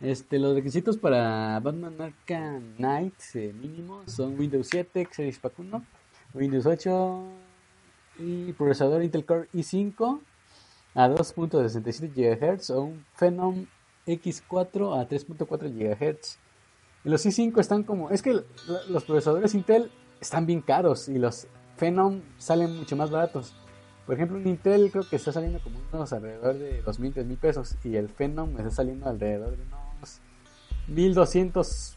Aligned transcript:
Este, 0.00 0.38
los 0.38 0.54
requisitos 0.54 0.96
para 0.96 1.60
Batman 1.60 2.00
Arkham 2.00 2.74
Knight 2.78 3.14
eh, 3.34 3.52
mínimo 3.52 4.02
son 4.06 4.38
Windows 4.38 4.68
7, 4.70 5.06
Xeris 5.12 5.38
Pack 5.38 5.58
1, 5.58 5.84
Windows 6.32 6.64
8 6.64 7.22
y 8.18 8.52
procesador 8.54 9.02
Intel 9.02 9.26
Core 9.26 9.48
i5 9.52 10.20
a 10.94 11.08
2.67 11.08 12.12
GHz 12.14 12.70
o 12.70 12.82
un 12.82 13.04
Phenom 13.14 13.66
X4 14.06 14.98
a 14.98 15.06
3.4 15.06 15.68
GHz. 15.70 16.38
Los 17.04 17.26
i5 17.26 17.60
están 17.60 17.82
como... 17.82 18.08
Es 18.08 18.22
que 18.22 18.42
los 18.88 19.04
procesadores 19.04 19.54
Intel 19.54 19.90
están 20.18 20.46
bien 20.46 20.62
caros 20.62 21.10
y 21.10 21.18
los 21.18 21.46
Phenom 21.76 22.22
salen 22.38 22.74
mucho 22.74 22.96
más 22.96 23.10
baratos. 23.10 23.54
Por 24.06 24.14
ejemplo, 24.14 24.38
un 24.38 24.46
Intel 24.46 24.90
creo 24.90 25.06
que 25.08 25.16
está 25.16 25.30
saliendo 25.30 25.60
como 25.60 25.78
unos 25.92 26.12
alrededor 26.14 26.58
de 26.58 26.82
2.000, 26.84 27.14
3.000 27.14 27.38
pesos 27.38 27.76
y 27.84 27.96
el 27.96 28.08
Phenom 28.08 28.56
está 28.56 28.70
saliendo 28.70 29.08
alrededor 29.08 29.56
de 29.56 29.79
1200, 30.90 31.96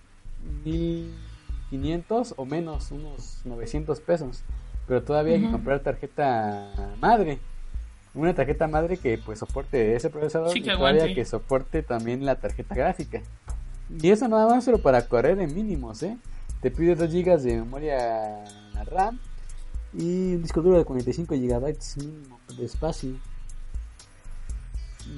1500 0.63 2.33
o 2.37 2.45
menos, 2.45 2.91
unos 2.91 3.41
900 3.45 3.99
pesos. 4.01 4.43
Pero 4.87 5.03
todavía 5.03 5.35
hay 5.35 5.41
que 5.41 5.51
comprar 5.51 5.79
tarjeta 5.79 6.95
madre. 6.99 7.39
Una 8.13 8.33
tarjeta 8.35 8.67
madre 8.67 8.97
que 8.97 9.17
pues 9.17 9.39
soporte 9.39 9.95
ese 9.95 10.09
procesador 10.09 10.55
y 10.55 10.61
todavía 10.61 11.13
que 11.15 11.25
soporte 11.25 11.81
también 11.81 12.25
la 12.25 12.35
tarjeta 12.35 12.75
gráfica. 12.75 13.21
Y 13.89 14.09
eso 14.09 14.27
nada 14.27 14.47
más 14.47 14.65
pero 14.65 14.77
para 14.79 15.07
correr 15.07 15.39
en 15.39 15.53
mínimos, 15.53 16.03
¿eh? 16.03 16.17
Te 16.61 16.69
pide 16.69 16.95
2 16.95 17.11
GB 17.11 17.41
de 17.41 17.55
memoria 17.55 18.43
RAM 18.85 19.19
y 19.93 20.35
un 20.35 20.41
disco 20.41 20.61
duro 20.61 20.77
de 20.77 20.85
45 20.85 21.35
GB 21.35 21.77
mínimo 21.97 22.39
de 22.57 22.65
espacio 22.65 23.15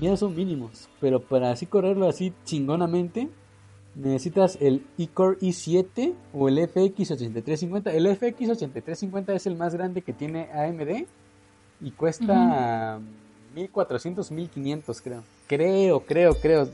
ya 0.01 0.17
son 0.17 0.35
mínimos, 0.35 0.89
pero 0.99 1.21
para 1.21 1.51
así 1.51 1.65
correrlo 1.65 2.07
así 2.07 2.33
chingonamente, 2.43 3.29
necesitas 3.95 4.57
el 4.61 4.85
iCore 4.97 5.37
i7 5.39 6.13
o 6.33 6.47
el 6.47 6.57
FX8350. 6.57 7.91
El 7.93 8.05
FX8350 8.07 9.33
es 9.33 9.47
el 9.47 9.55
más 9.55 9.73
grande 9.73 10.01
que 10.01 10.13
tiene 10.13 10.49
AMD 10.51 11.05
y 11.81 11.91
cuesta 11.91 12.99
1400, 13.55 14.31
1500 14.31 15.01
creo. 15.01 15.23
Creo, 15.47 15.99
creo, 16.01 16.35
creo. 16.35 16.69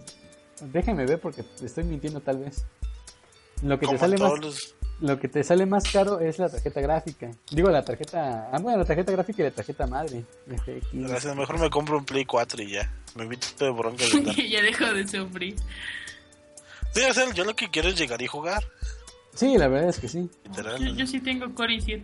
Déjame 0.73 1.06
ver 1.06 1.20
porque 1.20 1.44
estoy 1.62 1.84
mintiendo 1.84 2.20
tal 2.22 2.40
vez. 2.40 2.66
Lo 3.64 3.80
que 3.80 3.88
te 3.88 3.98
sale 3.98 4.17
más 4.17 4.76
lo 5.02 5.20
que 5.20 5.28
te 5.28 5.44
sale 5.44 5.66
más 5.66 5.92
caro 5.92 6.20
es 6.20 6.38
la 6.38 6.48
tarjeta 6.48 6.80
gráfica. 6.80 7.32
Digo, 7.50 7.72
la 7.72 7.84
tarjeta. 7.84 8.50
Ah, 8.52 8.60
bueno, 8.60 8.78
la 8.78 8.86
tarjeta 8.86 9.12
gráfica 9.12 9.42
y 9.42 9.45
la 9.45 9.52
tarjeta 9.52 9.88
madre. 9.88 10.26
Gracias, 10.94 11.36
mejor 11.36 11.60
me 11.60 11.72
compro 11.72 11.98
un 11.98 12.06
Play 12.06 12.23
4 12.23 12.62
y 12.62 12.72
ya. 12.73 12.94
Me 13.16 13.23
invito 13.23 13.48
de 13.58 13.72
bronca. 13.72 14.06
De 14.06 14.50
ya 14.50 14.62
dejo 14.62 14.94
de 14.94 15.08
sufrir. 15.08 15.56
Sí, 16.94 17.02
o 17.09 17.14
sea, 17.14 17.34
yo 17.34 17.45
lo 17.45 17.56
que 17.56 17.70
quiero 17.70 17.89
es 17.89 17.97
llegar 17.97 18.22
y 18.22 18.28
jugar. 18.28 18.64
Sí, 19.34 19.58
la 19.58 19.67
verdad 19.67 19.89
es 19.89 20.00
que 20.00 20.08
sí. 20.08 20.30
Yo, 20.95 21.08
sí 21.08 21.20
tengo 21.20 21.53
Core 21.56 21.75
i7. 21.75 22.03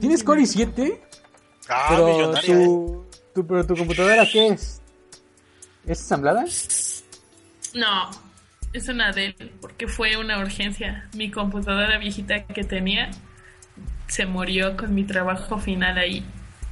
¿Tienes 0.00 0.22
Core 0.22 0.42
i7? 0.42 1.00
Ah, 1.68 1.86
pero 1.88 2.06
millonaria. 2.08 2.54
Tu, 2.54 3.06
tu, 3.34 3.46
pero 3.46 3.66
tu 3.66 3.76
computadora, 3.76 4.26
¿qué 4.30 4.48
es? 4.48 4.80
¿Es 5.86 6.00
ensamblada? 6.00 6.44
No, 7.74 8.10
es 8.72 8.88
una 8.88 9.12
Dell, 9.12 9.34
porque 9.60 9.88
fue 9.88 10.16
una 10.16 10.38
urgencia. 10.38 11.08
Mi 11.14 11.30
computadora 11.30 11.98
viejita 11.98 12.46
que 12.46 12.64
tenía 12.64 13.10
se 14.08 14.26
murió 14.26 14.76
con 14.76 14.94
mi 14.94 15.04
trabajo 15.04 15.58
final 15.58 15.98
ahí. 15.98 16.24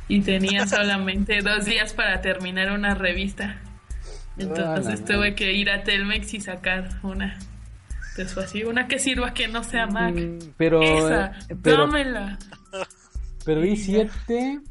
Y 0.08 0.20
tenía 0.20 0.66
solamente 0.68 1.40
dos 1.40 1.64
días 1.64 1.94
para 1.94 2.20
terminar 2.20 2.72
una 2.72 2.94
revista. 2.94 3.60
Entonces 4.36 5.00
ah, 5.00 5.04
tuve 5.04 5.34
que 5.34 5.52
ir 5.52 5.70
a 5.70 5.82
Telmex 5.82 6.34
y 6.34 6.40
sacar 6.40 6.88
una. 7.02 7.38
Pues 8.16 8.36
así, 8.38 8.62
una 8.64 8.86
que 8.86 8.98
sirva 8.98 9.34
que 9.34 9.48
no 9.48 9.64
sea 9.64 9.86
Mac. 9.86 10.14
Mm, 10.14 10.38
pero, 10.56 10.82
Esa, 10.82 11.26
eh, 11.48 11.56
pero, 11.60 11.86
dámela. 11.86 12.38
Pero 13.44 13.64
i7 13.64 14.62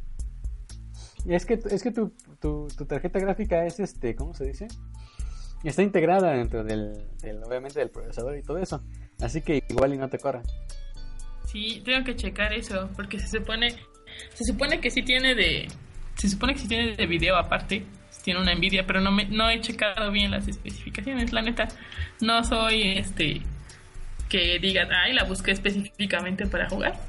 es 1.28 1.46
que 1.46 1.60
es 1.70 1.84
que 1.84 1.92
tu, 1.92 2.14
tu, 2.40 2.68
tu 2.76 2.86
tarjeta 2.86 3.20
gráfica 3.20 3.66
es 3.66 3.80
este, 3.80 4.16
¿cómo 4.16 4.34
se 4.34 4.46
dice? 4.46 4.68
está 5.70 5.82
integrada 5.82 6.34
dentro 6.34 6.64
del, 6.64 6.94
obviamente 7.46 7.80
del 7.80 7.90
procesador 7.90 8.38
y 8.38 8.44
todo 8.44 8.58
eso. 8.58 8.84
Así 9.22 9.42
que 9.42 9.64
igual 9.70 9.94
y 9.94 9.98
no 9.98 10.10
te 10.10 10.18
corra. 10.18 10.42
Sí, 11.46 11.82
tengo 11.86 12.04
que 12.04 12.16
checar 12.16 12.54
eso, 12.54 12.90
porque 12.96 13.20
se 13.20 13.40
supone, 13.40 13.70
se 14.34 14.44
supone 14.44 14.80
que 14.80 14.90
sí 14.90 15.04
tiene 15.04 15.36
de, 15.36 15.68
se 16.16 16.30
supone 16.30 16.54
que 16.54 16.60
sí 16.60 16.68
tiene 16.68 16.96
de 16.96 17.06
video 17.06 17.36
aparte, 17.38 17.86
tiene 18.24 18.40
una 18.40 18.56
Nvidia, 18.56 18.88
pero 18.88 19.02
no 19.02 19.12
me, 19.12 19.26
no 19.26 19.50
he 19.50 19.62
checado 19.62 20.12
bien 20.12 20.32
las 20.32 20.48
especificaciones, 20.48 21.32
la 21.34 21.42
neta, 21.42 21.68
no 22.22 22.44
soy 22.44 22.98
este 22.98 23.42
que 24.30 24.58
diga, 24.60 24.88
ay, 25.04 25.14
la 25.14 25.26
busqué 25.26 25.52
específicamente 25.52 26.48
para 26.48 26.68
jugar. 26.68 27.00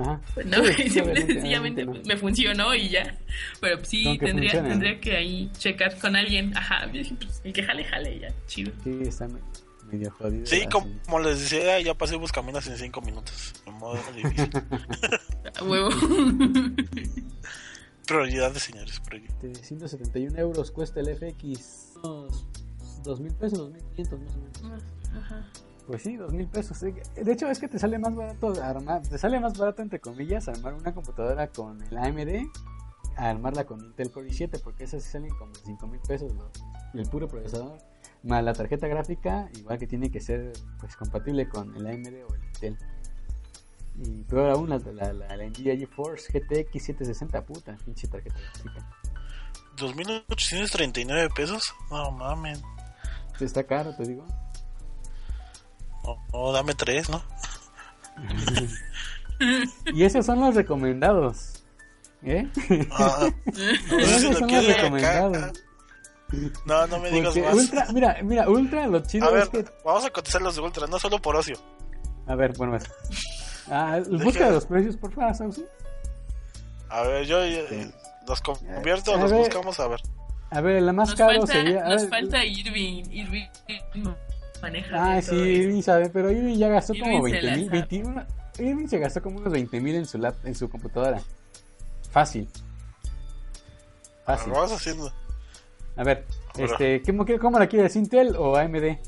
Ajá. 0.00 0.20
Pues 0.34 0.46
no, 0.46 0.64
sencillamente 0.64 1.84
me 1.84 2.16
funcionó 2.16 2.74
y 2.74 2.88
ya. 2.88 3.16
Pero 3.60 3.84
sí, 3.84 4.18
tendría, 4.18 4.62
tendría 4.62 5.00
que 5.00 5.16
ahí 5.16 5.50
checar 5.56 5.96
con 5.98 6.16
alguien. 6.16 6.56
Ajá, 6.56 6.88
pues, 6.90 7.12
el 7.44 7.52
que 7.52 7.62
jale, 7.62 7.84
jale, 7.84 8.18
ya, 8.18 8.28
chido. 8.46 8.72
Sí, 8.82 8.98
está 9.02 9.28
medio 9.90 10.10
jodido. 10.10 10.44
Sí, 10.44 10.66
como, 10.70 11.20
les 11.20 11.40
decía, 11.40 11.80
ya 11.80 11.94
pasé 11.94 12.16
Buscaminas 12.16 12.66
en 12.66 12.76
5 12.76 13.00
minutos. 13.02 13.54
En 13.66 13.74
modo 13.74 13.98
difícil. 14.14 14.50
huevo. 15.62 15.90
prioridades, 18.08 18.62
señores. 18.62 19.00
Prioridades. 19.00 19.60
171 19.60 20.36
euros 20.38 20.70
cuesta 20.70 21.00
el 21.00 21.14
FX. 21.14 21.94
Dos 23.04 23.20
mil 23.20 23.32
pesos, 23.34 23.58
2500 23.58 24.20
más 24.20 24.34
o 24.34 24.38
menos. 24.38 24.82
Ajá. 25.16 25.46
Pues 25.86 26.02
sí, 26.02 26.16
dos 26.16 26.32
mil 26.32 26.46
pesos. 26.48 26.80
De 26.80 27.32
hecho, 27.32 27.48
es 27.48 27.58
que 27.58 27.68
te 27.68 27.78
sale 27.78 27.98
más 27.98 28.14
barato 28.14 28.52
armar, 28.62 29.02
te 29.02 29.16
sale 29.16 29.40
más 29.40 29.56
barato 29.56 29.82
entre 29.82 30.00
comillas 30.00 30.48
armar 30.48 30.74
una 30.74 30.92
computadora 30.92 31.48
con 31.48 31.80
el 31.82 31.96
AMD 31.96 32.50
a 33.16 33.30
armarla 33.30 33.64
con 33.64 33.84
Intel 33.84 34.10
Core 34.10 34.28
i7, 34.28 34.60
porque 34.62 34.84
esas 34.84 35.02
sí 35.02 35.10
salen 35.10 35.30
como 35.30 35.54
cinco 35.54 35.86
mil 35.86 36.00
pesos 36.00 36.32
el 36.94 37.08
puro 37.08 37.26
procesador. 37.26 37.78
Más 38.22 38.44
la 38.44 38.52
tarjeta 38.52 38.86
gráfica, 38.88 39.48
igual 39.56 39.78
que 39.78 39.86
tiene 39.86 40.10
que 40.10 40.20
ser 40.20 40.52
pues 40.78 40.96
compatible 40.96 41.48
con 41.48 41.74
el 41.74 41.86
AMD 41.86 42.24
o 42.28 42.34
el 42.34 42.44
Intel. 42.44 42.78
Y 44.00 44.22
peor 44.24 44.50
aún, 44.50 44.70
la, 44.70 44.78
la, 44.78 45.12
la, 45.12 45.36
Nvidia 45.36 45.76
GeForce 45.76 46.32
GTX 46.32 46.84
760, 46.84 47.44
puta, 47.44 47.76
pinche 47.84 48.06
tarjeta 48.06 48.38
gráfica. 48.38 48.86
2.839 49.76 51.34
pesos? 51.34 51.74
No 51.90 52.10
mames. 52.12 52.62
Está 53.40 53.64
caro, 53.64 53.94
te 53.94 54.04
digo. 54.04 54.24
O, 56.32 56.52
dame 56.52 56.74
tres, 56.74 57.08
¿no? 57.10 57.22
y 59.94 60.04
esos 60.04 60.26
son 60.26 60.40
los 60.40 60.54
recomendados. 60.54 61.62
¿Eh? 62.22 62.48
Ah, 62.90 63.28
esos 63.98 64.38
son 64.38 64.50
los 64.50 64.66
recomendados. 64.66 65.52
No, 66.66 66.86
no 66.86 66.98
me 66.98 67.10
digas 67.10 67.36
más. 67.36 67.54
Ultra, 67.54 67.86
mira, 67.92 68.16
mira, 68.22 68.48
Ultra, 68.48 68.86
lo 68.86 69.00
chido 69.00 69.26
a 69.26 69.30
ver, 69.30 69.42
es 69.44 69.48
que. 69.48 69.64
Vamos 69.84 70.04
a 70.04 70.10
cotizar 70.10 70.42
los 70.42 70.56
de 70.56 70.62
Ultra, 70.62 70.86
no 70.86 70.98
solo 70.98 71.20
por 71.20 71.36
ocio. 71.36 71.56
A 72.26 72.34
ver, 72.34 72.52
bueno, 72.56 72.74
más. 72.74 72.84
Ah, 73.70 74.00
busca 74.08 74.50
los 74.50 74.66
precios, 74.66 74.96
por 74.96 75.12
favor, 75.12 75.34
Sausi. 75.34 75.64
A 76.88 77.02
ver, 77.02 77.26
yo 77.26 77.40
los 78.26 78.40
convierto, 78.40 79.16
los 79.16 79.32
buscamos, 79.32 79.78
a 79.80 79.88
ver. 79.88 80.00
A 80.50 80.60
ver, 80.60 80.82
la 80.82 80.92
más 80.92 81.14
caro 81.14 81.46
sería. 81.46 81.84
Nos 81.84 82.08
falta 82.08 82.44
Irving. 82.44 83.04
Irving 83.10 83.46
maneja. 84.62 85.16
Ah, 85.16 85.22
sí, 85.22 85.36
Irving 85.36 85.82
sabe, 85.82 86.08
pero 86.10 86.30
Irving 86.30 86.56
ya 86.56 86.68
gastó 86.68 86.94
como 86.98 87.22
20 87.22 87.56
mil. 87.56 87.70
21, 87.70 88.26
Irving 88.58 88.86
se 88.86 88.98
gastó 88.98 89.22
como 89.22 89.38
unos 89.38 89.52
20 89.52 89.80
mil 89.80 89.94
en 89.94 90.06
su, 90.06 90.18
lap, 90.18 90.34
en 90.44 90.54
su 90.54 90.68
computadora. 90.68 91.20
Fácil. 92.10 92.48
Fácil. 94.24 94.52
Lo 94.52 94.60
vas 94.60 94.72
haciendo. 94.72 95.12
A 95.96 96.04
ver, 96.04 96.24
este, 96.56 97.02
¿cómo, 97.02 97.26
¿cómo 97.40 97.58
la 97.58 97.66
quieres? 97.66 97.96
¿Intel 97.96 98.34
o 98.36 98.56
AMD? 98.56 98.98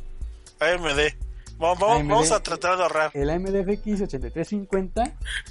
AMD. 0.60 1.29
Vamos, 1.60 2.32
a 2.32 2.42
tratar 2.42 2.78
de 2.78 2.84
ahorrar. 2.84 3.10
El 3.12 3.28
AMD 3.28 3.48
FX 3.48 4.00
8350 4.00 5.04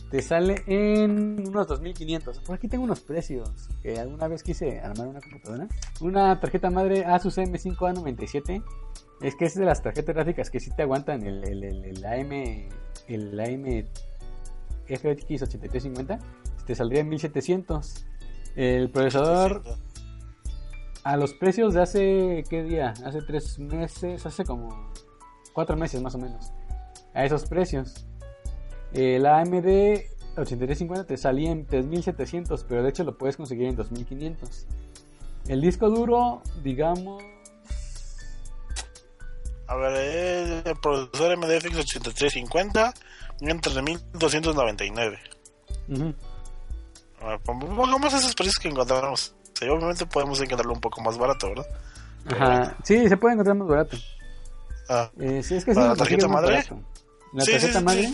te 0.09 0.21
sale 0.23 0.63
en 0.65 1.47
unos 1.47 1.67
2500. 1.67 2.39
Por 2.39 2.55
aquí 2.55 2.67
tengo 2.67 2.83
unos 2.83 3.01
precios 3.01 3.69
que 3.83 3.99
alguna 3.99 4.27
vez 4.27 4.41
quise 4.41 4.79
armar 4.79 5.07
una 5.07 5.21
computadora. 5.21 5.67
Una 6.01 6.39
tarjeta 6.39 6.71
madre 6.71 7.05
Asus 7.05 7.37
M5A97 7.37 8.63
es 9.21 9.35
que 9.35 9.45
es 9.45 9.53
de 9.53 9.65
las 9.65 9.83
tarjetas 9.83 10.15
gráficas 10.15 10.49
que 10.49 10.59
sí 10.59 10.71
te 10.75 10.81
aguantan 10.81 11.23
el, 11.27 11.43
el, 11.47 11.63
el, 11.63 12.05
AM 12.05 12.31
el 13.07 13.39
AM 13.39 13.85
FX 14.87 15.43
8350 15.43 16.19
te 16.65 16.73
saldría 16.73 17.01
en 17.01 17.09
1700 17.09 18.05
el 18.55 18.89
procesador 18.89 19.61
a 21.03 21.17
los 21.17 21.33
precios 21.33 21.73
de 21.73 21.81
hace 21.81 22.43
qué 22.49 22.63
día 22.63 22.93
hace 23.05 23.21
tres 23.21 23.59
meses 23.59 24.25
hace 24.25 24.45
como 24.45 24.88
cuatro 25.59 25.75
meses 25.75 26.01
más 26.01 26.15
o 26.15 26.17
menos 26.17 26.53
a 27.13 27.25
esos 27.25 27.45
precios 27.47 28.05
el 28.93 29.25
AMD 29.25 29.67
8350 30.37 31.03
te 31.05 31.17
salía 31.17 31.51
en 31.51 31.65
3700 31.65 32.63
pero 32.63 32.81
de 32.81 32.89
hecho 32.91 33.03
lo 33.03 33.17
puedes 33.17 33.35
conseguir 33.35 33.67
en 33.67 33.75
2500 33.75 34.67
el 35.49 35.59
disco 35.59 35.89
duro 35.89 36.41
digamos 36.63 37.21
A 39.67 39.75
ver, 39.75 40.63
el 40.65 40.75
procesador 40.77 41.37
MDFX 41.37 41.77
8350 41.77 42.93
entre 43.41 43.81
1299. 43.81 45.19
Uh 45.89 46.13
ver, 47.27 47.39
pongamos 47.41 48.13
esos 48.13 48.33
precios 48.33 48.57
que 48.57 48.69
encontramos. 48.69 49.35
obviamente 49.61 50.05
podemos 50.05 50.39
encontrarlo 50.39 50.73
un 50.73 50.79
poco 50.79 51.01
más 51.01 51.17
barato, 51.17 51.49
¿verdad? 51.49 51.67
Ajá, 52.31 52.77
sí, 52.83 53.09
se 53.09 53.17
puede 53.17 53.33
encontrar 53.33 53.57
más 53.57 53.67
barato. 53.67 53.97
Ah. 54.89 55.09
Eh, 55.19 55.43
sí, 55.43 55.55
es 55.55 55.63
que 55.63 55.73
¿La 55.73 55.95
tarjeta 55.95 56.27
madre? 56.27 56.65
La 57.31 57.45
tarjeta 57.45 57.79
madre, 57.81 58.09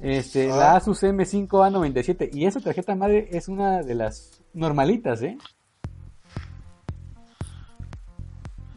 este, 0.00 0.50
ah. 0.50 0.56
la 0.56 0.74
Asus 0.76 1.04
M5A97. 1.04 2.34
Y 2.34 2.44
esa 2.46 2.58
tarjeta 2.60 2.96
madre 2.96 3.28
es 3.30 3.48
una 3.48 3.82
de 3.82 3.94
las 3.94 4.42
normalitas, 4.52 5.22
¿eh? 5.22 5.38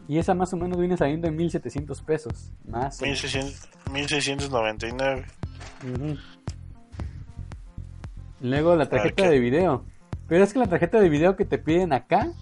Y 0.06 0.18
esa 0.18 0.34
más 0.34 0.52
o 0.52 0.56
menos 0.56 0.78
viene 0.78 0.96
saliendo 0.96 1.26
en 1.28 1.36
1700 1.36 2.02
pesos. 2.02 2.52
Más. 2.66 3.02
1699. 3.02 5.26
Luego 8.40 8.76
la 8.76 8.88
tarjeta 8.88 9.28
de 9.28 9.38
video. 9.38 9.84
Pero 10.28 10.44
es 10.44 10.52
que 10.52 10.58
la 10.60 10.66
tarjeta 10.66 11.00
de 11.00 11.08
video 11.08 11.36
que 11.36 11.44
te 11.44 11.58
piden 11.58 11.92
acá 11.92 12.32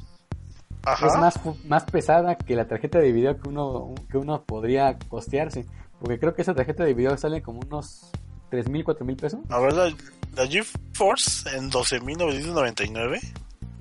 es 0.94 1.16
más, 1.18 1.40
más 1.66 1.84
pesada 1.84 2.36
que 2.36 2.54
la 2.56 2.66
tarjeta 2.66 2.98
de 2.98 3.12
video 3.12 3.40
que 3.40 3.48
uno, 3.48 3.94
que 4.10 4.18
uno 4.18 4.42
podría 4.44 4.98
costearse. 5.08 5.66
Porque 5.98 6.18
creo 6.18 6.34
que 6.34 6.42
esa 6.42 6.54
tarjeta 6.54 6.84
de 6.84 6.94
video 6.94 7.16
sale 7.16 7.42
como 7.42 7.60
unos 7.60 8.10
3 8.50 8.68
mil, 8.68 8.84
4 8.84 9.04
mil 9.04 9.16
pesos. 9.16 9.40
A 9.48 9.58
ver, 9.58 9.72
la, 9.72 9.92
la 10.34 10.46
GeForce 10.46 11.56
en 11.56 11.70
12.999. 11.70 13.20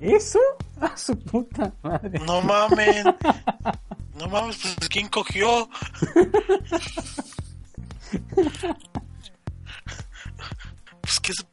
¿Eso? 0.00 0.38
A 0.80 0.96
su 1.04 1.18
puta 1.18 1.72
madre. 1.82 2.18
No 2.20 2.40
mames. 2.42 3.04
No 4.14 4.28
mames, 4.28 4.56
pues 4.58 4.88
¿quién 4.88 5.08
cogió? 5.08 5.68
pues 11.00 11.20
que 11.20 11.32
su 11.32 11.44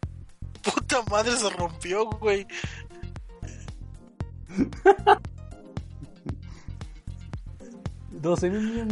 puta 0.61 1.03
madre 1.09 1.35
se 1.35 1.49
rompió, 1.49 2.05
güey. 2.05 2.45
12 8.21 8.49
mil 8.49 8.87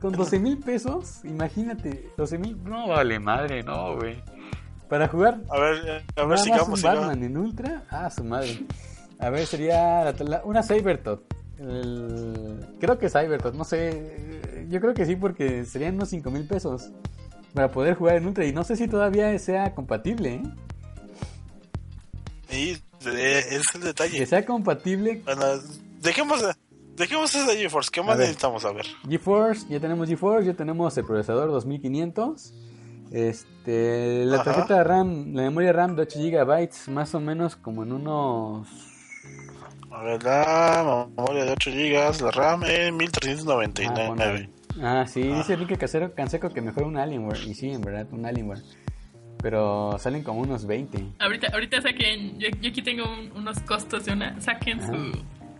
con, 0.00 0.12
12 0.12 0.38
mil 0.38 0.58
pesos, 0.58 1.24
imagínate, 1.24 2.10
12 2.16 2.38
mil, 2.38 2.62
no 2.64 2.88
vale 2.88 3.18
madre, 3.18 3.62
no, 3.62 3.96
güey. 3.96 4.22
Para 4.88 5.08
jugar, 5.08 5.40
a 5.50 5.58
ver, 5.58 6.04
a 6.14 6.24
ver 6.24 6.38
si 6.38 6.50
un 6.50 6.80
Batman 6.80 7.22
en 7.22 7.36
Ultra, 7.36 7.84
ah, 7.90 8.08
su 8.10 8.22
madre. 8.22 8.64
A 9.18 9.30
ver, 9.30 9.46
sería 9.46 10.14
una 10.44 10.62
Cybertot. 10.62 11.24
creo 12.78 12.98
que 12.98 13.08
Cybertot, 13.08 13.54
no 13.54 13.64
sé, 13.64 14.66
yo 14.68 14.80
creo 14.80 14.94
que 14.94 15.06
sí 15.06 15.16
porque 15.16 15.64
serían 15.64 15.96
unos 15.96 16.10
5 16.10 16.30
mil 16.30 16.46
pesos 16.46 16.90
para 17.52 17.68
poder 17.68 17.94
jugar 17.94 18.16
en 18.16 18.26
Ultra 18.26 18.44
y 18.44 18.52
no 18.52 18.62
sé 18.62 18.76
si 18.76 18.86
todavía 18.86 19.36
sea 19.38 19.74
compatible, 19.74 20.34
¿eh? 20.34 20.42
Sí, 22.48 22.82
es 23.00 23.74
el 23.74 23.80
detalle. 23.80 24.18
Que 24.18 24.26
sea 24.26 24.44
compatible. 24.44 25.20
Bueno, 25.24 25.44
dejemos, 26.00 26.42
Dejemos 26.96 27.34
esa 27.34 27.54
GeForce, 27.54 27.90
¿qué 27.92 28.02
más 28.02 28.16
necesitamos 28.16 28.64
a 28.64 28.72
ver? 28.72 28.86
GeForce, 29.06 29.66
ya 29.68 29.78
tenemos 29.78 30.08
GeForce, 30.08 30.46
ya 30.46 30.54
tenemos 30.54 30.96
el 30.96 31.04
procesador 31.04 31.50
2500. 31.50 32.54
Este, 33.12 34.24
la 34.24 34.42
tarjeta 34.42 34.78
de 34.78 34.84
RAM, 34.84 35.34
la 35.34 35.42
memoria 35.42 35.74
RAM 35.74 35.94
de 35.94 36.02
8 36.02 36.18
GB, 36.18 36.88
más 36.88 37.14
o 37.14 37.20
menos 37.20 37.54
como 37.56 37.82
en 37.82 37.92
unos. 37.92 38.66
A 39.90 40.02
ver, 40.02 40.22
la 40.22 41.06
memoria 41.14 41.44
de 41.44 41.52
8 41.52 41.70
GB, 41.70 42.22
la 42.22 42.30
RAM 42.30 42.64
en 42.64 42.96
1399. 42.96 44.50
Ah, 44.80 45.02
ah 45.02 45.06
sí, 45.06 45.20
dice 45.22 45.52
Enrique 45.52 45.76
Casero 45.76 46.14
Canseco 46.14 46.48
que 46.48 46.62
mejor 46.62 46.84
un 46.84 46.96
Alienware. 46.96 47.46
Y 47.46 47.52
sí, 47.52 47.68
en 47.68 47.82
verdad, 47.82 48.06
un 48.10 48.24
Alienware. 48.24 48.62
Pero 49.42 49.98
salen 49.98 50.24
como 50.24 50.40
unos 50.40 50.66
20. 50.66 51.12
Ahorita, 51.18 51.48
ahorita 51.52 51.82
saquen, 51.82 52.38
yo, 52.38 52.48
aquí 52.66 52.80
tengo 52.80 53.04
unos 53.34 53.60
costos 53.60 54.06
de 54.06 54.14
una, 54.14 54.40
saquen 54.40 54.80
su 54.80 55.12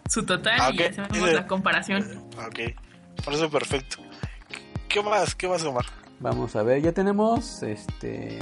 su 0.08 0.24
total 0.24 0.74
y 0.74 0.82
hacemos 0.82 1.32
la 1.32 1.46
comparación. 1.46 2.28
Ok, 2.46 2.74
por 3.24 3.34
eso 3.34 3.50
perfecto. 3.50 3.98
¿Qué 4.88 5.02
más? 5.02 5.34
¿Qué 5.34 5.48
más, 5.48 5.62
Omar? 5.64 5.84
Vamos 6.20 6.56
a 6.56 6.62
ver, 6.62 6.80
ya 6.82 6.92
tenemos 6.92 7.62
este 7.62 8.38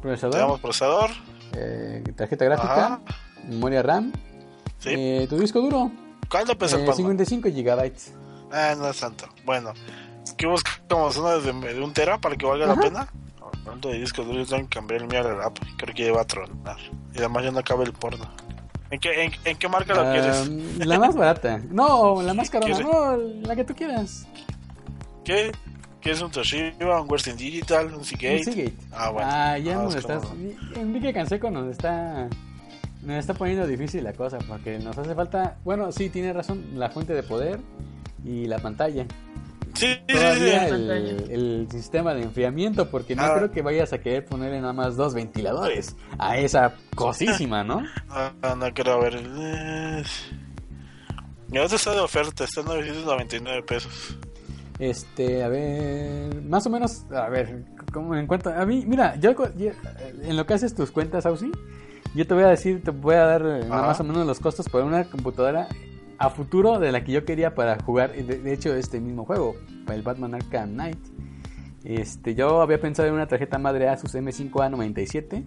procesador. 0.00 0.34
Tenemos 0.34 0.60
procesador. 0.60 1.10
Eh, 1.56 2.02
tarjeta 2.16 2.44
gráfica, 2.44 3.00
memoria 3.46 3.82
RAM. 3.82 4.12
¿Sí? 4.78 4.90
Eh, 4.90 5.26
tu 5.28 5.38
disco 5.38 5.60
duro. 5.60 5.90
¿Cuánto 6.30 6.56
pesa 6.56 6.76
el 6.78 6.92
55 6.92 7.48
eh, 7.48 7.50
GB. 7.50 7.92
Ah, 8.52 8.74
no 8.78 8.88
es 8.88 9.00
tanto. 9.00 9.28
Bueno, 9.44 9.72
¿qué 10.36 10.46
buscamos? 10.46 11.16
¿Una 11.16 11.36
de, 11.36 11.82
un 11.82 11.92
tera 11.92 12.18
para 12.18 12.36
que 12.36 12.46
valga 12.46 12.66
la 12.66 12.76
pena? 12.76 13.08
Hablando 13.60 13.88
de 13.88 13.98
disco 13.98 14.22
duro, 14.22 14.38
yo 14.38 14.46
tengo 14.46 14.62
que 14.68 14.76
cambiar 14.76 15.02
el 15.02 15.08
mío 15.08 15.20
al 15.20 15.36
rap. 15.36 15.58
Creo 15.76 15.94
que 15.94 16.04
lleva 16.04 16.22
a 16.22 16.24
tronar. 16.24 16.78
Y 17.12 17.18
además 17.18 17.44
ya 17.44 17.50
no 17.50 17.62
cabe 17.62 17.84
el 17.84 17.92
porno. 17.92 18.24
¿En 18.90 18.98
qué, 18.98 19.30
en, 19.44 19.56
qué 19.56 19.68
marca 19.68 19.94
lo 19.94 20.10
quieres? 20.10 20.48
La 20.78 20.98
más 20.98 21.14
barata. 21.14 21.60
No, 21.70 22.22
la 22.22 22.34
más 22.34 22.50
cara. 22.50 22.66
No, 22.78 23.16
la 23.16 23.54
que 23.54 23.64
tú 23.64 23.74
quieras. 23.74 24.26
¿Qué? 25.24 25.52
¿Qué 26.00 26.12
es 26.12 26.22
un 26.22 26.30
Toshiba, 26.30 27.02
un 27.02 27.10
Western 27.10 27.36
Digital, 27.36 27.94
un 27.94 28.04
Seagate? 28.04 28.38
Un 28.38 28.44
Seagate. 28.44 28.74
Ah, 28.90 29.10
bueno. 29.10 29.28
Ah, 29.30 29.58
ya 29.58 29.74
nos 29.74 29.94
estás... 29.94 30.22
Enrique 30.74 31.12
Canseco 31.12 31.50
nos 31.50 31.70
está... 31.70 32.28
Nos 33.02 33.16
está 33.16 33.34
poniendo 33.34 33.66
difícil 33.66 34.04
la 34.04 34.14
cosa 34.14 34.38
porque 34.48 34.78
nos 34.78 34.96
hace 34.96 35.14
falta... 35.14 35.56
Bueno, 35.62 35.92
sí, 35.92 36.08
tiene 36.08 36.32
razón, 36.32 36.64
la 36.74 36.88
fuente 36.90 37.12
de 37.12 37.22
poder 37.22 37.60
y 38.24 38.46
la 38.46 38.58
pantalla. 38.58 39.06
Sí, 39.74 39.98
Todavía 40.06 40.66
el, 40.68 41.68
sistema 41.70 42.14
de 42.14 42.22
enfriamiento, 42.22 42.90
porque 42.90 43.14
no 43.14 43.22
ah. 43.22 43.34
creo 43.36 43.50
que 43.52 43.62
vayas 43.62 43.92
a 43.92 43.98
querer 43.98 44.24
ponerle 44.24 44.60
nada 44.60 44.72
más 44.72 44.96
dos 44.96 45.14
ventiladores 45.14 45.96
a 46.18 46.38
esa 46.38 46.74
cosísima, 46.94 47.64
¿no? 47.64 47.82
Ah, 48.10 48.54
no 48.56 48.72
quiero 48.72 49.00
ver. 49.00 49.20
Ya 51.48 51.62
está 51.62 51.92
de 51.92 52.00
oferta, 52.00 52.44
está 52.44 52.60
en 52.60 52.66
999 52.66 53.62
pesos. 53.62 54.16
Este, 54.78 55.42
a 55.42 55.48
ver, 55.48 56.42
más 56.42 56.66
o 56.66 56.70
menos, 56.70 57.04
a 57.12 57.28
ver, 57.28 57.64
¿cómo 57.92 58.14
en 58.16 58.26
cuanto 58.26 58.50
a 58.50 58.64
mí, 58.64 58.84
mira, 58.86 59.16
yo, 59.16 59.34
en 60.22 60.36
lo 60.36 60.46
que 60.46 60.54
haces 60.54 60.74
tus 60.74 60.90
cuentas, 60.90 61.26
Ausi, 61.26 61.52
yo 62.14 62.26
te 62.26 62.34
voy 62.34 62.44
a 62.44 62.48
decir, 62.48 62.82
te 62.82 62.90
voy 62.90 63.14
a 63.14 63.26
dar 63.26 63.42
eh, 63.44 63.66
más 63.68 64.00
o 64.00 64.04
menos 64.04 64.26
los 64.26 64.40
costos 64.40 64.68
por 64.68 64.82
una 64.82 65.04
computadora 65.04 65.68
a 66.20 66.28
futuro 66.28 66.78
de 66.78 66.92
la 66.92 67.02
que 67.02 67.12
yo 67.12 67.24
quería 67.24 67.54
para 67.54 67.82
jugar, 67.82 68.12
de, 68.12 68.52
hecho, 68.52 68.74
este 68.74 69.00
mismo 69.00 69.24
juego, 69.24 69.56
para 69.86 69.96
el 69.96 70.02
Batman 70.02 70.34
Arkham 70.34 70.74
Knight. 70.74 70.98
Este, 71.82 72.34
yo 72.34 72.60
había 72.60 72.78
pensado 72.78 73.08
en 73.08 73.14
una 73.14 73.26
tarjeta 73.26 73.58
madre 73.58 73.88
Asus 73.88 74.14
M5A97, 74.14 75.42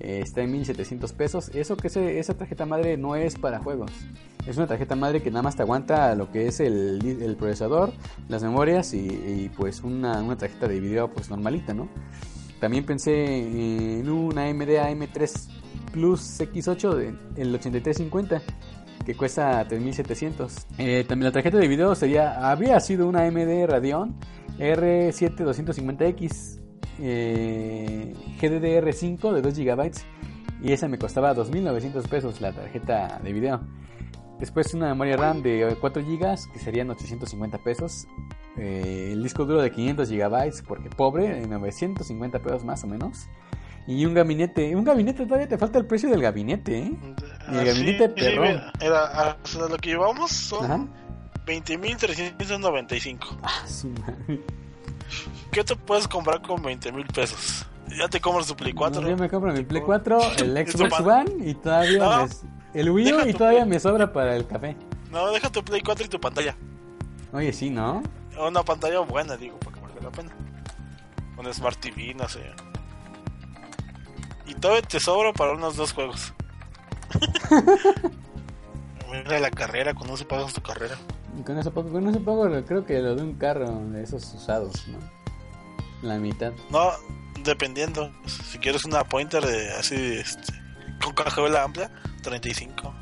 eh, 0.00 0.20
está 0.22 0.42
en 0.42 0.52
1700 0.52 1.14
pesos. 1.14 1.48
Eso 1.54 1.78
que 1.78 1.88
esa 2.18 2.34
tarjeta 2.34 2.66
madre 2.66 2.98
no 2.98 3.16
es 3.16 3.36
para 3.36 3.58
juegos, 3.58 3.90
es 4.46 4.58
una 4.58 4.66
tarjeta 4.66 4.94
madre 4.96 5.22
que 5.22 5.30
nada 5.30 5.42
más 5.42 5.56
te 5.56 5.62
aguanta 5.62 6.14
lo 6.14 6.30
que 6.30 6.46
es 6.46 6.60
el, 6.60 7.36
procesador, 7.38 7.94
las 8.28 8.42
memorias 8.42 8.92
y, 8.92 9.50
pues 9.56 9.82
una, 9.82 10.22
una, 10.22 10.36
tarjeta 10.36 10.68
de 10.68 10.78
video 10.78 11.08
pues 11.10 11.30
normalita, 11.30 11.72
¿no? 11.72 11.88
También 12.60 12.84
pensé 12.84 13.98
en 13.98 14.10
una 14.10 14.44
AMD 14.44 14.60
AM3 14.60 15.48
Plus 15.90 16.38
X8 16.40 17.16
del 17.34 17.54
8350 17.54 18.42
que 19.08 19.14
cuesta 19.14 19.66
3700. 19.66 20.66
Eh, 20.76 21.02
también 21.08 21.28
la 21.28 21.32
tarjeta 21.32 21.56
de 21.56 21.66
video 21.66 21.94
sería 21.94 22.50
había 22.50 22.78
sido 22.78 23.08
una 23.08 23.22
AMD 23.22 23.64
Radeon 23.66 24.14
R7250X 24.58 26.60
eh, 27.00 28.12
GDDR5 28.38 29.32
de 29.32 29.40
2 29.40 29.58
GB 29.60 29.92
y 30.62 30.72
esa 30.72 30.88
me 30.88 30.98
costaba 30.98 31.32
2900 31.32 32.06
pesos 32.06 32.42
la 32.42 32.52
tarjeta 32.52 33.18
de 33.24 33.32
video. 33.32 33.62
Después 34.38 34.74
una 34.74 34.88
memoria 34.88 35.16
RAM 35.16 35.40
de 35.40 35.74
4 35.80 36.02
GB 36.02 36.52
que 36.52 36.58
serían 36.58 36.90
850 36.90 37.64
pesos. 37.64 38.06
Eh, 38.58 39.12
el 39.12 39.22
disco 39.22 39.46
duro 39.46 39.62
de 39.62 39.70
500 39.70 40.10
GB 40.10 40.64
porque 40.66 40.90
pobre, 40.90 41.46
950 41.46 42.40
pesos 42.40 42.62
más 42.62 42.84
o 42.84 42.86
menos. 42.86 43.26
Y 43.88 44.04
un 44.04 44.12
gabinete. 44.12 44.76
Un 44.76 44.84
gabinete 44.84 45.24
todavía 45.24 45.48
te 45.48 45.56
falta 45.56 45.78
el 45.78 45.86
precio 45.86 46.10
del 46.10 46.20
gabinete, 46.20 46.78
¿eh? 46.78 46.92
Y 47.50 47.56
el 47.56 47.64
gabinete 47.64 48.12
sí, 48.14 48.26
era, 48.80 49.04
hasta 49.04 49.66
lo 49.66 49.78
que 49.78 49.88
llevamos 49.88 50.30
son 50.30 50.90
20.395. 51.46 53.38
Ah, 53.42 53.66
su 53.66 53.88
madre. 53.88 54.42
¿Qué 55.50 55.64
te 55.64 55.74
puedes 55.74 56.06
comprar 56.06 56.42
con 56.42 56.60
20 56.60 56.92
mil 56.92 57.06
pesos? 57.06 57.64
Ya 57.98 58.08
te 58.08 58.20
compras 58.20 58.46
tu 58.46 58.54
Play 58.54 58.74
4. 58.74 59.08
yo 59.08 59.16
me 59.16 59.30
compro 59.30 59.54
mi 59.54 59.64
Play 59.64 59.80
4, 59.80 60.20
el 60.40 60.68
Xbox 60.68 61.00
One 61.00 61.48
y 61.48 61.54
todavía 61.54 62.28
el 62.74 62.90
Wii 62.90 63.12
U 63.14 63.26
y 63.26 63.32
todavía 63.32 63.64
me 63.64 63.80
sobra 63.80 64.12
para 64.12 64.36
el 64.36 64.46
café. 64.46 64.76
No, 65.10 65.30
deja 65.30 65.50
tu 65.50 65.64
Play 65.64 65.80
4 65.80 66.04
y 66.04 66.08
tu 66.10 66.20
pantalla. 66.20 66.54
Oye, 67.32 67.54
sí, 67.54 67.70
¿no? 67.70 68.02
Una 68.38 68.62
pantalla 68.62 69.00
buena, 69.00 69.38
digo, 69.38 69.56
porque 69.60 69.80
valga 69.80 70.02
la 70.02 70.10
pena. 70.10 70.30
Un 71.38 71.54
Smart 71.54 71.80
TV, 71.80 72.12
no 72.12 72.28
sé. 72.28 72.40
Y 74.48 74.54
todavía 74.54 74.82
te 74.82 74.98
sobra 74.98 75.32
para 75.32 75.52
unos 75.52 75.76
dos 75.76 75.92
juegos. 75.92 76.32
Mira 79.10 79.38
la 79.40 79.50
carrera, 79.50 79.94
cuando 79.94 80.16
se 80.16 80.24
pagas 80.24 80.52
tu 80.52 80.60
carrera. 80.60 80.96
Y 81.38 81.42
con 81.42 81.58
eso 81.58 81.70
poco, 81.72 81.90
con 81.90 82.08
eso 82.08 82.20
creo 82.66 82.84
que 82.84 82.98
lo 83.00 83.14
de 83.14 83.22
un 83.22 83.34
carro 83.34 83.70
de 83.90 84.02
esos 84.02 84.34
usados, 84.34 84.88
¿no? 84.88 84.98
La 86.02 86.18
mitad. 86.18 86.52
No, 86.70 86.90
dependiendo. 87.44 88.10
Si 88.26 88.58
quieres 88.58 88.84
una 88.84 89.04
pointer 89.04 89.44
de 89.44 89.70
así, 89.72 89.94
este, 89.94 90.52
con 91.02 91.14
cajuela 91.14 91.64
amplia, 91.64 91.90
35. 92.22 92.94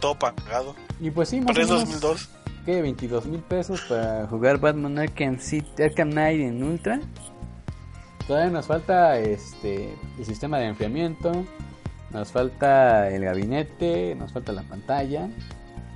Todo 0.00 0.18
pagado. 0.18 0.74
Y 1.00 1.10
pues 1.10 1.28
sí, 1.28 1.40
más 1.40 1.56
o 1.56 1.60
menos, 1.60 1.80
2002. 1.80 2.28
¿qué? 2.64 2.82
22 2.82 3.26
mil 3.26 3.40
pesos 3.40 3.80
para 3.82 4.26
jugar 4.26 4.58
Batman 4.58 4.98
Arkham, 4.98 5.38
City, 5.38 5.82
Arkham 5.82 6.10
Knight 6.10 6.40
en 6.40 6.62
Ultra. 6.62 7.00
Todavía 8.26 8.50
nos 8.50 8.66
falta 8.66 9.18
este 9.18 9.94
el 10.18 10.24
sistema 10.24 10.58
de 10.58 10.66
enfriamiento, 10.66 11.44
nos 12.10 12.30
falta 12.30 13.08
el 13.08 13.24
gabinete, 13.24 14.14
nos 14.14 14.32
falta 14.32 14.52
la 14.52 14.62
pantalla. 14.62 15.28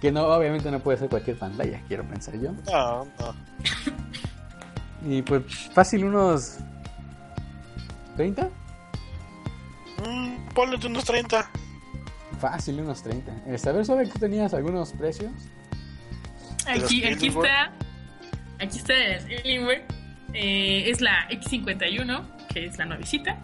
Que 0.00 0.12
no, 0.12 0.26
obviamente 0.26 0.70
no 0.70 0.80
puede 0.80 0.98
ser 0.98 1.08
cualquier 1.08 1.38
pantalla, 1.38 1.80
quiero 1.88 2.04
pensar 2.04 2.34
yo. 2.38 2.52
No, 2.70 3.04
no. 3.04 3.34
Y 5.08 5.22
pues 5.22 5.42
fácil 5.72 6.04
unos 6.04 6.56
30, 8.16 8.48
Mm, 10.06 10.48
ponle 10.54 10.76
tú 10.78 10.88
unos 10.88 11.04
30. 11.04 11.48
fácil 12.38 12.80
unos 12.80 13.02
30. 13.02 13.32
Eh, 13.46 13.56
saber 13.56 13.86
sobre 13.86 14.08
que 14.10 14.18
tenías 14.18 14.52
algunos 14.52 14.92
precios. 14.92 15.32
Aquí, 16.66 17.02
aquí 17.04 17.28
está. 17.28 17.72
Aquí 18.60 18.78
está 18.78 18.92
el 18.94 19.38
Alienware. 19.40 19.84
Eh, 20.38 20.90
es 20.90 21.00
la 21.00 21.26
X51, 21.30 22.22
que 22.52 22.66
es 22.66 22.76
la 22.76 22.84
nuevecita. 22.84 23.38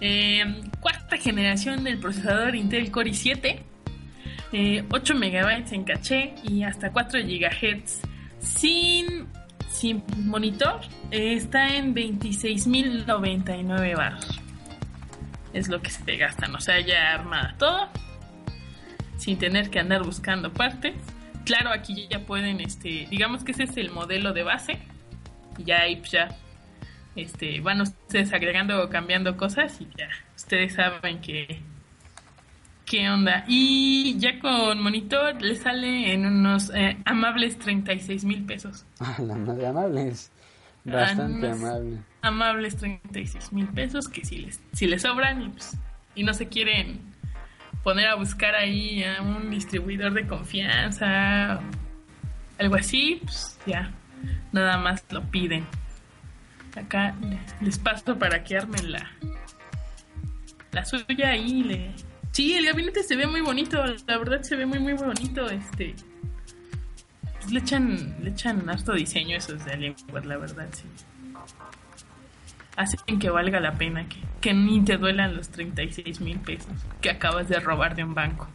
Eh, 0.00 0.44
cuarta 0.78 1.16
generación 1.16 1.82
del 1.82 1.98
procesador 1.98 2.54
Intel 2.54 2.92
Core 2.92 3.10
i7. 3.10 3.58
eh, 4.52 4.84
8 4.90 5.14
MB 5.16 5.72
en 5.72 5.82
caché 5.84 6.34
y 6.44 6.62
hasta 6.62 6.92
4 6.92 7.18
GHz 7.20 8.02
sin, 8.40 9.26
sin 9.68 10.04
monitor. 10.24 10.80
está 11.10 11.74
en 11.74 11.92
26.099 11.96 13.96
baros. 13.96 14.40
Es 15.52 15.66
lo 15.68 15.82
que 15.82 15.90
se 15.90 16.16
gastan. 16.16 16.54
O 16.54 16.60
sea, 16.60 16.78
ya 16.80 17.14
armada 17.14 17.56
todo. 17.58 17.88
Sin 19.16 19.36
tener 19.36 19.68
que 19.68 19.80
andar 19.80 20.04
buscando 20.04 20.52
partes. 20.52 20.94
Claro, 21.44 21.70
aquí 21.70 22.06
ya 22.08 22.20
pueden, 22.20 22.60
este, 22.60 23.08
digamos 23.10 23.42
que 23.42 23.50
ese 23.50 23.64
es 23.64 23.76
el 23.76 23.90
modelo 23.90 24.32
de 24.32 24.44
base. 24.44 24.78
Y 25.58 25.64
ya 25.64 25.80
ahí 25.82 26.00
ya 26.10 26.28
este, 27.16 27.60
van 27.60 27.80
ustedes 27.80 28.32
agregando 28.32 28.82
o 28.82 28.88
cambiando 28.88 29.36
cosas 29.36 29.80
y 29.80 29.88
ya 29.96 30.08
ustedes 30.36 30.74
saben 30.74 31.20
que 31.20 31.60
qué 32.86 33.10
onda. 33.10 33.44
Y 33.46 34.16
ya 34.18 34.38
con 34.40 34.80
monitor 34.82 35.40
le 35.42 35.54
sale 35.56 36.12
en 36.14 36.24
unos 36.26 36.70
eh, 36.74 36.96
amables 37.04 37.58
36 37.58 38.24
mil 38.24 38.44
pesos. 38.44 38.86
Ah, 39.00 39.16
la 39.18 39.34
madre 39.34 39.66
amables. 39.66 40.30
Bastante 40.84 41.48
Ah, 41.48 41.54
no. 41.54 41.66
amable. 41.66 41.98
Amables 42.22 42.76
36 42.76 43.52
mil 43.52 43.66
pesos 43.68 44.08
que 44.08 44.24
si 44.24 44.38
les, 44.38 44.60
si 44.72 44.86
les 44.86 45.02
sobran 45.02 45.42
y, 45.42 45.48
pues, 45.50 45.76
y 46.14 46.22
no 46.22 46.32
se 46.32 46.48
quieren 46.48 47.00
poner 47.84 48.08
a 48.08 48.14
buscar 48.14 48.54
ahí 48.54 49.04
a 49.04 49.20
un 49.22 49.50
distribuidor 49.50 50.12
de 50.14 50.26
confianza, 50.26 51.60
algo 52.58 52.74
así, 52.74 53.20
pues 53.22 53.58
ya, 53.66 53.92
nada 54.52 54.76
más 54.78 55.04
lo 55.10 55.22
piden. 55.30 55.66
Acá 56.76 57.14
les 57.60 57.78
paso 57.78 58.18
para 58.18 58.44
que 58.44 58.56
armen 58.56 58.92
la, 58.92 59.10
la 60.72 60.84
suya 60.84 61.36
y 61.36 61.62
le... 61.64 61.94
Sí, 62.32 62.54
el 62.54 62.66
gabinete 62.66 63.02
se 63.02 63.16
ve 63.16 63.26
muy 63.26 63.40
bonito, 63.40 63.82
la 64.06 64.18
verdad 64.18 64.42
se 64.42 64.54
ve 64.54 64.66
muy 64.66 64.78
muy 64.78 64.92
bonito, 64.92 65.48
este... 65.50 65.94
pues 67.34 67.50
le 67.50 67.60
echan, 67.60 68.16
le 68.22 68.30
echan 68.30 68.68
harto 68.68 68.92
diseño 68.92 69.36
esos 69.36 69.64
de 69.64 69.72
Alienware, 69.72 70.26
la 70.26 70.36
verdad, 70.36 70.68
sí. 70.72 70.84
Hacen 72.76 73.18
que 73.18 73.28
valga 73.28 73.58
la 73.58 73.74
pena, 73.74 74.08
que, 74.08 74.18
que 74.40 74.54
ni 74.54 74.84
te 74.84 74.98
duelan 74.98 75.36
los 75.36 75.48
36 75.48 76.20
mil 76.20 76.38
pesos 76.38 76.72
que 77.00 77.10
acabas 77.10 77.48
de 77.48 77.58
robar 77.58 77.96
de 77.96 78.04
un 78.04 78.14
banco. 78.14 78.48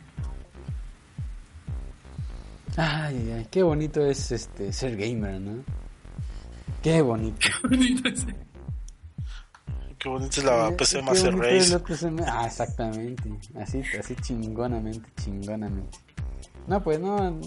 Ay, 2.77 3.15
ay, 3.17 3.31
ay, 3.37 3.47
qué 3.51 3.61
bonito 3.63 4.05
es 4.05 4.31
este 4.31 4.73
ser 4.73 4.95
gamer, 4.97 5.39
¿no? 5.39 5.63
Qué 6.81 7.01
bonito. 7.01 7.47
Qué 9.99 10.09
bonita 10.09 10.37
es 10.39 10.43
la 10.43 10.69
PC 10.75 10.97
qué 10.97 11.03
Master 11.03 11.31
bonito 11.31 11.47
es 11.47 11.69
Race. 11.69 11.73
la 11.73 11.79
PC 11.85 12.11
Ma- 12.11 12.23
Ah, 12.27 12.45
exactamente. 12.45 13.29
Así, 13.57 13.81
así 13.97 14.15
chingonamente, 14.17 15.09
chingonamente. 15.23 15.97
No, 16.67 16.83
pues 16.83 16.99
no, 16.99 17.39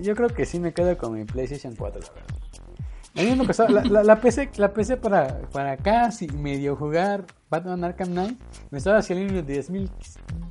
yo 0.00 0.14
creo 0.14 0.28
que 0.28 0.46
sí 0.46 0.60
me 0.60 0.72
quedo 0.72 0.96
con 0.96 1.14
mi 1.14 1.24
PlayStation 1.24 1.74
4, 1.74 2.00
la 2.00 2.12
verdad. 2.12 2.28
A 3.16 3.22
mí 3.22 3.36
me 3.40 3.44
costaba- 3.46 3.70
la, 3.70 3.82
la, 3.84 4.02
la 4.04 4.20
PC, 4.20 4.50
la 4.58 4.72
PC 4.72 4.96
para, 4.98 5.40
para 5.50 5.76
casi 5.76 6.28
medio 6.28 6.76
jugar 6.76 7.24
Batman 7.50 7.82
Arkham 7.82 8.10
Knight 8.10 8.38
me 8.70 8.78
estaba 8.78 9.02
saliendo 9.02 9.42
de 9.42 9.60
10.000 9.60 9.90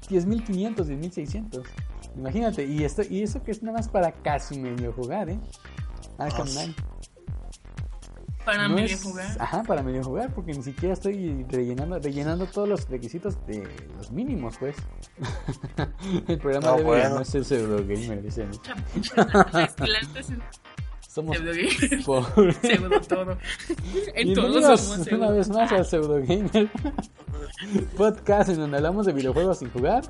10.500, 0.09 0.75
10.600. 0.85 1.63
Imagínate, 2.15 2.65
y 2.65 2.83
esto 2.83 3.01
y 3.09 3.23
eso 3.23 3.43
que 3.43 3.51
es 3.51 3.63
nada 3.63 3.77
más 3.77 3.89
para 3.89 4.11
casi 4.11 4.57
medio 4.59 4.93
jugar, 4.93 5.29
¿eh? 5.29 5.39
Arkham 6.17 6.47
Ah, 6.47 6.51
Knight. 6.51 6.77
Para 8.45 8.67
No 8.67 8.75
medio 8.75 8.93
es- 8.95 9.03
jugar. 9.03 9.37
Ajá, 9.39 9.63
para 9.63 9.81
medio 9.83 10.03
jugar, 10.03 10.33
porque 10.33 10.51
ni 10.53 10.61
siquiera 10.61 10.93
estoy 10.93 11.45
rellenando, 11.49 11.97
rellenando 11.99 12.45
todos 12.45 12.67
los 12.67 12.89
requisitos 12.89 13.37
de 13.47 13.65
los 13.97 14.11
mínimos, 14.11 14.57
pues. 14.57 14.75
El 16.27 16.37
programa 16.39 16.67
No, 16.67 16.73
debe 16.73 16.83
bueno. 16.83 17.03
llamarse 17.09 17.37
el 17.37 17.45
pseudo 17.45 17.77
gamer, 17.77 18.21
dicen. 18.21 18.51
Somos 21.07 21.37
pobres. 22.05 22.57
Pseudo 22.61 23.01
todo. 23.01 23.37
En 24.15 24.33
todos 24.33 24.79
somos 24.81 25.07
una 25.11 25.29
vez 25.29 25.47
más 25.49 25.71
al 25.71 25.85
pseudo 25.85 26.15
gamer 26.21 26.69
podcast 27.95 28.49
en 28.49 28.57
donde 28.57 28.77
hablamos 28.77 29.05
de 29.05 29.13
videojuegos 29.13 29.59
sin 29.59 29.69
jugar. 29.71 30.03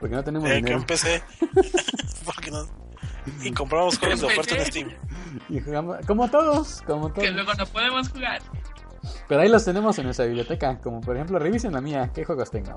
Porque 0.00 0.14
no 0.14 0.22
tenemos 0.24 0.48
Eh, 0.48 0.52
que 0.52 0.56
dinero. 0.58 0.78
empecé. 0.78 1.22
Porque 2.24 2.50
no. 2.50 2.66
Y 3.42 3.52
compramos 3.52 3.98
juegos 3.98 4.20
de 4.20 4.26
oferta 4.26 4.56
en 4.56 4.66
Steam. 4.66 4.90
Y 5.48 5.60
jugamos, 5.60 5.98
como 6.06 6.28
todos, 6.30 6.82
como 6.86 7.12
Que 7.12 7.20
todos. 7.22 7.34
luego 7.34 7.54
no 7.54 7.66
podemos 7.66 8.08
jugar. 8.08 8.40
Pero 9.28 9.40
ahí 9.40 9.48
los 9.48 9.64
tenemos 9.64 9.98
en 9.98 10.04
nuestra 10.04 10.26
biblioteca. 10.26 10.78
Como 10.80 11.00
por 11.00 11.16
ejemplo, 11.16 11.38
revisen 11.38 11.72
la 11.72 11.80
mía, 11.80 12.10
qué 12.14 12.24
juegos 12.24 12.50
tengo. 12.50 12.74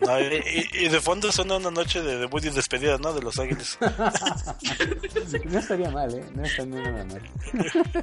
No, 0.00 0.18
y, 0.18 0.24
y- 0.24 0.84
y 0.86 0.88
de 0.88 1.00
fondo 1.00 1.30
suena 1.30 1.56
una 1.56 1.70
noche 1.70 2.00
de 2.02 2.16
debut 2.18 2.44
y 2.44 2.50
despedida, 2.50 2.96
¿no? 2.98 3.12
De 3.12 3.20
Los 3.22 3.38
Ángeles. 3.38 3.78
No 5.50 5.58
estaría 5.58 5.90
mal, 5.90 6.12
eh. 6.14 6.24
No 6.34 6.42
estaría 6.42 6.80
nada 6.80 7.04
mal. 7.04 7.22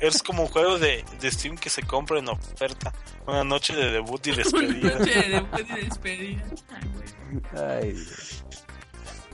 Es 0.02 0.22
como 0.24 0.44
un 0.44 0.48
juego 0.50 0.78
de, 0.78 1.04
de 1.20 1.32
Steam 1.32 1.58
que 1.58 1.70
se 1.70 1.82
compra 1.84 2.20
en 2.20 2.30
oferta. 2.30 2.94
Una 3.26 3.44
noche 3.44 3.76
de 3.76 3.92
debut 3.92 4.26
y 4.28 4.32
Una 4.32 4.38
despedida. 4.44 4.98
noche 5.00 5.14
de 5.22 5.30
debut 5.30 5.60
y 5.60 5.86
despedida. 5.86 6.44
Ay, 6.70 6.90
güey. 6.94 7.64
Ay, 7.82 7.92
Dios. 7.92 8.44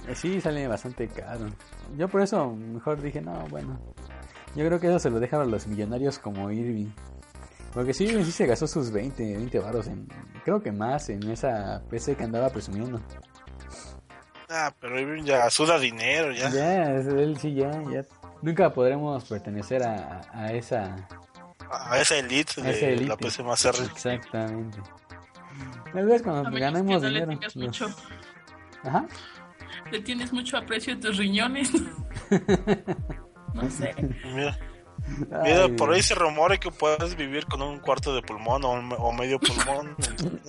Eh, 0.08 0.16
Sí, 0.16 0.42
sale 0.42 0.68
bastante 0.68 1.08
caro. 1.08 1.46
Yo 1.98 2.08
por 2.10 2.22
eso 2.22 2.50
mejor 2.56 3.02
dije, 3.02 3.22
no, 3.22 3.34
bueno. 3.50 3.80
Yo 4.56 4.66
creo 4.68 4.80
que 4.80 4.88
eso 4.88 5.00
se 5.00 5.10
lo 5.10 5.20
dejan 5.20 5.42
a 5.42 5.46
los 5.46 5.66
millonarios 5.68 6.20
como 6.20 6.52
Irving. 6.52 6.90
Porque 7.74 7.94
sí, 7.94 8.08
sí 8.24 8.32
se 8.32 8.46
gastó 8.46 8.68
sus 8.68 8.92
20, 8.92 9.24
20 9.38 9.60
baros 9.60 9.88
en... 9.88 10.08
Creo 10.44 10.62
que 10.62 10.72
más 10.72 11.10
en 11.10 11.24
esa 11.32 11.82
PC 11.90 12.16
que 12.16 12.24
andaba 12.24 12.50
presumiendo. 12.50 13.02
Ah, 14.50 14.72
pero 14.80 15.00
Irving 15.00 15.24
ya 15.24 15.50
suda 15.50 15.80
dinero, 15.80 16.32
ya. 16.32 16.50
Ya, 16.52 16.86
él 16.92 17.38
sí, 17.40 17.56
ya, 17.56 17.72
ya. 17.92 18.04
Nunca 18.44 18.72
podremos 18.72 19.24
pertenecer 19.26 19.82
a, 19.84 20.52
esa... 20.54 20.96
A 21.72 21.98
esa 22.00 22.18
elite 22.18 22.62
A 22.62 22.64
de 22.66 22.72
esa 22.72 22.86
elite. 22.88 23.06
la 23.08 23.18
PC 23.18 23.42
más 23.42 23.66
R. 23.66 23.78
Exactamente. 23.86 24.78
Tal 25.92 26.06
vez 26.06 26.22
cuando 26.22 26.52
ganemos 26.52 27.02
que 27.02 27.08
no 27.08 27.10
le 27.10 27.20
dinero. 27.26 27.40
los- 27.42 27.56
mucho, 27.56 27.88
Ajá. 28.84 29.08
le 29.92 30.00
tienes 30.02 30.32
mucho 30.34 30.58
aprecio 30.58 30.94
a 30.96 31.00
tus 31.00 31.18
riñones. 31.18 31.72
No 33.54 33.70
sé. 33.70 33.94
Mira, 34.34 34.58
mira, 35.44 35.64
Ay, 35.66 35.72
por 35.74 35.92
ahí 35.94 36.02
se 36.02 36.16
rumora 36.16 36.58
que 36.58 36.72
puedes 36.72 37.16
vivir 37.16 37.46
con 37.46 37.62
un 37.62 37.80
cuarto 37.80 38.14
de 38.16 38.22
pulmón 38.22 38.64
o, 38.64 38.72
un- 38.72 38.94
o 38.98 39.12
medio 39.12 39.40
pulmón. 39.40 39.96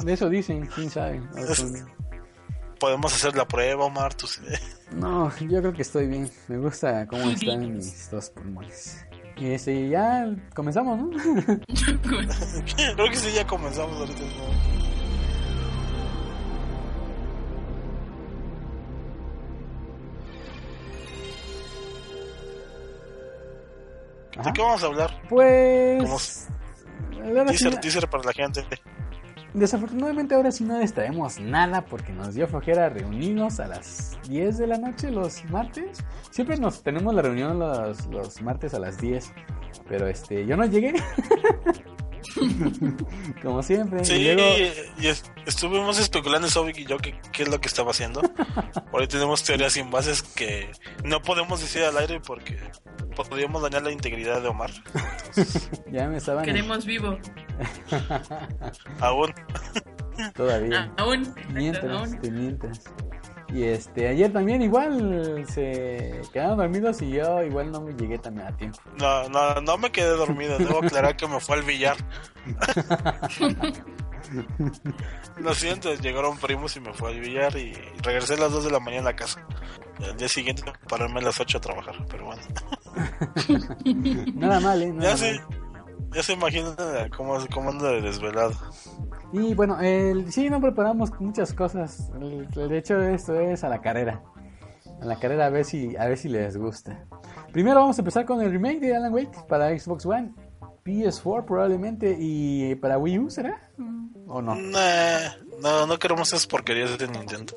De 0.04 0.12
eso 0.12 0.28
dicen, 0.28 0.66
quién 0.75 0.90
sabe. 0.90 1.20
Con- 1.20 2.04
Podemos 2.80 3.14
hacer 3.14 3.34
la 3.37 3.46
prueba, 3.46 3.84
Omar. 3.87 4.14
Tú, 4.14 4.26
No, 4.92 5.30
yo 5.38 5.61
creo 5.61 5.73
que 5.73 5.82
estoy 5.82 6.06
bien. 6.06 6.30
Me 6.49 6.58
gusta 6.58 7.06
cómo 7.06 7.30
están 7.30 7.73
mis 7.76 8.11
dos 8.11 8.30
pulmones. 8.30 9.04
Y 9.37 9.46
este, 9.52 9.88
ya 9.88 10.26
comenzamos, 10.54 10.99
¿no? 10.99 11.11
Creo 12.94 13.11
que 13.11 13.16
sí, 13.16 13.32
ya 13.34 13.44
comenzamos 13.46 13.96
ahorita. 13.99 14.20
¿no? 14.20 14.73
Ajá. 24.36 24.50
¿De 24.50 24.52
qué 24.52 24.62
vamos 24.62 24.82
a 24.82 24.86
hablar? 24.86 25.22
Pues. 25.28 26.48
Teaser, 27.46 27.80
teaser 27.80 28.08
para 28.08 28.24
la 28.24 28.32
gente. 28.32 28.64
desafortunadamente 29.54 30.34
ahora 30.34 30.50
sí 30.50 30.64
no 30.64 30.78
les 30.78 30.92
traemos 30.92 31.38
nada 31.40 31.84
porque 31.84 32.12
nos 32.12 32.34
dio 32.34 32.46
flojera 32.46 32.88
reunirnos 32.88 33.60
a 33.60 33.68
las 33.68 34.18
10 34.28 34.58
de 34.58 34.66
la 34.66 34.78
noche 34.78 35.10
los 35.10 35.44
martes. 35.46 36.04
Siempre 36.30 36.56
nos 36.58 36.82
tenemos 36.82 37.14
la 37.14 37.22
reunión 37.22 37.58
los, 37.58 38.06
los 38.06 38.42
martes 38.42 38.74
a 38.74 38.78
las 38.78 38.98
10, 38.98 39.32
pero 39.88 40.06
este 40.06 40.44
yo 40.46 40.56
no 40.56 40.66
llegué. 40.66 40.94
Como 43.42 43.62
siempre. 43.62 44.04
Sí, 44.04 44.14
y 44.14 44.34
luego- 44.34 44.72
y 44.98 45.06
es- 45.08 45.24
estuvimos 45.46 45.98
especulando 45.98 46.48
Sobik 46.48 46.78
y 46.78 46.86
yo 46.86 46.98
qué, 46.98 47.18
qué 47.32 47.42
es 47.44 47.48
lo 47.48 47.60
que 47.60 47.68
estaba 47.68 47.90
haciendo. 47.90 48.22
Por 48.90 49.00
ahí 49.00 49.06
tenemos 49.08 49.42
teorías 49.42 49.72
sin 49.72 49.90
bases 49.90 50.22
que 50.22 50.70
no 51.04 51.22
podemos 51.22 51.60
decir 51.60 51.82
al 51.82 51.96
aire 51.98 52.20
porque 52.20 52.58
podríamos 53.16 53.62
dañar 53.62 53.82
la 53.82 53.90
integridad 53.92 54.40
de 54.42 54.48
Omar. 54.48 54.70
ya 55.92 56.08
me 56.08 56.16
estaban 56.18 56.44
Queremos 56.44 56.84
vivo. 56.86 57.18
Aún. 59.00 59.32
todavía. 60.34 60.90
Ah, 60.96 61.02
aún. 61.02 61.34
Mientras, 61.52 61.84
aún. 61.92 62.20
te 62.20 62.30
mientras. 62.30 62.80
Y 63.54 63.62
este, 63.62 64.08
ayer 64.08 64.32
también 64.32 64.62
igual 64.62 65.46
se 65.49 66.20
quedaron 66.32 66.58
dormidos 66.58 67.00
y 67.02 67.11
yo 67.11 67.40
igual 67.44 67.70
no 67.70 67.80
me 67.82 67.92
llegué 67.94 68.18
también 68.18 68.49
a 68.49 68.56
tiempo. 68.56 68.80
No, 68.99 69.28
no, 69.28 69.61
no 69.61 69.78
me 69.78 69.92
quedé 69.92 70.08
dormido. 70.08 70.58
Debo 70.58 70.78
aclarar 70.84 71.16
que 71.16 71.28
me 71.28 71.38
fue 71.38 71.58
al 71.58 71.62
billar. 71.62 71.96
Lo 75.37 75.54
siento, 75.54 75.94
llegaron 75.94 76.37
primos 76.38 76.75
y 76.76 76.80
me 76.80 76.92
fue 76.94 77.11
al 77.12 77.20
billar 77.20 77.56
y 77.56 77.75
regresé 78.02 78.34
a 78.34 78.38
las 78.38 78.50
2 78.50 78.64
de 78.64 78.70
la 78.73 78.80
mañana 78.80 79.11
a 79.11 79.16
casa. 79.16 79.46
Y 80.00 80.04
al 80.04 80.16
día 80.16 80.26
siguiente 80.26 80.64
pararme 80.88 81.20
a 81.20 81.23
las 81.23 81.38
8 81.38 81.58
a 81.58 81.61
trabajar, 81.61 81.94
pero 82.11 82.25
bueno. 82.25 82.42
Nada 84.34 84.58
mal, 84.58 84.82
¿eh? 84.82 84.92
Nada 84.92 85.14
Ya 85.14 85.32
mal. 85.32 85.63
Ya 86.14 86.23
se 86.23 86.33
imaginan 86.33 86.75
cómo, 87.16 87.37
cómo 87.52 87.71
anda 87.71 87.90
de 87.90 88.00
desvelado. 88.00 88.52
Y 89.33 89.54
bueno, 89.54 89.80
el, 89.80 90.33
sí, 90.33 90.49
no 90.49 90.61
preparamos 90.61 91.11
muchas 91.21 91.52
cosas. 91.52 92.11
El, 92.21 92.47
el 92.56 92.73
hecho 92.73 92.99
de 92.99 93.14
esto 93.14 93.38
es 93.38 93.64
a 93.64 93.68
la 93.68 93.80
carrera. 93.80 94.23
A 95.00 95.04
la 95.04 95.18
carrera 95.18 95.47
a 95.47 95.50
ver 95.50 95.64
si 95.64 95.97
a 95.97 96.06
ver 96.06 96.16
si 96.16 96.28
les 96.28 96.56
gusta. 96.56 97.04
Primero 97.52 97.80
vamos 97.80 97.99
a 97.99 98.00
empezar 98.00 98.25
con 98.25 98.40
el 98.40 98.50
remake 98.50 98.80
de 98.80 98.97
Alan 98.97 99.12
Wake 99.12 99.37
para 99.49 99.76
Xbox 99.76 100.06
One, 100.06 100.33
PS4 100.85 101.44
probablemente 101.44 102.16
y 102.18 102.75
para 102.76 102.99
Wii 102.99 103.18
U, 103.18 103.30
¿será? 103.30 103.61
¿O 104.26 104.40
no? 104.40 104.54
Nah, 104.54 105.37
no, 105.61 105.87
no 105.87 105.99
queremos 105.99 106.28
esas 106.28 106.47
porquerías 106.47 106.97
de 106.99 107.09
Nintendo. 107.09 107.54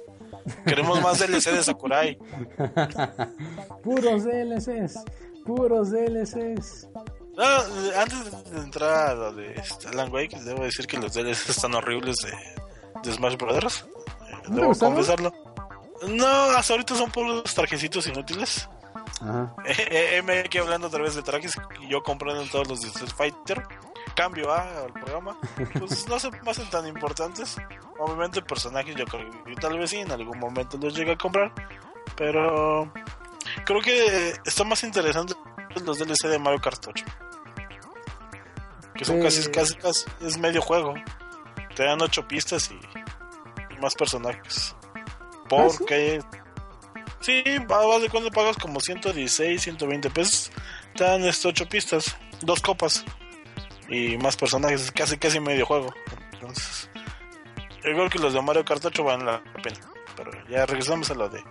Queremos 0.66 1.02
más 1.02 1.20
DLC 1.20 1.52
de 1.52 1.64
Sakurai. 1.64 2.18
Puros 3.84 4.24
DLCs, 4.24 5.04
puros 5.46 5.92
DLCs. 5.92 6.90
No, 7.38 7.46
antes 7.96 8.52
de 8.52 8.60
entrar 8.60 9.10
a 9.10 9.14
lo 9.14 9.32
de 9.32 9.62
Alan 9.92 10.12
Wake, 10.12 10.40
debo 10.42 10.64
decir 10.64 10.88
que 10.88 10.98
los 10.98 11.14
DLCs 11.14 11.50
están 11.50 11.76
horribles 11.76 12.16
de, 12.18 12.32
de 13.04 13.14
Smash 13.16 13.38
Brothers. 13.38 13.86
Eh, 14.28 14.34
¿No 14.48 14.56
te 14.56 14.62
Debo 14.62 14.76
confesarlo. 14.76 15.34
No, 16.08 16.28
hasta 16.28 16.74
ahorita 16.74 16.96
son 16.96 17.12
puros 17.12 17.44
trajecitos 17.54 18.08
inútiles. 18.08 18.68
Ajá. 19.22 19.54
Eh, 19.66 20.18
eh, 20.18 20.22
me 20.24 20.40
aquí 20.40 20.58
hablando 20.58 20.88
otra 20.88 21.04
vez 21.04 21.14
de 21.14 21.22
trajes 21.22 21.54
yo 21.88 22.02
comprando 22.02 22.44
todos 22.46 22.68
los 22.68 22.82
de 22.82 22.88
Street 22.88 23.14
Fighter. 23.16 23.64
Cambio 24.16 24.52
ah, 24.52 24.86
al 24.86 24.94
programa. 24.94 25.38
Pues 25.78 26.08
no 26.08 26.20
se 26.20 26.32
me 26.32 26.50
hacen 26.50 26.68
tan 26.72 26.88
importantes. 26.88 27.56
Obviamente 28.00 28.42
personajes 28.42 28.96
yo 28.96 29.06
creo 29.06 29.44
que 29.44 29.56
tal 29.56 29.78
vez 29.78 29.92
sí 29.92 29.98
en 29.98 30.12
algún 30.12 30.40
momento 30.40 30.76
los 30.78 30.96
llegue 30.96 31.12
a 31.12 31.18
comprar. 31.18 31.52
Pero 32.16 32.92
creo 33.64 33.82
que 33.82 34.34
está 34.44 34.64
más 34.64 34.84
interesante 34.84 35.36
los 35.86 36.00
DLC 36.00 36.28
de 36.30 36.40
Mario 36.40 36.60
Kart 36.60 36.84
8. 36.88 37.06
Que 38.98 39.06
son 39.06 39.22
casi, 39.22 39.50
casi, 39.52 39.76
casi, 39.76 40.06
es 40.22 40.38
medio 40.38 40.62
juego. 40.62 40.94
Te 41.76 41.84
dan 41.84 42.02
ocho 42.02 42.28
pistas 42.28 42.72
y, 42.72 43.74
y 43.74 43.78
más 43.80 43.94
personajes. 43.94 44.76
¿Ah? 44.82 45.48
Porque 45.50 46.20
Sí, 47.20 47.44
va 47.70 47.86
va 47.86 48.00
de 48.00 48.10
cuando 48.10 48.32
pagas 48.32 48.58
como 48.58 48.80
116, 48.80 49.62
120 49.62 50.10
pesos. 50.12 50.52
Te 50.96 51.04
dan 51.04 51.24
estas 51.24 51.48
8 51.48 51.68
pistas, 51.68 52.16
dos 52.42 52.62
copas 52.62 53.04
y 53.90 54.18
más 54.18 54.38
personajes, 54.38 54.92
casi 54.92 55.18
casi 55.18 55.40
medio 55.40 55.66
juego. 55.66 55.94
Entonces, 56.34 56.90
yo 57.84 57.92
creo 57.94 58.10
que 58.10 58.20
los 58.20 58.34
de 58.34 58.42
Mario 58.42 58.66
Kart 58.66 58.86
8 58.86 59.04
valen 59.04 59.26
la 59.26 59.44
pena. 59.64 59.78
Pero 60.16 60.32
ya 60.48 60.66
regresamos 60.66 61.10
a 61.12 61.16
lo 61.16 61.30
de 61.30 61.44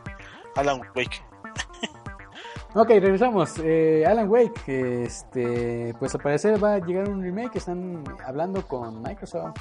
Alan 0.54 0.80
Wake. 0.94 1.22
Ok, 2.78 2.90
regresamos. 2.90 3.58
Eh, 3.64 4.04
Alan 4.06 4.28
Wake, 4.28 5.04
este, 5.04 5.94
pues 5.98 6.14
al 6.14 6.20
parecer 6.20 6.62
va 6.62 6.74
a 6.74 6.78
llegar 6.78 7.08
un 7.08 7.22
remake. 7.22 7.56
Están 7.56 8.04
hablando 8.22 8.68
con 8.68 9.00
Microsoft. 9.00 9.56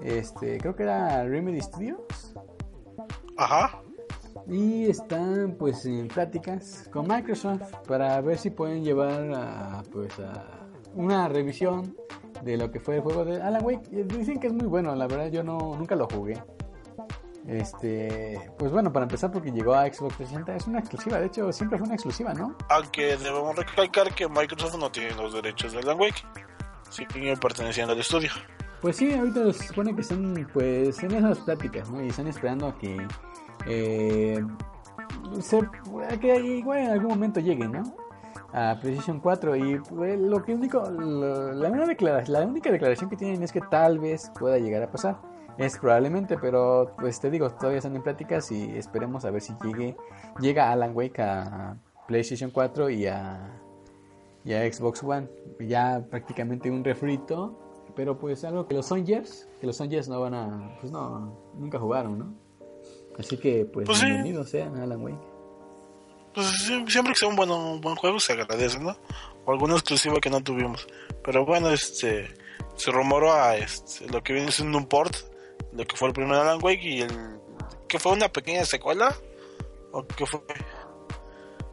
Este, 0.00 0.58
creo 0.58 0.76
que 0.76 0.84
era 0.84 1.24
Remedy 1.24 1.60
Studios. 1.60 2.36
Ajá. 3.36 3.82
Y 4.46 4.88
están 4.88 5.56
pues 5.58 5.84
en 5.86 6.06
pláticas 6.06 6.88
con 6.92 7.08
Microsoft 7.08 7.74
para 7.88 8.20
ver 8.20 8.38
si 8.38 8.50
pueden 8.50 8.84
llevar 8.84 9.32
a, 9.34 9.82
pues 9.90 10.16
a 10.20 10.68
una 10.94 11.28
revisión 11.28 11.96
de 12.44 12.56
lo 12.56 12.70
que 12.70 12.78
fue 12.78 12.94
el 12.94 13.00
juego 13.00 13.24
de 13.24 13.42
Alan 13.42 13.64
Wake. 13.64 13.88
Y 13.90 14.04
Dicen 14.04 14.38
que 14.38 14.46
es 14.46 14.52
muy 14.52 14.68
bueno, 14.68 14.94
la 14.94 15.08
verdad 15.08 15.32
yo 15.32 15.42
no 15.42 15.58
nunca 15.76 15.96
lo 15.96 16.06
jugué. 16.06 16.40
Este, 17.50 18.40
pues 18.58 18.70
bueno, 18.70 18.92
para 18.92 19.04
empezar 19.06 19.32
porque 19.32 19.50
llegó 19.50 19.74
a 19.74 19.84
Xbox 19.86 20.16
360, 20.18 20.54
es 20.54 20.66
una 20.68 20.78
exclusiva, 20.78 21.18
de 21.18 21.26
hecho 21.26 21.52
siempre 21.52 21.78
fue 21.78 21.86
una 21.86 21.94
exclusiva, 21.96 22.32
¿no? 22.32 22.54
Aunque 22.68 23.16
debemos 23.16 23.56
recalcar 23.56 24.14
que 24.14 24.28
Microsoft 24.28 24.76
no 24.78 24.90
tiene 24.92 25.14
los 25.16 25.32
derechos 25.34 25.72
de 25.72 25.80
Alan 25.80 25.98
Wake. 25.98 26.22
Siguen 26.90 27.38
perteneciendo 27.38 27.92
al 27.92 27.98
estudio. 27.98 28.30
Pues 28.80 28.96
sí, 28.96 29.12
ahorita 29.12 29.52
se 29.52 29.66
supone 29.66 29.94
que 29.96 30.00
están 30.02 30.48
pues 30.52 31.02
en 31.02 31.12
esas 31.12 31.38
pláticas, 31.40 31.90
¿no? 31.90 32.02
Y 32.04 32.08
están 32.08 32.28
esperando 32.28 32.68
a 32.68 32.78
que 32.78 33.04
eh, 33.66 34.44
se, 35.40 35.58
a 35.58 36.16
que 36.20 36.36
igual 36.40 36.78
en 36.78 36.90
algún 36.90 37.08
momento 37.08 37.40
lleguen, 37.40 37.72
¿no? 37.72 37.82
A 38.52 38.76
PlayStation 38.80 39.20
4 39.20 39.56
y 39.56 39.78
pues, 39.80 40.18
lo 40.18 40.42
que 40.44 40.54
único 40.54 40.88
lo- 40.88 41.52
la 41.52 41.68
única 41.70 42.70
declaración 42.70 43.10
que 43.10 43.16
tienen 43.16 43.42
es 43.42 43.52
que 43.52 43.60
tal 43.60 43.98
vez 43.98 44.30
pueda 44.38 44.58
llegar 44.58 44.82
a 44.84 44.90
pasar. 44.90 45.18
Es 45.60 45.78
probablemente, 45.78 46.38
pero 46.38 46.94
pues 46.98 47.20
te 47.20 47.30
digo, 47.30 47.50
todavía 47.50 47.78
están 47.78 47.94
en 47.96 48.02
pláticas 48.02 48.50
y 48.50 48.76
esperemos 48.76 49.24
a 49.24 49.30
ver 49.30 49.42
si 49.42 49.52
llegue 49.62 49.96
llega 50.40 50.72
Alan 50.72 50.92
Wake 50.96 51.20
a 51.20 51.76
PlayStation 52.08 52.50
4 52.50 52.90
y 52.90 53.06
a 53.06 53.56
y 54.44 54.54
a 54.54 54.72
Xbox 54.72 55.02
One. 55.02 55.28
Ya 55.60 56.02
prácticamente 56.10 56.70
un 56.70 56.82
refrito, 56.82 57.58
pero 57.94 58.18
pues 58.18 58.42
algo 58.44 58.66
que 58.66 58.74
los 58.74 58.86
Songers, 58.86 59.48
que 59.60 59.66
los 59.66 59.76
Songers 59.76 60.08
no 60.08 60.20
van 60.20 60.34
a, 60.34 60.76
pues 60.80 60.90
no, 60.90 61.36
nunca 61.54 61.78
jugaron, 61.78 62.18
¿no? 62.18 62.34
Así 63.18 63.36
que 63.36 63.66
pues, 63.66 63.84
Pues 63.86 63.98
sí. 63.98 64.06
bienvenidos 64.06 64.48
sean 64.48 64.76
a 64.76 64.84
Alan 64.84 65.02
Wake. 65.02 65.18
Pues 66.34 66.46
sie- 66.46 66.88
siempre 66.88 67.12
que 67.12 67.18
sea 67.18 67.28
un 67.28 67.36
buen, 67.36 67.50
un 67.50 67.80
buen 67.82 67.96
juego 67.96 68.18
se 68.18 68.32
agradece, 68.32 68.78
¿no? 68.78 68.96
O 69.44 69.52
alguna 69.52 69.74
exclusiva 69.74 70.16
que 70.22 70.30
no 70.30 70.40
tuvimos. 70.42 70.86
Pero 71.22 71.44
bueno, 71.44 71.68
este 71.70 72.28
se 72.76 72.90
rumoró 72.90 73.32
a 73.34 73.56
este, 73.56 74.06
lo 74.08 74.22
que 74.22 74.32
viene 74.32 74.50
siendo 74.52 74.78
un 74.78 74.86
port, 74.86 75.14
lo 75.72 75.86
que 75.86 75.96
fue 75.96 76.08
el 76.08 76.14
primer 76.14 76.36
Alan 76.36 76.58
Wake 76.62 76.84
y 76.84 77.02
el 77.02 77.40
que 77.88 77.98
fue 77.98 78.12
una 78.12 78.28
pequeña 78.28 78.64
secuela 78.64 79.14
o 79.92 80.06
que 80.06 80.26
fue 80.26 80.40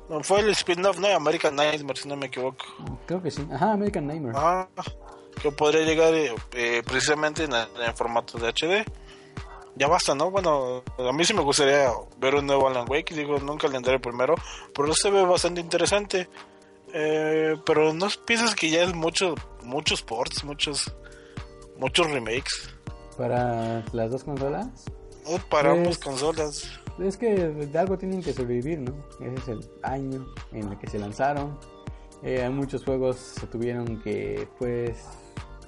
no 0.10 0.24
fue 0.24 0.40
el 0.40 0.50
spin-off, 0.52 1.00
no, 1.00 1.08
American 1.08 1.56
Nightmare, 1.56 2.00
si 2.00 2.08
no 2.08 2.16
me 2.16 2.28
equivoco. 2.28 2.66
Creo 3.06 3.22
que 3.22 3.30
sí. 3.30 3.46
Ajá, 3.52 3.74
American 3.74 4.08
Nightmare. 4.08 4.36
Ah, 4.38 4.68
que 5.42 5.52
podría 5.52 5.84
llegar 5.86 6.14
eh, 6.14 6.34
eh, 6.54 6.82
precisamente 6.86 7.44
en, 7.44 7.54
en 7.54 7.96
formato 7.96 8.38
de 8.38 8.48
HD. 8.48 8.86
Ya 9.76 9.88
basta, 9.88 10.16
¿no? 10.16 10.32
Bueno, 10.32 10.82
a 10.98 11.12
mí 11.12 11.26
sí 11.26 11.34
me 11.34 11.42
gustaría 11.42 11.92
ver 12.18 12.36
un 12.36 12.48
nuevo 12.48 12.68
Alan 12.68 12.86
Wake. 12.90 13.14
Digo, 13.14 13.38
nunca 13.40 13.68
le 13.68 13.78
entré 13.78 14.00
primero, 14.00 14.36
pero 14.74 14.94
se 14.94 15.12
ve 15.12 15.24
bastante 15.24 15.60
interesante. 15.60 16.30
Eh, 16.94 17.56
pero 17.66 17.94
no 17.94 18.08
piensas 18.26 18.56
que 18.56 18.70
ya 18.70 18.84
es 18.84 18.96
mucho, 18.96 19.36
muchos 19.62 20.02
ports, 20.02 20.44
muchos, 20.46 20.96
muchos 21.78 22.10
remakes. 22.10 22.74
Para 23.18 23.84
las 23.94 24.12
dos 24.12 24.24
consolas. 24.24 24.68
No 25.30 25.38
para 25.50 25.70
Pues- 25.72 25.80
ambas 25.82 25.98
consolas. 26.00 26.70
Es 27.00 27.18
que 27.18 27.36
de 27.50 27.78
algo 27.80 27.98
tienen 27.98 28.22
que 28.24 28.34
sobrevivir, 28.34 28.80
¿no? 28.80 28.94
Ese 29.22 29.36
es 29.36 29.48
el 29.50 29.70
año 29.84 30.26
en 30.52 30.72
el 30.72 30.78
que 30.80 30.88
se 30.88 30.98
lanzaron. 31.00 31.58
Eh, 32.24 32.48
muchos 32.50 32.84
juegos 32.84 33.18
se 33.18 33.46
tuvieron 33.48 34.02
que, 34.02 34.48
pues, 34.58 34.98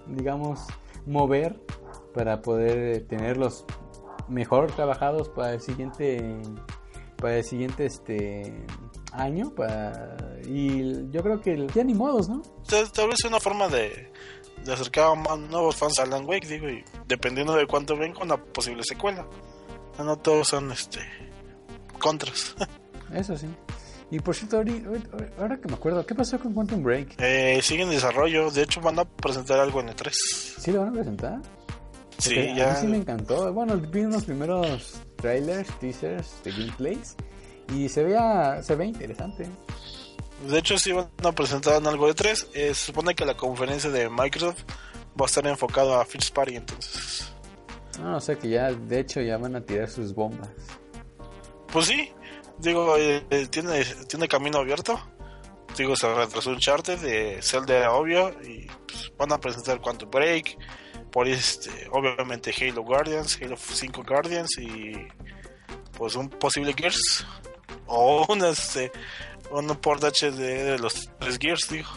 digamos, 0.07 0.62
mover 1.05 1.59
para 2.13 2.41
poder 2.41 3.07
tenerlos 3.07 3.65
mejor 4.27 4.71
trabajados 4.71 5.29
para 5.29 5.53
el 5.53 5.62
siguiente, 5.62 6.41
para 7.17 7.38
el 7.38 7.43
siguiente 7.43 7.85
este 7.85 8.65
año. 9.12 9.53
Para, 9.53 10.17
y 10.47 11.09
yo 11.12 11.21
creo 11.21 11.39
que 11.41 11.67
ya 11.75 11.83
ni 11.83 11.93
modos, 11.93 12.27
¿no? 12.29 12.41
Tal, 12.67 12.91
tal 12.91 13.09
vez 13.09 13.23
una 13.25 13.39
forma 13.39 13.67
de, 13.67 14.12
de 14.69 14.75
acercar 14.75 15.12
a 15.12 15.15
más 15.15 15.39
nuevos 15.39 15.75
fans 15.75 15.99
a 15.99 16.03
Alan 16.03 16.25
Wake, 16.25 16.47
digo, 16.47 16.69
y 16.69 16.84
dependiendo 17.08 17.55
de 17.55 17.65
cuánto 17.65 17.97
venga 17.97 18.21
una 18.21 18.38
posible 18.38 18.84
secuela. 18.84 19.25
No 19.97 20.17
todos 20.17 20.47
son 20.47 20.71
este 20.71 20.99
contras. 21.99 22.55
Eso 23.13 23.36
sí. 23.36 23.47
Y 24.12 24.19
por 24.19 24.36
cierto, 24.36 24.63
ahora 25.38 25.58
que 25.58 25.67
me 25.67 25.73
acuerdo, 25.73 26.05
¿qué 26.05 26.15
pasó 26.15 26.39
con 26.39 26.53
Quantum 26.53 26.82
Break? 26.82 27.15
Eh, 27.19 27.60
sigue 27.62 27.84
en 27.84 27.89
desarrollo, 27.89 28.49
de 28.49 28.63
hecho 28.63 28.82
van 28.82 28.97
a 28.99 29.05
presentar 29.05 29.60
algo 29.60 29.82
en 29.82 29.89
E3. 29.89 30.12
¿Sí 30.12 30.71
lo 30.71 30.79
van 30.79 30.89
a 30.89 30.93
presentar? 30.93 31.41
Sí, 32.17 32.36
ya. 32.55 32.71
A 32.71 32.73
mí 32.73 32.79
sí 32.82 32.88
me 32.88 32.97
encantó. 32.97 33.51
Bueno, 33.53 33.77
vi 33.77 34.01
unos 34.01 34.25
primeros 34.25 35.01
trailers, 35.17 35.69
teasers 35.79 36.43
de 36.43 36.51
gameplays 36.51 37.15
y 37.75 37.88
se 37.89 38.03
veía, 38.03 38.62
se 38.63 38.75
ve 38.75 38.86
interesante. 38.86 39.47
De 40.47 40.60
hecho, 40.60 40.78
sí 40.78 40.91
van 40.91 41.10
a 41.23 41.32
presentar 41.32 41.75
en 41.75 41.88
algo 41.88 42.08
de 42.08 42.13
3. 42.13 42.47
se 42.54 42.73
supone 42.73 43.13
que 43.13 43.25
la 43.25 43.36
conferencia 43.36 43.89
de 43.89 44.10
Microsoft 44.10 44.63
va 45.19 45.25
a 45.25 45.28
estar 45.28 45.45
enfocada 45.47 46.02
a 46.02 46.06
First 46.06 46.34
Party, 46.34 46.56
entonces. 46.56 47.32
No, 48.02 48.15
o 48.15 48.19
sea 48.21 48.36
que 48.38 48.49
ya, 48.49 48.71
de 48.71 48.99
hecho, 48.99 49.21
ya 49.21 49.38
van 49.38 49.56
a 49.56 49.62
tirar 49.62 49.89
sus 49.89 50.13
bombas. 50.13 50.49
Pues 51.71 51.88
sí, 51.88 52.12
digo, 52.58 52.95
eh, 52.97 53.25
eh, 53.30 53.47
tiene, 53.47 53.84
tiene 54.08 54.28
camino 54.28 54.60
abierto. 54.60 54.99
Digo, 55.78 55.95
se 55.95 56.13
retrasó 56.13 56.49
un 56.49 56.60
charter 56.60 56.99
de 56.99 57.41
Zelda 57.41 57.91
obvio 57.91 58.30
y 58.43 58.67
pues, 58.88 59.12
van 59.17 59.32
a 59.34 59.39
presentar 59.39 59.82
Quantum 59.82 60.10
Break. 60.10 60.58
Por 61.12 61.28
este, 61.28 61.69
obviamente 61.91 62.54
Halo 62.62 62.84
Guardians, 62.84 63.39
Halo 63.41 63.58
5 63.58 64.04
Guardians 64.08 64.58
y 64.60 64.93
pues 65.97 66.15
un 66.15 66.30
posible 66.30 66.73
Gears 66.78 67.25
o 67.88 68.25
un 68.30 68.45
este 68.45 68.91
un 69.51 69.67
port 69.77 70.03
HD 70.03 70.38
de 70.38 70.79
los 70.79 71.09
tres 71.19 71.38
Gears, 71.39 71.67
digo. 71.69 71.89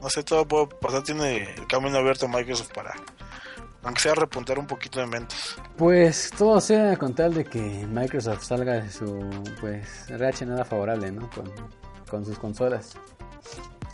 No 0.00 0.10
sé, 0.10 0.22
todo 0.22 0.46
puede 0.46 0.66
pasar, 0.66 1.02
tiene 1.02 1.54
el 1.54 1.66
camino 1.66 1.98
abierto 1.98 2.26
Microsoft 2.28 2.72
para 2.72 2.94
aunque 3.84 4.00
sea 4.00 4.14
repuntar 4.14 4.58
un 4.58 4.66
poquito 4.66 5.00
de 5.00 5.06
ventas. 5.06 5.56
Pues 5.76 6.30
todo 6.36 6.60
sea 6.60 6.96
con 6.96 7.14
tal 7.14 7.34
de 7.34 7.44
que 7.44 7.60
Microsoft 7.60 8.44
salga 8.44 8.74
de 8.74 8.90
su 8.90 9.28
pues 9.60 10.08
RH 10.08 10.46
nada 10.46 10.64
favorable, 10.64 11.10
¿no? 11.10 11.28
Con 12.08 12.24
sus 12.24 12.38
consolas. 12.38 12.94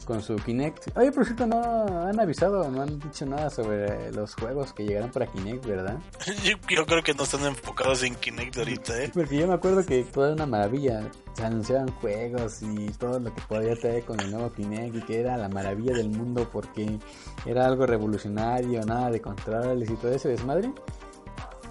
Con 0.09 0.23
su 0.23 0.37
Kinect. 0.37 0.97
Oye, 0.97 1.13
por 1.13 1.27
cierto, 1.27 1.47
no 1.47 1.61
han 1.61 2.19
avisado, 2.19 2.71
no 2.71 2.81
han 2.81 2.99
dicho 2.99 3.27
nada 3.27 3.51
sobre 3.51 4.11
los 4.11 4.35
juegos 4.37 4.73
que 4.73 4.87
llegarán 4.87 5.11
para 5.11 5.27
Kinect, 5.27 5.67
¿verdad? 5.67 5.99
Yo, 6.45 6.57
yo 6.71 6.87
creo 6.87 7.03
que 7.03 7.13
no 7.13 7.25
están 7.25 7.45
enfocados 7.45 8.03
en 8.05 8.15
Kinect 8.15 8.57
ahorita, 8.57 9.03
¿eh? 9.03 9.11
Porque 9.13 9.37
yo 9.37 9.47
me 9.47 9.53
acuerdo 9.53 9.85
que 9.85 10.03
toda 10.05 10.33
una 10.33 10.47
maravilla. 10.47 11.11
Se 11.35 11.45
anunciaban 11.45 11.93
juegos 11.93 12.63
y 12.63 12.89
todo 12.93 13.21
lo 13.21 13.35
que 13.35 13.43
podía 13.43 13.77
traer 13.77 14.03
con 14.05 14.19
el 14.19 14.31
nuevo 14.31 14.51
Kinect 14.51 14.97
y 14.97 15.03
que 15.03 15.21
era 15.21 15.37
la 15.37 15.51
maravilla 15.51 15.93
del 15.93 16.09
mundo 16.09 16.49
porque 16.51 16.99
era 17.45 17.67
algo 17.67 17.85
revolucionario, 17.85 18.81
nada 18.87 19.11
de 19.11 19.21
controles 19.21 19.91
y 19.91 19.97
todo 19.97 20.11
ese 20.11 20.31
desmadre. 20.31 20.73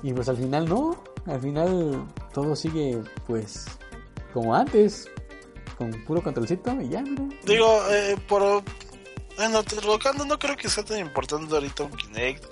Y 0.04 0.14
pues 0.14 0.30
al 0.30 0.38
final 0.38 0.70
no, 0.70 0.96
al 1.26 1.42
final 1.42 2.06
todo 2.34 2.56
sigue 2.56 3.02
pues 3.26 3.66
como 4.32 4.54
antes, 4.54 5.10
con 5.78 5.92
puro 6.04 6.22
controlcito 6.22 6.76
y 6.82 6.90
ya, 6.90 7.02
mira. 7.02 7.24
Digo, 7.44 7.82
eh, 7.92 8.18
por... 8.28 8.64
Bueno, 9.36 9.64
tocando 9.64 10.26
no 10.26 10.40
creo 10.40 10.58
que 10.58 10.68
sea 10.68 10.84
tan 10.84 11.00
importante 11.00 11.54
ahorita 11.54 11.84
un 11.84 11.92
Kinect. 11.92 12.44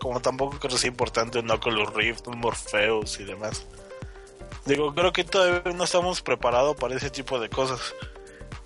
Como 0.00 0.20
tampoco 0.20 0.58
creo 0.58 0.72
que 0.72 0.78
sea 0.78 0.88
importante 0.88 1.40
un 1.40 1.50
Oculus 1.50 1.92
Rift, 1.94 2.28
un 2.28 2.38
Morpheus 2.38 3.18
y 3.18 3.24
demás. 3.24 3.66
Digo, 4.64 4.94
creo 4.94 5.12
que 5.12 5.24
todavía 5.24 5.72
no 5.72 5.84
estamos 5.84 6.22
preparados 6.22 6.76
para 6.76 6.94
ese 6.94 7.10
tipo 7.10 7.40
de 7.40 7.48
cosas. 7.48 7.94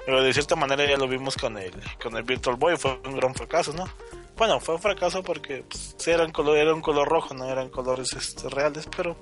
Pero 0.04 0.22
de 0.22 0.32
cierta 0.32 0.54
manera 0.54 0.84
ya 0.86 0.96
lo 0.96 1.08
vimos 1.08 1.36
con 1.36 1.56
el, 1.56 1.72
con 2.02 2.16
el 2.16 2.22
Virtual 2.22 2.56
Boy, 2.56 2.76
fue 2.76 3.00
un 3.04 3.16
gran 3.16 3.34
fracaso, 3.34 3.72
¿no? 3.72 3.88
Bueno, 4.36 4.60
fue 4.60 4.74
un 4.74 4.80
fracaso 4.80 5.22
porque 5.22 5.64
pues, 5.68 5.96
era, 6.06 6.24
un 6.24 6.32
color, 6.32 6.58
era 6.58 6.74
un 6.74 6.82
color 6.82 7.08
rojo, 7.08 7.34
no 7.34 7.46
eran 7.46 7.70
colores 7.70 8.12
este, 8.12 8.48
reales, 8.50 8.86
pero 8.94 9.16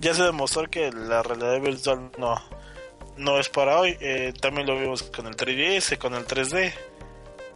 ya 0.00 0.12
se 0.12 0.24
demostró 0.24 0.68
que 0.68 0.90
la 0.90 1.22
realidad 1.22 1.60
virtual 1.60 2.10
no, 2.18 2.34
no 3.20 3.38
es 3.38 3.48
para 3.48 3.78
hoy. 3.78 3.96
Eh, 4.00 4.32
también 4.40 4.66
lo 4.66 4.78
vimos 4.78 5.02
con 5.04 5.26
el 5.26 5.36
3DS, 5.36 5.98
con 5.98 6.14
el 6.14 6.26
3D. 6.26 6.72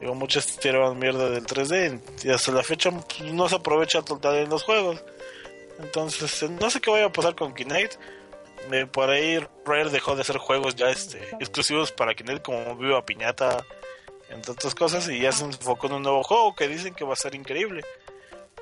Digo, 0.00 0.14
muchos 0.14 0.58
tiraban 0.58 0.98
mierda 0.98 1.30
del 1.30 1.46
3D 1.46 2.00
y 2.24 2.30
hasta 2.30 2.52
la 2.52 2.62
fecha 2.62 2.90
no 3.32 3.48
se 3.48 3.56
aprovecha 3.56 4.02
total 4.02 4.36
en 4.36 4.50
los 4.50 4.62
juegos. 4.62 5.02
Entonces, 5.80 6.42
eh, 6.42 6.48
no 6.48 6.70
sé 6.70 6.80
qué 6.80 6.90
vaya 6.90 7.06
a 7.06 7.12
pasar 7.12 7.34
con 7.34 7.54
Kinect. 7.54 7.98
Eh, 8.70 8.86
por 8.86 9.10
ahí 9.10 9.38
Rare 9.64 9.90
dejó 9.90 10.14
de 10.14 10.22
hacer 10.22 10.38
juegos 10.38 10.74
ya 10.76 10.90
este, 10.90 11.18
exclusivos 11.40 11.92
para 11.92 12.14
Kinect 12.14 12.44
como 12.44 12.76
Viva 12.76 13.04
Piñata, 13.04 13.64
entre 14.30 14.52
otras 14.52 14.74
cosas, 14.74 15.08
y 15.08 15.20
ya 15.20 15.32
se 15.32 15.44
enfocó 15.44 15.86
en 15.88 15.94
un 15.94 16.02
nuevo 16.02 16.22
juego 16.22 16.54
que 16.54 16.68
dicen 16.68 16.94
que 16.94 17.04
va 17.04 17.12
a 17.14 17.16
ser 17.16 17.34
increíble. 17.34 17.82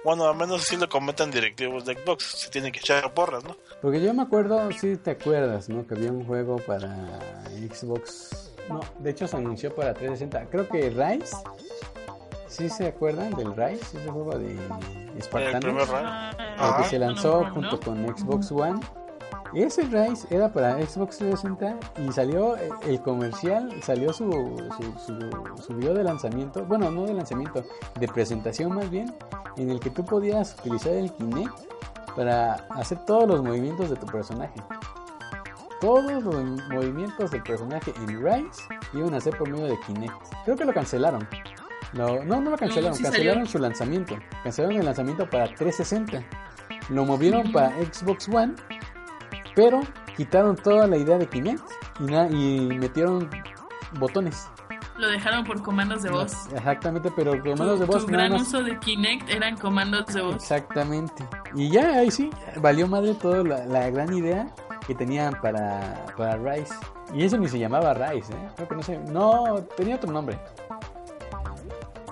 Bueno, 0.05 0.29
al 0.29 0.37
menos 0.37 0.65
si 0.65 0.77
lo 0.77 0.89
comentan 0.89 1.31
directivos 1.31 1.85
de 1.85 1.95
Xbox, 1.95 2.25
se 2.25 2.51
tienen 2.51 2.73
que 2.73 2.81
echar 2.81 3.13
porras, 3.15 3.45
¿no? 3.45 3.57
Porque 3.81 4.01
yo 4.03 4.13
me 4.13 4.23
acuerdo, 4.23 4.71
si 4.73 4.97
te 4.97 5.13
acuerdas, 5.13 5.69
¿no? 5.69 5.87
Que 5.87 5.95
había 5.95 6.11
un 6.11 6.25
juego 6.27 6.57
para 6.57 7.21
Xbox. 7.71 8.53
No, 8.69 8.81
de 8.99 9.11
hecho 9.11 9.29
se 9.29 9.37
anunció 9.37 9.75
para 9.75 9.95
360. 9.95 10.51
Creo 10.51 10.69
que 10.69 10.91
Rise. 10.91 11.37
¿Sí 12.49 12.69
se 12.69 12.89
acuerdan 12.89 13.35
del 13.35 13.57
Rise? 13.57 13.99
Ese 13.99 14.11
juego 14.11 14.39
de 14.39 14.53
El 15.15 15.23
Spartanos. 15.23 15.61
primer 15.61 15.83
el 15.83 16.83
que 16.83 16.89
se 16.89 16.99
lanzó 16.99 17.45
junto 17.55 17.81
con 17.81 18.05
Xbox 18.17 18.53
One. 18.53 18.81
Ese 19.55 19.83
Rise 19.83 20.27
era 20.31 20.51
para 20.51 20.75
Xbox 20.75 21.19
360 21.19 22.03
y 22.03 22.13
salió 22.13 22.57
eh, 22.57 22.71
el 22.87 23.01
comercial, 23.03 23.71
salió 23.83 24.13
su, 24.13 24.31
su, 24.77 24.99
su, 24.99 25.63
su 25.63 25.75
video 25.75 25.93
de 25.93 26.05
lanzamiento, 26.05 26.65
bueno, 26.65 26.91
no 26.91 27.05
de 27.05 27.13
lanzamiento, 27.13 27.63
de 28.01 28.09
presentación 28.09 28.75
más 28.75 28.91
bien, 28.91 29.15
en 29.57 29.71
el 29.71 29.79
que 29.79 29.91
tú 29.91 30.05
podías 30.05 30.57
utilizar 30.61 30.93
el 30.93 31.13
Kinect 31.13 31.53
para 32.17 32.55
hacer 32.71 32.99
todos 33.05 33.29
los 33.29 33.43
movimientos 33.43 33.91
de 33.91 33.97
tu 33.97 34.07
personaje. 34.07 34.55
Todos 35.81 36.23
los 36.23 36.45
movimientos 36.71 37.31
del 37.33 37.43
personaje 37.43 37.93
en 37.97 38.23
Rise 38.23 38.63
iban 38.95 39.15
a 39.15 39.21
ser 39.21 39.37
por 39.37 39.51
medio 39.51 39.67
de 39.67 39.79
Kinect. 39.81 40.15
Creo 40.45 40.57
que 40.57 40.65
lo 40.65 40.73
cancelaron. 40.73 41.29
No, 41.93 42.25
no, 42.25 42.41
no 42.41 42.51
lo 42.51 42.57
cancelaron, 42.57 42.97
sí 42.97 43.03
cancelaron 43.03 43.47
salió. 43.47 43.51
su 43.51 43.59
lanzamiento. 43.59 44.17
Cancelaron 44.45 44.79
el 44.79 44.85
lanzamiento 44.85 45.29
para 45.29 45.47
360. 45.47 46.23
Lo 46.89 47.05
movieron 47.05 47.53
para 47.53 47.71
Xbox 47.83 48.29
One, 48.29 48.55
pero 49.55 49.81
quitaron 50.17 50.57
toda 50.57 50.87
la 50.87 50.97
idea 50.97 51.19
de 51.19 51.27
Kinect 51.27 51.65
y, 52.01 52.61
metieron 52.79 53.29
botones. 53.99 54.49
Lo 54.99 55.09
dejaron 55.09 55.45
por 55.45 55.63
comandos 55.63 56.03
de 56.03 56.11
voz. 56.11 56.33
Exactamente, 56.53 57.11
pero 57.17 57.41
comandos 57.43 57.81
de 57.81 57.87
voz 57.87 58.05
tu 58.05 58.13
gran 58.13 58.33
más. 58.33 58.43
uso 58.43 58.63
de 58.63 58.79
Kinect 58.79 59.29
eran 59.31 59.57
comandos 59.57 60.07
de 60.07 60.21
voz. 60.21 60.37
Exactamente. 60.37 61.25
Y 61.55 61.71
ya 61.71 61.99
ahí 61.99 62.11
sí, 62.11 62.31
valió 62.61 62.87
madre 62.87 63.15
toda 63.15 63.43
la, 63.43 63.65
la 63.67 63.91
gran 63.91 64.13
idea 64.13 64.55
que 64.87 64.95
tenían 64.95 65.35
para, 65.41 66.05
para 66.17 66.37
Rise. 66.37 66.75
Y 67.15 67.25
eso 67.25 67.37
ni 67.39 67.49
se 67.49 67.59
llamaba 67.59 67.95
Rise, 67.95 68.33
¿eh? 68.33 68.49
Creo 68.57 68.69
que 68.69 68.77
no 68.77 68.83
sé. 68.83 68.99
No, 68.99 69.63
tenía 69.77 69.97
otro 69.97 70.13
nombre. 70.13 70.39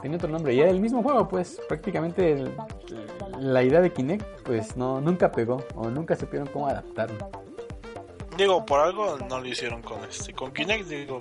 Tenía 0.03 0.17
otro 0.17 0.31
nombre. 0.31 0.55
Y 0.55 0.61
era 0.61 0.71
el 0.71 0.81
mismo 0.81 1.03
juego, 1.03 1.29
pues. 1.29 1.61
Prácticamente 1.69 2.33
el- 2.33 2.55
la 3.41 3.63
idea 3.63 3.81
de 3.81 3.93
Kinect, 3.93 4.43
pues 4.45 4.77
no, 4.77 5.01
nunca 5.01 5.33
pegó. 5.33 5.65
O 5.75 5.89
nunca 5.89 6.15
supieron 6.17 6.49
cómo 6.49 6.69
adaptarlo. 6.69 7.31
Digo, 8.37 8.65
por 8.65 8.81
algo 8.81 9.19
no 9.29 9.41
lo 9.41 9.47
hicieron 9.47 9.83
con 9.83 10.03
este, 10.05 10.33
con 10.33 10.53
Kinect, 10.53 10.87
digo, 10.89 11.19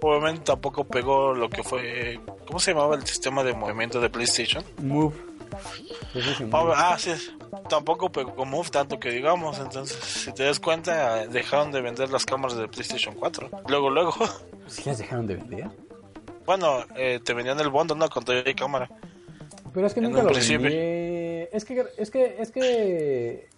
obviamente 0.00 0.42
tampoco 0.44 0.84
pegó 0.84 1.34
lo 1.34 1.50
que 1.50 1.62
fue, 1.62 2.18
¿cómo 2.46 2.58
se 2.60 2.72
llamaba 2.72 2.94
el 2.94 3.04
sistema 3.06 3.42
de 3.44 3.52
movimiento 3.52 4.00
de 4.00 4.08
PlayStation? 4.08 4.64
Move. 4.80 5.14
Ah, 5.52 6.44
Move. 6.46 6.72
Ah, 6.74 6.96
sí, 6.98 7.10
tampoco 7.68 8.10
pegó 8.10 8.34
con 8.34 8.48
Move 8.48 8.70
tanto 8.70 8.98
que 8.98 9.10
digamos, 9.10 9.58
entonces, 9.58 9.98
si 10.02 10.32
te 10.32 10.44
das 10.44 10.60
cuenta, 10.60 11.26
dejaron 11.26 11.72
de 11.72 11.82
vender 11.82 12.10
las 12.10 12.24
cámaras 12.24 12.56
de 12.56 12.68
PlayStation 12.68 13.14
4. 13.16 13.50
Luego, 13.68 13.90
luego, 13.90 14.14
¿Sí 14.66 14.82
las 14.86 14.96
dejaron 14.98 15.26
de 15.26 15.34
vender? 15.36 15.68
bueno, 16.46 16.84
eh, 16.96 17.20
te 17.22 17.34
vendían 17.34 17.60
el 17.60 17.68
bondo, 17.68 17.94
¿no? 17.94 18.08
Con 18.08 18.24
toda 18.24 18.40
la 18.42 18.54
cámara. 18.54 18.88
Pero 19.74 19.86
es 19.86 19.92
que 19.92 20.00
En 20.00 20.04
nunca 20.04 20.20
un 20.20 20.26
lo 20.26 20.32
principio. 20.32 20.70
vendí. 20.70 21.21
Es 21.52 21.64
que, 21.64 21.84
es 21.96 22.10
que, 22.10 22.36
es 22.40 22.50
que. 22.52 23.48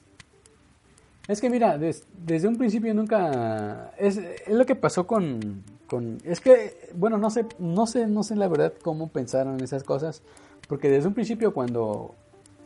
Es 1.27 1.41
que 1.41 1.49
mira, 1.51 1.79
des- 1.79 2.07
desde 2.19 2.49
un 2.49 2.57
principio 2.57 2.93
nunca. 2.95 3.93
Es, 3.99 4.17
es 4.19 4.49
lo 4.49 4.67
que 4.67 4.75
pasó 4.77 5.07
con, 5.07 5.63
con. 5.89 6.19
Es 6.25 6.41
que, 6.41 6.91
bueno, 6.95 7.17
no 7.19 7.31
sé, 7.31 7.47
no 7.59 7.87
sé, 7.87 8.07
no 8.07 8.23
sé 8.23 8.37
la 8.37 8.49
verdad 8.49 8.73
cómo 8.83 9.09
pensaron 9.09 9.61
esas 9.63 9.83
cosas. 9.85 10.23
Porque 10.69 10.89
desde 10.89 11.09
un 11.09 11.15
principio, 11.15 11.53
cuando 11.55 12.15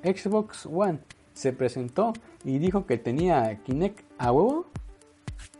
Xbox 0.03 0.67
One 0.67 0.99
se 1.35 1.53
presentó 1.53 2.13
y 2.45 2.59
dijo 2.59 2.85
que 2.87 2.99
tenía 2.99 3.61
Kinect 3.65 4.01
a 4.19 4.33
huevo, 4.33 4.67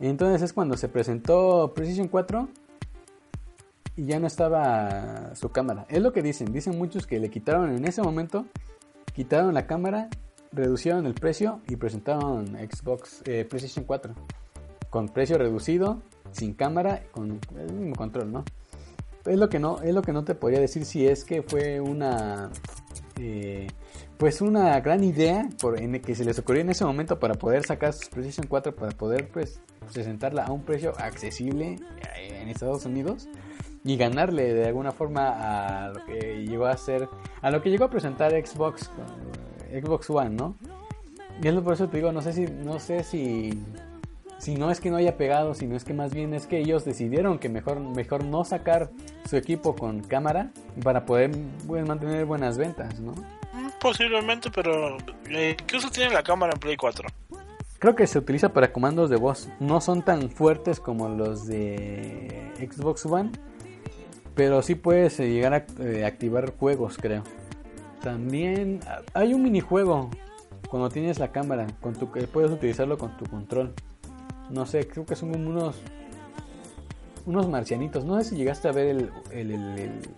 entonces 0.01 0.41
es 0.41 0.51
cuando 0.53 0.75
se 0.77 0.89
presentó 0.89 1.73
Precision 1.73 2.07
4 2.09 2.47
y 3.95 4.05
ya 4.05 4.19
no 4.19 4.27
estaba 4.27 5.35
su 5.35 5.49
cámara. 5.51 5.85
Es 5.89 6.01
lo 6.01 6.11
que 6.13 6.21
dicen. 6.21 6.51
Dicen 6.53 6.77
muchos 6.77 7.05
que 7.07 7.19
le 7.19 7.29
quitaron 7.29 7.75
en 7.75 7.85
ese 7.85 8.01
momento, 8.01 8.45
quitaron 9.19 9.53
la 9.53 9.67
cámara, 9.67 10.07
reducieron 10.53 11.05
el 11.05 11.13
precio 11.13 11.59
y 11.67 11.75
presentaron 11.75 12.55
Xbox 12.55 13.21
eh, 13.25 13.43
PlayStation 13.43 13.83
4 13.83 14.15
con 14.89 15.09
precio 15.09 15.37
reducido, 15.37 16.01
sin 16.31 16.53
cámara, 16.53 17.03
con 17.11 17.37
el 17.57 17.73
mismo 17.73 17.95
control, 17.97 18.31
¿no? 18.31 18.45
Es 19.25 19.37
lo 19.37 19.49
que 19.49 19.59
no, 19.59 19.81
es 19.81 19.93
lo 19.93 20.01
que 20.01 20.13
no 20.13 20.23
te 20.23 20.35
podría 20.35 20.61
decir 20.61 20.85
si 20.85 21.05
es 21.05 21.25
que 21.25 21.41
fue 21.41 21.81
una 21.81 22.49
eh, 23.19 23.67
pues 24.17 24.39
una 24.39 24.79
gran 24.79 25.03
idea 25.03 25.49
por, 25.61 25.77
en 25.77 25.99
que 25.99 26.15
se 26.15 26.23
les 26.23 26.39
ocurrió 26.39 26.61
en 26.61 26.69
ese 26.69 26.85
momento 26.85 27.19
para 27.19 27.33
poder 27.33 27.65
sacar 27.65 27.91
sus 27.91 28.07
PlayStation 28.07 28.47
4 28.47 28.73
para 28.73 28.93
poder 28.93 29.27
pues 29.27 29.59
presentarla 29.93 30.45
a 30.45 30.51
un 30.53 30.63
precio 30.63 30.93
accesible 30.97 31.77
eh, 32.15 32.39
en 32.41 32.47
Estados 32.47 32.85
Unidos 32.85 33.27
y 33.83 33.97
ganarle 33.97 34.53
de 34.53 34.67
alguna 34.67 34.91
forma 34.91 35.85
a 35.85 35.89
lo 35.89 36.05
que 36.05 36.45
llegó 36.45 36.65
a 36.65 36.75
ser 36.77 37.07
a 37.41 37.51
lo 37.51 37.61
que 37.61 37.69
llegó 37.69 37.85
a 37.85 37.89
presentar 37.89 38.31
Xbox 38.31 38.89
con, 38.89 39.05
Xbox 39.81 40.09
One, 40.09 40.31
¿no? 40.31 40.55
Y 41.41 41.47
es 41.47 41.55
por 41.55 41.73
eso 41.73 41.87
te 41.87 41.97
digo, 41.97 42.11
no 42.11 42.21
sé 42.21 42.33
si, 42.33 42.45
no 42.47 42.79
sé 42.79 43.03
si, 43.03 43.63
si 44.39 44.55
no 44.55 44.71
es 44.71 44.81
que 44.81 44.89
no 44.89 44.97
haya 44.97 45.15
pegado, 45.15 45.53
sino 45.53 45.75
es 45.75 45.85
que 45.85 45.93
más 45.93 46.13
bien 46.13 46.33
es 46.33 46.47
que 46.47 46.59
ellos 46.59 46.83
decidieron 46.83 47.39
que 47.39 47.47
mejor, 47.47 47.79
mejor 47.79 48.25
no 48.25 48.43
sacar 48.43 48.89
su 49.29 49.37
equipo 49.37 49.75
con 49.75 50.01
cámara 50.01 50.51
para 50.83 51.05
poder 51.05 51.31
pues, 51.65 51.87
mantener 51.87 52.25
buenas 52.25 52.57
ventas, 52.57 52.99
¿no? 52.99 53.13
Posiblemente, 53.79 54.49
pero 54.53 54.97
eh, 55.29 55.55
¿qué 55.65 55.77
uso 55.77 55.89
tiene 55.89 56.13
la 56.13 56.23
cámara 56.23 56.53
en 56.53 56.59
Play 56.59 56.75
4? 56.75 57.07
Creo 57.79 57.95
que 57.95 58.07
se 58.07 58.19
utiliza 58.19 58.51
para 58.51 58.73
comandos 58.73 59.09
de 59.09 59.15
voz. 59.15 59.47
No 59.61 59.79
son 59.79 60.01
tan 60.01 60.29
fuertes 60.29 60.81
como 60.81 61.07
los 61.07 61.47
de 61.47 62.51
Xbox 62.57 63.05
One, 63.05 63.31
pero 64.39 64.61
sí 64.61 64.75
puedes 64.75 65.19
eh, 65.19 65.27
llegar 65.29 65.53
a 65.53 65.65
eh, 65.83 66.05
activar 66.05 66.55
juegos, 66.55 66.97
creo. 66.97 67.23
También 68.01 68.79
ah, 68.87 69.01
hay 69.13 69.33
un 69.33 69.43
minijuego 69.43 70.09
cuando 70.69 70.87
tienes 70.89 71.19
la 71.19 71.33
cámara, 71.33 71.67
con 71.81 71.93
tu, 71.93 72.09
que 72.09 72.21
puedes 72.21 72.49
utilizarlo 72.49 72.97
con 72.97 73.17
tu 73.17 73.25
control. 73.25 73.73
No 74.49 74.65
sé, 74.65 74.87
creo 74.87 75.05
que 75.05 75.17
son 75.17 75.33
como 75.33 75.49
unos 75.49 75.75
unos 77.25 77.49
marcianitos. 77.49 78.05
No 78.05 78.15
sé 78.23 78.29
si 78.29 78.35
llegaste 78.37 78.69
a 78.69 78.71
ver 78.71 78.87
el, 78.87 79.11
el, 79.31 79.51
el, 79.51 79.79
el, 79.79 80.09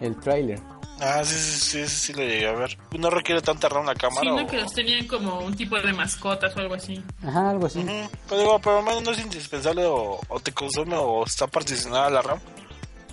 el 0.00 0.16
trailer. 0.16 0.58
Ah, 1.00 1.22
sí, 1.24 1.36
sí, 1.36 1.60
sí, 1.60 1.86
sí, 1.86 1.88
sí 1.88 2.12
lo 2.14 2.22
llegué 2.22 2.48
a 2.48 2.52
ver. 2.52 2.76
No 2.98 3.10
requiere 3.10 3.42
tanta 3.42 3.68
RAM 3.68 3.86
la 3.86 3.94
cámara. 3.94 4.22
Sino 4.22 4.42
o- 4.42 4.46
que 4.48 4.56
los 4.60 4.72
tenían 4.72 5.06
como 5.06 5.38
un 5.38 5.54
tipo 5.54 5.80
de 5.80 5.92
mascotas 5.92 6.56
o 6.56 6.58
algo 6.58 6.74
así. 6.74 7.00
Ajá, 7.24 7.50
algo 7.50 7.66
así. 7.66 7.84
Pero 8.28 8.40
digo, 8.40 8.58
pero 8.58 8.78
al 8.78 8.84
menos 8.84 9.04
no 9.04 9.10
es 9.12 9.20
indispensable 9.20 9.84
o, 9.86 10.18
o 10.28 10.40
te 10.40 10.50
consume 10.50 10.96
o 10.96 11.24
está 11.24 11.46
particionada 11.46 12.10
la 12.10 12.22
RAM 12.22 12.40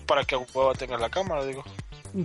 para 0.10 0.26
que 0.26 0.34
a 0.34 0.40
huevo 0.40 0.74
tenga 0.74 0.98
la 0.98 1.10
cámara, 1.10 1.46
digo. 1.46 1.64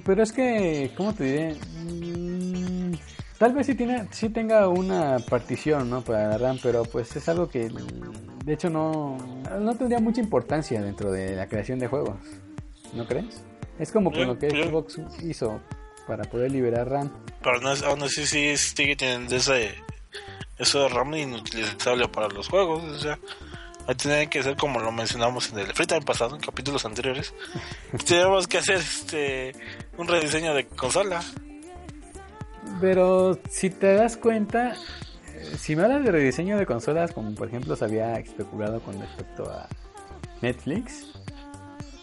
Pero 0.06 0.22
es 0.22 0.32
que, 0.32 0.90
¿cómo 0.96 1.14
te 1.14 1.24
diré? 1.24 1.54
Mm, 1.54 2.94
tal 3.36 3.52
vez 3.52 3.66
sí, 3.66 3.74
tiene, 3.74 4.08
sí 4.10 4.30
tenga 4.30 4.68
una 4.68 5.18
partición, 5.18 5.90
¿no? 5.90 6.00
Para 6.00 6.28
la 6.28 6.38
RAM, 6.38 6.58
pero 6.62 6.84
pues 6.84 7.14
es 7.14 7.28
algo 7.28 7.46
que, 7.46 7.68
de 7.68 8.52
hecho, 8.54 8.70
no, 8.70 9.18
no 9.60 9.74
tendría 9.76 10.00
mucha 10.00 10.22
importancia 10.22 10.80
dentro 10.80 11.12
de 11.12 11.36
la 11.36 11.46
creación 11.46 11.78
de 11.78 11.86
juegos. 11.88 12.16
¿No 12.94 13.06
crees? 13.06 13.44
Es 13.78 13.92
como 13.92 14.10
con 14.10 14.26
lo 14.26 14.38
que 14.38 14.48
Xbox 14.48 14.98
hizo 15.22 15.60
para 16.06 16.24
poder 16.24 16.52
liberar 16.52 16.88
RAM. 16.88 17.12
Pero 17.42 17.60
no 17.60 17.70
es, 17.70 17.82
aún 17.82 18.02
así 18.02 18.24
sí 18.24 18.56
sigue 18.56 18.96
teniendo 18.96 19.36
ese, 19.36 19.74
eso 20.58 20.80
de 20.80 20.88
RAM 20.88 21.14
inutilizable 21.14 22.08
para 22.08 22.28
los 22.28 22.48
juegos. 22.48 22.82
O 22.84 22.98
sea, 22.98 23.18
tiene 23.96 24.28
que 24.28 24.42
ser 24.42 24.56
como 24.56 24.80
lo 24.80 24.90
mencionamos 24.92 25.50
en 25.52 25.58
el 25.58 25.66
Free 25.74 25.86
Time 25.86 26.02
pasado, 26.02 26.34
en 26.36 26.40
capítulos 26.40 26.84
anteriores. 26.84 27.34
Tenemos 28.06 28.46
que 28.48 28.58
hacer 28.58 28.76
este 28.76 29.52
un 29.98 30.08
rediseño 30.08 30.54
de 30.54 30.66
consola. 30.66 31.20
Pero 32.80 33.38
si 33.50 33.70
te 33.70 33.94
das 33.94 34.16
cuenta, 34.16 34.74
eh, 35.34 35.56
si 35.58 35.76
me 35.76 35.82
hablas 35.84 36.04
de 36.04 36.10
rediseño 36.10 36.56
de 36.56 36.66
consolas, 36.66 37.12
como 37.12 37.34
por 37.34 37.48
ejemplo 37.48 37.76
se 37.76 37.84
había 37.84 38.18
especulado 38.18 38.80
con 38.80 38.98
respecto 38.98 39.44
a 39.50 39.68
Netflix, 40.40 41.12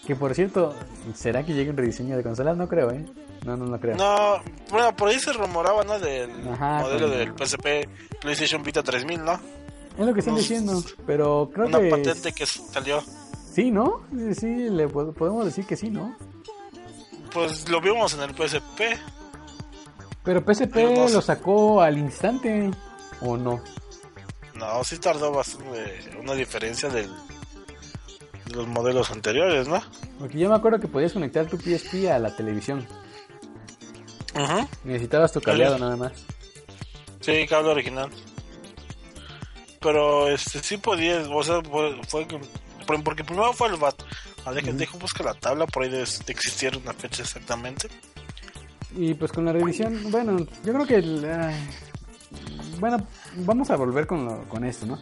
que 0.06 0.16
por 0.16 0.34
cierto, 0.36 0.76
¿será 1.16 1.44
que 1.44 1.54
llegue 1.54 1.72
un 1.72 1.78
rediseño 1.78 2.16
de 2.16 2.24
consolas? 2.24 2.56
No 2.58 2.68
creo, 2.68 2.92
¿eh? 2.92 3.04
No, 3.44 3.58
no, 3.58 3.66
no 3.66 3.80
creo. 3.80 3.96
No, 3.98 4.40
bueno, 4.70 4.96
por 4.96 5.10
ahí 5.10 5.20
se 5.20 5.34
rumoraba, 5.34 5.84
¿no? 5.84 5.98
Del 6.00 6.30
Ajá, 6.48 6.82
modelo 6.82 7.08
con- 7.10 7.18
del 7.18 7.34
PSP 7.36 7.90
PlayStation 8.22 8.62
Vita 8.62 8.84
3000, 8.84 9.24
¿no? 9.26 9.40
Es 9.98 10.06
lo 10.06 10.14
que 10.14 10.20
están 10.22 10.36
diciendo, 10.36 10.84
pero 11.06 11.50
creo 11.54 11.68
Una 11.68 11.80
que 11.80 11.90
patente 11.90 12.32
que 12.34 12.46
salió. 12.46 13.04
sí, 13.54 13.72
¿no? 13.72 14.02
Sí, 14.38 14.48
le 14.70 14.88
pod- 14.88 15.14
podemos 15.14 15.46
decir 15.46 15.66
que 15.66 15.76
sí, 15.76 15.90
¿no? 15.90 16.16
Pues 17.34 17.70
lo 17.70 17.80
vimos 17.82 18.14
en 18.14 18.22
el 18.22 18.32
PSP. 18.36 18.82
Pero 20.24 20.42
PSP 20.42 20.76
No 20.96 21.08
sé. 21.08 21.14
lo 21.16 21.22
sacó 21.22 21.82
al 21.82 21.98
instante, 21.98 22.72
¿o 23.22 23.38
no? 23.38 23.62
No, 24.56 24.84
sí 24.84 24.98
tardó 24.98 25.32
bastante 25.32 26.10
una 26.20 26.34
diferencia 26.34 26.90
del, 26.90 27.10
de 28.46 28.56
los 28.56 28.68
modelos 28.68 29.10
anteriores, 29.12 29.68
¿no? 29.68 29.82
Porque 30.20 30.38
yo 30.38 30.50
me 30.50 30.56
acuerdo 30.56 30.80
que 30.80 30.88
podías 30.88 31.14
conectar 31.14 31.48
tu 31.48 31.58
PSP 31.58 32.10
a 32.12 32.20
la 32.20 32.36
televisión. 32.36 32.88
Ajá. 34.36 34.68
Necesitabas 34.84 35.32
tu 35.32 35.42
cableado 35.42 35.78
nada 35.80 35.96
más. 35.96 36.12
Sí, 37.22 37.46
cable 37.48 37.70
original. 37.72 38.10
Pero 39.82 40.30
este 40.30 40.60
sí 40.62 40.78
podía, 40.78 41.22
o 41.30 41.44
sea, 41.44 41.62
fue, 41.62 42.00
fue 42.08 42.28
que- 42.28 42.40
por- 42.86 43.04
porque 43.04 43.24
primero 43.24 43.52
fue 43.54 43.68
el 43.70 43.78
VAT. 43.78 43.96
Ah, 44.46 44.52
deja, 44.54 44.72
deja 44.72 44.98
buscar 44.98 45.26
la 45.26 45.34
tabla 45.34 45.66
por 45.68 45.84
ahí 45.84 45.90
de, 45.90 46.00
de 46.00 46.34
existir 46.34 46.76
una 46.78 46.94
fecha 46.94 47.24
exactamente. 47.24 47.88
Y 48.96 49.14
pues 49.14 49.32
con 49.32 49.46
la 49.46 49.54
revisión, 49.54 50.12
bueno, 50.12 50.38
yo 50.64 50.74
creo 50.74 50.86
que... 50.86 50.96
el, 50.96 51.26
ay, 51.26 51.56
bueno, 52.80 53.06
vamos 53.38 53.70
a 53.70 53.76
volver 53.76 54.06
con, 54.08 54.26
lo- 54.26 54.44
con 54.50 54.64
esto, 54.66 54.86
¿no? 54.86 55.00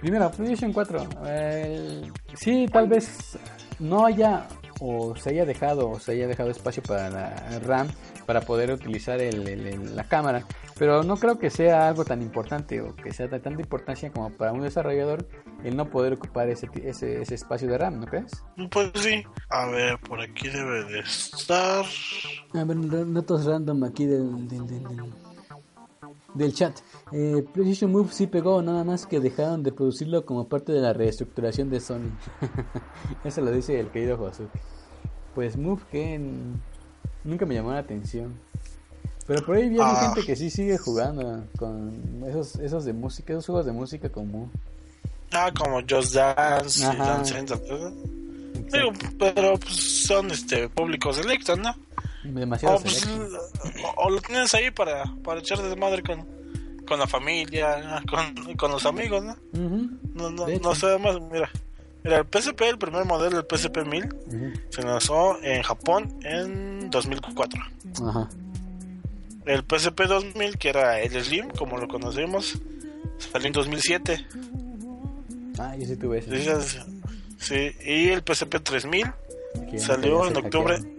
Primero, 0.00 0.30
PlayStation 0.30 0.72
4. 0.72 1.08
eh, 1.26 2.02
sí, 2.34 2.66
tal 2.72 2.86
vez 2.88 3.36
no 3.78 4.06
haya 4.06 4.46
o 4.80 5.14
se 5.16 5.30
haya 5.30 5.44
dejado 5.44 5.90
o 5.90 5.98
se 6.00 6.12
haya 6.12 6.26
dejado 6.28 6.50
espacio 6.50 6.82
para 6.82 7.10
la 7.10 7.58
RAM 7.60 7.88
para 8.26 8.40
poder 8.42 8.70
utilizar 8.72 9.20
el- 9.20 9.96
la 9.96 10.04
cámara, 10.04 10.44
pero 10.78 11.02
no 11.02 11.16
creo 11.16 11.38
que 11.38 11.50
sea 11.50 11.88
algo 11.88 12.04
tan 12.04 12.22
importante 12.22 12.80
o 12.80 12.94
que 12.94 13.12
sea 13.12 13.26
de 13.28 13.40
tanta 13.40 13.60
importancia 13.60 14.10
como 14.12 14.30
para 14.30 14.52
un 14.52 14.60
desarrollador 14.62 15.26
el 15.64 15.76
no 15.76 15.90
poder 15.90 16.12
ocupar 16.14 16.48
ese, 16.48 16.66
ti- 16.68 16.82
ese, 16.84 17.20
ese 17.22 17.34
espacio 17.34 17.68
de 17.68 17.78
RAM, 17.78 18.00
¿no 18.00 18.06
crees? 18.06 18.44
Pues 18.70 18.90
sí. 18.94 19.22
A 19.50 19.66
ver, 19.66 19.98
por 19.98 20.20
aquí 20.20 20.48
debe 20.48 20.84
de 20.84 21.00
estar. 21.00 21.84
A 22.54 22.64
ver, 22.64 23.12
datos 23.12 23.44
random 23.44 23.84
aquí 23.84 24.06
del, 24.06 24.48
del, 24.48 24.66
del, 24.66 24.82
del- 24.84 25.12
del 26.34 26.54
chat. 26.54 26.78
Eh, 27.10 27.44
PlayStation 27.52 27.90
Move 27.90 28.10
sí 28.12 28.26
pegó, 28.26 28.62
nada 28.62 28.84
más 28.84 29.06
que 29.06 29.18
dejaron 29.18 29.62
de 29.62 29.72
producirlo 29.72 30.24
como 30.24 30.46
parte 30.48 30.72
de 30.72 30.80
la 30.80 30.92
reestructuración 30.92 31.70
de 31.70 31.80
Sony. 31.80 32.10
Eso 33.24 33.40
lo 33.40 33.50
dice 33.50 33.80
el 33.80 33.88
querido 33.90 34.16
Josué. 34.16 34.46
Pues 35.34 35.56
Move 35.56 35.82
que 35.90 36.20
nunca 37.24 37.46
me 37.46 37.54
llamó 37.54 37.72
la 37.72 37.78
atención. 37.78 38.38
Pero 39.28 39.44
por 39.44 39.56
ahí 39.56 39.68
vi 39.68 39.76
Ah. 39.80 40.12
gente 40.14 40.26
que 40.26 40.34
sí 40.34 40.50
sigue 40.50 40.76
jugando 40.78 41.44
con 41.58 42.24
esos, 42.28 42.56
esos 42.56 42.84
de 42.84 42.92
música, 42.94 43.34
esos 43.34 43.46
juegos 43.46 43.66
de 43.66 43.72
música 43.72 44.08
con 44.08 44.28
Move. 44.30 44.48
Ah, 45.32 45.52
como 45.56 45.80
Just 45.88 46.14
Dance 46.14 46.80
y 46.80 46.84
Ajá. 46.84 47.04
Dance 47.04 47.34
Central. 47.34 47.60
Digo, 48.72 48.92
pero 49.18 49.58
pues 49.58 50.04
son 50.06 50.30
este 50.30 50.68
públicos 50.70 51.16
selectos, 51.16 51.58
¿no? 51.58 51.74
Demasiado 52.24 52.76
O, 52.76 52.80
pues, 52.80 53.06
o- 53.06 54.02
o 54.04 54.10
lo 54.10 54.20
tienes 54.20 54.52
ahí 54.54 54.70
para, 54.70 55.04
para 55.22 55.40
echar 55.40 55.62
desmadre 55.62 56.02
con, 56.02 56.26
con 56.86 56.98
la 56.98 57.06
familia, 57.06 58.02
con, 58.10 58.54
con 58.56 58.70
los 58.70 58.84
amigos, 58.86 59.22
¿no? 59.24 59.36
No, 60.14 60.30
no, 60.30 60.46
no 60.48 60.74
sé 60.74 60.98
más, 60.98 61.16
mira. 61.30 61.50
Mira, 62.04 62.18
el 62.18 62.26
PSP, 62.26 62.62
el 62.68 62.78
primer 62.78 63.04
modelo, 63.04 63.38
el 63.38 63.44
PSP 63.46 63.84
1000, 63.84 64.04
ujú. 64.04 64.52
se 64.70 64.82
lanzó 64.82 65.42
en 65.42 65.62
Japón 65.62 66.14
en 66.22 66.88
2004. 66.90 67.60
Ajá. 68.06 68.28
El 69.48 69.64
PSP 69.64 70.02
2000, 70.02 70.58
que 70.58 70.68
era 70.68 71.00
el 71.00 71.24
Slim, 71.24 71.48
como 71.50 71.78
lo 71.78 71.88
conocemos, 71.88 72.58
salió 73.32 73.46
en 73.48 73.52
2007. 73.54 74.26
Ah, 75.58 75.74
yo 75.76 75.86
sí 75.86 75.96
tuve 75.96 76.18
ese. 76.18 76.82
Sí, 77.38 77.70
y 77.84 78.08
el 78.10 78.20
PSP 78.22 78.56
3000 78.62 79.06
que 79.70 79.78
salió 79.78 80.26
en 80.28 80.36
octubre. 80.36 80.76
hackearon. 80.76 80.98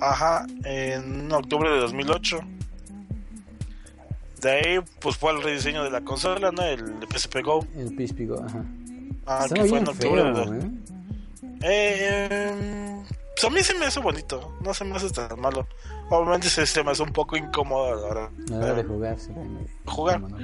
Ajá, 0.00 0.46
en 0.64 1.30
octubre 1.32 1.70
de 1.70 1.78
2008. 1.78 2.40
De 4.42 4.50
ahí, 4.50 4.78
pues 5.00 5.16
fue 5.16 5.32
el 5.32 5.42
rediseño 5.42 5.84
de 5.84 5.90
la 5.90 6.02
consola, 6.02 6.50
¿no? 6.50 6.62
El 6.62 6.82
PSP 7.10 7.40
Go. 7.42 7.64
El 7.76 7.88
PSP 7.96 8.26
Go, 8.26 8.42
ajá. 8.44 8.64
Ah, 9.26 9.46
que 9.52 9.64
fue 9.64 9.78
en 9.78 9.88
octubre. 9.88 10.22
feo, 10.22 10.34
de- 10.50 10.58
¿eh? 10.58 10.70
Eh, 11.62 13.02
pues 13.34 13.44
a 13.44 13.50
mí 13.50 13.62
se 13.62 13.72
me 13.78 13.86
hace 13.86 14.00
bonito, 14.00 14.54
no 14.62 14.74
se 14.74 14.84
me 14.84 14.96
hace 14.96 15.08
tan 15.10 15.40
malo. 15.40 15.66
Obviamente 16.10 16.48
se 16.48 16.84
me 16.84 16.90
hace 16.90 17.02
un 17.02 17.12
poco 17.12 17.36
incómodo 17.36 17.92
a 17.92 17.96
la 17.96 18.06
hora 18.06 18.30
A 18.48 18.50
la 18.50 18.56
hora 18.58 18.74
de 18.74 18.84
jugar, 18.84 19.18
sí. 19.18 19.30
jugar. 19.86 20.20
No. 20.20 20.36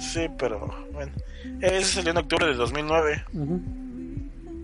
Sí, 0.00 0.28
pero 0.38 0.72
bueno. 0.92 1.12
Ese 1.60 1.84
salió 1.84 2.12
en 2.12 2.18
octubre 2.18 2.46
de 2.46 2.54
2009. 2.54 3.24
Ujú. 3.34 3.60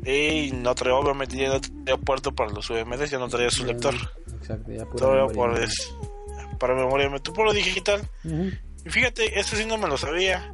Y 0.09 0.53
no 0.53 0.75
traía, 0.75 0.95
obviamente 0.97 1.37
ya 1.37 1.49
no 1.49 1.61
traía 1.61 1.97
puerto 1.97 2.33
para 2.33 2.51
los 2.53 2.71
UMDs, 2.71 3.11
ya 3.11 3.19
no 3.19 3.29
traía 3.29 3.51
su 3.51 3.65
lector. 3.65 3.95
Exacto, 4.41 4.71
ya 4.73 4.85
Todavía 4.87 5.27
por 5.35 5.59
es- 5.61 5.93
para 6.61 6.75
memoria, 6.75 7.11
me 7.11 7.19
por 7.21 7.45
lo 7.45 7.53
digital. 7.53 8.01
Ujú. 8.25 8.51
Y 8.85 8.91
fíjate, 8.91 9.39
este 9.39 9.57
sí 9.57 9.65
no 9.67 9.77
me 9.79 9.89
lo 9.89 9.97
sabía. 9.99 10.51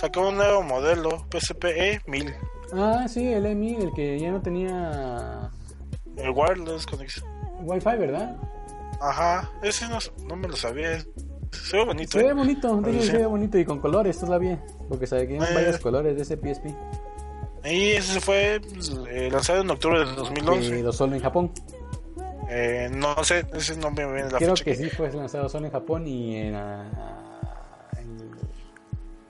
Sacó 0.00 0.28
un 0.28 0.36
nuevo 0.36 0.62
modelo, 0.62 1.26
PSPE 1.30 2.00
1000. 2.06 2.34
Ah, 2.72 3.06
sí, 3.08 3.32
el 3.32 3.46
EMI, 3.46 3.74
el 3.76 3.92
que 3.92 4.18
ya 4.18 4.30
no 4.30 4.40
tenía 4.40 5.50
El 6.16 6.30
wireless 6.30 6.86
conexión. 6.86 7.26
Wi-Fi, 7.60 7.96
¿verdad? 7.98 8.36
Ajá, 9.00 9.50
ese 9.62 9.86
no, 9.88 9.98
no 10.28 10.36
me 10.36 10.48
lo 10.48 10.56
sabía. 10.56 10.98
Se 11.52 11.76
ve 11.76 11.84
bonito. 11.84 12.12
Se 12.12 12.24
ve 12.24 12.30
¿eh? 12.30 12.32
bonito, 12.32 12.82
se 13.02 13.18
ve 13.18 13.26
bonito 13.26 13.58
y 13.58 13.64
con 13.64 13.78
colores 13.80 14.18
todavía. 14.18 14.62
Porque 14.88 15.06
sabe 15.06 15.26
que 15.28 15.34
hay 15.34 15.40
Eh. 15.40 15.54
varios 15.54 15.78
colores 15.78 16.16
de 16.16 16.22
ese 16.22 16.36
PSP. 16.36 16.66
Y 17.64 17.90
ese 17.92 18.20
fue 18.20 18.60
eh, 19.10 19.28
lanzado 19.30 19.62
en 19.62 19.70
octubre 19.70 19.98
de 20.00 20.04
2011. 20.14 20.70
Pero 20.70 20.92
solo 20.92 21.16
en 21.16 21.22
Japón. 21.22 21.52
Eh, 22.48 22.88
no 22.94 23.22
sé, 23.24 23.44
ese 23.54 23.76
no 23.76 23.90
me 23.90 24.04
viene 24.04 24.30
la 24.30 24.38
Creo 24.38 24.50
fecha. 24.50 24.64
que 24.64 24.76
sí 24.76 24.88
fue 24.90 25.10
lanzado 25.12 25.48
solo 25.48 25.66
en 25.66 25.72
Japón 25.72 26.06
y 26.06 26.36
en, 26.36 26.54
ah, 26.54 26.88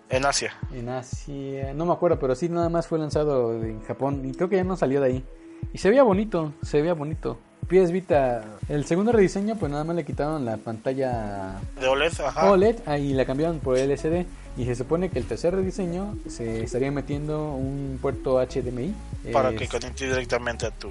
En 0.08 0.24
Asia. 0.24 0.52
En 0.72 0.88
Asia, 0.88 1.72
no 1.74 1.84
me 1.86 1.92
acuerdo, 1.92 2.18
pero 2.18 2.34
sí 2.34 2.48
nada 2.48 2.68
más 2.68 2.86
fue 2.86 2.98
lanzado 2.98 3.54
en 3.54 3.82
Japón 3.82 4.22
y 4.24 4.32
creo 4.32 4.48
que 4.48 4.56
ya 4.56 4.64
no 4.64 4.76
salió 4.76 5.00
de 5.00 5.06
ahí. 5.06 5.24
Y 5.72 5.78
se 5.78 5.90
veía 5.90 6.02
bonito, 6.02 6.52
se 6.62 6.80
veía 6.80 6.94
bonito. 6.94 7.38
PS 7.68 7.90
Vita, 7.90 8.44
el 8.68 8.84
segundo 8.84 9.12
rediseño, 9.12 9.56
pues 9.56 9.72
nada 9.72 9.84
más 9.84 9.96
le 9.96 10.04
quitaron 10.04 10.44
la 10.44 10.56
pantalla 10.56 11.60
De 11.80 11.88
OLED, 11.88 12.12
ajá. 12.24 12.50
OLED 12.50 12.76
ah, 12.86 12.98
y 12.98 13.12
la 13.12 13.24
cambiaron 13.24 13.58
por 13.58 13.76
LCD. 13.76 14.24
Y 14.56 14.64
se 14.64 14.74
supone 14.74 15.10
que 15.10 15.18
el 15.18 15.26
tercer 15.26 15.54
rediseño 15.54 16.16
se 16.28 16.62
estaría 16.62 16.90
metiendo 16.90 17.52
un 17.52 17.98
puerto 18.00 18.38
HDMI. 18.38 18.94
Para 19.32 19.54
que 19.54 19.68
conecte 19.68 20.06
directamente 20.06 20.66
a 20.66 20.70
tu. 20.70 20.88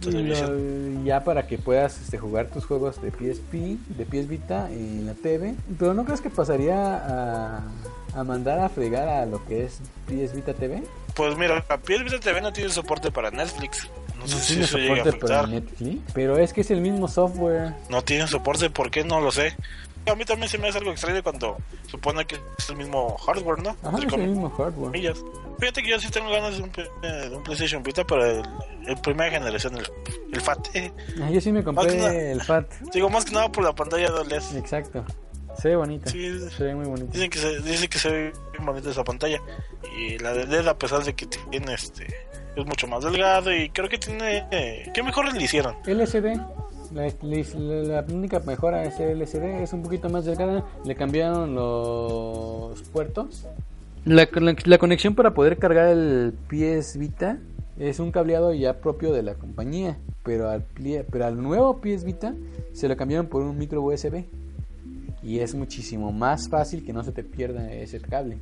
televisión. 0.00 1.04
ya 1.04 1.24
para 1.24 1.46
que 1.46 1.58
puedas 1.58 2.00
este, 2.00 2.18
jugar 2.18 2.48
tus 2.48 2.64
juegos 2.64 3.02
de 3.02 3.10
PSP, 3.10 3.78
de 3.96 4.04
PS 4.04 4.28
Vita 4.28 4.70
en 4.70 5.06
la 5.06 5.14
TV. 5.14 5.54
Pero 5.78 5.94
¿no 5.94 6.04
crees 6.04 6.20
que 6.20 6.30
pasaría 6.30 6.96
a, 6.96 7.62
a 8.14 8.24
mandar 8.24 8.58
a 8.60 8.68
fregar 8.68 9.08
a 9.08 9.26
lo 9.26 9.44
que 9.46 9.64
es 9.64 9.80
PS 10.06 10.34
Vita 10.34 10.54
TV? 10.54 10.82
Pues 11.14 11.36
mira, 11.36 11.62
PS 11.62 12.04
Vita 12.04 12.20
TV 12.20 12.40
no 12.40 12.52
tiene 12.52 12.70
soporte 12.70 13.10
para 13.10 13.30
Netflix. 13.30 13.88
No 14.18 14.26
sé 14.28 14.38
si 14.40 14.60
eso 14.60 14.78
llega 14.78 14.94
a 15.02 15.04
soporte 15.04 15.18
para. 15.26 15.46
Netflix, 15.46 16.00
pero 16.14 16.38
es 16.38 16.52
que 16.52 16.60
es 16.60 16.70
el 16.70 16.80
mismo 16.80 17.08
software. 17.08 17.74
No 17.90 18.02
tiene 18.02 18.26
soporte, 18.28 18.70
¿por 18.70 18.90
qué? 18.90 19.04
No 19.04 19.20
lo 19.20 19.30
sé. 19.32 19.56
A 20.06 20.14
mí 20.16 20.24
también 20.24 20.48
se 20.48 20.58
me 20.58 20.68
hace 20.68 20.78
algo 20.78 20.90
extraño 20.90 21.22
cuando 21.22 21.56
supone 21.88 22.24
que 22.24 22.36
es 22.58 22.68
el 22.70 22.76
mismo 22.76 23.16
hardware, 23.18 23.62
¿no? 23.62 23.76
Ajá, 23.84 23.98
es 23.98 24.12
el 24.12 24.28
mismo 24.28 24.50
hardware. 24.50 24.90
comillas. 24.90 25.18
Fíjate 25.60 25.82
que 25.82 25.90
yo 25.90 26.00
sí 26.00 26.10
tengo 26.10 26.28
ganas 26.30 26.56
de 26.56 26.62
un, 26.64 26.70
P- 26.70 26.82
eh, 27.04 27.28
de 27.30 27.36
un 27.36 27.42
PlayStation 27.44 27.84
Vita, 27.84 28.04
pero 28.04 28.24
el, 28.26 28.42
el 28.88 28.96
primera 28.96 29.30
generación, 29.30 29.76
el, 29.76 29.86
el 30.32 30.40
FAT. 30.40 30.68
Ah, 31.22 31.30
yo 31.30 31.40
sí 31.40 31.52
me 31.52 31.62
compré 31.62 32.32
el 32.32 32.40
FAT. 32.40 32.66
Digo, 32.92 33.08
más 33.10 33.24
que 33.24 33.32
nada 33.32 33.50
por 33.52 33.62
la 33.62 33.72
pantalla 33.72 34.10
de 34.10 34.18
OLED. 34.18 34.42
Exacto. 34.56 35.04
Se 35.60 35.68
ve 35.68 35.76
bonita. 35.76 36.10
Sí, 36.10 36.38
Se 36.50 36.64
ve 36.64 36.74
muy 36.74 36.86
bonita. 36.86 37.12
dicen 37.12 37.30
que 37.30 37.38
se, 37.38 37.60
dicen 37.60 37.88
que 37.88 37.98
se 37.98 38.10
ve 38.10 38.32
bien 38.52 38.66
bonita 38.66 38.90
esa 38.90 39.04
pantalla. 39.04 39.40
Y 39.98 40.18
la 40.18 40.32
de 40.32 40.46
LED, 40.46 40.66
a 40.66 40.76
pesar 40.78 41.02
de 41.04 41.14
que 41.14 41.26
tiene 41.26 41.74
este. 41.74 42.06
Es 42.56 42.66
mucho 42.66 42.86
más 42.86 43.02
delgado 43.04 43.54
y 43.54 43.70
creo 43.70 43.88
que 43.88 43.98
tiene. 43.98 44.44
eh, 44.50 44.90
¿Qué 44.92 45.02
mejor 45.02 45.32
le 45.32 45.42
hicieron? 45.42 45.74
LCD. 45.86 46.36
La, 46.92 47.10
la- 47.22 47.82
la 48.02 48.04
única 48.12 48.40
mejora 48.40 48.84
es 48.84 49.00
el 49.00 49.18
LCD, 49.22 49.62
es 49.62 49.72
un 49.72 49.82
poquito 49.82 50.10
más 50.10 50.24
delgada. 50.26 50.64
Le 50.84 50.94
cambiaron 50.94 51.54
los 51.54 52.82
puertos. 52.92 53.46
La, 54.04 54.28
la- 54.32 54.56
la 54.64 54.78
conexión 54.78 55.14
para 55.14 55.32
poder 55.32 55.58
cargar 55.58 55.88
el 55.88 56.34
PS 56.48 56.98
Vita 56.98 57.38
es 57.78 57.98
un 58.00 58.10
cableado 58.12 58.52
ya 58.52 58.74
propio 58.80 59.12
de 59.12 59.22
la 59.22 59.34
compañía. 59.34 59.96
Pero 60.22 60.50
al, 60.50 60.64
pero 61.10 61.24
al 61.26 61.42
nuevo 61.42 61.80
PS 61.80 62.04
Vita 62.04 62.34
se 62.74 62.88
lo 62.88 62.96
cambiaron 62.96 63.26
por 63.26 63.42
un 63.42 63.56
micro 63.58 63.80
USB. 63.82 64.24
Y 65.22 65.38
es 65.40 65.54
muchísimo 65.54 66.10
más 66.12 66.48
fácil 66.48 66.84
que 66.84 66.92
no 66.92 67.04
se 67.04 67.12
te 67.12 67.22
pierda 67.22 67.72
ese 67.72 68.00
cable. 68.00 68.38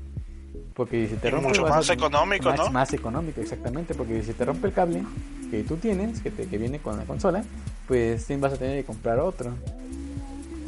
Porque 0.75 1.07
si 1.09 1.15
te 1.17 1.31
rompe 1.31 1.49
mucho 1.49 1.67
a- 1.67 1.71
más 1.71 1.91
económico, 1.91 2.49
más, 2.49 2.59
¿no? 2.59 2.71
Más 2.71 2.93
económico, 2.95 3.41
exactamente. 3.41 3.95
Porque 3.95 4.23
si 4.23 4.33
te 4.33 4.45
rompe 4.45 4.69
el 4.69 4.73
cable 4.73 5.03
que 5.51 5.63
tú 5.63 5.77
tienes, 5.77 6.21
que, 6.21 6.31
te, 6.31 6.47
que 6.47 6.59
viene 6.59 6.79
con 6.79 6.97
la 6.97 7.05
consola, 7.05 7.45
pues 7.87 8.27
vas 8.41 8.53
a 8.55 8.57
tener 8.57 8.79
que 8.81 8.85
comprar 8.85 9.19
otro. 9.21 9.53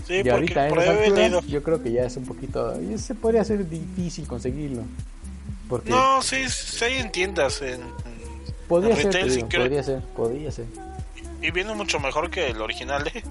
Sí, 0.06 0.20
y 0.24 0.28
ahorita 0.28 0.68
en 0.68 0.78
alturas, 0.78 1.46
yo 1.46 1.62
creo 1.62 1.82
que 1.82 1.92
ya 1.92 2.02
es 2.04 2.16
un 2.16 2.24
poquito... 2.24 2.74
Se 2.98 3.14
podría 3.14 3.42
hacer 3.42 3.68
difícil 3.68 4.26
conseguirlo. 4.26 4.82
Porque 5.68 5.90
No, 5.90 6.20
sí, 6.20 6.48
sí 6.48 6.84
hay 6.84 6.94
en 6.98 7.12
tiendas. 7.12 7.62
En, 7.62 7.80
podría 8.68 8.90
en 8.90 8.96
ser, 8.96 9.06
retail, 9.06 9.30
sí 9.30 9.36
digo, 9.36 9.48
creo. 9.48 9.62
podría 9.62 9.82
ser, 9.82 10.00
podría 10.16 10.50
ser. 10.50 10.66
y 11.40 11.50
viene 11.52 11.74
mucho 11.74 11.98
mejor 12.00 12.30
que 12.30 12.48
el 12.50 12.60
original, 12.60 13.06
¿eh? 13.14 13.22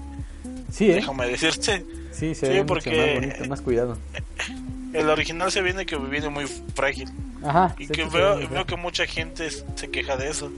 Sí, 0.72 0.90
¿eh? 0.90 0.94
Déjame 0.96 1.26
decirte. 1.28 1.84
Sí, 2.12 2.34
se 2.34 2.46
Sí, 2.46 2.52
ve 2.52 2.58
mucho 2.60 2.66
porque- 2.66 2.96
más 2.96 3.14
bonito, 3.14 3.44
más 3.48 3.60
cuidado. 3.60 3.98
El 4.92 5.08
original 5.08 5.50
se 5.50 5.62
viene 5.62 5.86
que 5.86 5.96
viene 5.96 6.28
muy 6.28 6.44
frágil. 6.46 7.08
Ajá. 7.42 7.74
Y 7.78 7.86
que 7.88 8.04
veo, 8.04 8.66
que 8.66 8.76
mucha 8.76 9.06
gente 9.06 9.48
se 9.50 9.90
queja 9.90 10.16
de 10.18 10.28
eso. 10.28 10.52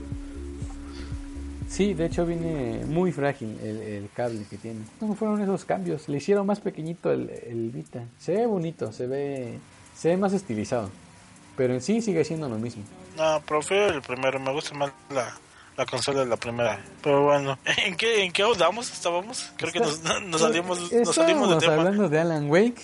Sí, 1.69 1.93
de 1.93 2.05
hecho 2.05 2.25
viene 2.25 2.83
muy 2.85 3.11
frágil 3.11 3.57
el, 3.63 3.77
el 3.81 4.09
cable 4.13 4.45
que 4.49 4.57
tiene. 4.57 4.81
¿Cómo 4.99 5.15
fueron 5.15 5.41
esos 5.41 5.65
cambios? 5.65 6.07
Le 6.07 6.17
hicieron 6.17 6.45
más 6.45 6.59
pequeñito 6.59 7.11
el, 7.11 7.29
el 7.47 7.69
Vita. 7.71 8.03
Se 8.19 8.33
ve 8.33 8.45
bonito, 8.45 8.91
se 8.91 9.07
ve, 9.07 9.57
se 9.95 10.09
ve 10.09 10.17
más 10.17 10.33
estilizado. 10.33 10.89
Pero 11.57 11.73
en 11.73 11.81
sí 11.81 12.01
sigue 12.01 12.23
siendo 12.23 12.47
lo 12.49 12.57
mismo. 12.59 12.83
No, 13.17 13.41
prefiero 13.41 13.87
el 13.95 14.01
primero. 14.01 14.39
Me 14.39 14.51
gusta 14.51 14.73
más 14.75 14.91
la, 15.09 15.33
la 15.77 15.85
consola 15.85 16.21
de 16.21 16.25
la 16.27 16.37
primera. 16.37 16.79
Pero 17.01 17.23
bueno, 17.23 17.57
¿en 17.85 17.95
qué, 17.95 18.23
en 18.23 18.31
qué 18.31 18.43
damos? 18.57 18.91
¿Estábamos? 18.91 19.51
Creo 19.57 19.71
que 19.71 19.79
nos, 19.79 20.01
nos 20.23 20.41
salimos, 20.41 20.91
nos 20.91 21.15
salimos 21.15 21.49
de 21.49 21.57
tema. 21.57 21.73
hablando 21.73 22.09
de 22.09 22.19
Alan 22.19 22.49
Wake. 22.49 22.81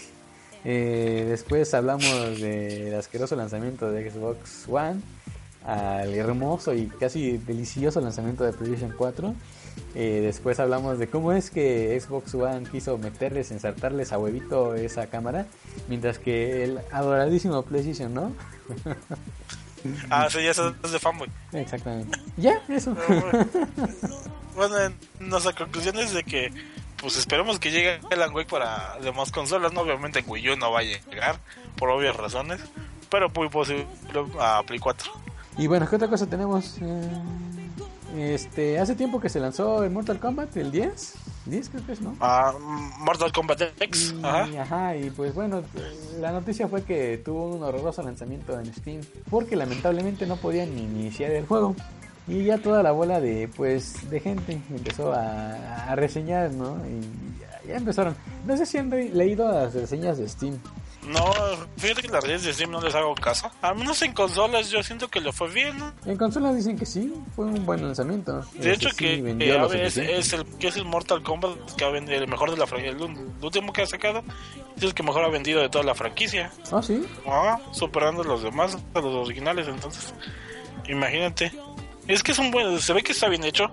Eh, 0.63 1.25
después 1.27 1.73
hablamos 1.73 2.39
del 2.39 2.93
asqueroso 2.95 3.35
lanzamiento 3.35 3.91
de 3.91 4.09
Xbox 4.09 4.67
One. 4.67 5.01
Al 5.65 6.15
hermoso 6.15 6.73
y 6.73 6.87
casi 6.87 7.37
delicioso 7.37 8.01
lanzamiento 8.01 8.43
de 8.43 8.51
PlayStation 8.51 8.93
4. 8.97 9.35
Eh, 9.93 10.21
después 10.23 10.59
hablamos 10.59 10.97
de 10.97 11.07
cómo 11.07 11.33
es 11.33 11.51
que 11.51 11.99
Xbox 11.99 12.33
One 12.33 12.67
quiso 12.71 12.97
meterles, 12.97 13.51
ensartarles 13.51 14.11
a 14.11 14.17
huevito 14.17 14.73
esa 14.73 15.07
cámara. 15.07 15.45
Mientras 15.87 16.17
que 16.17 16.63
el 16.63 16.79
adoradísimo 16.91 17.61
PlayStation 17.63 18.13
no. 18.13 18.33
Ah, 20.09 20.27
sí, 20.29 20.43
ya 20.43 20.53
sabes 20.53 20.91
de 20.91 20.99
fanboy. 20.99 21.29
Exactamente. 21.53 22.19
Ya, 22.37 22.61
eso. 22.69 22.95
Bueno, 24.55 24.77
en- 24.79 24.95
nuestra 25.19 25.53
conclusión 25.53 25.97
es 25.97 26.13
de 26.13 26.23
que, 26.23 26.51
pues 26.97 27.17
esperemos 27.17 27.59
que 27.59 27.71
llegue 27.71 27.99
Alan 28.11 28.33
Wake 28.33 28.49
para 28.49 28.97
demás 29.01 29.31
consolas. 29.31 29.71
No, 29.73 29.81
obviamente 29.81 30.19
en 30.19 30.25
Wii 30.29 30.49
U 30.51 30.55
no 30.57 30.71
va 30.71 30.79
a 30.79 30.83
llegar, 30.83 31.39
por 31.77 31.89
obvias 31.89 32.15
razones. 32.15 32.59
Pero 33.09 33.29
muy 33.29 33.49
posible 33.49 33.87
a 34.39 34.61
Play 34.65 34.79
4. 34.79 35.11
Y 35.57 35.67
bueno, 35.67 35.89
¿qué 35.89 35.95
otra 35.97 36.07
cosa 36.07 36.25
tenemos? 36.27 36.77
Eh, 36.81 37.09
Este, 38.15 38.77
hace 38.79 38.95
tiempo 38.95 39.19
que 39.19 39.29
se 39.29 39.39
lanzó 39.39 39.83
el 39.83 39.91
Mortal 39.91 40.19
Kombat, 40.19 40.55
el 40.57 40.71
10. 40.71 41.13
10 41.45 41.69
creo 41.69 41.85
que 41.85 41.91
es, 41.93 42.01
¿no? 42.01 42.15
Ah, 42.19 42.53
Mortal 42.99 43.31
Kombat 43.31 43.61
X. 43.79 44.13
Y, 44.17 44.23
Ajá. 44.25 44.61
ajá, 44.61 44.95
y 44.97 45.09
pues 45.09 45.33
bueno, 45.33 45.63
la 46.19 46.31
noticia 46.31 46.67
fue 46.67 46.83
que 46.83 47.17
tuvo 47.23 47.47
un 47.55 47.63
horroroso 47.63 48.03
lanzamiento 48.03 48.59
en 48.59 48.71
Steam 48.73 49.01
porque 49.29 49.55
lamentablemente 49.55 50.25
no 50.27 50.35
podían 50.35 50.75
ni 50.75 50.83
iniciar 50.83 51.31
el 51.31 51.45
juego. 51.45 51.75
Y 52.27 52.43
ya 52.43 52.59
toda 52.59 52.83
la 52.83 52.91
bola 52.91 53.19
de 53.19 53.49
pues 53.55 54.09
de 54.09 54.19
gente 54.19 54.61
empezó 54.69 55.11
a, 55.13 55.55
a 55.89 55.95
reseñar, 55.95 56.51
¿no? 56.51 56.77
Y 56.87 57.39
ya, 57.41 57.61
ya 57.67 57.77
empezaron. 57.77 58.15
No 58.45 58.55
sé 58.55 58.65
si 58.65 58.77
han 58.77 58.89
leído 58.89 59.51
las 59.51 59.73
reseñas 59.73 60.17
de 60.19 60.29
Steam. 60.29 60.59
No, 61.07 61.23
fíjate 61.77 62.03
que 62.03 62.07
las 62.09 62.23
redes 62.23 62.43
de 62.43 62.53
Steam 62.53 62.69
no 62.71 62.79
les 62.81 62.93
hago 62.93 63.15
caso. 63.15 63.49
Al 63.61 63.75
menos 63.75 64.01
en 64.03 64.13
consolas 64.13 64.69
yo 64.69 64.83
siento 64.83 65.07
que 65.07 65.19
le 65.19 65.31
fue 65.31 65.49
bien. 65.49 65.77
¿no? 65.77 65.91
En 66.05 66.15
consolas 66.15 66.55
dicen 66.55 66.77
que 66.77 66.85
sí, 66.85 67.11
fue 67.35 67.45
un 67.45 67.65
buen 67.65 67.81
lanzamiento. 67.83 68.41
De 68.53 68.71
Este, 68.71 68.73
hecho 68.73 68.89
sí 68.89 68.95
que 68.97 69.21
vendió 69.21 69.55
eh, 69.55 69.81
a 69.81 69.85
es, 69.87 69.97
es 69.97 70.33
el 70.33 70.45
que 70.45 70.67
es 70.67 70.77
el 70.77 70.85
Mortal 70.85 71.23
Kombat 71.23 71.57
que 71.75 71.85
ha 71.85 71.89
vendido 71.89 72.19
el 72.19 72.27
mejor 72.27 72.51
de 72.51 72.57
la 72.57 72.67
franquicia, 72.67 72.95
el, 72.95 73.01
el 73.03 73.17
último 73.43 73.73
que 73.73 73.81
ha 73.81 73.87
sacado 73.87 74.23
es 74.77 74.83
el 74.83 74.93
que 74.93 75.01
mejor 75.03 75.23
ha 75.23 75.29
vendido 75.29 75.59
de 75.61 75.69
toda 75.69 75.83
la 75.83 75.95
franquicia. 75.95 76.51
Ah, 76.71 76.81
sí. 76.83 77.03
Ah, 77.27 77.57
superando 77.71 78.21
a 78.21 78.25
los 78.25 78.43
demás, 78.43 78.77
a 78.93 78.99
los 78.99 79.13
originales, 79.27 79.67
entonces. 79.67 80.13
Imagínate. 80.87 81.51
Es 82.07 82.23
que 82.23 82.31
es 82.31 82.39
un 82.39 82.51
buen, 82.51 82.79
se 82.79 82.93
ve 82.93 83.03
que 83.03 83.11
está 83.11 83.27
bien 83.27 83.43
hecho, 83.43 83.71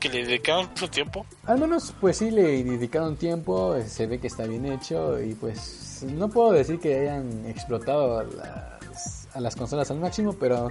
que 0.00 0.08
le 0.08 0.24
dedicaron 0.24 0.68
su 0.74 0.88
tiempo. 0.88 1.24
Al 1.44 1.58
menos, 1.58 1.94
pues 2.00 2.16
sí 2.18 2.30
le 2.30 2.64
dedicaron 2.64 3.16
tiempo, 3.16 3.76
eh, 3.76 3.86
se 3.86 4.06
ve 4.06 4.18
que 4.18 4.26
está 4.26 4.44
bien 4.44 4.66
hecho 4.66 5.20
y 5.22 5.34
pues 5.34 6.04
no 6.08 6.28
puedo 6.28 6.52
decir 6.52 6.80
que 6.80 6.98
hayan 6.98 7.46
explotado 7.46 8.18
a 8.18 8.24
las, 8.24 9.28
a 9.34 9.40
las 9.40 9.54
consolas 9.54 9.90
al 9.90 9.98
máximo, 9.98 10.32
pero 10.32 10.68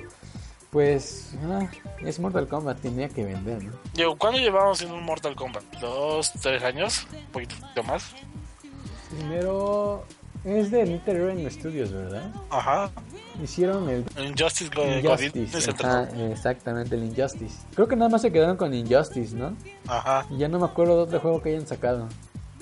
pues 0.71 1.33
ah, 1.45 1.67
es 2.01 2.19
Mortal 2.19 2.47
Kombat, 2.47 2.79
tenía 2.79 3.09
que 3.09 3.23
vender, 3.23 3.63
¿no? 3.63 3.71
Digo, 3.93 4.17
¿cuándo 4.17 4.39
llevamos 4.39 4.81
en 4.81 4.91
un 4.91 5.03
Mortal 5.03 5.35
Kombat? 5.35 5.63
¿Dos, 5.79 6.31
tres 6.41 6.63
años? 6.63 7.07
¿Un 7.11 7.31
poquito 7.31 7.83
más? 7.83 8.11
Primero 9.09 10.05
es 10.43 10.71
de 10.71 10.85
NetherRealm 10.85 11.49
Studios, 11.49 11.91
¿verdad? 11.91 12.31
Ajá. 12.49 12.91
Hicieron 13.41 13.89
el 13.89 14.05
Injustice, 14.17 14.69
ajá, 15.71 16.09
exactamente 16.31 16.95
el 16.95 17.03
Injustice. 17.03 17.57
Creo 17.73 17.87
que 17.87 17.95
nada 17.95 18.09
más 18.09 18.21
se 18.21 18.31
quedaron 18.31 18.57
con 18.57 18.73
Injustice, 18.73 19.35
¿no? 19.35 19.55
Ajá. 19.87 20.25
Y 20.29 20.37
ya 20.37 20.47
no 20.47 20.59
me 20.59 20.65
acuerdo 20.65 20.97
de 20.97 21.03
otro 21.03 21.19
juego 21.19 21.41
que 21.41 21.49
hayan 21.49 21.67
sacado. 21.67 22.07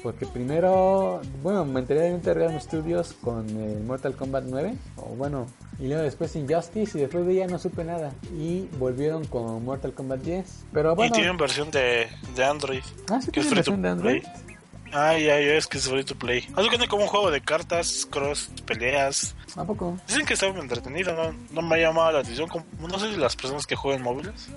Porque 0.03 0.25
primero, 0.25 1.21
bueno, 1.41 1.65
me 1.65 1.79
enteré 1.79 2.01
de 2.01 2.11
NetherRealm 2.11 2.59
Studios 2.59 3.13
con 3.21 3.49
el 3.49 3.83
Mortal 3.83 4.15
Kombat 4.15 4.43
9. 4.45 4.75
O 4.97 5.15
bueno, 5.15 5.47
y 5.79 5.87
luego 5.87 6.03
después 6.03 6.35
Injustice 6.35 6.97
y 6.97 7.01
después 7.01 7.25
de 7.25 7.35
ya 7.35 7.47
no 7.47 7.57
supe 7.57 7.83
nada. 7.83 8.13
Y 8.37 8.67
volvieron 8.77 9.25
con 9.25 9.65
Mortal 9.65 9.93
Kombat 9.93 10.21
10. 10.21 10.65
Pero 10.71 10.95
bueno. 10.95 11.13
Y 11.13 11.17
tienen 11.17 11.37
versión 11.37 11.71
de, 11.71 12.07
de 12.35 12.45
Android. 12.45 12.83
Ah, 13.09 13.19
sí 13.21 13.31
tienen 13.31 13.53
versión 13.53 13.81
de 13.81 13.89
Android. 13.89 14.21
play. 14.21 14.56
Ah, 14.93 15.17
ya, 15.17 15.39
ya 15.39 15.55
es 15.55 15.67
que 15.67 15.77
es 15.77 15.87
free 15.87 16.03
to 16.03 16.15
play. 16.15 16.47
Algo 16.55 16.69
que 16.69 16.87
como 16.87 17.03
un 17.03 17.09
juego 17.09 17.31
de 17.31 17.41
cartas, 17.41 18.07
cross, 18.09 18.49
peleas. 18.65 19.35
¿A 19.55 19.65
poco? 19.65 19.97
Dicen 20.07 20.25
que 20.25 20.33
está 20.33 20.51
muy 20.51 20.61
entretenido, 20.61 21.13
no, 21.13 21.35
no 21.51 21.61
me 21.61 21.75
ha 21.75 21.79
llamado 21.79 22.11
la 22.11 22.19
atención. 22.19 22.47
Como, 22.47 22.65
no 22.87 22.99
sé 22.99 23.11
si 23.11 23.17
las 23.17 23.35
personas 23.35 23.65
que 23.65 23.75
juegan 23.75 24.01
móviles. 24.03 24.49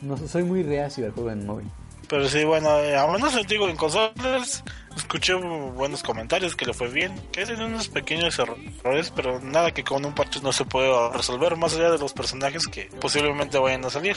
No 0.00 0.16
soy 0.16 0.44
muy 0.44 0.62
reacio 0.62 1.04
al 1.04 1.12
juego 1.12 1.30
en 1.30 1.46
móvil. 1.46 1.70
Pero 2.10 2.28
sí, 2.28 2.44
bueno, 2.44 2.76
eh, 2.80 2.96
a 2.96 3.06
menos 3.06 3.34
digo, 3.46 3.68
en 3.68 3.76
consolas 3.76 4.64
escuché 4.96 5.34
buenos 5.34 6.02
comentarios, 6.02 6.56
que 6.56 6.66
le 6.66 6.74
fue 6.74 6.88
bien, 6.88 7.14
que 7.30 7.46
tiene 7.46 7.64
unos 7.64 7.88
pequeños 7.88 8.36
errores, 8.38 9.12
pero 9.14 9.40
nada 9.40 9.72
que 9.72 9.84
con 9.84 10.04
un 10.04 10.12
parche 10.12 10.40
no 10.42 10.52
se 10.52 10.64
puede 10.64 10.90
resolver, 11.10 11.56
más 11.56 11.74
allá 11.74 11.92
de 11.92 11.98
los 11.98 12.12
personajes 12.12 12.66
que 12.66 12.90
posiblemente 13.00 13.58
vayan 13.58 13.84
a 13.84 13.90
salir. 13.90 14.16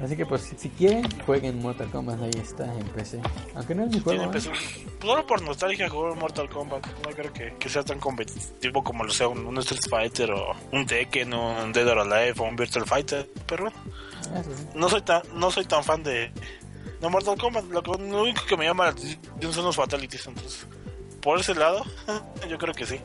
Así 0.00 0.16
que 0.16 0.26
pues 0.26 0.52
si 0.56 0.68
quieren, 0.70 1.08
jueguen 1.24 1.60
Mortal 1.60 1.88
Kombat, 1.90 2.20
ahí 2.20 2.40
está 2.40 2.64
en 2.64 2.84
PC. 2.88 3.20
Aunque 3.54 3.74
no 3.76 3.84
es 3.84 3.90
mi 3.90 4.00
juego. 4.00 4.24
¿eh? 4.24 4.28
Pues 4.30 4.50
solo 5.00 5.26
por 5.26 5.42
nostalgia 5.42 5.88
jugar 5.88 6.16
Mortal 6.16 6.48
Kombat, 6.48 6.84
no 6.86 7.10
creo 7.10 7.32
que, 7.32 7.54
que 7.58 7.68
sea 7.68 7.84
tan 7.84 8.00
competitivo 8.00 8.82
como 8.82 9.04
lo 9.04 9.12
sea 9.12 9.28
un, 9.28 9.46
un 9.46 9.58
Street 9.58 9.82
Fighter 9.88 10.32
o 10.32 10.56
un 10.72 10.84
Tekken 10.84 11.32
o 11.32 11.62
un 11.62 11.72
Dead 11.72 11.86
or 11.86 12.00
Alive 12.00 12.34
o 12.38 12.42
un 12.42 12.56
Virtual 12.56 12.86
Fighter, 12.86 13.28
pero 13.46 13.64
bueno, 13.64 13.76
Ah, 14.34 14.42
no 14.74 14.88
soy 14.88 15.02
tan, 15.02 15.22
no 15.34 15.50
soy 15.50 15.64
tan 15.64 15.82
fan 15.82 16.02
de, 16.02 16.30
de 17.00 17.08
Mortal 17.08 17.38
Kombat, 17.38 17.64
lo, 17.64 17.82
que- 17.82 17.90
lo 17.90 18.22
único 18.22 18.42
que 18.46 18.56
me 18.56 18.64
llama 18.66 18.84
la 18.84 18.90
atención 18.90 19.52
son 19.52 19.64
los 19.64 19.76
fatalities, 19.76 20.26
entonces 20.26 20.66
por 21.22 21.38
ese 21.38 21.54
lado, 21.54 21.84
yo 22.48 22.56
creo 22.56 22.72
que 22.72 22.86
sí. 22.86 22.98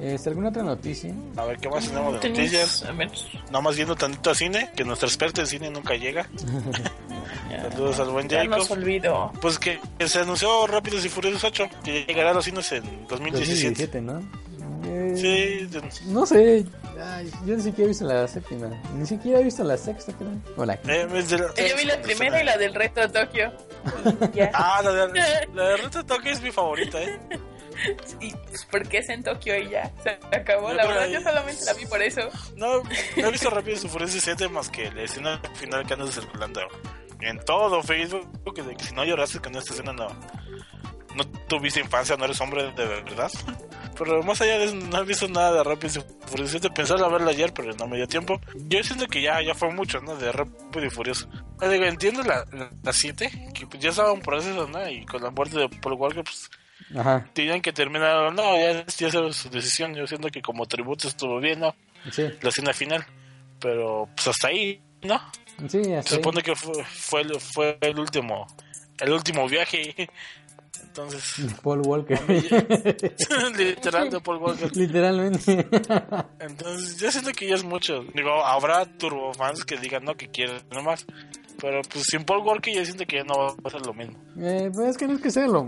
Este, 0.00 0.30
¿Alguna 0.30 0.48
otra 0.48 0.62
noticia? 0.62 1.12
A 1.36 1.44
ver, 1.44 1.58
¿qué 1.58 1.68
más 1.68 1.86
tenemos 1.86 2.18
de 2.20 2.28
noticias? 2.30 2.82
a 2.84 2.92
ver, 2.92 3.10
Nada 3.48 3.60
más 3.60 3.76
viendo 3.76 3.94
tantito 3.94 4.30
a 4.30 4.34
cine, 4.34 4.70
que 4.74 4.84
nuestro 4.84 5.06
experto 5.06 5.42
en 5.42 5.46
cine 5.48 5.70
nunca 5.70 5.94
llega. 5.94 6.26
ya, 7.50 7.70
Saludos 7.70 8.00
al 8.00 8.08
buen 8.10 8.28
ya 8.28 8.44
nos 8.44 8.62
Jacob. 8.68 8.78
olvidó. 8.78 9.32
Pues 9.40 9.58
que, 9.58 9.80
que 9.98 10.08
se 10.08 10.20
anunció 10.20 10.66
Rápidos 10.66 11.04
y 11.04 11.08
Furiosos 11.10 11.44
8, 11.44 11.64
que 11.84 12.04
llegará 12.04 12.30
a 12.30 12.34
los 12.34 12.44
cines 12.46 12.70
en 12.72 13.06
2017. 13.06 13.88
2017, 13.88 14.00
¿no? 14.00 14.20
Eh, 14.86 15.12
Sí, 15.14 15.66
de- 15.66 15.82
No 16.06 16.24
sé, 16.24 16.64
ay, 17.02 17.30
yo 17.44 17.56
ni 17.56 17.62
siquiera 17.62 17.84
he 17.84 17.88
visto 17.88 18.04
la 18.04 18.26
séptima, 18.28 18.68
ni 18.94 19.06
siquiera 19.06 19.40
he 19.40 19.44
visto 19.44 19.64
la 19.64 19.76
sexta, 19.76 20.12
creo. 20.12 20.30
O 20.56 20.64
la 20.64 20.76
quinta. 20.76 20.94
eh, 20.94 21.06
de 21.06 21.68
Yo 21.68 21.76
vi 21.76 21.84
la 21.84 22.00
primera 22.00 22.40
y 22.42 22.44
la 22.44 22.56
del 22.56 22.74
reto 22.74 23.08
Tokio. 23.10 23.52
Ya. 24.34 24.50
Ah, 24.54 24.80
la 24.82 24.92
de, 24.92 25.48
la 25.54 25.68
de 25.70 25.76
Reto 25.78 26.04
Tokio 26.04 26.32
es 26.32 26.40
mi 26.42 26.50
favorita, 26.50 27.00
¿eh? 27.00 27.18
Y 28.20 28.32
pues 28.34 28.66
porque 28.70 28.98
es 28.98 29.08
en 29.08 29.22
Tokio 29.22 29.56
y 29.56 29.68
ya. 29.70 29.90
Se 30.02 30.18
acabó. 30.36 30.72
La 30.72 30.84
verdad, 30.86 31.06
yo 31.08 31.20
solamente 31.20 31.64
la 31.64 31.74
vi 31.74 31.86
por 31.86 32.02
eso. 32.02 32.22
No, 32.56 32.82
no 32.82 33.28
he 33.28 33.30
visto 33.30 33.50
Rápidos 33.50 33.84
y 33.84 33.88
Furiosos 33.88 34.20
7 34.20 34.48
más 34.48 34.68
que 34.68 34.90
la 34.90 35.02
escena 35.02 35.40
final 35.54 35.86
que 35.86 35.94
anda 35.94 36.10
circulando 36.10 36.60
en 37.20 37.38
todo 37.44 37.80
Facebook, 37.82 38.52
que 38.54 38.62
de 38.62 38.74
que 38.76 38.84
si 38.84 38.94
no 38.94 39.04
lloraste 39.04 39.38
con 39.38 39.54
esta 39.56 39.72
escena 39.74 39.92
no, 39.92 40.08
no 41.14 41.24
tuviste 41.48 41.80
infancia, 41.80 42.16
no 42.16 42.24
eres 42.24 42.40
hombre 42.40 42.70
de 42.72 42.86
verdad. 42.86 43.30
Pero 43.96 44.22
más 44.22 44.40
allá 44.40 44.58
de 44.58 44.66
eso, 44.66 44.74
no 44.76 44.98
he 45.00 45.04
visto 45.04 45.28
nada 45.28 45.52
de 45.54 45.64
Rápidos 45.64 45.96
y 45.96 46.00
Furiosos 46.28 46.50
7. 46.52 46.70
Pensaba 46.74 47.08
verla 47.08 47.30
ayer, 47.30 47.52
pero 47.52 47.72
no 47.74 47.88
me 47.88 47.96
dio 47.96 48.06
tiempo. 48.06 48.40
Yo 48.54 48.82
siento 48.84 49.06
que 49.08 49.20
ya, 49.22 49.42
ya 49.42 49.54
fue 49.54 49.72
mucho, 49.72 50.00
¿no? 50.00 50.14
De 50.16 50.30
Rápido 50.30 50.84
y 50.86 50.90
Furioso. 50.90 51.28
Digo, 51.60 51.84
entiendo 51.84 52.22
la, 52.22 52.44
la, 52.52 52.70
la 52.82 52.92
7, 52.92 53.50
que 53.54 53.66
pues 53.66 53.82
ya 53.82 53.90
estaba 53.90 54.12
un 54.12 54.20
proceso, 54.20 54.68
¿no? 54.68 54.88
Y 54.88 55.04
con 55.04 55.22
la 55.22 55.30
muerte 55.30 55.58
de 55.58 55.68
Paul 55.68 55.94
Walker, 55.94 56.22
pues 56.22 56.48
Ajá, 56.96 57.28
tenían 57.32 57.60
que 57.60 57.72
terminar. 57.72 58.32
No, 58.32 58.56
ya, 58.56 58.86
ya 58.86 59.08
era 59.08 59.32
su 59.32 59.50
decisión. 59.50 59.94
Yo 59.94 60.06
siento 60.06 60.28
que 60.28 60.40
como 60.42 60.66
tributo 60.66 61.08
estuvo 61.08 61.40
bien, 61.40 61.58
¿no? 61.60 61.74
sí, 62.12 62.24
La 62.40 62.50
escena 62.50 62.72
final. 62.72 63.04
Pero 63.58 64.08
pues 64.14 64.28
hasta 64.28 64.48
ahí, 64.48 64.80
¿no? 65.02 65.20
sí, 65.68 65.82
Se 65.82 65.96
hasta 65.96 66.14
ahí. 66.14 66.16
supone 66.22 66.42
que 66.42 66.54
fue, 66.54 66.84
fue 66.84 67.76
el 67.80 67.98
último 67.98 68.46
el 69.00 69.12
último 69.12 69.48
viaje. 69.48 70.08
Entonces, 70.98 71.54
Paul 71.62 71.82
Walker. 71.86 72.18
literal 73.56 74.10
de 74.10 74.20
Paul 74.20 74.38
Walker. 74.38 74.76
Literalmente. 74.76 75.68
Entonces, 76.40 76.98
yo 76.98 77.12
siento 77.12 77.30
que 77.30 77.48
ya 77.48 77.54
es 77.54 77.62
mucho. 77.62 78.02
Digo, 78.14 78.44
habrá 78.44 78.84
turbofans 78.84 79.64
que 79.64 79.76
digan 79.76 80.04
no, 80.04 80.16
que 80.16 80.28
quieren 80.28 80.60
nomás. 80.72 81.06
Pero 81.60 81.82
pues 81.92 82.04
sin 82.08 82.24
Paul 82.24 82.46
Walker 82.46 82.72
yo 82.72 82.84
siento 82.84 83.04
que 83.04 83.16
ya 83.16 83.24
no 83.24 83.34
va 83.36 83.54
a 83.64 83.70
ser 83.70 83.84
lo 83.84 83.92
mismo. 83.92 84.16
Eh, 84.38 84.70
pues 84.72 84.90
es 84.90 84.96
que 84.96 85.08
no 85.08 85.14
es 85.14 85.20
que 85.20 85.30
sea 85.30 85.48
lo 85.48 85.66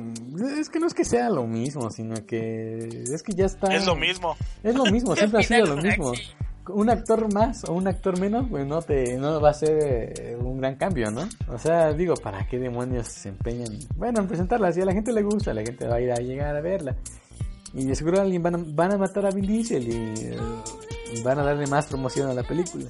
es 0.56 0.68
que 0.68 0.78
no 0.78 0.86
es 0.86 0.94
que 0.94 1.04
sea 1.04 1.28
lo 1.30 1.48
mismo, 1.48 1.90
sino 1.90 2.14
que 2.26 2.88
es 3.12 3.22
que 3.24 3.32
ya 3.32 3.46
está 3.46 3.74
Es 3.74 3.86
lo 3.86 3.96
mismo. 3.96 4.36
Es 4.62 4.74
lo 4.76 4.84
mismo, 4.84 5.16
siempre 5.16 5.40
ha 5.40 5.42
sido 5.42 5.66
lo 5.66 5.76
mismo. 5.78 6.12
Un 6.68 6.90
actor 6.90 7.32
más 7.32 7.64
o 7.64 7.72
un 7.72 7.88
actor 7.88 8.18
menos, 8.20 8.46
pues 8.48 8.64
no 8.66 8.80
te 8.82 9.16
no 9.16 9.40
va 9.40 9.50
a 9.50 9.54
ser 9.54 9.78
eh, 9.82 10.36
un 10.38 10.58
gran 10.60 10.76
cambio, 10.76 11.10
¿no? 11.10 11.28
O 11.48 11.58
sea, 11.58 11.92
digo, 11.92 12.14
¿para 12.14 12.46
qué 12.46 12.58
demonios 12.58 13.08
se 13.08 13.30
empeñan? 13.30 13.76
Bueno, 13.96 14.20
en 14.20 14.28
presentarla, 14.28 14.72
si 14.72 14.80
a 14.80 14.84
la 14.84 14.92
gente 14.92 15.12
le 15.12 15.22
gusta, 15.22 15.52
la 15.54 15.62
gente 15.62 15.86
va 15.88 15.96
a 15.96 16.00
ir 16.00 16.12
a 16.12 16.16
llegar 16.16 16.54
a 16.54 16.60
verla. 16.60 16.94
Y 17.72 17.84
de 17.86 17.94
seguro 17.94 18.20
alguien 18.20 18.42
van 18.42 18.54
a, 18.56 18.58
van 18.64 18.92
a 18.92 18.98
matar 18.98 19.26
a 19.26 19.30
Vin 19.30 19.46
Diesel 19.46 19.88
y 19.88 20.14
eh, 20.26 20.36
van 21.24 21.38
a 21.38 21.44
darle 21.44 21.66
más 21.66 21.86
promoción 21.86 22.28
a 22.30 22.34
la 22.34 22.42
película. 22.42 22.84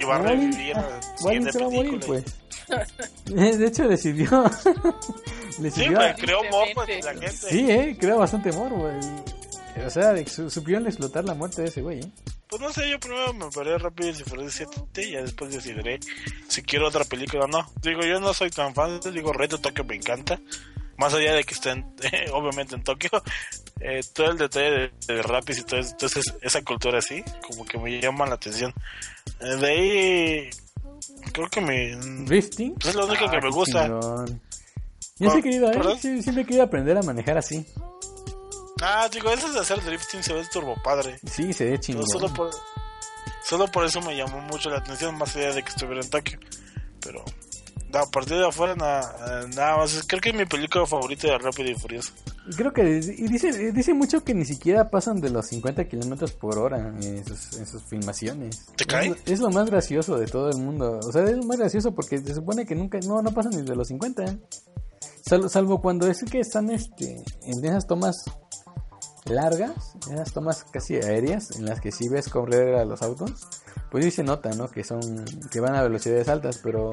Y 0.00 0.04
va 0.04 0.16
a 0.16 0.18
revivir 0.22 0.76
siguiente 1.16 1.52
se 1.52 1.58
va 1.60 1.66
a 1.66 1.70
morir, 1.70 2.00
pues. 2.06 2.24
De 3.26 3.66
hecho, 3.66 3.86
decidió. 3.88 4.44
Sí, 5.56 5.62
decidió 5.62 5.94
pues 5.96 6.16
creó 6.18 6.40
morbo 6.50 6.84
en 6.86 7.04
la 7.04 7.12
gente. 7.12 7.30
Sí, 7.30 7.70
eh, 7.70 7.96
creó 7.98 8.18
bastante 8.18 8.52
morbo. 8.52 8.90
O 9.86 9.88
sea, 9.90 10.14
su- 10.26 10.50
supieron 10.50 10.86
explotar 10.86 11.24
la 11.24 11.32
muerte 11.32 11.62
de 11.62 11.68
ese 11.68 11.80
güey, 11.80 12.00
¿eh? 12.00 12.10
Pues 12.48 12.62
no 12.62 12.72
sé, 12.72 12.88
yo 12.88 13.00
primero 13.00 13.32
me 13.34 13.46
veré 13.56 13.76
rápido 13.78 14.14
si 14.14 14.22
fuera 14.22 14.48
7 14.48 14.70
y 15.02 15.10
ya 15.12 15.22
después 15.22 15.52
decidiré 15.52 15.98
si 16.48 16.62
quiero 16.62 16.86
otra 16.88 17.04
película 17.04 17.44
o 17.44 17.48
no. 17.48 17.68
Digo, 17.82 18.02
yo 18.02 18.20
no 18.20 18.32
soy 18.34 18.50
tan 18.50 18.72
fan, 18.74 19.00
digo, 19.12 19.32
Reto 19.32 19.58
Tokio 19.58 19.84
me 19.84 19.96
encanta. 19.96 20.40
Más 20.98 21.12
allá 21.12 21.34
de 21.34 21.44
que 21.44 21.52
estén, 21.54 21.84
obviamente, 22.32 22.74
en 22.74 22.82
Tokio, 22.82 23.10
eh, 23.80 24.00
todo 24.14 24.30
el 24.30 24.38
detalle 24.38 24.70
de, 24.70 25.14
de 25.14 25.22
Rapid 25.22 25.58
y 25.58 25.62
todo 25.62 25.80
eso, 25.80 25.90
entonces 25.90 26.24
esa 26.40 26.62
cultura 26.62 27.00
así, 27.00 27.22
como 27.46 27.66
que 27.66 27.78
me 27.78 28.00
llama 28.00 28.24
la 28.26 28.36
atención. 28.36 28.72
Eh, 29.40 29.56
de 29.56 29.66
ahí, 29.66 30.50
creo 31.32 31.48
que 31.50 31.60
me... 31.60 31.96
Drifting. 32.24 32.74
Pues 32.76 32.86
es 32.86 32.94
lo 32.94 33.06
único 33.06 33.28
que 33.28 33.36
Ah, 33.36 33.40
me 33.42 33.48
qué 33.50 33.54
gusta. 33.54 33.82
chingón. 33.84 34.40
Yo 35.18 35.30
sí 35.30 35.38
he 35.38 35.42
querido, 35.42 35.70
¿eh? 35.70 35.98
Siempre 36.00 36.42
he 36.42 36.46
querido 36.46 36.62
aprender 36.62 36.96
a 36.96 37.02
manejar 37.02 37.36
así. 37.36 37.66
Ah, 38.82 39.08
digo, 39.10 39.30
eso 39.30 39.50
de 39.52 39.60
hacer 39.60 39.82
drifting 39.82 40.22
se 40.22 40.32
ve 40.34 40.42
turbo 40.52 40.74
padre. 40.82 41.18
Sí, 41.30 41.52
se 41.52 41.64
ve 41.70 41.80
chingón. 41.80 42.06
Solo 42.06 42.32
por, 42.32 42.50
solo 43.42 43.66
por 43.68 43.84
eso 43.86 44.00
me 44.02 44.16
llamó 44.16 44.40
mucho 44.42 44.68
la 44.70 44.78
atención, 44.78 45.16
más 45.16 45.34
allá 45.36 45.52
de 45.54 45.62
que 45.62 45.70
estuviera 45.70 46.02
en 46.02 46.10
Tokio. 46.10 46.38
Pero 47.00 47.24
a 47.94 48.10
partir 48.10 48.36
de 48.36 48.46
afuera, 48.46 48.74
nada, 48.74 49.46
nada 49.54 49.78
más. 49.78 50.04
Creo 50.06 50.20
que 50.20 50.28
es 50.30 50.34
mi 50.34 50.44
película 50.44 50.84
favorita 50.84 51.28
de 51.28 51.38
Rápido 51.38 51.70
y 51.70 51.74
Furioso. 51.74 52.12
Creo 52.56 52.72
que 52.72 52.82
y 52.82 53.26
dice, 53.28 53.72
dice 53.72 53.92
mucho 53.94 54.22
que 54.22 54.32
ni 54.34 54.44
siquiera 54.44 54.88
pasan 54.90 55.20
de 55.20 55.30
los 55.30 55.46
50 55.48 55.88
kilómetros 55.88 56.32
por 56.32 56.58
hora 56.58 56.78
en 57.00 57.24
sus, 57.26 57.54
en 57.54 57.66
sus 57.66 57.82
filmaciones. 57.88 58.66
¿Te 58.76 58.84
cae? 58.84 59.06
Es, 59.08 59.10
lo- 59.16 59.32
es 59.32 59.40
lo 59.40 59.50
más 59.50 59.70
gracioso 59.70 60.16
de 60.18 60.26
todo 60.26 60.50
el 60.50 60.58
mundo. 60.58 61.00
O 61.02 61.10
sea, 61.12 61.24
es 61.24 61.36
lo 61.36 61.42
más 61.44 61.56
gracioso 61.56 61.92
porque 61.94 62.18
se 62.18 62.34
supone 62.34 62.64
que 62.66 62.74
nunca, 62.76 62.98
no, 63.06 63.20
no 63.22 63.32
pasan 63.32 63.52
ni 63.52 63.62
de 63.62 63.74
los 63.74 63.88
50. 63.88 64.36
Salvo, 65.28 65.48
salvo 65.48 65.80
cuando 65.80 66.06
es 66.06 66.22
que 66.30 66.38
están 66.38 66.70
este, 66.70 67.16
en 67.42 67.64
esas 67.64 67.84
tomas 67.88 68.14
largas, 69.28 69.94
esas 70.10 70.32
tomas 70.32 70.64
casi 70.64 70.96
aéreas, 70.96 71.56
en 71.56 71.66
las 71.66 71.80
que 71.80 71.92
sí 71.92 72.08
ves 72.08 72.28
correr 72.28 72.74
a 72.74 72.84
los 72.84 73.02
autos, 73.02 73.48
pues 73.90 74.04
sí 74.04 74.10
se 74.10 74.22
nota, 74.22 74.50
¿no? 74.50 74.68
Que 74.68 74.84
son, 74.84 75.00
que 75.50 75.60
van 75.60 75.74
a 75.74 75.82
velocidades 75.82 76.28
altas, 76.28 76.58
pero 76.62 76.90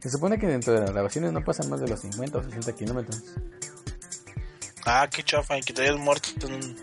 se 0.00 0.10
supone 0.10 0.38
que 0.38 0.46
dentro 0.46 0.74
de 0.74 0.80
las 0.80 0.90
grabaciones 0.90 1.32
no 1.32 1.42
pasan 1.42 1.70
más 1.70 1.80
de 1.80 1.88
los 1.88 2.00
50 2.00 2.38
o 2.38 2.42
60 2.42 2.72
kilómetros. 2.74 3.22
Ah, 4.84 5.08
qué 5.12 5.22
chafa, 5.22 5.58
y 5.58 5.62
que 5.62 5.72
te 5.72 5.82
hayas 5.82 5.98
muerto 5.98 6.30
en 6.46 6.54
un, 6.54 6.76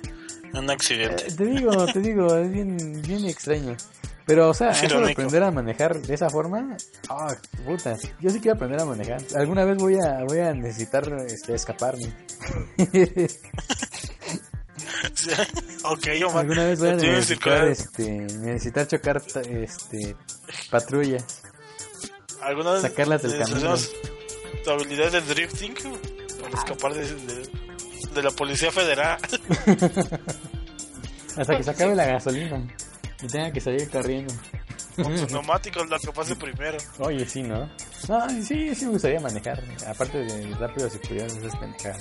en 0.54 0.58
un 0.58 0.70
accidente. 0.70 1.28
Eh, 1.28 1.36
te 1.36 1.46
digo, 1.46 1.86
te 1.86 2.00
digo, 2.00 2.36
es 2.36 2.52
bien, 2.52 3.02
bien 3.02 3.26
extraño. 3.26 3.78
Pero, 4.26 4.50
o 4.50 4.54
sea, 4.54 4.70
Es 4.70 4.84
eso 4.84 5.02
de 5.02 5.12
aprender 5.12 5.44
a 5.44 5.52
manejar 5.52 6.02
de 6.02 6.14
esa 6.14 6.30
forma, 6.30 6.78
ah, 7.10 7.36
puta, 7.66 7.98
yo 8.22 8.30
sí 8.30 8.40
quiero 8.40 8.56
aprender 8.56 8.80
a 8.80 8.86
manejar. 8.86 9.22
Alguna 9.36 9.66
vez 9.66 9.78
voy 9.78 9.96
a, 9.96 10.24
voy 10.26 10.40
a 10.40 10.54
necesitar 10.54 11.04
este, 11.28 11.56
escaparme. 11.56 12.14
ok, 15.84 16.08
Omar. 16.28 16.42
Alguna 16.42 16.66
vez 16.66 16.80
voy 16.80 16.90
a 16.90 16.96
necesitar, 16.96 17.68
este, 17.68 18.10
necesitar 18.10 18.88
chocar 18.88 19.22
este, 19.50 20.16
patrullas. 20.70 21.42
¿Alguna 22.42 22.74
vez 22.74 22.82
sacarlas 22.82 23.22
del 23.22 23.40
necesitamos 23.40 23.92
tu 24.64 24.72
habilidad 24.72 25.12
de 25.12 25.22
drifting 25.22 25.74
para 26.42 26.56
escapar 26.56 26.94
de, 26.94 27.02
de, 27.08 27.50
de 28.14 28.24
la 28.24 28.32
Policía 28.32 28.72
Federal? 28.72 29.18
Hasta 31.38 31.58
que 31.58 31.64
se 31.64 31.72
acabe 31.72 31.96
la 31.96 32.06
gasolina 32.06 32.68
y 33.22 33.28
tenga 33.28 33.52
que 33.52 33.62
salir 33.62 33.90
corriendo. 33.90 34.34
Con 34.96 35.16
tus 35.16 35.32
neumáticos, 35.32 35.90
lo 35.90 35.98
que 35.98 36.12
pase 36.12 36.36
primero. 36.36 36.78
Oye, 37.00 37.26
sí, 37.26 37.42
¿no? 37.42 37.68
No, 38.08 38.30
sí, 38.44 38.76
sí 38.76 38.86
me 38.86 38.92
gustaría 38.92 39.20
manejar. 39.20 39.64
Aparte 39.88 40.20
de 40.20 40.56
rápidos 40.56 40.96
y 40.96 41.08
curiosos, 41.08 41.44
es 41.44 41.54
manejar 41.56 41.96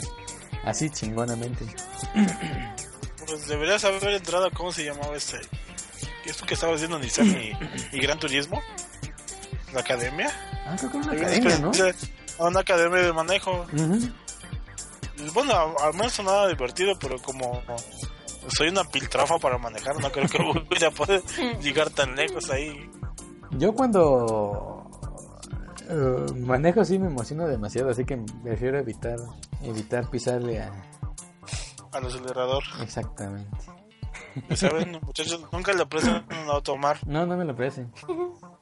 así 0.64 0.90
chingonamente. 0.90 1.66
Pues 3.26 3.46
deberías 3.48 3.84
haber 3.84 4.14
entrado, 4.14 4.50
¿cómo 4.50 4.72
se 4.72 4.84
llamaba 4.84 5.16
este? 5.16 5.40
Esto 6.24 6.46
que 6.46 6.54
estaba 6.54 6.74
haciendo 6.74 6.98
Nissan 6.98 7.28
y, 7.28 7.52
y 7.92 8.00
Gran 8.00 8.18
Turismo. 8.18 8.60
La 9.72 9.80
academia. 9.80 10.30
Ah, 10.66 10.76
creo 10.78 10.90
que 10.90 10.98
era 10.98 11.06
una 11.06 11.12
Había 11.12 11.26
academia, 11.28 11.58
¿no? 11.58 12.46
Una 12.46 12.60
academia 12.60 13.02
de 13.02 13.12
manejo. 13.12 13.66
Bueno, 15.34 15.74
al 15.80 15.94
menos 15.94 16.12
sonaba 16.12 16.48
divertido, 16.48 16.98
pero 16.98 17.16
como 17.18 17.62
soy 18.48 18.68
una 18.68 18.84
piltrafa 18.84 19.38
para 19.38 19.58
manejar, 19.58 19.98
no 20.00 20.10
creo 20.10 20.28
que 20.28 20.38
voy 20.42 20.84
a 20.84 20.90
poder 20.90 21.22
llegar 21.60 21.90
tan 21.90 22.14
lejos 22.16 22.50
ahí. 22.50 22.90
Yo 23.52 23.72
cuando 23.74 24.71
eh, 25.92 26.32
manejo 26.38 26.84
sí 26.84 26.98
me 26.98 27.08
emociono 27.08 27.46
demasiado, 27.46 27.90
así 27.90 28.04
que 28.04 28.16
prefiero 28.42 28.78
evitar 28.78 29.18
evitar 29.62 30.08
pisarle 30.08 30.60
a, 30.60 30.72
al 31.92 32.06
acelerador. 32.06 32.62
Exactamente. 32.80 33.50
Y 34.48 34.56
saben, 34.56 34.98
muchachos, 35.02 35.44
nunca 35.52 35.74
le 35.74 35.84
prestan 35.84 36.26
un 36.30 36.48
auto. 36.48 36.78
No, 37.06 37.26
no 37.26 37.36
me 37.36 37.44
lo 37.44 37.54
parece. 37.54 37.86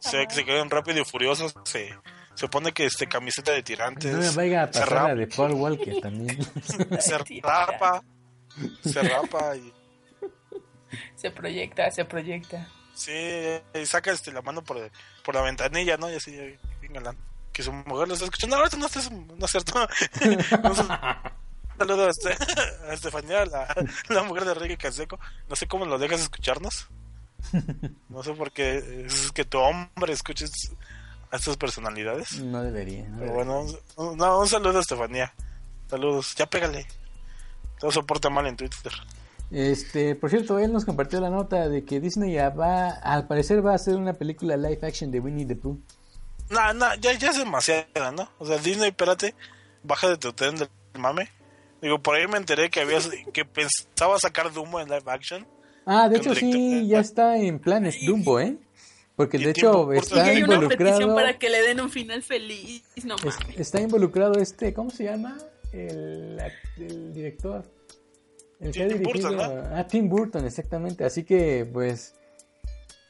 Se, 0.00 0.26
se 0.28 0.44
quedan 0.44 0.68
rápido 0.68 1.00
y 1.00 1.04
furiosos. 1.04 1.54
Se, 1.64 1.90
se 2.34 2.48
pone 2.48 2.72
que 2.72 2.86
este 2.86 3.06
camiseta 3.06 3.52
de 3.52 3.62
tirantes. 3.62 4.12
No 4.12 4.18
me 4.18 4.30
vaya 4.30 4.64
a 4.64 4.72
se 4.72 4.80
pasar 4.80 5.10
la 5.10 5.14
de 5.14 5.26
Paul 5.28 5.52
Walker 5.52 6.00
también. 6.00 6.36
se 6.98 7.16
rapa. 7.40 8.02
Se 8.82 9.00
rapa 9.00 9.56
y. 9.56 9.72
Se 11.14 11.30
proyecta, 11.30 11.88
se 11.92 12.04
proyecta. 12.04 12.66
Sí, 12.94 13.12
y 13.72 13.86
saca 13.86 14.10
este, 14.10 14.32
la 14.32 14.42
mano 14.42 14.64
por, 14.64 14.76
por 15.24 15.36
la 15.36 15.42
ventanilla, 15.42 15.96
¿no? 15.96 16.10
Y 16.10 16.16
así, 16.16 16.32
bien 16.32 16.58
Que 17.52 17.62
su 17.62 17.72
mujer 17.72 18.08
lo 18.08 18.14
está 18.14 18.24
escuchando. 18.26 18.56
No, 18.58 18.64
esto 18.64 18.76
no, 18.76 18.86
es- 18.86 19.10
no 19.10 19.44
es 19.44 19.50
cierto. 19.50 19.72
Un 21.80 21.86
saludo 21.88 22.06
a, 22.06 22.10
este, 22.10 22.36
a 22.88 22.92
Estefanía, 22.92 23.46
la, 23.46 23.74
la 24.08 24.22
mujer 24.22 24.44
de 24.44 24.54
Ricky 24.54 24.76
Canseco. 24.76 25.18
No 25.48 25.56
sé 25.56 25.66
cómo 25.66 25.84
lo 25.86 25.98
dejas 25.98 26.20
escucharnos. 26.20 26.88
No 28.08 28.22
sé 28.22 28.32
por 28.34 28.52
qué 28.52 29.04
es 29.06 29.32
que 29.32 29.44
tu 29.44 29.58
hombre 29.58 30.12
escuches 30.12 30.72
a 31.30 31.36
estas 31.36 31.56
personalidades. 31.56 32.38
No 32.40 32.62
debería. 32.62 33.08
no 33.08 33.18
Pero 33.18 33.32
bueno, 33.32 33.66
un, 33.96 34.16
no, 34.18 34.40
un 34.40 34.46
saludo 34.46 34.78
a 34.78 34.82
Estefanía. 34.82 35.32
Saludos. 35.88 36.34
Ya 36.36 36.46
pégale. 36.46 36.86
Todo 37.78 37.90
soporta 37.90 38.28
mal 38.28 38.46
en 38.46 38.56
Twitter. 38.56 38.92
Este, 39.50 40.14
por 40.14 40.30
cierto, 40.30 40.58
él 40.58 40.72
nos 40.72 40.84
compartió 40.84 41.18
la 41.20 41.30
nota 41.30 41.68
de 41.68 41.84
que 41.84 41.98
Disney 41.98 42.34
ya 42.34 42.50
va, 42.50 42.90
al 42.90 43.26
parecer 43.26 43.64
va 43.66 43.72
a 43.72 43.76
hacer 43.76 43.96
una 43.96 44.12
película 44.12 44.56
live 44.56 44.78
action 44.86 45.10
de 45.10 45.18
Winnie 45.18 45.46
the 45.46 45.56
Pooh. 45.56 45.80
No, 46.50 46.74
no, 46.74 46.94
ya, 46.96 47.12
ya 47.14 47.30
es 47.30 47.38
demasiada, 47.38 48.10
¿no? 48.12 48.28
O 48.38 48.46
sea, 48.46 48.58
Disney, 48.58 48.88
espérate, 48.88 49.34
baja 49.82 50.08
de 50.08 50.16
tu 50.16 50.32
tren 50.32 50.56
del 50.56 50.68
mame. 50.98 51.28
Digo, 51.80 51.98
por 52.02 52.16
ahí 52.16 52.26
me 52.26 52.36
enteré 52.36 52.68
que 52.70 52.80
habías, 52.80 53.08
que 53.32 53.44
pensaba 53.44 54.18
sacar 54.18 54.52
Dumbo 54.52 54.80
en 54.80 54.88
live 54.88 55.02
action. 55.06 55.46
Ah, 55.86 56.08
de 56.08 56.18
hecho 56.18 56.34
sí, 56.34 56.86
ya 56.88 57.00
está 57.00 57.36
en 57.38 57.58
planes 57.58 57.96
Dumbo, 58.04 58.38
¿eh? 58.40 58.56
Porque 59.16 59.38
de 59.38 59.52
Tim 59.52 59.66
hecho 59.66 59.92
está 59.92 60.24
hay 60.24 60.42
una 60.42 60.60
petición 60.60 61.02
involucrado, 61.02 61.14
para 61.14 61.38
que 61.38 61.50
le 61.50 61.62
den 61.62 61.80
un 61.80 61.90
final 61.90 62.22
feliz. 62.22 62.82
No 63.04 63.16
es- 63.16 63.38
mames. 63.40 63.60
está 63.60 63.80
involucrado 63.80 64.34
este, 64.40 64.72
¿cómo 64.74 64.90
se 64.90 65.04
llama? 65.04 65.36
El, 65.72 66.38
el 66.78 67.14
director. 67.14 67.64
El 68.60 68.72
que 68.72 68.82
ha 68.82 68.88
Tim 68.88 68.98
dirigido 68.98 69.28
Burton, 69.30 69.72
a 69.74 69.86
Tim 69.86 70.08
Burton, 70.08 70.44
exactamente. 70.46 71.04
Así 71.04 71.24
que, 71.24 71.68
pues, 71.70 72.14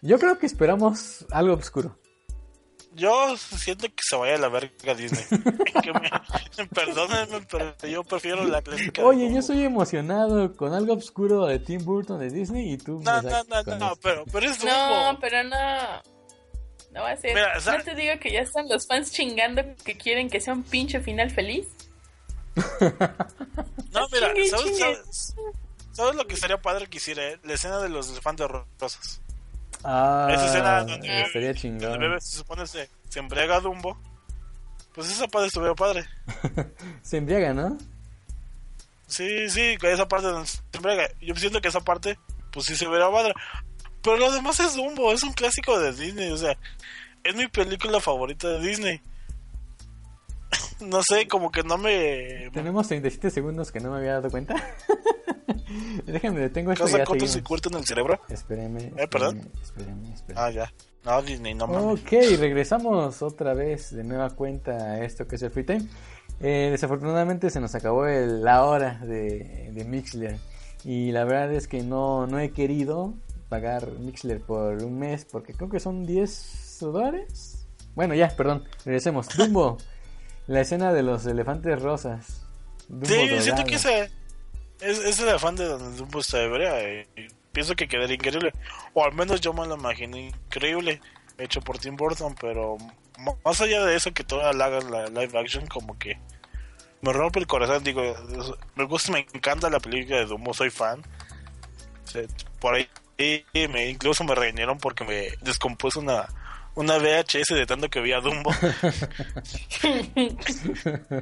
yo 0.03 0.19
creo 0.19 0.39
que 0.39 0.47
esperamos 0.47 1.27
algo 1.31 1.55
oscuro. 1.55 1.97
Yo 2.95 3.37
siento 3.37 3.87
que 3.89 4.03
se 4.03 4.17
vaya 4.17 4.35
a 4.35 4.39
la 4.39 4.49
verga 4.49 4.95
Disney. 4.95 5.25
Que 5.83 5.93
me- 5.93 6.67
perdónenme, 6.69 7.41
pero 7.51 7.75
yo 7.89 8.03
prefiero 8.05 8.45
la 8.45 8.61
clásica. 8.63 9.03
Oye, 9.05 9.33
yo 9.33 9.41
soy 9.43 9.63
emocionado 9.65 10.55
con 10.57 10.75
algo 10.75 10.95
oscuro 10.95 11.47
de 11.47 11.59
Tim 11.61 11.85
Burton 11.85 12.19
de 12.19 12.31
Disney 12.31 12.73
y 12.73 12.79
tú 12.79 12.99
me 12.99 13.05
No, 13.05 13.23
no, 13.23 13.31
no, 13.31 13.63
no, 13.63 13.93
esto. 13.93 13.99
pero, 14.03 14.25
pero 14.33 14.47
es 14.51 14.59
Dumbo. 14.59 14.73
No, 14.75 15.19
pero 15.21 15.45
no. 15.45 15.57
No 16.93 17.03
va 17.03 17.13
a 17.13 17.17
ser. 17.17 17.35
Mira, 17.35 17.53
o 17.57 17.61
sea- 17.61 17.79
no 17.79 17.85
te 17.85 17.95
digo 17.95 18.13
que 18.21 18.33
ya 18.33 18.41
están 18.41 18.69
los 18.69 18.87
fans 18.87 19.13
chingando 19.13 19.63
que 19.85 19.97
quieren 19.97 20.29
que 20.29 20.41
sea 20.41 20.53
un 20.55 20.65
pinche 20.65 21.01
final 21.01 21.31
feliz. 21.31 21.69
No, 23.93 24.07
mira, 24.13 24.33
Chingue, 24.35 24.49
¿sabes, 24.51 24.65
chingue. 24.67 24.79
sabes, 24.79 25.35
sabes 25.93 26.15
lo 26.17 26.27
que 26.27 26.37
sería 26.37 26.61
padre 26.61 26.87
que 26.89 26.99
hiciera? 26.99 27.27
eh? 27.29 27.39
La 27.45 27.55
escena 27.55 27.79
de 27.81 27.89
los 27.89 28.11
elefantes 28.11 28.47
rosas. 28.49 29.21
Ah, 29.85 30.29
Esa 30.31 30.47
escena 30.47 30.85
donde- 30.85 31.23
estaría 31.23 31.51
El 31.51 31.57
chingón. 31.57 31.99
bebé 31.99 32.21
se 32.21 32.37
supone 32.39 32.67
se, 32.67 32.89
se 33.09 33.19
embriaga 33.19 33.61
Dumbo. 33.61 33.99
Pues 34.95 35.11
esa 35.11 35.29
parte 35.29 35.47
estuvo 35.47 35.75
padre. 35.77 36.05
Se 37.03 37.17
embriaga, 37.19 37.55
¿no? 37.55 37.79
Sí, 39.07 39.49
sí, 39.49 39.77
esa 39.83 40.07
parte 40.09 40.27
donde 40.29 40.47
se 40.49 40.59
embriaga. 40.75 41.09
Yo 41.21 41.35
siento 41.37 41.61
que 41.61 41.69
esa 41.69 41.81
parte, 41.81 42.19
pues 42.53 42.67
sí 42.67 42.77
se 42.77 42.87
verá 42.89 43.11
padre. 43.11 43.33
Pero 44.03 44.17
lo 44.17 44.33
demás 44.33 44.59
es 44.61 44.75
Dumbo, 44.75 45.13
es 45.13 45.23
un 45.23 45.33
clásico 45.33 45.79
de 45.79 45.93
Disney, 45.93 46.31
o 46.33 46.37
sea, 46.37 46.57
es 47.25 47.35
mi 47.35 47.47
película 47.49 48.01
favorita 48.01 48.49
de 48.49 48.61
Disney. 48.67 49.01
No 50.83 51.03
sé, 51.03 51.27
como 51.29 51.51
que 51.51 51.63
no 51.63 51.79
me 51.79 52.51
Tenemos 52.53 52.89
37 52.89 53.31
segundos 53.31 53.71
que 53.73 53.81
no 53.81 53.91
me 53.91 53.99
había 53.99 54.13
dado 54.15 54.31
cuenta. 54.31 54.55
Déjame, 56.07 56.41
detengo 56.41 56.73
esto 56.73 56.87
y 57.39 57.43
curto 57.43 57.69
en 57.71 57.77
el 57.77 57.85
cerebro. 57.85 58.21
Espéreme, 58.29 58.93
Eh, 58.97 59.07
perdón. 59.09 59.41
espéreme, 59.63 60.13
espéreme. 60.13 60.41
Ah, 60.41 60.51
ya. 60.51 60.73
No, 61.05 61.23
Disney, 61.23 61.55
no 61.55 61.67
mames. 61.67 62.01
Ok, 62.03 62.11
regresamos 62.39 63.23
otra 63.23 63.55
vez 63.55 63.95
de 63.95 64.05
nueva 64.05 64.31
cuenta 64.31 64.73
a 64.73 65.05
esto 65.05 65.27
que 65.27 65.37
es 65.37 65.43
el 65.43 65.51
Free 65.51 65.65
Time. 65.65 65.87
Eh, 66.41 66.69
desafortunadamente 66.71 67.51
se 67.51 67.61
nos 67.61 67.75
acabó 67.75 68.07
el- 68.07 68.43
la 68.43 68.65
hora 68.65 68.99
de, 69.03 69.71
de 69.73 69.85
Mixler. 69.85 70.37
Y 70.85 71.13
la 71.13 71.25
verdad 71.25 71.53
es 71.53 71.69
que 71.69 71.83
no, 71.83 72.27
no 72.27 72.39
he 72.39 72.51
querido 72.51 73.15
pagar 73.49 73.87
Mixler 73.99 74.41
por 74.41 74.83
un 74.83 74.99
mes 74.99 75.25
porque 75.25 75.55
creo 75.55 75.69
que 75.69 75.81
son 75.81 76.05
10 76.05 76.79
dólares. 76.81 77.67
Bueno, 77.95 78.15
ya, 78.15 78.29
perdón, 78.37 78.65
regresemos. 78.85 79.29
Dumbo, 79.37 79.77
la 80.51 80.63
escena 80.63 80.93
de 80.93 81.05
los 81.05 81.27
elefantes 81.27 81.81
rosas. 81.81 82.43
Dumbo 82.89 83.07
Sí, 83.07 83.41
siento 83.41 83.65
que 83.65 83.77
ese 83.77 84.11
es, 84.81 84.99
es 84.99 85.21
el 85.21 85.29
afán 85.29 85.55
de 85.55 85.65
donde 85.65 85.97
Dumbo 85.97 86.19
está 86.19 86.43
hebrea. 86.43 86.81
eh, 86.81 87.07
y 87.17 87.29
pienso 87.53 87.77
que 87.77 87.87
quedaría 87.87 88.17
increíble. 88.17 88.53
O 88.93 89.05
al 89.05 89.13
menos 89.13 89.41
yo 89.41 89.53
me 89.53 89.65
lo 89.69 89.77
imagino 89.77 90.17
increíble. 90.17 91.01
Hecho 91.39 91.61
por 91.61 91.79
Tim 91.79 91.95
Burton. 91.97 92.35
Pero 92.41 92.79
más 93.45 93.61
allá 93.61 93.85
de 93.85 93.95
eso, 93.95 94.13
que 94.13 94.25
toda 94.25 94.53
la 94.53 94.65
hagan 94.65 94.91
la 94.91 95.07
live 95.07 95.39
action, 95.39 95.69
como 95.69 95.97
que 96.01 96.19
me 97.01 97.13
rompe 97.13 97.39
el 97.39 97.47
corazón. 97.47 97.85
Digo, 97.85 98.03
me 98.75 98.85
gusta, 98.87 99.13
me 99.13 99.21
encanta 99.33 99.71
la 99.71 99.79
película 99.79 100.17
de 100.17 100.27
Dumbo. 100.27 100.53
Soy 100.53 100.71
fan. 100.71 101.01
Por 102.59 102.75
ahí 102.75 102.89
me, 103.69 103.89
incluso 103.89 104.25
me 104.25 104.35
regañaron 104.35 104.79
porque 104.79 105.05
me 105.05 105.29
descompuso 105.43 106.01
una. 106.01 106.27
Una 106.75 106.99
VHS 106.99 107.55
de 107.55 107.67
tanto 107.67 107.89
que 107.89 108.01
vi 108.01 108.13
a 108.13 108.21
Dumbo. 108.21 108.51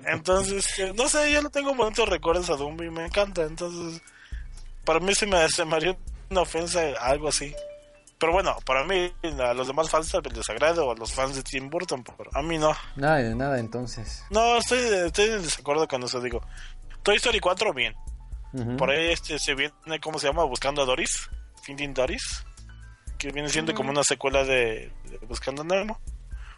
Entonces, 0.07 0.79
eh, 0.79 0.93
no 0.95 1.09
sé, 1.09 1.33
yo 1.33 1.43
no 1.43 1.51
tengo 1.51 1.75
bonitos 1.75 2.09
recuerdos 2.09 2.51
a 2.51 2.57
Dumbo 2.57 2.85
y 2.85 2.91
me 2.91 3.07
encanta. 3.07 3.43
Entonces, 3.43 4.03
para 4.85 5.01
mí 5.01 5.15
se 5.15 5.27
me, 5.27 5.49
se 5.49 5.65
me 5.65 5.77
haría 5.77 5.97
una 6.31 6.43
ofensa 6.43 6.81
algo 7.01 7.29
así. 7.29 7.55
Pero 8.19 8.33
bueno, 8.33 8.57
para 8.65 8.85
mí, 8.85 9.13
a 9.39 9.55
los 9.55 9.69
demás 9.69 9.89
fans 9.89 10.13
les 10.13 10.35
desagrado, 10.35 10.91
a 10.91 10.95
los 10.97 11.13
fans 11.13 11.37
de 11.37 11.43
Tim 11.43 11.71
Burton, 11.71 12.03
pero 12.03 12.31
a 12.35 12.43
mí 12.43 12.59
no. 12.59 12.75
Nada 12.97 13.17
de 13.19 13.35
nada 13.35 13.59
entonces. 13.61 14.25
No, 14.31 14.57
estoy, 14.57 14.81
estoy 15.07 15.27
en 15.27 15.43
desacuerdo 15.43 15.87
con 15.87 16.03
eso, 16.03 16.21
digo. 16.21 16.43
Toy 17.03 17.17
Story 17.17 17.39
4, 17.39 17.73
bien. 17.73 17.95
Por 18.77 18.91
ahí 18.91 19.13
este 19.13 19.39
se 19.39 19.55
viene, 19.55 19.73
¿cómo 20.03 20.19
se 20.19 20.27
llama? 20.27 20.43
Buscando 20.45 20.83
a 20.83 20.85
Doris. 20.85 21.29
Finding 21.63 21.95
Doris. 21.95 22.45
Que 23.19 23.33
viene 23.33 23.49
siendo 23.49 23.75
como 23.75 23.91
una 23.91 24.05
secuela 24.05 24.45
de, 24.45 24.93
de 25.05 25.19
Buscando 25.29 25.63
a 25.63 25.65
Nemo. 25.65 25.99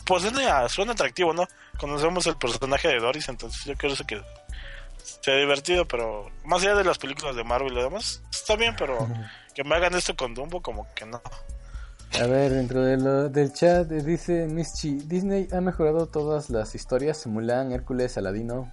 Pues 0.04 0.22
suena, 0.22 0.68
suena 0.68 0.92
atractivo, 0.92 1.32
¿no? 1.32 1.46
Conocemos 1.78 2.26
el 2.26 2.36
personaje 2.36 2.88
de 2.88 2.98
Doris, 3.00 3.28
entonces 3.28 3.64
yo 3.64 3.74
creo 3.76 3.94
que 4.06 4.20
sea 5.22 5.36
divertido, 5.36 5.86
pero 5.86 6.30
más 6.44 6.62
allá 6.62 6.74
de 6.74 6.84
las 6.84 6.98
películas 6.98 7.36
de 7.36 7.44
Marvel 7.44 7.72
y 7.72 7.74
lo 7.76 7.82
demás, 7.84 8.22
está 8.30 8.56
bien, 8.56 8.74
pero 8.76 9.08
que 9.54 9.64
me 9.64 9.74
hagan 9.74 9.94
esto 9.94 10.14
con 10.16 10.34
Dumbo, 10.34 10.60
como 10.62 10.86
que 10.94 11.06
no. 11.06 11.20
A 12.20 12.26
ver, 12.26 12.50
dentro 12.52 12.82
de 12.82 12.96
lo- 12.96 13.28
del 13.28 13.52
chat 13.52 13.90
eh, 13.92 14.02
dice 14.02 14.46
Mischi, 14.46 14.96
Disney 15.04 15.48
ha 15.52 15.60
mejorado 15.60 16.06
todas 16.06 16.50
las 16.50 16.74
historias, 16.74 17.26
Mulan, 17.26 17.70
Hércules, 17.72 18.16
Aladino. 18.18 18.70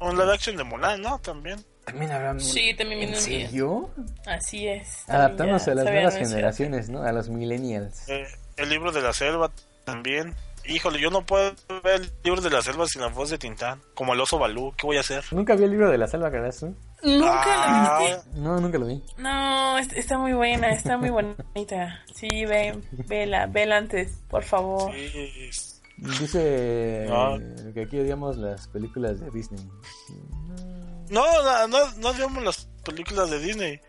Un 0.00 0.18
live 0.18 0.32
action 0.34 0.56
de 0.56 0.64
Mulan, 0.64 1.00
¿no? 1.00 1.18
También. 1.18 1.64
También 1.90 2.12
habrá... 2.12 2.38
Sí, 2.38 2.74
también 2.74 3.02
¿En 3.02 3.14
serio? 3.16 3.90
Así 4.26 4.66
es. 4.68 5.08
Adaptándose 5.08 5.70
a 5.70 5.74
las 5.74 5.84
nuevas 5.84 6.14
anunciado. 6.14 6.30
generaciones, 6.30 6.88
¿no? 6.90 7.02
A 7.02 7.12
los 7.12 7.28
millennials. 7.28 8.08
Eh, 8.08 8.26
el 8.56 8.68
libro 8.68 8.92
de 8.92 9.02
la 9.02 9.12
selva 9.12 9.50
también. 9.84 10.34
Híjole, 10.66 11.00
yo 11.00 11.10
no 11.10 11.24
puedo 11.24 11.52
ver 11.82 12.02
el 12.02 12.10
libro 12.24 12.42
de 12.42 12.50
la 12.50 12.60
selva 12.60 12.86
sin 12.86 13.00
la 13.00 13.08
voz 13.08 13.30
de 13.30 13.38
Tintán. 13.38 13.80
Como 13.94 14.12
el 14.12 14.20
oso 14.20 14.38
Balú, 14.38 14.74
¿qué 14.76 14.86
voy 14.86 14.98
a 14.98 15.00
hacer? 15.00 15.24
Nunca 15.32 15.54
vi 15.54 15.64
el 15.64 15.70
libro 15.70 15.90
de 15.90 15.96
la 15.96 16.06
selva, 16.06 16.30
Carazo. 16.30 16.74
¿Nunca 17.02 17.42
Ah, 17.46 17.98
la 18.00 18.06
viste? 18.16 18.40
No, 18.40 18.60
nunca 18.60 18.76
lo 18.76 18.86
vi. 18.86 19.02
No, 19.16 19.78
est- 19.78 19.92
está 19.94 20.18
muy 20.18 20.32
buena, 20.34 20.70
está 20.70 20.98
muy 20.98 21.08
bonita. 21.10 22.00
Sí, 22.14 22.28
ve, 22.44 22.78
vela, 23.06 23.46
vela 23.46 23.76
antes, 23.78 24.10
por 24.28 24.42
favor. 24.42 24.92
sí, 24.92 25.50
Dice 25.96 27.06
No. 27.08 27.36
eh, 27.36 27.72
que 27.74 27.82
aquí 27.82 27.98
odiamos 27.98 28.36
las 28.36 28.68
películas 28.68 29.18
de 29.20 29.30
Disney. 29.30 29.64
No, 29.64 30.77
no, 31.10 31.68
no, 31.68 31.92
no 31.96 32.14
veamos 32.14 32.42
las 32.42 32.68
películas 32.84 33.30
de 33.30 33.38
Disney. 33.38 33.80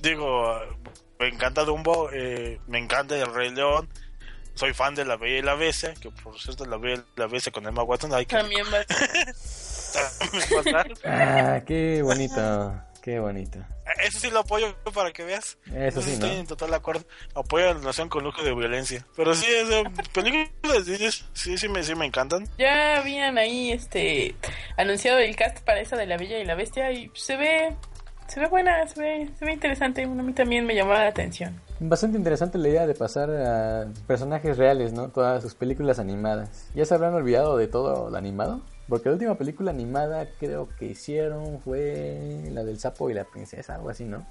Digo, 0.00 0.58
me 1.18 1.28
encanta 1.28 1.64
Dumbo, 1.64 2.10
eh, 2.12 2.60
me 2.66 2.78
encanta 2.78 3.16
El 3.16 3.32
Rey 3.32 3.50
León. 3.50 3.88
Soy 4.54 4.72
fan 4.72 4.94
de 4.94 5.04
La 5.04 5.16
Bella 5.16 5.38
y 5.38 5.42
la 5.42 5.54
Bestia, 5.54 5.92
que 5.94 6.10
por 6.10 6.38
cierto 6.40 6.64
La 6.64 6.78
Bella 6.78 7.04
y 7.14 7.20
la 7.20 7.26
Bestia 7.26 7.52
con 7.52 7.66
Emma 7.66 7.82
Watson 7.82 8.14
hay 8.14 8.24
que 8.24 8.36
También 8.36 8.64
va. 8.72 8.84
Ah, 11.04 11.62
qué 11.66 12.02
bonito, 12.02 12.82
qué 13.06 13.20
bonito. 13.20 13.60
Eso 14.02 14.18
sí 14.18 14.30
lo 14.30 14.40
apoyo 14.40 14.74
para 14.92 15.12
que 15.12 15.22
veas. 15.22 15.58
Eso 15.72 16.02
sí, 16.02 16.14
estoy 16.14 16.30
¿no? 16.30 16.36
en 16.38 16.46
total 16.48 16.74
acuerdo. 16.74 17.04
Apoyo 17.36 17.70
a 17.70 17.74
la 17.74 17.80
nación 17.80 18.08
con 18.08 18.24
lujo 18.24 18.42
de 18.42 18.52
violencia. 18.52 19.06
Pero 19.14 19.32
sí, 19.32 19.46
esas 19.48 19.84
películas 20.12 20.84
de 20.84 20.92
Disney 20.98 21.10
sí, 21.32 21.56
sí 21.56 21.68
me, 21.68 21.84
sí 21.84 21.94
me 21.94 22.04
encantan. 22.04 22.48
Ya 22.58 22.98
habían 22.98 23.38
ahí 23.38 23.70
este 23.70 24.34
anunciado 24.76 25.20
el 25.20 25.36
cast 25.36 25.60
para 25.60 25.80
esa 25.80 25.96
de 25.96 26.06
La 26.06 26.16
Bella 26.16 26.40
y 26.40 26.44
la 26.44 26.56
Bestia 26.56 26.90
y 26.90 27.08
se 27.14 27.36
ve 27.36 27.76
Se 28.26 28.40
ve 28.40 28.48
buena, 28.48 28.84
se 28.88 29.00
ve, 29.00 29.30
se 29.38 29.44
ve 29.44 29.52
interesante. 29.52 30.02
A 30.02 30.08
mí 30.08 30.32
también 30.32 30.66
me 30.66 30.74
llamó 30.74 30.92
la 30.92 31.06
atención. 31.06 31.62
Bastante 31.78 32.18
interesante 32.18 32.58
la 32.58 32.68
idea 32.68 32.86
de 32.88 32.94
pasar 32.94 33.30
a 33.30 33.86
personajes 34.08 34.56
reales, 34.58 34.92
¿no? 34.92 35.10
Todas 35.10 35.44
sus 35.44 35.54
películas 35.54 36.00
animadas. 36.00 36.70
¿Ya 36.74 36.84
se 36.84 36.92
habrán 36.92 37.14
olvidado 37.14 37.56
de 37.56 37.68
todo 37.68 38.10
lo 38.10 38.16
animado? 38.16 38.62
Porque 38.88 39.08
la 39.08 39.14
última 39.14 39.34
película 39.36 39.70
animada 39.72 40.26
creo 40.38 40.68
que 40.78 40.86
hicieron 40.86 41.60
fue 41.60 42.48
la 42.52 42.62
del 42.64 42.78
sapo 42.78 43.10
y 43.10 43.14
la 43.14 43.24
princesa, 43.24 43.74
algo 43.74 43.90
así, 43.90 44.04
¿no? 44.04 44.24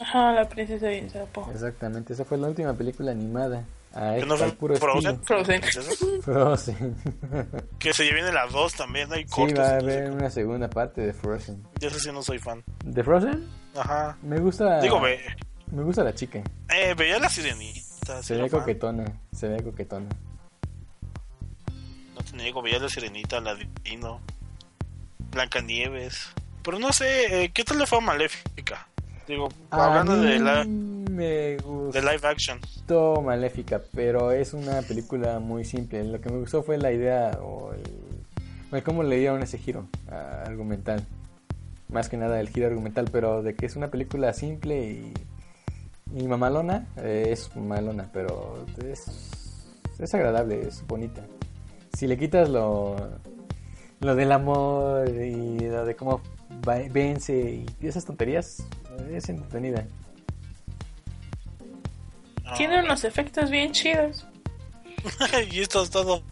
Ajá, 0.00 0.32
la 0.32 0.48
princesa 0.48 0.90
y 0.92 0.98
el 0.98 1.10
sapo. 1.10 1.48
Exactamente, 1.52 2.12
esa 2.14 2.24
fue 2.24 2.38
la 2.38 2.48
última 2.48 2.72
película 2.74 3.12
animada. 3.12 3.64
A 3.94 4.16
¿Que 4.16 4.26
no 4.26 4.34
al 4.34 4.54
puro 4.54 4.74
Frozen? 4.74 5.22
Frozen. 5.22 5.62
Frozen. 6.22 6.96
Que 7.78 7.92
se 7.92 8.02
viene 8.12 8.32
la 8.32 8.46
2 8.46 8.74
también, 8.74 9.12
hay 9.12 9.22
Sí, 9.22 9.28
cortos. 9.30 9.58
va 9.60 9.68
a 9.68 9.72
entonces, 9.74 9.98
haber 10.00 10.10
una 10.10 10.30
segunda 10.30 10.68
parte 10.68 11.00
de 11.02 11.12
Frozen. 11.12 11.62
Yo 11.80 11.90
sé 11.90 12.00
si 12.00 12.10
no 12.10 12.20
soy 12.22 12.40
fan. 12.40 12.64
¿De 12.84 13.04
Frozen? 13.04 13.46
Ajá. 13.76 14.16
Me 14.22 14.40
gusta. 14.40 14.80
Digo, 14.80 15.00
ve, 15.00 15.20
Me 15.70 15.82
gusta 15.84 16.02
la 16.02 16.12
chica. 16.12 16.42
eh, 16.74 16.94
veía 16.98 17.20
la 17.20 17.28
sirenita. 17.28 18.20
sí 18.20 18.28
Se 18.34 18.36
ve 18.36 18.50
coquetona. 18.50 19.04
Se 19.32 19.46
ve 19.46 19.62
coquetona. 19.62 20.08
Niego, 22.34 22.62
veía 22.62 22.78
la 22.78 22.88
sirenita, 22.88 23.40
la 23.40 23.56
Dino, 23.82 24.20
Blancanieves. 25.30 26.28
Pero 26.62 26.78
no 26.78 26.92
sé, 26.92 27.44
eh, 27.44 27.50
¿qué 27.52 27.64
tal 27.64 27.78
le 27.78 27.86
fue 27.86 27.98
a 27.98 28.00
Maléfica? 28.00 28.88
Digo, 29.26 29.48
hablando 29.70 30.12
A 30.12 30.16
mí 30.16 30.26
de 30.26 30.38
la 30.38 30.64
Me 30.64 31.56
gustó 31.56 31.92
de 31.92 32.00
live 32.02 32.28
action. 32.28 32.60
Maléfica, 33.24 33.80
pero 33.94 34.32
es 34.32 34.52
una 34.52 34.82
película 34.82 35.38
muy 35.38 35.64
simple. 35.64 36.04
Lo 36.04 36.20
que 36.20 36.28
me 36.28 36.38
gustó 36.38 36.62
fue 36.62 36.76
la 36.76 36.92
idea 36.92 37.38
o 37.42 37.72
el, 37.72 38.82
cómo 38.82 39.02
le 39.02 39.16
dieron 39.16 39.42
ese 39.42 39.58
giro 39.58 39.86
argumental. 40.08 41.06
Más 41.88 42.08
que 42.08 42.16
nada 42.16 42.40
el 42.40 42.50
giro 42.50 42.66
argumental, 42.66 43.08
pero 43.10 43.42
de 43.42 43.54
que 43.54 43.66
es 43.66 43.76
una 43.76 43.88
película 43.88 44.32
simple 44.32 44.90
y, 44.90 45.14
y 46.14 46.26
mamalona, 46.26 46.86
eh, 46.96 47.28
es 47.30 47.54
mamalona, 47.56 48.10
pero 48.12 48.66
es, 48.84 49.06
es 49.98 50.14
agradable, 50.14 50.66
es 50.66 50.86
bonita. 50.86 51.22
Si 51.96 52.06
le 52.06 52.18
quitas 52.18 52.48
lo, 52.48 52.96
lo 54.00 54.14
del 54.14 54.32
amor 54.32 55.08
y 55.08 55.60
lo 55.60 55.84
de 55.84 55.94
cómo 55.96 56.20
va- 56.68 56.82
vence 56.90 57.64
y 57.80 57.86
esas 57.86 58.04
tonterías, 58.04 58.64
es 59.12 59.28
entretenida. 59.28 59.86
Ah, 62.44 62.54
Tiene 62.56 62.80
unos 62.82 63.04
efectos 63.04 63.50
bien 63.50 63.72
chidos. 63.72 64.26
y 65.50 65.60
esto 65.60 65.82
es 65.82 65.90
todo. 65.90 66.22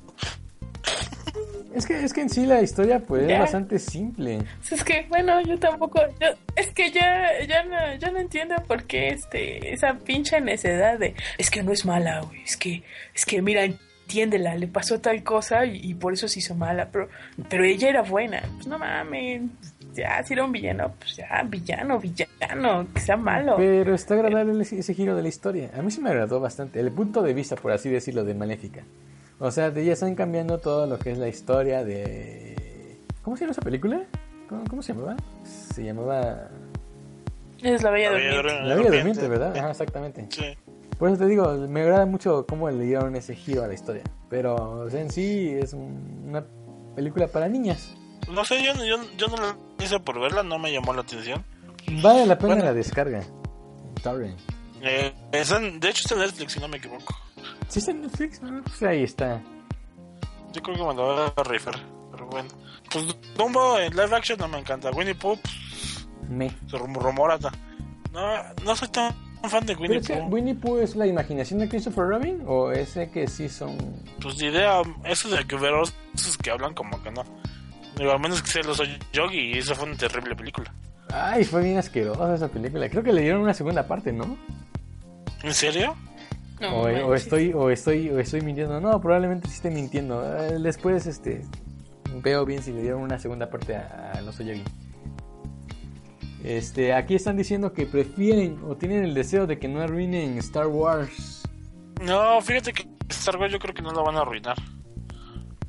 Es 1.74 1.86
que, 1.86 2.04
es 2.04 2.12
que 2.12 2.20
en 2.20 2.28
sí 2.28 2.44
la 2.44 2.60
historia 2.60 3.00
pues 3.00 3.26
Ya. 3.26 3.34
es 3.36 3.40
bastante 3.40 3.78
simple. 3.78 4.40
Es 4.70 4.84
que, 4.84 5.06
bueno, 5.08 5.40
yo 5.40 5.58
tampoco. 5.58 6.00
yo- 6.20 6.36
es 6.54 6.68
que 6.74 6.90
ya, 6.90 7.30
ya, 7.48 7.62
no, 7.64 7.76
ya 7.98 8.10
no 8.10 8.18
entiendo 8.18 8.56
por 8.68 8.84
qué 8.84 9.08
este, 9.08 9.72
esa 9.72 9.94
pinche 9.94 10.38
necedad 10.42 10.98
de. 10.98 11.14
Es 11.38 11.50
que 11.50 11.62
no 11.62 11.72
es 11.72 11.86
mala, 11.86 12.20
güey. 12.22 12.42
Es 12.42 12.58
que, 12.58 12.82
es 13.14 13.24
que, 13.24 13.40
mira, 13.40 13.62
entiéndela, 14.02 14.56
le 14.56 14.68
pasó 14.68 15.00
tal 15.00 15.22
cosa 15.22 15.64
y, 15.64 15.78
y 15.82 15.94
por 15.94 16.12
eso 16.12 16.28
se 16.28 16.40
hizo 16.40 16.54
mala. 16.54 16.88
Pero, 16.90 17.08
pero 17.48 17.64
ella 17.64 17.88
era 17.88 18.02
buena. 18.02 18.42
Pues 18.54 18.66
no 18.66 18.78
mames. 18.78 19.42
Ya, 19.94 20.22
si 20.22 20.32
era 20.32 20.44
un 20.44 20.52
villano, 20.52 20.92
pues 20.98 21.16
ya, 21.16 21.42
villano, 21.46 21.98
villano, 21.98 22.86
que 22.94 23.00
sea 23.00 23.16
malo. 23.16 23.56
Pero 23.56 23.94
está 23.94 24.14
agradable 24.14 24.62
ese, 24.62 24.78
ese 24.78 24.94
giro 24.94 25.14
de 25.14 25.22
la 25.22 25.28
historia. 25.28 25.70
A 25.76 25.82
mí 25.82 25.90
sí 25.90 26.00
me 26.00 26.08
agradó 26.08 26.40
bastante. 26.40 26.80
El 26.80 26.90
punto 26.92 27.22
de 27.22 27.34
vista, 27.34 27.56
por 27.56 27.72
así 27.72 27.90
decirlo, 27.90 28.24
de 28.24 28.34
Maléfica. 28.34 28.82
O 29.38 29.50
sea, 29.50 29.70
de 29.70 29.84
ya 29.84 29.92
están 29.92 30.14
cambiando 30.14 30.58
todo 30.58 30.86
lo 30.86 30.98
que 30.98 31.10
es 31.10 31.18
la 31.18 31.28
historia 31.28 31.84
de... 31.84 32.96
¿Cómo 33.22 33.36
se 33.36 33.42
llama 33.42 33.52
esa 33.52 33.62
película? 33.62 34.02
¿Cómo, 34.48 34.64
cómo 34.68 34.82
se 34.82 34.94
llamaba? 34.94 35.16
Se 35.44 35.84
llamaba... 35.84 36.48
Es 37.62 37.82
la 37.82 37.90
bella 37.90 38.12
La 38.12 38.16
Bella 38.16 38.36
durmiente. 38.36 38.42
Durmiente. 38.42 38.68
La 38.68 38.74
Bella 38.76 38.90
Durmiente, 38.90 39.28
¿verdad? 39.28 39.56
Ajá, 39.56 39.70
exactamente. 39.70 40.26
Sí. 40.30 40.56
Por 40.98 41.08
eso 41.10 41.18
te 41.18 41.26
digo, 41.26 41.46
me 41.68 41.82
agrada 41.82 42.06
mucho 42.06 42.46
cómo 42.46 42.70
le 42.70 42.84
dieron 42.84 43.14
ese 43.16 43.34
giro 43.34 43.64
a 43.64 43.66
la 43.68 43.74
historia. 43.74 44.02
Pero 44.28 44.54
o 44.82 44.90
sea, 44.90 45.00
en 45.00 45.10
sí 45.10 45.50
es 45.50 45.72
un- 45.72 46.26
una 46.28 46.44
película 46.94 47.26
para 47.28 47.48
niñas. 47.48 47.92
No 48.30 48.44
sé, 48.44 48.62
yo, 48.62 48.72
yo, 48.84 48.96
yo 49.16 49.26
no 49.28 49.36
la 49.36 49.56
hice 49.84 49.98
por 50.00 50.20
verla, 50.20 50.42
no 50.42 50.58
me 50.58 50.72
llamó 50.72 50.92
la 50.94 51.02
atención. 51.02 51.44
Vale 52.02 52.24
la 52.26 52.38
pena 52.38 52.54
Bueno. 52.54 52.64
la 52.66 52.74
descarga. 52.74 53.22
Torrent. 54.02 54.38
Eh, 54.80 55.12
en- 55.32 55.80
de 55.80 55.88
hecho 55.90 56.02
está 56.02 56.14
en 56.14 56.20
Netflix, 56.20 56.52
si 56.52 56.60
no 56.60 56.68
me 56.68 56.76
equivoco. 56.76 57.14
¿Sí 57.68 57.78
está 57.80 57.90
en 57.90 58.02
Netflix? 58.02 58.40
Pues 58.40 58.82
ahí 58.82 59.02
está. 59.02 59.40
Yo 60.52 60.62
creo 60.62 60.76
que 60.76 60.82
me 60.82 60.94
lo 60.94 61.14
voy 61.14 61.32
a 61.36 61.42
rifar. 61.44 61.74
Pero 62.12 62.26
bueno. 62.26 62.48
Pues 62.92 63.06
Dumbo 63.36 63.78
en 63.78 63.90
live 63.96 64.14
action 64.14 64.38
no 64.38 64.48
me 64.48 64.58
encanta. 64.58 64.90
Winnie 64.90 65.14
Pooh, 65.14 65.38
Me. 66.28 66.50
se 66.68 66.76
rum- 66.78 66.94
rumora. 66.94 67.38
ta- 67.38 67.52
No, 68.12 68.20
no 68.64 68.76
soy 68.76 68.88
tan 68.88 69.14
fan 69.48 69.66
de 69.66 69.74
¿Pero 69.76 69.88
Winnie 69.94 70.00
Pooh. 70.00 70.28
Winnie 70.34 70.54
Pooh 70.54 70.78
es 70.78 70.96
la 70.96 71.06
imaginación 71.06 71.60
de 71.60 71.68
Christopher 71.68 72.04
Robin? 72.04 72.42
¿O 72.46 72.70
ese 72.72 73.10
que 73.10 73.26
sí 73.28 73.48
son.? 73.48 73.76
Pues 74.20 74.38
de 74.38 74.46
idea, 74.46 74.82
eso 75.04 75.28
de 75.28 75.44
que 75.44 75.56
ver 75.56 75.72
esos 76.14 76.36
que 76.38 76.50
hablan 76.50 76.74
como 76.74 77.02
que 77.02 77.10
no. 77.10 77.24
Digo, 77.96 78.12
al 78.12 78.20
menos 78.20 78.42
que 78.42 78.48
sea 78.50 78.62
los 78.62 78.80
Yogi 79.12 79.52
y 79.54 79.58
esa 79.58 79.74
fue 79.74 79.86
una 79.88 79.96
terrible 79.96 80.34
película. 80.34 80.72
Ay, 81.12 81.44
fue 81.44 81.62
bien 81.62 81.76
asquerosa 81.76 82.34
esa 82.34 82.48
película. 82.48 82.88
Creo 82.88 83.02
que 83.02 83.12
le 83.12 83.20
dieron 83.22 83.42
una 83.42 83.52
segunda 83.54 83.86
parte, 83.86 84.12
¿no? 84.12 84.36
¿En 85.42 85.52
serio? 85.52 85.94
No, 86.60 86.76
o, 86.76 86.82
o 87.08 87.14
estoy 87.14 87.52
o 87.52 87.68
estoy 87.70 88.08
o 88.08 88.18
estoy 88.20 88.40
mintiendo. 88.40 88.80
No, 88.80 89.00
probablemente 89.00 89.48
sí 89.48 89.54
esté 89.56 89.70
mintiendo. 89.70 90.22
Eh, 90.24 90.58
Después 90.60 91.06
este 91.06 91.42
veo 92.22 92.46
bien 92.46 92.62
si 92.62 92.72
le 92.72 92.82
dieron 92.82 93.02
una 93.02 93.18
segunda 93.18 93.50
parte 93.50 93.74
a, 93.76 94.12
a 94.14 94.20
los 94.22 94.38
Oyagi. 94.40 94.62
Este, 96.42 96.92
aquí 96.92 97.14
están 97.14 97.36
diciendo 97.36 97.72
que 97.72 97.86
prefieren 97.86 98.58
o 98.66 98.76
tienen 98.76 99.04
el 99.04 99.14
deseo 99.14 99.46
de 99.46 99.58
que 99.58 99.68
no 99.68 99.80
arruinen 99.80 100.38
Star 100.38 100.66
Wars. 100.66 101.42
No, 102.02 102.40
fíjate 102.40 102.72
que 102.72 102.86
Star 103.08 103.36
Wars 103.36 103.52
yo 103.52 103.58
creo 103.58 103.74
que 103.74 103.82
no 103.82 103.92
lo 103.92 104.02
van 104.02 104.16
a 104.16 104.20
arruinar. 104.22 104.56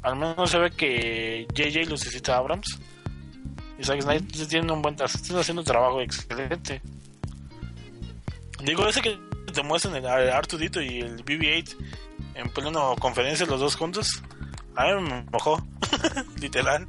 Al 0.01 0.15
menos 0.15 0.49
se 0.49 0.57
ve 0.57 0.71
que 0.71 1.47
JJ 1.53 1.85
lo 1.85 1.91
necesita 1.91 2.37
Abrams. 2.37 2.79
Y 3.77 3.83
Zack 3.83 4.01
Snyder 4.01 4.47
tiene 4.47 4.71
un 4.71 4.81
buen 4.81 4.95
están 4.95 5.37
haciendo 5.37 5.61
un 5.61 5.65
trabajo 5.65 6.01
excelente. 6.01 6.81
Digo, 8.63 8.87
ese 8.87 9.01
que 9.01 9.19
te 9.53 9.63
muestran 9.63 9.95
el 9.95 10.05
R2D2 10.05 10.91
y 10.91 10.99
el 11.01 11.23
BB-8 11.23 11.75
en 12.35 12.49
plena 12.49 12.79
conferencia 12.99 13.45
los 13.45 13.59
dos 13.59 13.75
juntos, 13.75 14.23
a 14.75 14.85
mí 14.85 15.01
me 15.01 15.23
mojó, 15.31 15.61
literal. 16.41 16.87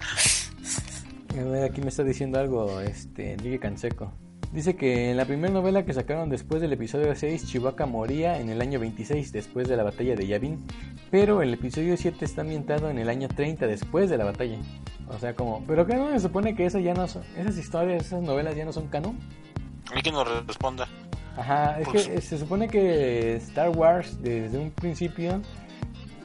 A 1.38 1.42
ver, 1.44 1.64
aquí 1.64 1.80
me 1.80 1.88
está 1.88 2.04
diciendo 2.04 2.38
algo, 2.38 2.80
este, 2.80 3.32
Enrique 3.32 3.58
Canseco. 3.58 4.12
Dice 4.52 4.76
que 4.76 5.10
en 5.10 5.16
la 5.16 5.24
primera 5.24 5.52
novela 5.52 5.84
que 5.84 5.92
sacaron 5.92 6.28
después 6.30 6.62
del 6.62 6.72
episodio 6.72 7.12
6, 7.14 7.46
Chewbacca 7.48 7.86
moría 7.86 8.38
en 8.38 8.50
el 8.50 8.60
año 8.60 8.78
26 8.78 9.32
después 9.32 9.66
de 9.66 9.76
la 9.76 9.82
batalla 9.82 10.14
de 10.14 10.28
Yavin, 10.28 10.64
pero 11.10 11.42
el 11.42 11.52
episodio 11.54 11.96
7 11.96 12.24
está 12.24 12.42
ambientado 12.42 12.88
en 12.88 12.98
el 12.98 13.08
año 13.08 13.26
30 13.26 13.66
después 13.66 14.10
de 14.10 14.16
la 14.18 14.24
batalla. 14.24 14.58
O 15.08 15.18
sea, 15.18 15.34
como, 15.34 15.64
pero 15.66 15.84
que 15.86 15.96
no 15.96 16.08
se 16.12 16.20
supone 16.20 16.54
que 16.54 16.66
eso 16.66 16.78
ya 16.78 16.94
no 16.94 17.08
son, 17.08 17.24
esas 17.36 17.58
historias, 17.58 18.06
esas 18.06 18.22
novelas 18.22 18.54
ya 18.54 18.64
no 18.64 18.72
son 18.72 18.86
canon. 18.86 19.18
Hay 19.92 20.02
que 20.02 20.12
nos 20.12 20.46
responda. 20.46 20.86
Ajá, 21.36 21.80
es 21.80 21.88
Pues- 21.88 22.06
que 22.08 22.20
se 22.20 22.38
supone 22.38 22.68
que 22.68 23.34
Star 23.36 23.70
Wars 23.70 24.22
desde 24.22 24.56
un 24.56 24.70
principio 24.70 25.42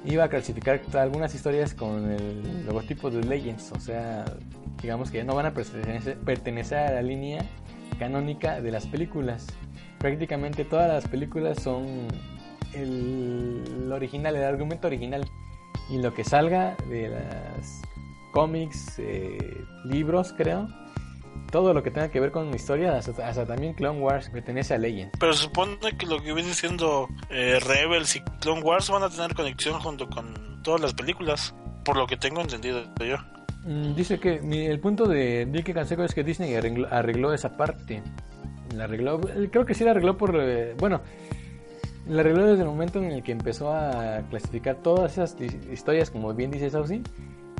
iba 0.05 0.25
a 0.25 0.29
clasificar 0.29 0.79
algunas 0.93 1.33
historias 1.33 1.73
con 1.73 2.11
el 2.11 2.65
logotipo 2.67 3.09
de 3.09 3.23
Legends, 3.23 3.71
o 3.71 3.79
sea, 3.79 4.23
digamos 4.81 5.11
que 5.11 5.17
ya 5.17 5.23
no 5.23 5.35
van 5.35 5.47
a 5.47 5.53
pertenecer, 5.53 6.17
pertenecer 6.19 6.77
a 6.77 6.91
la 6.91 7.01
línea 7.01 7.45
canónica 7.97 8.61
de 8.61 8.71
las 8.71 8.87
películas. 8.87 9.47
Prácticamente 9.99 10.65
todas 10.65 10.87
las 10.87 11.07
películas 11.07 11.61
son 11.61 12.07
el, 12.73 13.89
original, 13.91 14.35
el 14.35 14.43
argumento 14.43 14.87
original. 14.87 15.25
Y 15.89 15.97
lo 15.97 16.13
que 16.13 16.23
salga 16.23 16.77
de 16.89 17.09
las 17.09 17.81
cómics, 18.31 18.99
eh, 18.99 19.37
libros, 19.85 20.33
creo, 20.37 20.67
todo 21.51 21.73
lo 21.73 21.81
que 21.81 21.89
tenga 21.91 22.09
que 22.09 22.19
ver 22.19 22.31
con 22.31 22.53
historia, 22.53 22.95
hasta, 22.95 23.27
hasta 23.27 23.45
también 23.45 23.73
Clone 23.73 23.99
Wars 23.99 24.29
pertenece 24.29 24.75
a 24.75 24.77
Legends. 24.77 25.17
Pero 25.19 25.33
se 25.33 25.43
supone 25.43 25.77
que 25.97 26.05
lo 26.05 26.21
que 26.21 26.33
viene 26.33 26.53
siendo 26.53 27.07
eh, 27.29 27.59
Rebels 27.59 28.15
y 28.15 28.21
Clone 28.39 28.61
Wars 28.61 28.89
van 28.89 29.03
a 29.03 29.09
tener 29.09 29.33
conexión 29.33 29.79
junto 29.79 30.07
con 30.09 30.61
todas 30.63 30.79
las 30.79 30.93
películas, 30.93 31.55
por 31.83 31.97
lo 31.97 32.05
que 32.05 32.17
tengo 32.17 32.41
entendido 32.41 32.83
yo. 32.99 33.17
Mm, 33.69 33.93
Dice 33.93 34.19
que 34.19 34.39
el 34.67 34.79
punto 34.79 35.07
de 35.07 35.41
Enrique 35.43 35.75
Canseco 35.75 36.03
es 36.03 36.15
que 36.15 36.23
Disney 36.23 36.55
arregló, 36.55 36.87
arregló 36.89 37.33
esa 37.33 37.55
parte. 37.55 38.01
La 38.75 38.85
arregló, 38.85 39.21
eh, 39.29 39.49
creo 39.51 39.63
que 39.63 39.75
sí 39.75 39.83
la 39.83 39.91
arregló 39.91 40.17
por, 40.17 40.35
eh, 40.41 40.73
bueno, 40.79 41.01
la 42.07 42.21
arregló 42.21 42.47
desde 42.47 42.63
el 42.63 42.67
momento 42.67 42.97
en 42.97 43.11
el 43.11 43.21
que 43.21 43.31
empezó 43.31 43.71
a 43.71 44.23
clasificar 44.27 44.77
todas 44.77 45.11
esas 45.13 45.37
historias, 45.71 46.09
como 46.09 46.33
bien 46.33 46.49
dice 46.49 46.71
Saucy, 46.71 47.03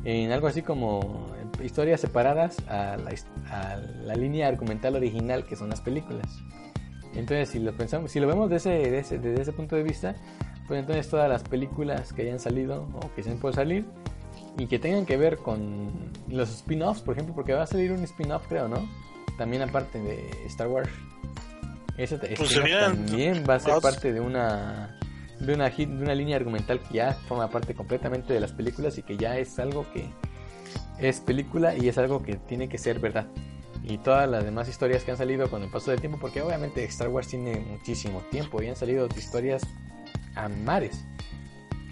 en 0.03 0.31
algo 0.31 0.47
así 0.47 0.63
como 0.63 1.27
eh, 1.37 1.65
historias 1.65 2.01
separadas 2.01 2.57
a 2.67 2.97
la, 2.97 4.15
línea 4.15 4.47
argumental 4.47 4.95
original 4.95 5.45
que 5.45 5.55
son 5.55 5.69
las 5.69 5.81
películas. 5.81 6.25
Entonces, 7.13 7.49
si 7.49 7.59
lo 7.59 7.71
pensamos, 7.73 8.09
si 8.09 8.19
lo 8.19 8.25
vemos 8.25 8.49
desde 8.49 8.81
ese, 8.81 8.91
de 8.91 8.99
ese, 8.99 9.19
desde 9.19 9.41
ese 9.43 9.53
punto 9.53 9.75
de 9.75 9.83
vista, 9.83 10.15
pues 10.67 10.79
entonces 10.79 11.07
todas 11.07 11.29
las 11.29 11.43
películas 11.43 12.13
que 12.13 12.23
hayan 12.23 12.39
salido 12.39 12.87
o 12.93 13.13
que 13.13 13.21
estén 13.21 13.39
por 13.39 13.53
salir 13.53 13.85
y 14.57 14.67
que 14.67 14.79
tengan 14.79 15.05
que 15.05 15.17
ver 15.17 15.37
con 15.37 16.11
los 16.27 16.49
spin-offs, 16.49 17.01
por 17.01 17.15
ejemplo, 17.15 17.33
porque 17.35 17.53
va 17.53 17.63
a 17.63 17.67
salir 17.67 17.91
un 17.91 18.03
spin-off, 18.03 18.47
creo, 18.47 18.67
¿no? 18.67 18.87
también 19.39 19.63
aparte 19.63 19.99
de 19.99 20.29
Star 20.47 20.67
Wars. 20.67 20.89
Ese 21.97 22.17
Pues 22.17 22.53
también 22.53 23.45
va 23.49 23.55
a 23.55 23.59
ser 23.59 23.81
parte 23.81 24.13
de 24.13 24.19
una 24.19 24.99
de 25.39 25.53
una 25.53 25.69
de 25.69 25.85
una 25.85 26.13
línea 26.13 26.35
argumental 26.35 26.81
que 26.81 26.95
ya 26.95 27.13
forma 27.13 27.49
parte 27.49 27.73
completamente 27.73 28.33
de 28.33 28.41
las 28.41 28.51
películas 28.51 28.97
y 28.97 29.03
que 29.03 29.17
ya 29.17 29.37
es 29.37 29.57
algo 29.57 29.85
que 29.93 30.09
es 30.99 31.21
película 31.21 31.75
y 31.75 31.87
es 31.87 31.97
algo 31.97 32.21
que 32.21 32.35
tiene 32.35 32.67
que 32.67 32.77
ser 32.77 32.99
verdad. 32.99 33.27
Y 33.83 33.97
todas 33.97 34.29
las 34.29 34.43
demás 34.43 34.67
historias 34.67 35.03
que 35.05 35.11
han 35.11 35.17
salido 35.17 35.49
con 35.49 35.63
el 35.63 35.69
paso 35.69 35.91
del 35.91 36.01
tiempo, 36.01 36.19
porque 36.19 36.41
obviamente 36.41 36.83
Star 36.83 37.07
Wars 37.07 37.29
tiene 37.29 37.59
muchísimo 37.59 38.21
tiempo 38.29 38.61
y 38.61 38.67
han 38.67 38.75
salido 38.75 39.07
historias 39.15 39.63
a 40.35 40.49
mares. 40.49 41.05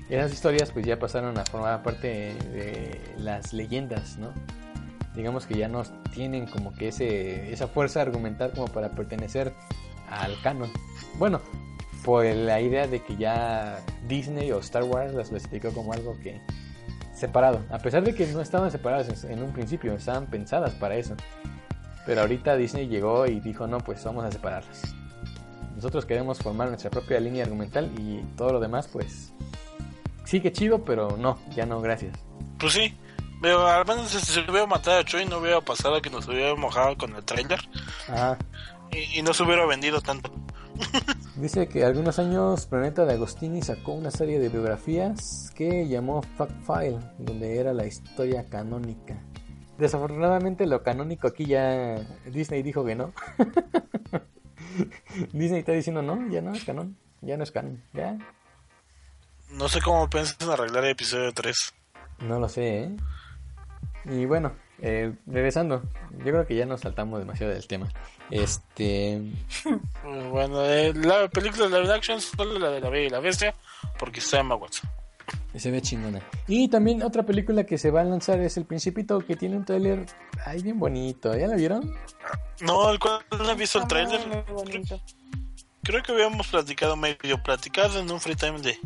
Esas 0.10 0.32
historias 0.32 0.72
pues 0.72 0.86
ya 0.86 0.98
pasaron 1.00 1.38
a 1.38 1.46
formar 1.46 1.84
parte 1.84 2.34
de 2.36 3.02
las 3.18 3.52
leyendas, 3.54 4.18
¿no? 4.18 4.34
Digamos 5.16 5.46
que 5.46 5.58
ya 5.58 5.68
no 5.68 5.84
tienen 6.14 6.46
como 6.46 6.74
que 6.74 6.90
ese, 6.90 7.52
esa 7.52 7.68
fuerza 7.68 8.02
argumental 8.02 8.52
como 8.52 8.68
para 8.68 8.92
pertenecer 8.92 9.54
al 10.10 10.40
canon. 10.42 10.72
Bueno, 11.18 11.42
por 12.06 12.26
la 12.26 12.62
idea 12.62 12.88
de 12.88 13.04
que 13.04 13.18
ya 13.18 13.80
Disney 14.08 14.52
o 14.52 14.60
Star 14.60 14.84
Wars 14.84 15.14
las 15.14 15.30
clasificó 15.30 15.72
como 15.72 15.92
algo 15.92 16.18
que 16.20 16.40
separado. 17.14 17.66
A 17.70 17.80
pesar 17.80 18.04
de 18.04 18.14
que 18.16 18.28
no 18.28 18.42
estaban 18.42 18.72
separadas 18.72 19.24
en 19.26 19.42
un 19.42 19.52
principio, 19.52 19.94
estaban 19.94 20.28
pensadas 20.28 20.74
para 20.76 20.96
eso. 20.96 21.16
Pero 22.06 22.22
ahorita 22.22 22.56
Disney 22.56 22.88
llegó 22.88 23.26
y 23.26 23.42
dijo, 23.42 23.68
no, 23.68 23.80
pues 23.80 24.04
vamos 24.06 24.24
a 24.24 24.32
separarlas. 24.32 24.96
Nosotros 25.76 26.06
queremos 26.06 26.40
formar 26.40 26.70
nuestra 26.70 26.90
propia 26.90 27.20
línea 27.20 27.44
argumental 27.44 27.92
y 27.98 28.22
todo 28.38 28.54
lo 28.54 28.60
demás, 28.60 28.88
pues 28.88 29.34
sí 30.28 30.42
que 30.42 30.52
chido, 30.52 30.84
pero 30.84 31.16
no, 31.18 31.40
ya 31.56 31.66
no, 31.66 31.80
gracias. 31.80 32.18
Pues 32.60 32.74
sí, 32.74 32.94
veo, 33.42 33.66
al 33.66 33.86
menos 33.86 34.10
si 34.10 34.20
se 34.20 34.42
hubiera 34.42 34.68
matado 34.68 35.00
a 35.00 35.06
Choi 35.06 35.26
no 35.26 35.38
hubiera 35.38 35.62
pasado 35.62 36.02
que 36.02 36.10
nos 36.10 36.28
hubiera 36.28 36.54
mojado 36.56 36.98
con 36.98 37.16
el 37.16 37.24
trailer 37.24 37.60
Ajá. 38.10 38.38
y, 38.92 39.20
y 39.20 39.22
no 39.22 39.34
se 39.34 39.44
hubiera 39.44 39.66
vendido 39.66 40.02
tanto. 40.02 40.30
Dice 41.38 41.68
que 41.70 41.86
algunos 41.86 42.20
años 42.20 42.66
Planeta 42.66 43.06
de 43.06 43.14
Agostini 43.14 43.62
sacó 43.62 43.94
una 43.94 44.12
serie 44.12 44.40
de 44.40 44.50
biografías 44.50 45.52
que 45.56 45.88
llamó 45.88 46.22
Fact 46.22 46.62
File, 46.66 47.00
donde 47.18 47.58
era 47.58 47.74
la 47.74 47.86
historia 47.86 48.46
canónica. 48.50 49.16
Desafortunadamente 49.78 50.66
lo 50.66 50.84
canónico 50.84 51.28
aquí 51.28 51.46
ya 51.46 51.96
Disney 52.26 52.64
dijo 52.64 52.84
que 52.84 52.96
no. 52.96 53.14
Disney 55.32 55.60
está 55.60 55.72
diciendo 55.72 56.02
no, 56.02 56.28
ya 56.30 56.42
no 56.42 56.54
es 56.54 56.66
canon, 56.66 56.98
ya 57.22 57.38
no 57.38 57.44
es 57.44 57.52
canon, 57.52 57.82
ya. 57.94 58.18
No 59.52 59.70
sé 59.70 59.82
cómo 59.82 60.10
piensan 60.10 60.50
arreglar 60.50 60.84
el 60.86 60.92
episodio 60.92 61.34
3. 61.34 61.74
No 62.20 62.40
lo 62.40 62.50
sé, 62.50 62.84
¿eh? 62.84 62.98
Y 64.06 64.26
bueno, 64.26 64.54
eh, 64.82 65.14
regresando, 65.26 65.82
yo 66.18 66.26
creo 66.26 66.46
que 66.46 66.56
ya 66.56 66.66
nos 66.66 66.82
saltamos 66.82 67.20
demasiado 67.20 67.54
del 67.54 67.68
tema. 67.68 67.90
Este, 68.30 69.22
Bueno, 70.32 70.64
eh, 70.66 70.94
la 70.94 71.28
película 71.30 71.68
de 71.68 71.82
live 71.82 71.94
action 71.94 72.22
solo 72.22 72.60
la 72.60 72.70
de 72.70 72.82
la 72.82 72.90
Bella 72.90 73.08
y 73.08 73.10
la 73.10 73.20
Bestia, 73.20 73.56
porque 73.98 74.20
está 74.20 74.40
Emma 74.40 74.56
Watson. 74.56 74.90
se 75.56 75.72
ve 75.72 75.82
chingona. 75.82 76.22
Y 76.48 76.68
también 76.70 77.02
otra 77.04 77.24
película 77.24 77.66
que 77.66 77.78
se 77.78 77.92
va 77.92 78.02
a 78.02 78.06
lanzar 78.06 78.40
es 78.40 78.58
El 78.58 78.66
Principito, 78.66 79.20
que 79.20 79.36
tiene 79.36 79.58
un 79.58 79.66
tráiler, 79.66 80.06
ay, 80.46 80.62
bien 80.62 80.80
bonito. 80.80 81.36
¿Ya 81.36 81.48
la 81.48 81.56
vieron? 81.56 81.94
No, 82.62 82.90
el 82.90 83.00
cual 83.00 83.22
no 83.32 83.50
he 83.50 83.56
visto 83.56 83.80
el 83.80 83.86
Está 83.86 85.00
Creo 85.88 86.04
que 86.04 86.12
habíamos 86.12 86.46
platicado, 86.48 86.98
medio 86.98 87.42
platicado 87.42 87.98
en 88.02 88.12
un 88.12 88.20
free 88.20 88.36
time 88.36 88.60
de, 88.60 88.78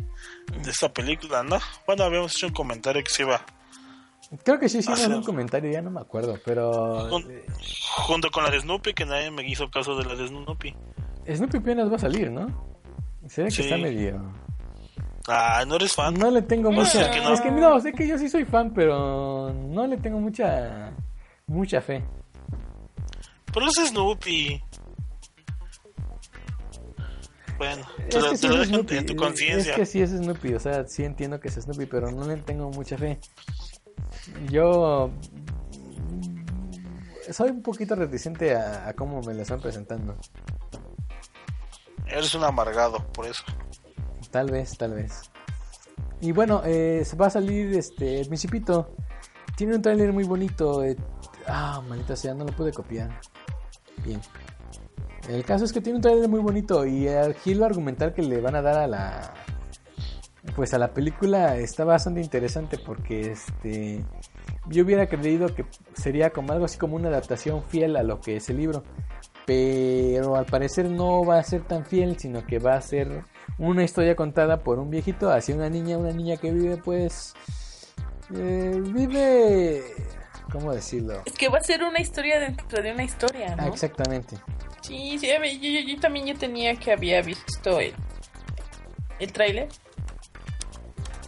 de 0.62 0.70
esta 0.70 0.88
película, 0.92 1.42
¿no? 1.42 1.58
Bueno, 1.84 2.04
habíamos 2.04 2.32
hecho 2.36 2.46
un 2.46 2.52
comentario 2.52 3.02
que 3.02 3.10
se 3.10 3.22
iba 3.24 3.44
Creo 4.44 4.58
que 4.60 4.68
sí 4.68 4.78
hicimos 4.78 5.00
Ah, 5.00 5.06
sí. 5.06 5.12
un 5.12 5.24
comentario, 5.24 5.68
ya 5.72 5.82
no 5.82 5.90
me 5.90 6.00
acuerdo, 6.00 6.38
pero 6.44 7.08
eh, 7.28 7.44
junto 8.06 8.30
con 8.30 8.44
la 8.44 8.50
de 8.50 8.60
Snoopy, 8.60 8.94
que 8.94 9.04
nadie 9.04 9.32
me 9.32 9.44
hizo 9.46 9.68
caso 9.68 9.96
de 9.96 10.04
la 10.04 10.14
de 10.14 10.28
Snoopy. 10.28 10.74
Snoopy 11.28 11.56
apenas 11.58 11.90
va 11.90 11.96
a 11.96 11.98
salir, 11.98 12.30
¿no? 12.30 12.46
Se 13.28 13.42
ve 13.42 13.48
que 13.48 13.54
Sí. 13.56 13.62
está 13.62 13.76
medio... 13.78 14.22
Ah, 15.26 15.64
¿no 15.66 15.74
eres 15.76 15.92
fan? 15.94 16.14
No 16.14 16.30
le 16.30 16.42
tengo 16.42 16.70
mucha... 16.70 17.02
es 17.02 17.08
que 17.08 17.20
no. 17.20 17.32
Es 17.34 17.40
que 17.40 17.50
no, 17.50 17.80
sé 17.80 17.92
que 17.92 18.06
yo 18.06 18.16
sí 18.16 18.28
soy 18.28 18.44
fan, 18.44 18.72
pero 18.72 19.52
no 19.52 19.86
le 19.88 19.96
tengo 19.96 20.18
mucha... 20.20 20.92
Mucha 21.46 21.80
fe. 21.80 22.02
Pero 23.52 23.66
es 23.66 23.74
Snoopy. 23.88 24.62
Bueno, 27.58 27.86
te, 28.08 28.16
Es 28.16 28.22
lo- 28.22 28.30
que 28.30 28.36
sí 28.36 28.48
lo 28.48 28.62
es 28.62 28.68
Snoopy, 28.68 28.96
en 28.96 29.06
tu 29.06 29.12
Es 29.12 29.18
conciencia. 29.18 29.74
que 29.74 29.86
sí 29.86 30.02
es 30.02 30.10
Snoopy, 30.10 30.54
o 30.54 30.60
sea, 30.60 30.86
sí 30.86 31.04
entiendo 31.04 31.38
que 31.40 31.48
es 31.48 31.54
Snoopy, 31.54 31.86
pero 31.86 32.10
no 32.10 32.24
le 32.26 32.36
tengo 32.38 32.70
mucha 32.70 32.98
fe. 32.98 33.18
Yo 34.50 35.10
soy 37.30 37.50
un 37.50 37.62
poquito 37.62 37.94
reticente 37.94 38.54
a, 38.56 38.88
a 38.88 38.92
cómo 38.94 39.20
me 39.22 39.34
la 39.34 39.42
están 39.42 39.60
presentando. 39.60 40.16
Eres 42.06 42.34
un 42.34 42.44
amargado, 42.44 42.98
por 43.12 43.26
eso. 43.26 43.44
Tal 44.30 44.50
vez, 44.50 44.76
tal 44.76 44.94
vez. 44.94 45.30
Y 46.20 46.32
bueno, 46.32 46.62
eh, 46.64 47.02
se 47.04 47.16
va 47.16 47.26
a 47.26 47.30
salir 47.30 47.74
este 47.76 48.20
El 48.20 48.26
Principito. 48.28 48.94
Tiene 49.56 49.76
un 49.76 49.82
tráiler 49.82 50.12
muy 50.12 50.24
bonito. 50.24 50.82
eh, 50.84 50.96
ah, 51.46 51.82
maldita 51.88 52.16
sea, 52.16 52.34
no 52.34 52.44
lo 52.44 52.52
pude 52.52 52.72
copiar. 52.72 53.20
Bien. 54.04 54.20
El 55.28 55.44
caso 55.44 55.64
es 55.64 55.72
que 55.72 55.80
tiene 55.80 55.96
un 55.96 56.02
tráiler 56.02 56.28
muy 56.28 56.40
bonito 56.40 56.84
y 56.84 57.06
el 57.06 57.34
giro 57.34 57.64
argumental 57.64 58.12
que 58.12 58.22
le 58.22 58.40
van 58.40 58.56
a 58.56 58.62
dar 58.62 58.76
a 58.76 58.86
la 58.86 59.34
pues 60.56 60.74
a 60.74 60.78
la 60.78 60.92
película 60.92 61.56
está 61.56 61.84
bastante 61.84 62.20
interesante 62.20 62.76
porque 62.76 63.30
este 63.30 64.04
yo 64.66 64.84
hubiera 64.84 65.06
creído 65.06 65.54
que 65.54 65.64
sería 65.94 66.30
como 66.30 66.52
algo 66.52 66.64
así 66.64 66.78
como 66.78 66.96
una 66.96 67.08
adaptación 67.08 67.62
fiel 67.62 67.96
a 67.96 68.02
lo 68.02 68.20
que 68.20 68.36
es 68.36 68.50
el 68.50 68.56
libro, 68.56 68.82
pero 69.46 70.36
al 70.36 70.46
parecer 70.46 70.86
no 70.86 71.24
va 71.24 71.38
a 71.38 71.42
ser 71.42 71.62
tan 71.62 71.84
fiel, 71.84 72.18
sino 72.18 72.44
que 72.44 72.58
va 72.58 72.74
a 72.74 72.80
ser 72.80 73.24
una 73.58 73.84
historia 73.84 74.16
contada 74.16 74.62
por 74.62 74.78
un 74.78 74.90
viejito 74.90 75.30
hacia 75.30 75.54
una 75.54 75.68
niña, 75.68 75.98
una 75.98 76.12
niña 76.12 76.36
que 76.36 76.52
vive 76.52 76.76
pues 76.76 77.34
eh, 78.34 78.80
vive 78.84 79.82
¿cómo 80.50 80.72
decirlo? 80.72 81.22
Es 81.24 81.34
que 81.34 81.48
va 81.48 81.58
a 81.58 81.62
ser 81.62 81.82
una 81.82 82.00
historia 82.00 82.40
dentro 82.40 82.82
de 82.82 82.92
una 82.92 83.04
historia, 83.04 83.56
¿no? 83.56 83.62
Ah, 83.62 83.68
exactamente. 83.68 84.36
Sí, 84.82 85.18
sí, 85.18 85.30
a 85.30 85.38
ver, 85.38 85.58
yo, 85.60 85.68
yo- 85.70 85.88
yo 85.94 86.00
también 86.00 86.26
yo 86.26 86.34
tenía 86.36 86.74
que 86.76 86.92
había 86.92 87.22
visto 87.22 87.80
el, 87.80 87.94
el 89.18 89.32
tráiler. 89.32 89.68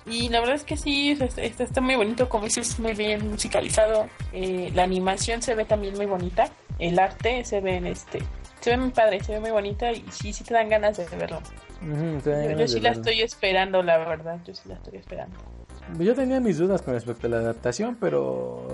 Y 0.07 0.29
la 0.29 0.41
verdad 0.41 0.57
es 0.57 0.65
que 0.65 0.77
sí, 0.77 1.13
está, 1.13 1.41
está- 1.41 1.65
está 1.65 1.81
muy 1.81 1.97
bonito, 1.97 2.29
como 2.29 2.45
dices, 2.45 2.79
muy 2.79 2.93
bien 2.93 3.31
musicalizado. 3.31 4.07
Eh, 4.33 4.71
la 4.75 4.83
animación 4.83 5.41
se 5.41 5.55
ve 5.55 5.65
también 5.65 5.95
muy 5.97 6.07
bonita. 6.07 6.51
El 6.79 6.99
arte 6.99 7.45
se 7.45 7.61
ve 7.61 7.77
en 7.77 7.87
este, 7.87 8.19
se 8.61 8.71
ve 8.71 8.77
muy 8.77 8.91
padre, 8.91 9.23
se 9.23 9.33
ve 9.33 9.41
muy 9.41 9.51
bonita 9.51 9.93
y 9.93 10.05
sí, 10.11 10.33
sí 10.33 10.45
te 10.45 10.53
dan 10.55 10.69
ganas 10.69 10.97
de 10.99 11.05
verlo. 11.17 11.41
Te 12.23 12.31
dan 12.31 12.51
Yo, 12.53 12.59
yo 12.59 12.69
sí 12.69 12.81
la 12.81 12.91
estoy 12.91 13.21
esperando, 13.23 13.83
la 13.83 13.97
verdad, 13.99 14.39
yo 14.45 14.55
sí 14.55 14.63
la 14.69 14.75
estoy 14.75 14.99
esperando. 14.99 15.37
Yo 15.99 16.15
tenía 16.15 16.41
mis 16.41 16.59
dudas 16.59 16.83
con 16.83 16.95
respecto 16.95 17.27
a 17.27 17.31
la 17.31 17.37
adaptación, 17.39 17.97
pero 18.01 18.67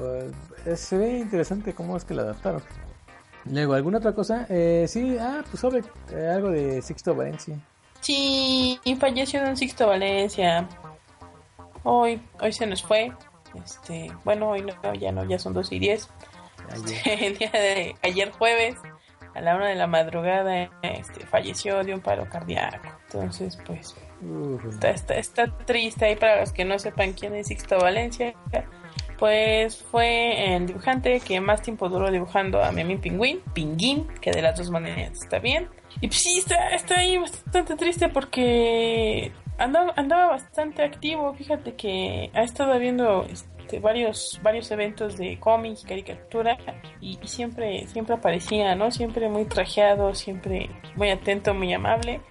eh, 0.67 0.77
se 0.77 0.97
ve 0.97 1.19
interesante 1.19 1.75
cómo 1.75 1.97
es 1.97 2.05
que 2.05 2.15
la 2.15 2.23
adaptaron. 2.23 2.63
Luego, 3.45 3.75
¿alguna 3.75 3.99
otra 3.99 4.15
cosa? 4.15 4.47
Eh, 4.49 4.87
sí, 4.89 5.17
ah, 5.19 5.43
pues 5.49 5.61
sobre 5.61 5.83
eh, 6.13 6.29
algo 6.29 6.51
de 6.51 6.83
Sixto 6.83 7.15
Valencia. 7.15 7.59
Sí, 8.01 8.81
falleció 8.99 9.45
Don 9.45 9.57
Sixto 9.57 9.87
Valencia. 9.87 10.69
Hoy, 11.83 12.21
hoy 12.41 12.53
se 12.53 12.67
nos 12.67 12.83
fue. 12.83 13.13
Este, 13.63 14.13
bueno, 14.25 14.51
hoy 14.51 14.63
no, 14.63 14.95
ya 14.95 15.13
no, 15.13 15.25
ya 15.25 15.39
son 15.39 15.55
2 15.55 15.73
y 15.73 15.79
10. 15.79 16.09
Ayer. 16.71 17.01
El 17.23 17.39
día 17.39 17.51
de 17.51 17.97
ayer 18.03 18.31
jueves, 18.31 18.77
a 19.35 19.41
la 19.41 19.57
una 19.57 19.67
de 19.67 19.75
la 19.75 19.87
madrugada, 19.87 20.71
este, 20.83 21.27
falleció 21.27 21.83
de 21.83 21.95
un 21.95 22.01
paro 22.01 22.29
cardíaco. 22.29 22.89
Entonces, 23.07 23.59
pues, 23.67 23.95
está, 24.69 24.91
está, 24.91 25.15
está 25.15 25.57
triste 25.65 26.07
ahí 26.07 26.17
para 26.17 26.41
los 26.41 26.53
que 26.53 26.65
no 26.65 26.79
sepan 26.79 27.13
quién 27.13 27.35
es 27.35 27.49
Sixto 27.49 27.79
Valencia. 27.79 28.35
Pues 29.21 29.77
fue 29.77 30.57
el 30.57 30.67
dibujante 30.67 31.21
que 31.21 31.43
más 31.43 31.61
tiempo 31.61 31.91
duró 31.91 32.11
dibujando 32.11 32.65
a 32.65 32.73
Memi 32.73 32.97
Pingüín, 32.97 33.41
Pinguín, 33.53 34.09
que 34.23 34.31
de 34.31 34.41
las 34.41 34.57
dos 34.57 34.71
maneras 34.71 35.13
está 35.13 35.39
bien. 35.39 35.69
Y 36.01 36.07
pues 36.07 36.23
sí, 36.23 36.39
está, 36.39 36.71
está 36.71 37.01
ahí 37.01 37.19
bastante 37.19 37.77
triste 37.77 38.09
porque 38.09 39.31
andaba, 39.59 39.93
andaba 39.97 40.29
bastante 40.29 40.83
activo. 40.83 41.35
Fíjate 41.35 41.75
que 41.75 42.31
ha 42.33 42.43
estado 42.43 42.73
habiendo 42.73 43.27
este, 43.27 43.79
varios, 43.79 44.41
varios 44.43 44.71
eventos 44.71 45.19
de 45.19 45.39
cómics, 45.39 45.85
caricatura, 45.85 46.57
y, 47.03 47.19
y 47.23 47.29
siempre, 47.29 47.87
siempre 47.89 48.15
aparecía, 48.15 48.75
¿no? 48.75 48.91
Siempre 48.91 49.29
muy 49.29 49.45
trajeado, 49.45 50.15
siempre 50.15 50.71
muy 50.97 51.11
atento, 51.11 51.53
muy 51.53 51.75
amable 51.75 52.23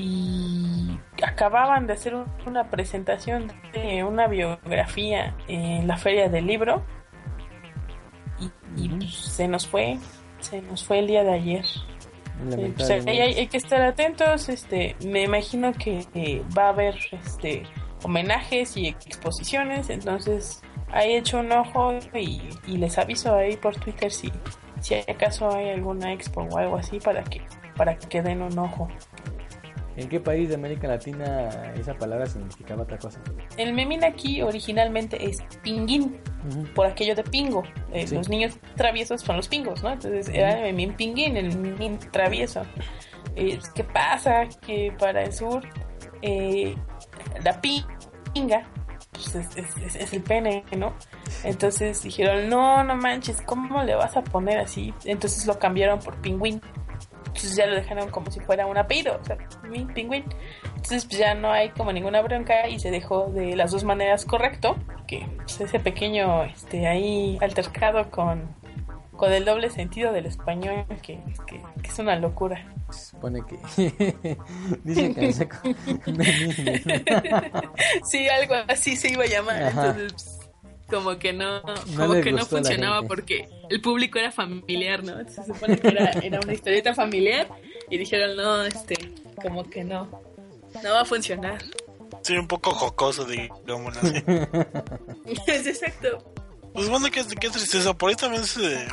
y 0.00 0.98
acababan 1.22 1.86
de 1.86 1.92
hacer 1.94 2.14
un- 2.14 2.26
una 2.46 2.70
presentación 2.70 3.52
de 3.72 4.02
una 4.04 4.26
biografía 4.26 5.34
en 5.48 5.86
la 5.86 5.96
feria 5.96 6.28
del 6.28 6.46
libro. 6.46 6.82
Y, 8.76 8.88
pues, 8.88 9.14
se 9.14 9.48
nos 9.48 9.66
fue 9.66 9.98
se 10.40 10.62
nos 10.62 10.82
fue 10.84 11.00
el 11.00 11.06
día 11.08 11.22
de 11.22 11.32
ayer. 11.34 11.64
Sí, 11.66 12.72
pues, 12.74 12.88
hay, 12.90 13.18
hay 13.20 13.46
que 13.48 13.58
estar 13.58 13.82
atentos 13.82 14.48
este 14.48 14.96
me 15.04 15.22
imagino 15.24 15.72
que 15.74 16.06
eh, 16.14 16.42
va 16.56 16.66
a 16.66 16.68
haber 16.70 16.94
este 17.12 17.64
homenajes 18.02 18.78
y 18.78 18.88
exposiciones 18.88 19.90
entonces 19.90 20.62
ahí 20.90 21.16
echo 21.16 21.40
un 21.40 21.52
ojo 21.52 21.92
y, 22.14 22.40
y 22.66 22.78
les 22.78 22.96
aviso 22.96 23.34
ahí 23.34 23.58
por 23.58 23.76
Twitter 23.76 24.10
si 24.10 24.32
si 24.80 24.94
acaso 24.94 25.54
hay 25.54 25.68
alguna 25.68 26.14
expo 26.14 26.40
o 26.50 26.56
algo 26.56 26.78
así 26.78 26.98
para 26.98 27.22
que 27.24 27.42
para 27.76 27.98
que 27.98 28.22
den 28.22 28.40
un 28.40 28.58
ojo. 28.58 28.88
¿En 29.96 30.08
qué 30.08 30.20
país 30.20 30.48
de 30.48 30.54
América 30.54 30.86
Latina 30.86 31.72
esa 31.74 31.94
palabra 31.94 32.26
significaba 32.26 32.82
otra 32.82 32.98
cosa? 32.98 33.20
El 33.56 33.72
memín 33.72 34.04
aquí 34.04 34.40
originalmente 34.40 35.28
es 35.28 35.42
pinguín, 35.62 36.20
por 36.74 36.86
aquello 36.86 37.14
de 37.14 37.24
pingo. 37.24 37.62
Eh, 37.92 38.06
los 38.12 38.28
niños 38.28 38.58
traviesos 38.76 39.20
son 39.20 39.36
los 39.36 39.48
pingos, 39.48 39.82
¿no? 39.82 39.90
Entonces 39.92 40.28
era 40.28 40.58
el 40.58 40.62
memín 40.62 40.94
pinguín, 40.94 41.36
el 41.36 41.56
memín 41.56 41.98
travieso. 41.98 42.62
Eh, 43.36 43.58
¿Qué 43.74 43.84
pasa? 43.84 44.46
Que 44.64 44.92
para 44.98 45.24
el 45.24 45.32
sur 45.32 45.62
eh, 46.22 46.74
la 47.44 47.60
pinga 47.60 48.66
pues 49.12 49.34
es, 49.34 49.96
es, 49.96 50.12
el 50.12 50.22
pene, 50.22 50.64
¿no? 50.76 50.94
Entonces 51.44 52.02
dijeron, 52.02 52.48
no, 52.48 52.82
no 52.84 52.96
manches, 52.96 53.42
¿cómo 53.42 53.82
le 53.82 53.94
vas 53.94 54.16
a 54.16 54.22
poner 54.22 54.58
así? 54.58 54.94
Entonces 55.04 55.46
lo 55.46 55.58
cambiaron 55.58 55.98
por 55.98 56.16
pingüín. 56.20 56.60
Entonces 57.30 57.56
ya 57.56 57.66
lo 57.66 57.74
dejaron 57.76 58.10
como 58.10 58.30
si 58.30 58.40
fuera 58.40 58.66
un 58.66 58.76
apellido, 58.76 59.18
o 59.20 59.24
sea, 59.24 59.38
pingüín. 59.94 60.24
Entonces 60.64 61.06
pues 61.06 61.18
ya 61.18 61.34
no 61.34 61.50
hay 61.50 61.70
como 61.70 61.92
ninguna 61.92 62.20
bronca 62.22 62.68
y 62.68 62.78
se 62.80 62.90
dejó 62.90 63.28
de 63.28 63.54
las 63.56 63.70
dos 63.70 63.84
maneras 63.84 64.24
correcto, 64.24 64.76
que 65.06 65.26
pues, 65.36 65.60
ese 65.60 65.78
pequeño 65.78 66.42
este 66.44 66.88
ahí 66.88 67.38
altercado 67.40 68.10
con, 68.10 68.48
con 69.16 69.32
el 69.32 69.44
doble 69.44 69.70
sentido 69.70 70.12
del 70.12 70.26
español, 70.26 70.84
que, 71.02 71.20
que, 71.46 71.62
es 71.84 71.98
una 71.98 72.16
locura. 72.16 72.66
Se 72.90 73.10
supone 73.10 73.42
que 73.46 73.58
dice 74.84 75.14
que 75.14 75.32
sí, 78.04 78.28
algo 78.28 78.54
así 78.66 78.96
se 78.96 79.12
iba 79.12 79.22
a 79.24 79.28
llamar. 79.28 79.62
Entonces, 79.62 80.12
pues, 80.12 80.39
como 80.90 81.18
que 81.18 81.32
no, 81.32 81.62
como 81.96 82.20
que 82.20 82.32
no 82.32 82.44
funcionaba 82.44 83.02
porque 83.02 83.48
el 83.68 83.80
público 83.80 84.18
era 84.18 84.32
familiar, 84.32 85.04
¿no? 85.04 85.16
se 85.28 85.44
supone 85.44 85.78
que 85.78 85.88
era, 85.88 86.10
era 86.22 86.40
una 86.40 86.52
historieta 86.52 86.94
familiar 86.94 87.48
y 87.88 87.98
dijeron, 87.98 88.36
no, 88.36 88.64
este, 88.64 88.96
como 89.42 89.64
que 89.68 89.84
no, 89.84 90.22
no 90.82 90.92
va 90.92 91.02
a 91.02 91.04
funcionar. 91.04 91.62
Sí, 92.22 92.36
un 92.36 92.48
poco 92.48 92.72
jocoso, 92.72 93.24
digamos 93.24 93.96
así. 93.96 94.22
es 95.46 95.66
exacto. 95.66 96.32
Pues 96.74 96.88
bueno, 96.88 97.08
qué, 97.10 97.24
qué 97.40 97.50
tristeza. 97.50 97.94
Por 97.94 98.10
ahí 98.10 98.16
también 98.16 98.44
se, 98.44 98.86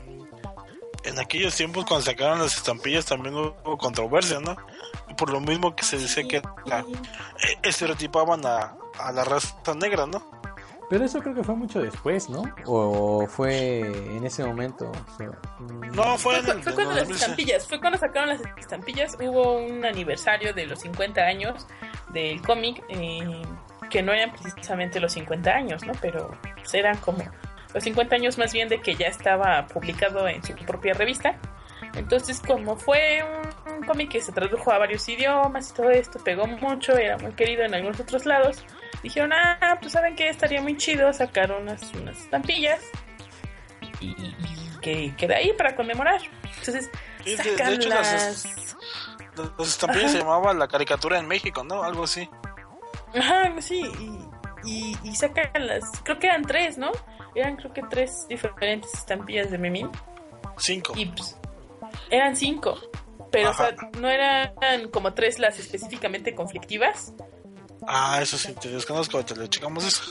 en 1.03 1.19
aquellos 1.19 1.55
tiempos 1.55 1.85
cuando 1.85 2.05
sacaron 2.05 2.39
las 2.39 2.57
estampillas 2.57 3.05
también 3.05 3.35
hubo 3.35 3.77
controversia, 3.77 4.39
¿no? 4.39 4.55
Por 5.17 5.31
lo 5.31 5.39
mismo 5.39 5.75
que 5.75 5.83
se 5.83 5.97
dice 5.97 6.27
que 6.27 6.41
la, 6.65 6.79
eh, 6.79 7.57
estereotipaban 7.63 8.45
a, 8.45 8.77
a 8.99 9.11
la 9.11 9.23
raza 9.23 9.73
negra, 9.75 10.05
¿no? 10.05 10.29
Pero 10.89 11.03
eso 11.03 11.19
creo 11.19 11.35
que 11.35 11.43
fue 11.43 11.55
mucho 11.55 11.81
después, 11.81 12.29
¿no? 12.29 12.43
O 12.65 13.27
fue 13.27 13.79
en 13.79 14.23
ese 14.25 14.43
momento. 14.45 14.89
no, 15.93 16.17
fue, 16.17 16.41
fue, 16.41 16.61
fue 16.61 16.73
cuando 16.73 16.95
las 16.95 17.09
estampillas, 17.09 17.67
fue 17.67 17.79
cuando 17.81 17.97
sacaron 17.97 18.29
las 18.29 18.41
estampillas. 18.57 19.17
Hubo 19.19 19.57
un 19.57 19.83
aniversario 19.83 20.53
de 20.53 20.65
los 20.65 20.79
50 20.79 21.21
años 21.21 21.67
del 22.13 22.41
cómic, 22.41 22.81
eh, 22.87 23.41
que 23.89 24.01
no 24.01 24.13
eran 24.13 24.31
precisamente 24.31 25.01
los 25.01 25.11
50 25.11 25.51
años, 25.51 25.85
¿no? 25.85 25.91
Pero 25.99 26.31
pues, 26.55 26.73
eran 26.73 26.97
como 26.99 27.21
los 27.73 27.83
50 27.83 28.15
años 28.15 28.37
más 28.37 28.53
bien 28.53 28.69
de 28.69 28.79
que 28.79 28.95
ya 28.95 29.07
estaba 29.07 29.67
publicado 29.67 30.25
en 30.29 30.41
su 30.41 30.55
propia 30.55 30.93
revista. 30.93 31.37
Entonces, 31.95 32.39
como 32.39 32.77
fue 32.77 33.25
un, 33.65 33.73
un 33.75 33.83
cómic 33.83 34.11
que 34.11 34.21
se 34.21 34.31
tradujo 34.31 34.71
a 34.71 34.77
varios 34.77 35.07
idiomas 35.09 35.71
y 35.71 35.73
todo 35.73 35.89
esto, 35.89 36.19
pegó 36.23 36.47
mucho, 36.47 36.95
era 36.97 37.17
muy 37.17 37.33
querido 37.33 37.63
en 37.65 37.73
algunos 37.73 37.99
otros 37.99 38.25
lados 38.25 38.63
dijeron, 39.03 39.31
ah, 39.33 39.77
pues 39.79 39.93
saben 39.93 40.15
que 40.15 40.29
estaría 40.29 40.61
muy 40.61 40.77
chido 40.77 41.11
sacar 41.13 41.51
unas, 41.51 41.93
unas 41.93 42.17
estampillas 42.17 42.81
y, 43.99 44.15
que 44.81 45.13
quede 45.15 45.35
ahí 45.35 45.53
para 45.53 45.75
conmemorar. 45.75 46.21
Entonces, 46.43 46.89
sacan 47.35 47.89
las... 47.89 48.45
las... 49.35 49.67
estampillas 49.67 50.11
se 50.11 50.19
llamaba 50.19 50.53
la 50.53 50.67
caricatura 50.67 51.19
en 51.19 51.27
México, 51.27 51.63
¿no? 51.63 51.83
Algo 51.83 52.03
así. 52.03 52.29
Ajá, 53.15 53.53
sí, 53.61 53.89
y, 54.63 54.97
y, 55.03 55.15
sacan 55.15 55.49
las... 55.67 55.83
Creo 56.03 56.19
que 56.19 56.27
eran 56.27 56.43
tres, 56.43 56.77
¿no? 56.77 56.91
Eran 57.35 57.55
creo 57.55 57.73
que 57.73 57.83
tres 57.89 58.27
diferentes 58.27 58.93
estampillas 58.93 59.51
de 59.51 59.57
Memín. 59.57 59.89
Cinco. 60.57 60.93
Y 60.95 61.05
pues, 61.07 61.37
eran 62.09 62.35
cinco. 62.35 62.77
Pero 63.31 63.51
o 63.51 63.53
sea, 63.53 63.75
no 63.99 64.09
eran 64.09 64.89
como 64.91 65.13
tres 65.13 65.39
las 65.39 65.59
específicamente 65.59 66.33
conflictivas, 66.33 67.13
Ah, 67.87 68.19
eso 68.21 68.37
sí, 68.37 68.53
te 68.53 68.69
desconozco, 68.69 69.23
te 69.23 69.35
lo 69.35 69.47
checamos 69.47 69.85
eso. 69.85 70.03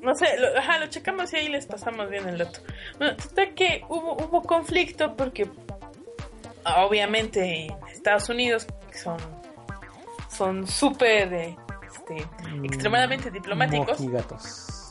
No 0.00 0.14
sé, 0.14 0.38
lo, 0.38 0.58
ajá, 0.58 0.78
lo 0.78 0.86
checamos 0.88 1.32
y 1.32 1.36
ahí 1.36 1.48
les 1.48 1.66
pasamos 1.66 2.08
bien 2.10 2.28
el 2.28 2.38
dato. 2.38 2.60
Bueno, 2.98 3.16
total 3.16 3.54
que 3.54 3.84
hubo, 3.88 4.14
hubo 4.14 4.42
conflicto 4.42 5.14
porque 5.16 5.48
obviamente 6.64 7.68
Estados 7.92 8.28
Unidos 8.28 8.66
son 8.94 9.18
son 10.36 10.66
súper 10.66 11.32
este, 11.32 12.26
mm, 12.48 12.64
extremadamente 12.64 13.30
diplomáticos. 13.30 14.00
Mojigatos. 14.00 14.81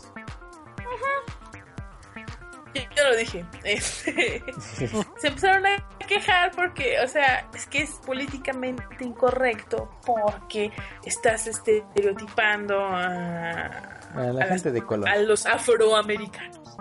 Yo 2.74 3.10
lo 3.10 3.16
dije. 3.16 3.46
Este, 3.64 4.44
se 5.18 5.28
empezaron 5.28 5.66
a 5.66 5.88
quejar 6.08 6.52
porque, 6.52 7.00
o 7.04 7.08
sea, 7.08 7.48
es 7.54 7.66
que 7.68 7.84
es 7.84 7.92
políticamente 8.06 8.84
incorrecto 9.02 9.90
porque 10.06 10.72
estás 11.06 11.48
estereotipando 11.48 12.80
a, 12.80 14.00
la 14.16 14.46
gente 14.46 14.72
de 14.72 14.82
color. 14.82 15.08
A 15.08 15.18
los 15.18 15.46
afroamericanos. 15.46 16.78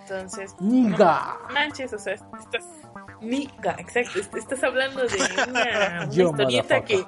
Entonces, 0.00 0.54
Niga. 0.60 1.38
manches, 1.52 1.92
o 1.92 1.98
sea, 1.98 2.14
estás. 2.14 2.64
Niga, 3.20 3.76
exacto. 3.78 4.20
Estás 4.38 4.62
hablando 4.62 5.06
de 5.06 5.16
una, 5.48 6.08
una 6.10 6.22
historieta 6.22 6.84
que 6.84 7.04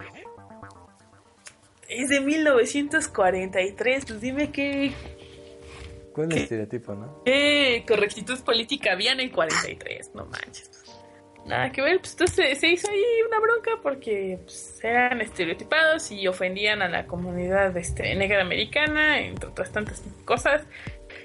es 1.88 2.08
de 2.08 2.20
1943. 2.20 4.04
Pues 4.06 4.20
dime 4.20 4.50
qué 4.50 4.94
¿Cuál 6.12 6.32
es 6.32 6.36
el 6.36 6.42
estereotipo, 6.42 6.94
no? 6.94 7.22
Eh, 7.24 7.84
correctitud 7.86 8.38
política 8.40 8.92
había 8.92 9.12
en 9.12 9.20
el 9.20 9.30
43, 9.30 10.10
no 10.14 10.26
manches. 10.26 10.70
Nada 11.46 11.72
que 11.72 11.80
ver, 11.80 11.98
pues 12.00 12.12
entonces 12.12 12.58
se 12.58 12.68
hizo 12.68 12.90
ahí 12.90 13.02
una 13.26 13.40
bronca 13.40 13.70
porque 13.82 14.38
pues, 14.44 14.78
eran 14.84 15.20
estereotipados 15.20 16.10
y 16.10 16.28
ofendían 16.28 16.82
a 16.82 16.88
la 16.88 17.06
comunidad 17.06 17.74
este, 17.76 18.14
negra 18.14 18.42
americana, 18.42 19.20
entre 19.20 19.48
otras 19.48 19.72
tantas 19.72 20.02
cosas, 20.24 20.66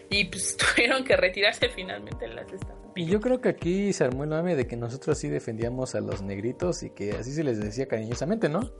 y 0.09 0.25
pues 0.25 0.57
tuvieron 0.75 1.03
que 1.03 1.17
retirarse 1.17 1.69
finalmente 1.69 2.27
las 2.27 2.51
estampillas. 2.51 2.85
Y 2.95 3.05
yo 3.05 3.19
creo 3.19 3.41
que 3.41 3.49
aquí 3.49 3.91
se 3.91 4.05
armó 4.05 4.23
el 4.23 4.29
mame 4.29 4.55
de 4.55 4.67
que 4.67 4.77
nosotros 4.77 5.17
sí 5.17 5.27
defendíamos 5.27 5.95
a 5.95 5.99
los 5.99 6.21
negritos 6.21 6.81
y 6.83 6.91
que 6.91 7.11
así 7.11 7.33
se 7.33 7.43
les 7.43 7.59
decía 7.59 7.87
cariñosamente, 7.87 8.47
¿no? 8.47 8.71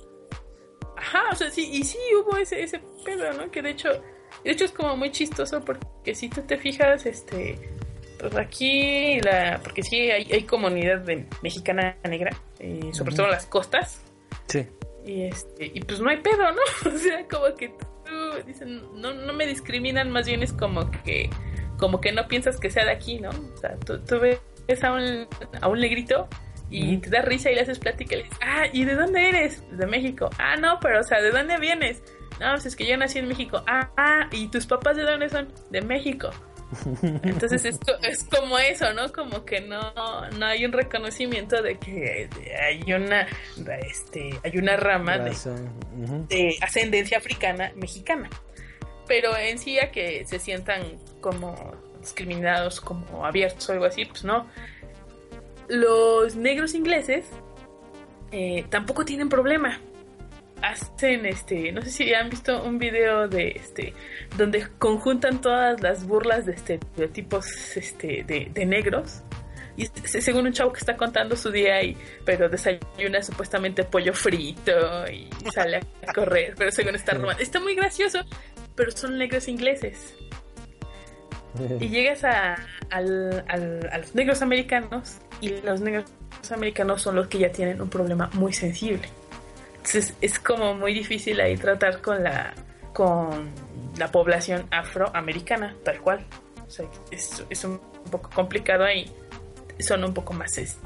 Ajá, 0.96 1.24
o 1.34 1.36
sea, 1.36 1.52
sí, 1.52 1.70
y 1.74 1.84
sí 1.84 1.98
hubo 2.18 2.38
ese, 2.38 2.64
ese 2.64 2.80
pedo, 3.04 3.34
¿no? 3.34 3.52
Que 3.52 3.62
de 3.62 3.72
hecho 3.72 3.90
de 4.46 4.52
hecho 4.52 4.66
es 4.66 4.72
como 4.72 4.96
muy 4.96 5.12
chistoso 5.12 5.60
porque 5.66 6.14
si 6.16 6.30
tú 6.30 6.42
te 6.44 6.58
fijas, 6.58 7.06
este, 7.06 7.58
pues 8.20 8.36
aquí, 8.36 9.20
la, 9.22 9.60
porque 9.64 9.84
sí 9.84 10.12
hay, 10.12 10.32
hay 10.32 10.44
comunidad 10.44 11.00
de 11.00 11.26
mexicana 11.42 11.98
negra, 12.08 12.32
eh, 12.60 12.90
sobre 12.92 13.16
todo 13.16 13.26
en 13.26 13.32
las 13.32 13.48
costas. 13.48 14.02
Sí. 14.48 14.68
Y, 15.06 15.24
este, 15.24 15.72
y 15.74 15.82
pues 15.82 16.00
no 16.00 16.10
hay 16.10 16.18
pedo, 16.18 16.44
¿no? 16.52 16.90
o 16.94 16.98
sea, 16.98 17.28
como 17.28 17.56
que 17.56 17.70
tú, 17.70 18.46
dicen, 18.46 18.84
no, 18.94 19.14
no 19.14 19.34
me 19.34 19.48
discriminan, 19.48 20.12
más 20.12 20.28
bien 20.28 20.44
es 20.44 20.54
como 20.54 20.90
que, 20.92 21.30
como 21.78 22.00
que 22.00 22.12
no 22.12 22.28
piensas 22.28 22.60
que 22.60 22.70
sea 22.70 22.86
de 22.86 22.92
aquí, 22.92 23.20
¿no? 23.20 23.30
O 23.30 23.58
sea, 23.58 23.76
tú, 23.78 24.00
tú 24.00 24.20
ves 24.20 24.40
a 24.84 24.94
un, 24.94 25.28
a 25.62 25.68
un 25.68 25.80
negrito 25.80 26.28
y 26.70 26.98
te 26.98 27.10
da 27.10 27.22
risa 27.22 27.52
y 27.52 27.56
le 27.56 27.62
haces 27.62 27.80
plática 27.80 28.16
y 28.16 28.18
le 28.18 28.24
dices, 28.24 28.40
ah, 28.42 28.66
¿y 28.72 28.86
de 28.86 28.96
dónde 28.96 29.30
eres? 29.30 29.64
De 29.78 29.86
México. 29.86 30.30
Ah, 30.38 30.56
no, 30.56 30.80
pero 30.82 31.00
o 31.00 31.04
sea, 31.04 31.22
¿de 31.22 31.32
dónde 31.32 31.58
vienes? 31.58 32.02
No, 32.40 32.52
pues 32.52 32.66
es 32.66 32.76
que 32.76 32.86
yo 32.86 32.98
nací 32.98 33.20
en 33.20 33.28
México. 33.28 33.64
Ah, 33.68 33.90
ah, 33.98 34.28
¿y 34.32 34.48
tus 34.48 34.66
papás 34.66 34.98
de 34.98 35.04
dónde 35.04 35.30
son? 35.30 35.48
De 35.70 35.82
México. 35.82 36.30
Entonces 37.02 37.64
es, 37.64 37.80
es, 38.02 38.24
como 38.24 38.58
eso, 38.58 38.92
¿no? 38.94 39.12
Como 39.14 39.46
que 39.46 39.62
no, 39.62 39.94
no 40.38 40.46
hay 40.46 40.66
un 40.66 40.72
reconocimiento 40.72 41.62
de 41.62 41.78
que 41.78 42.28
hay 42.62 42.92
una, 42.92 43.28
este, 43.82 44.40
hay 44.44 44.58
una 44.58 44.76
rama 44.76 45.20
de, 45.20 45.32
de, 46.28 46.58
ascendencia 46.62 47.18
africana 47.18 47.72
mexicana. 47.76 48.30
Pero 49.08 49.38
en 49.38 49.60
sí 49.60 49.80
a 49.80 49.92
que 49.92 50.26
se 50.26 50.40
sientan 50.40 50.82
como 51.22 51.74
discriminados, 52.02 52.82
como 52.82 53.26
abiertos 53.26 53.70
o 53.70 53.74
algo 53.74 53.86
así, 53.86 54.06
pues 54.06 54.24
no. 54.24 54.48
Los 55.68 56.36
negros 56.36 56.74
ingleses 56.74 57.26
eh, 58.32 58.66
tampoco 58.70 59.06
tienen 59.06 59.30
problema 59.30 59.80
hacen 60.62 61.26
este, 61.26 61.72
no 61.72 61.82
sé 61.82 61.92
si 61.92 62.14
han 62.14 62.30
visto 62.30 62.64
un 62.64 62.80
video 62.80 63.28
de 63.28 63.50
este 63.50 63.94
donde 64.38 64.68
conjuntan 64.80 65.42
todas 65.42 65.82
las 65.82 66.08
burlas 66.08 66.46
de 66.46 66.54
estereotipos 66.54 67.46
este 67.76 68.24
de, 68.24 68.50
de 68.54 68.66
negros 68.66 69.22
y 69.78 69.86
según 70.06 70.48
un 70.48 70.54
chavo 70.54 70.72
que 70.72 70.80
está 70.80 70.96
contando 70.96 71.36
su 71.36 71.52
día 71.52 71.84
y 71.84 71.98
pero 72.24 72.48
desayuna 72.48 73.22
supuestamente 73.22 73.84
pollo 73.84 74.14
frito 74.14 75.06
y 75.12 75.30
sale 75.54 75.82
a 76.08 76.14
correr, 76.14 76.56
pero 76.58 76.72
según 76.72 76.96
está 76.96 77.14
robando. 77.14 77.44
Está 77.44 77.60
muy 77.60 77.76
gracioso, 77.76 78.20
pero 78.76 78.92
son 78.92 79.18
negros 79.18 79.48
ingleses. 79.48 80.16
y 81.80 81.90
llegas 81.90 82.24
a, 82.24 82.56
a 82.90 83.02
los 83.02 84.16
negros 84.16 84.42
americanos 84.42 85.18
y 85.42 85.50
los 85.62 85.82
negros 85.82 86.06
americanos 86.52 87.02
son 87.02 87.16
los 87.16 87.28
que 87.28 87.40
ya 87.40 87.52
tienen 87.52 87.82
un 87.82 87.90
problema 87.90 88.30
muy 88.34 88.54
sensible. 88.54 89.10
Entonces 89.86 90.16
es 90.22 90.40
como 90.40 90.74
muy 90.74 90.94
difícil 90.96 91.40
ahí 91.40 91.56
tratar 91.58 92.02
con 92.02 92.24
la 92.24 92.54
con 92.92 93.52
la 93.98 94.12
población 94.12 94.68
afroamericana, 94.72 95.76
tal 95.84 96.00
cual. 96.02 96.26
O 96.66 96.70
sea, 96.72 96.86
es, 97.12 97.44
es 97.50 97.64
un 97.66 97.80
poco 98.10 98.30
complicado 98.32 98.84
ahí. 98.84 99.14
Son 99.80 100.04
un 100.04 100.14
poco 100.14 100.34
más 100.34 100.58
es- 100.58 100.80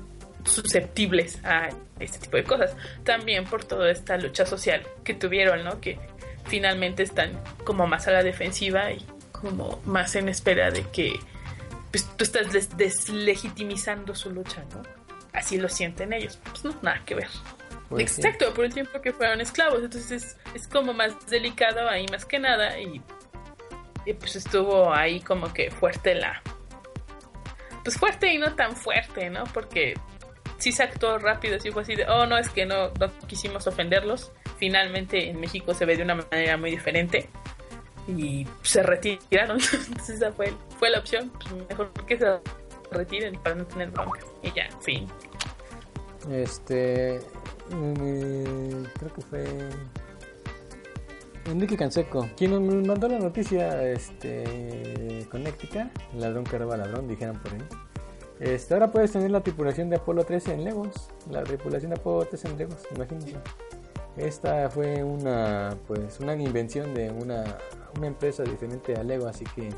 susceptibles 0.43 1.39
a 1.45 1.69
este 1.99 2.19
tipo 2.19 2.35
de 2.37 2.43
cosas. 2.43 2.75
También 3.03 3.45
por 3.45 3.63
toda 3.63 3.89
esta 3.91 4.17
lucha 4.17 4.45
social 4.45 4.81
que 5.03 5.13
tuvieron, 5.13 5.63
¿no? 5.63 5.79
Que 5.79 5.97
finalmente 6.45 7.03
están 7.03 7.39
como 7.63 7.87
más 7.87 8.07
a 8.07 8.11
la 8.11 8.23
defensiva 8.23 8.91
y 8.91 9.05
como 9.31 9.79
más 9.85 10.15
en 10.15 10.27
espera 10.29 10.71
de 10.71 10.83
que 10.91 11.13
pues, 11.91 12.05
tú 12.17 12.23
estás 12.25 12.51
des- 12.51 12.75
deslegitimizando 12.75 14.13
su 14.15 14.31
lucha, 14.31 14.63
¿no? 14.73 14.83
Así 15.31 15.57
lo 15.57 15.69
sienten 15.69 16.11
ellos. 16.11 16.39
Pues 16.43 16.65
no, 16.65 16.75
nada 16.81 17.01
que 17.05 17.15
ver. 17.15 17.27
Pues 17.89 18.11
sí. 18.11 18.21
Exacto, 18.21 18.53
por 18.53 18.65
el 18.65 18.73
tiempo 18.73 19.01
que 19.01 19.11
fueron 19.11 19.41
esclavos. 19.41 19.83
Entonces 19.83 20.11
es, 20.11 20.37
es 20.53 20.67
como 20.67 20.93
más 20.93 21.13
delicado 21.29 21.89
ahí 21.89 22.05
más 22.11 22.25
que 22.25 22.39
nada 22.39 22.79
y, 22.79 23.01
y 24.05 24.13
pues 24.13 24.35
estuvo 24.35 24.93
ahí 24.93 25.19
como 25.21 25.51
que 25.53 25.71
fuerte 25.71 26.15
la... 26.15 26.41
Pues 27.83 27.97
fuerte 27.97 28.31
y 28.33 28.37
no 28.37 28.55
tan 28.55 28.75
fuerte, 28.75 29.29
¿no? 29.29 29.45
Porque 29.53 29.95
sí 30.57 30.71
se 30.71 30.83
actuó 30.83 31.17
rápido, 31.17 31.59
sí 31.59 31.71
fue 31.71 31.81
así 31.81 31.95
de, 31.95 32.05
oh, 32.07 32.25
no, 32.25 32.37
es 32.37 32.49
que 32.49 32.65
no, 32.65 32.89
no 32.99 33.11
quisimos 33.27 33.65
ofenderlos. 33.67 34.31
Finalmente 34.57 35.29
en 35.29 35.39
México 35.39 35.73
se 35.73 35.85
ve 35.85 35.95
de 35.95 36.03
una 36.03 36.15
manera 36.15 36.57
muy 36.57 36.71
diferente 36.71 37.29
y 38.17 38.47
se 38.61 38.83
retiraron. 38.83 39.57
Entonces 39.73 40.09
esa 40.09 40.31
fue, 40.31 40.53
fue 40.77 40.89
la 40.89 40.99
opción. 40.99 41.31
Pues 41.31 41.67
mejor 41.69 41.91
que 42.05 42.17
se 42.17 42.25
retiren 42.91 43.35
para 43.41 43.55
no 43.55 43.65
tener 43.65 43.89
bronca. 43.89 44.19
Y 44.43 44.51
ya, 44.51 44.69
fin. 44.81 45.07
Este. 46.31 47.19
Mm, 47.71 48.83
creo 48.97 49.13
que 49.13 49.21
fue. 49.21 49.45
Enrique 51.45 51.77
Canseco, 51.77 52.27
quien 52.37 52.51
nos 52.51 52.87
mandó 52.87 53.07
la 53.07 53.19
noticia, 53.19 53.83
este. 53.89 55.27
Connecticut, 55.31 55.87
ladrón 56.15 56.43
que 56.43 56.57
roba 56.57 56.77
ladrón, 56.77 57.07
dijeron 57.07 57.37
por 57.39 57.53
ahí. 57.53 57.61
Este, 58.39 58.73
ahora 58.73 58.91
puedes 58.91 59.11
tener 59.11 59.31
la 59.31 59.41
tripulación 59.41 59.89
de 59.89 59.97
Apolo 59.97 60.23
13 60.23 60.53
en 60.53 60.63
Legos. 60.63 61.09
La 61.29 61.43
tripulación 61.43 61.91
de 61.91 61.99
Apolo 61.99 62.25
13 62.25 62.47
en 62.47 62.57
Legos, 62.57 62.87
imagínense. 62.95 63.35
Esta 64.15 64.69
fue 64.69 65.03
una, 65.03 65.77
pues, 65.87 66.19
una 66.19 66.35
invención 66.35 66.93
de 66.93 67.11
una, 67.11 67.57
una 67.97 68.07
empresa 68.07 68.43
diferente 68.43 68.95
a 68.95 69.03
Lego, 69.03 69.27
así 69.27 69.45
que, 69.55 69.69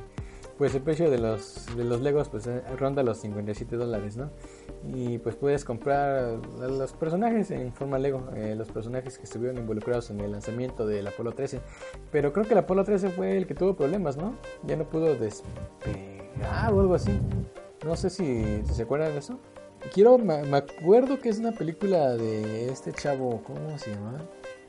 pues, 0.57 0.73
el 0.75 0.81
precio 0.81 1.09
de 1.09 1.17
los, 1.17 1.67
de 1.75 1.83
los 1.83 2.01
Legos, 2.01 2.29
pues, 2.29 2.47
eh, 2.47 2.61
ronda 2.77 3.03
los 3.03 3.17
57 3.19 3.75
dólares, 3.75 4.17
¿no? 4.17 4.31
Y 4.83 5.19
pues 5.19 5.35
puedes 5.35 5.63
comprar 5.63 6.39
a 6.61 6.67
los 6.67 6.93
personajes 6.93 7.51
en 7.51 7.71
forma 7.71 7.99
Lego, 7.99 8.29
eh, 8.35 8.55
los 8.57 8.69
personajes 8.71 9.17
que 9.19 9.25
estuvieron 9.25 9.57
involucrados 9.57 10.09
en 10.09 10.19
el 10.21 10.31
lanzamiento 10.31 10.87
del 10.87 11.05
Apolo 11.07 11.33
13. 11.33 11.59
Pero 12.11 12.33
creo 12.33 12.45
que 12.45 12.53
el 12.53 12.59
Apolo 12.59 12.83
13 12.83 13.09
fue 13.09 13.37
el 13.37 13.45
que 13.45 13.53
tuvo 13.53 13.75
problemas, 13.75 14.17
¿no? 14.17 14.35
Ya 14.63 14.75
no 14.75 14.85
pudo 14.89 15.15
despegar 15.15 16.73
o 16.73 16.79
algo 16.79 16.95
así. 16.95 17.11
No 17.85 17.95
sé 17.95 18.09
si, 18.09 18.43
si 18.65 18.73
se 18.73 18.83
acuerdan 18.83 19.11
de 19.13 19.19
eso. 19.19 19.39
Quiero, 19.93 20.17
me, 20.17 20.43
me 20.43 20.57
acuerdo 20.57 21.19
que 21.19 21.29
es 21.29 21.39
una 21.39 21.51
película 21.51 22.15
de 22.15 22.69
este 22.69 22.91
chavo, 22.91 23.41
¿cómo 23.43 23.77
se 23.79 23.91
llama? 23.93 24.19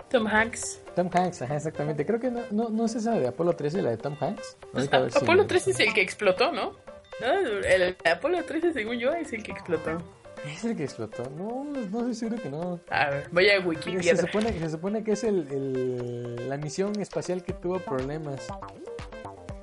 Tom 0.09 0.27
Hanks. 0.27 0.81
Tom 0.95 1.09
Hanks, 1.13 1.43
ajá, 1.43 1.57
exactamente. 1.57 2.05
Creo 2.05 2.21
que 2.21 2.31
no, 2.31 2.41
no, 2.51 2.69
no 2.69 2.85
es 2.85 2.95
esa 2.95 3.13
de 3.13 3.27
Apolo 3.29 3.55
13, 3.55 3.81
la 3.83 3.91
de 3.91 3.97
Tom 3.97 4.15
Hanks. 4.21 4.57
Ahorita 4.75 4.97
a 4.97 5.01
ver 5.01 5.13
si- 5.13 5.19
Apolo 5.25 5.47
13 5.47 5.71
es 5.71 5.81
el 5.81 5.95
que 5.95 6.03
explotó, 6.03 6.53
¿no? 6.53 6.73
No, 7.21 7.33
el, 7.33 7.97
Apolo 8.11 8.43
13, 8.45 8.73
según 8.73 8.99
yo, 8.99 9.13
es 9.13 9.33
el 9.33 9.43
que 9.43 9.53
explotó. 9.53 10.03
¿Es 10.47 10.65
el 10.65 10.77
que 10.77 10.85
explotó? 10.85 11.23
No, 11.37 11.63
no 11.65 11.79
estoy 11.81 12.15
seguro 12.15 12.43
que 12.43 12.49
no. 12.51 12.81
A 12.91 13.11
ver, 13.11 13.29
voy 13.31 13.49
a 13.49 13.61
Se 13.61 13.67
Wikipedia. 13.69 14.17
supone, 14.17 14.59
se 14.59 14.71
supone 14.71 15.05
que 15.05 15.13
es 15.13 15.23
el, 15.25 15.47
el- 15.53 16.49
la 16.49 16.57
misión 16.57 16.99
espacial 17.01 17.45
que 17.45 17.53
tuvo 17.53 17.79
problemas. 17.79 18.49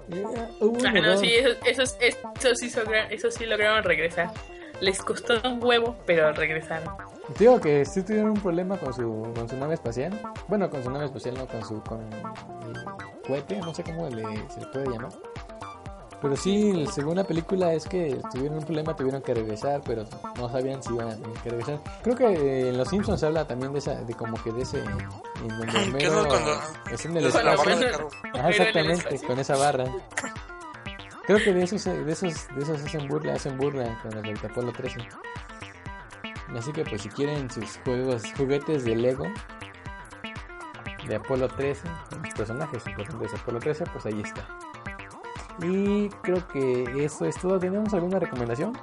Y, 0.07 0.19
ah, 0.19 0.49
hubo 0.61 0.77
Ah, 0.85 0.91
no, 0.93 1.17
sí, 1.17 1.31
eso, 1.33 1.49
esos, 1.65 1.97
sí 2.59 2.69
sogra- 2.69 3.07
esos 3.11 3.33
sí 3.33 3.45
lograron 3.45 3.83
regresar. 3.83 4.31
Les 4.79 4.99
costó 5.03 5.33
un 5.43 5.61
huevo, 5.61 5.97
pero 6.05 6.31
regresaron. 6.31 6.93
Digo 7.37 7.59
que 7.59 7.83
sí 7.83 8.01
tuvieron 8.01 8.31
un 8.31 8.39
problema 8.41 8.77
con 8.77 8.93
su, 8.93 9.33
con 9.35 9.49
su 9.49 9.57
nave 9.57 9.73
espacial. 9.73 10.17
Bueno, 10.47 10.69
con 10.69 10.81
su 10.81 10.89
nave 10.89 11.05
espacial, 11.05 11.35
no 11.35 11.45
con 11.45 11.65
su 11.65 11.81
con 11.83 12.01
el 12.01 13.21
cohete, 13.27 13.57
no 13.57 13.73
sé 13.75 13.83
cómo 13.83 14.07
le, 14.09 14.23
se 14.49 14.61
le 14.61 14.65
puede 14.67 14.85
llamar. 14.89 15.11
Pero 16.21 16.35
sí, 16.35 16.85
según 16.93 17.15
la 17.15 17.23
película 17.23 17.73
es 17.73 17.85
que 17.85 18.19
tuvieron 18.33 18.57
un 18.57 18.65
problema, 18.65 18.93
tuvieron 18.95 19.21
que 19.21 19.33
regresar, 19.33 19.81
pero 19.85 20.05
no 20.35 20.49
sabían 20.49 20.83
si 20.83 20.93
iban 20.93 21.07
a 21.07 21.15
tener 21.15 21.37
que 21.39 21.49
regresar. 21.49 21.79
Creo 22.03 22.15
que 22.17 22.25
eh, 22.25 22.69
en 22.69 22.77
Los 22.77 22.89
Simpsons 22.89 23.21
se 23.21 23.25
habla 23.27 23.47
también 23.47 23.71
de 23.71 23.79
esa, 23.79 23.95
de 23.95 24.13
como 24.13 24.41
que 24.43 24.51
de 24.51 24.63
ese, 24.63 24.79
en 24.79 25.47
donde 25.47 25.67
¿Qué 25.67 25.77
es 26.05 26.09
Homero 26.09 26.27
cuando- 26.27 26.59
es 26.91 27.05
en 27.05 27.17
el 27.17 27.25
espacio. 27.25 27.71
el 27.71 28.45
exactamente, 28.49 29.19
con 29.25 29.39
esa 29.39 29.55
barra. 29.55 29.85
Creo 31.25 31.37
que 31.37 31.53
de 31.53 31.63
esos, 31.63 31.85
de 31.85 32.11
esos, 32.11 32.47
de 32.55 32.63
esos 32.63 32.81
hacen 32.83 33.07
burla, 33.07 33.33
hacen 33.35 33.57
burla 33.57 33.97
con 34.01 34.13
el 34.17 34.23
del 34.33 34.51
Apolo 34.51 34.71
13. 34.73 34.99
Así 36.57 36.71
que 36.73 36.83
pues 36.83 37.01
si 37.03 37.09
quieren 37.09 37.49
sus 37.51 37.77
juegos, 37.85 38.23
juguetes 38.35 38.83
de 38.83 38.95
Lego 38.95 39.25
de 41.07 41.15
Apolo 41.15 41.47
13, 41.47 41.87
los 42.23 42.33
personajes 42.33 42.85
importantes 42.87 43.31
de 43.31 43.37
Apolo 43.37 43.59
13, 43.59 43.83
pues 43.93 44.05
ahí 44.07 44.21
está. 44.21 44.47
Y 45.61 46.09
creo 46.21 46.47
que 46.47 47.03
eso 47.03 47.25
es 47.25 47.35
todo. 47.37 47.59
¿Tenemos 47.59 47.93
alguna 47.93 48.19
recomendación? 48.19 48.77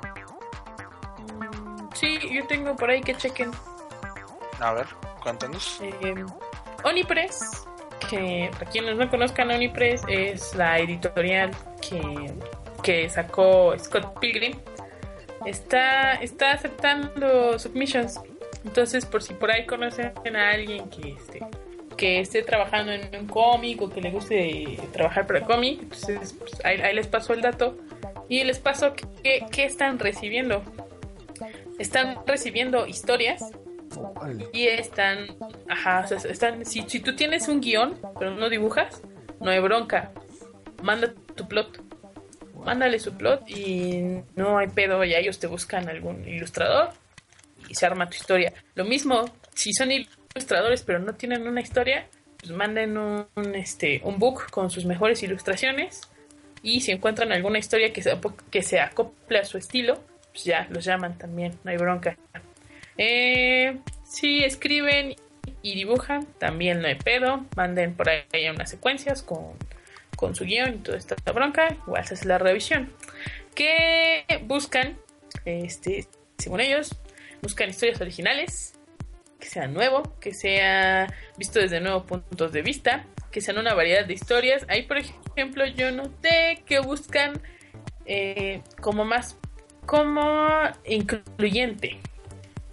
Sí, 1.95 2.19
yo 2.31 2.47
tengo 2.47 2.77
por 2.77 2.91
ahí 2.91 3.01
que 3.01 3.15
chequen. 3.15 3.51
A 4.61 4.73
ver, 4.73 4.87
cuéntanos. 5.23 5.81
Eh, 5.81 6.25
Onipress, 6.85 7.67
que 8.11 8.51
para 8.59 8.71
quienes 8.71 8.97
no 8.97 9.09
conozcan, 9.09 9.51
Onipress 9.51 10.03
es 10.09 10.55
la 10.55 10.79
editorial 10.79 11.51
que, 11.81 12.35
que 12.83 13.09
sacó 13.09 13.75
Scott 13.79 14.19
Pilgrim. 14.21 14.59
Está, 15.47 16.15
está 16.15 16.53
aceptando 16.53 17.59
submissions. 17.59 18.21
Entonces, 18.65 19.07
por 19.07 19.23
si 19.23 19.33
por 19.33 19.51
ahí 19.51 19.65
conocen 19.65 20.13
a 20.37 20.51
alguien 20.51 20.91
que 20.91 21.13
esté, 21.13 21.41
que 21.97 22.21
esté 22.21 22.43
trabajando 22.43 22.93
en 22.93 23.09
un 23.19 23.27
cómic 23.27 23.81
o 23.83 23.91
que 23.91 24.01
le 24.01 24.11
guste 24.11 24.79
trabajar 24.93 25.27
para 25.27 25.41
cómic, 25.43 25.83
entonces 25.83 26.35
pues, 26.39 26.53
ahí, 26.65 26.81
ahí 26.81 26.95
les 26.95 27.07
paso 27.07 27.33
el 27.33 27.43
dato. 27.43 27.77
Y 28.29 28.43
les 28.43 28.59
paso 28.59 28.93
que, 28.93 29.47
que 29.51 29.65
están 29.65 29.99
recibiendo. 29.99 30.63
Están 31.79 32.19
recibiendo 32.27 32.87
historias 32.87 33.43
y 34.53 34.67
están, 34.67 35.27
ajá, 35.69 36.01
o 36.05 36.09
sea, 36.09 36.31
están, 36.31 36.65
si, 36.65 36.83
si 36.83 37.01
tú 37.01 37.15
tienes 37.15 37.49
un 37.49 37.61
guion, 37.61 37.99
pero 38.19 38.35
no 38.35 38.49
dibujas, 38.49 39.03
no 39.41 39.51
hay 39.51 39.61
bronca. 39.61 40.13
Manda 40.83 41.13
tu 41.35 41.47
plot. 41.47 41.83
Mándale 42.65 42.99
su 42.99 43.17
plot 43.17 43.49
y 43.49 44.23
no 44.35 44.59
hay 44.59 44.67
pedo, 44.69 45.05
ya 45.05 45.19
ellos 45.19 45.39
te 45.39 45.47
buscan 45.47 45.89
algún 45.89 46.27
ilustrador 46.27 46.91
y 47.69 47.75
se 47.75 47.87
arma 47.87 48.09
tu 48.09 48.17
historia. 48.17 48.53
Lo 48.75 48.85
mismo, 48.85 49.25
si 49.55 49.73
son 49.73 49.93
ilustradores 50.37 50.83
pero 50.83 50.99
no 50.99 51.15
tienen 51.15 51.47
una 51.47 51.61
historia, 51.61 52.07
pues 52.39 52.53
manden 52.53 52.97
un, 52.99 53.27
este, 53.55 54.01
un 54.05 54.19
book 54.19 54.51
con 54.51 54.71
sus 54.71 54.85
mejores 54.85 55.23
ilustraciones 55.23 56.03
y 56.63 56.81
si 56.81 56.93
encuentran 56.93 57.33
alguna 57.33 57.59
historia 57.59 57.93
que 57.93 58.03
se, 58.03 58.19
que 58.51 58.63
se 58.63 58.81
acople 58.81 59.39
a 59.39 59.45
su 59.45 59.59
estilo, 59.59 60.03
pues 60.33 60.45
ya 60.45 60.67
los 60.71 60.85
llaman 60.85 61.17
también, 61.17 61.59
no 61.65 61.71
hay 61.71 61.77
bronca. 61.77 62.17
Eh, 62.99 63.79
si 64.05 64.43
escriben 64.45 65.15
y 65.63 65.75
dibujan, 65.75 66.27
también 66.39 66.81
no 66.81 66.89
hay 66.89 66.97
pedo. 66.97 67.45
Manden 67.57 67.95
por 67.95 68.09
ahí 68.09 68.49
unas 68.49 68.71
secuencias 68.71 69.23
con, 69.23 69.53
con 70.17 70.35
su 70.35 70.45
guion 70.45 70.75
y 70.75 70.79
toda 70.79 70.99
esta 70.99 71.17
bronca. 71.33 71.69
Igual 71.87 72.07
se 72.07 72.15
hace 72.15 72.27
la 72.27 72.39
revisión. 72.39 72.93
Que 73.55 74.25
buscan, 74.45 74.97
este, 75.45 76.07
según 76.39 76.61
ellos, 76.61 76.95
buscan 77.43 77.71
historias 77.71 78.01
originales, 78.01 78.76
que 79.39 79.47
sean 79.47 79.75
nuevo, 79.75 80.19
que 80.21 80.35
sea 80.35 81.07
visto 81.37 81.59
desde 81.59 81.81
nuevos 81.81 82.05
puntos 82.05 82.53
de 82.53 82.63
vista, 82.63 83.07
que 83.31 83.41
sean 83.41 83.59
una 83.59 83.75
variedad 83.75 84.07
de 84.07 84.15
historias. 84.15 84.65
Ahí, 84.69 84.83
por 84.83 84.99
ejemplo, 84.99 85.67
yo 85.67 85.93
noté 85.93 86.63
que 86.67 86.81
buscan 86.81 87.41
eh, 88.07 88.63
como 88.81 89.05
más 89.05 89.37
como 89.85 90.49
incluyente 90.85 92.01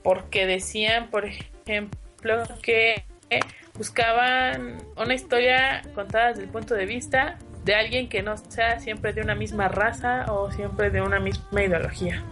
porque 0.03 0.45
decían 0.45 1.09
por 1.09 1.25
ejemplo 1.25 2.43
que 2.61 3.05
buscaban 3.75 4.77
una 4.97 5.13
historia 5.13 5.81
contada 5.95 6.29
desde 6.29 6.43
el 6.43 6.49
punto 6.49 6.75
de 6.75 6.85
vista 6.85 7.37
de 7.63 7.75
alguien 7.75 8.09
que 8.09 8.21
no 8.21 8.37
sea 8.37 8.79
siempre 8.79 9.13
de 9.13 9.21
una 9.21 9.35
misma 9.35 9.69
raza 9.69 10.31
o 10.31 10.51
siempre 10.51 10.89
de 10.89 11.01
una 11.01 11.19
misma 11.19 11.63
ideología 11.63 12.23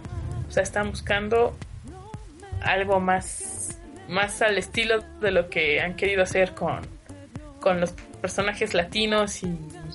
o 0.48 0.50
sea 0.50 0.62
están 0.62 0.90
buscando 0.90 1.56
algo 2.60 3.00
más 3.00 3.80
más 4.08 4.42
al 4.42 4.58
estilo 4.58 5.00
de 5.20 5.30
lo 5.30 5.48
que 5.48 5.80
han 5.80 5.96
querido 5.96 6.22
hacer 6.22 6.54
con 6.54 6.80
con 7.62 7.80
los 7.80 7.92
personajes 8.20 8.74
latinos 8.74 9.40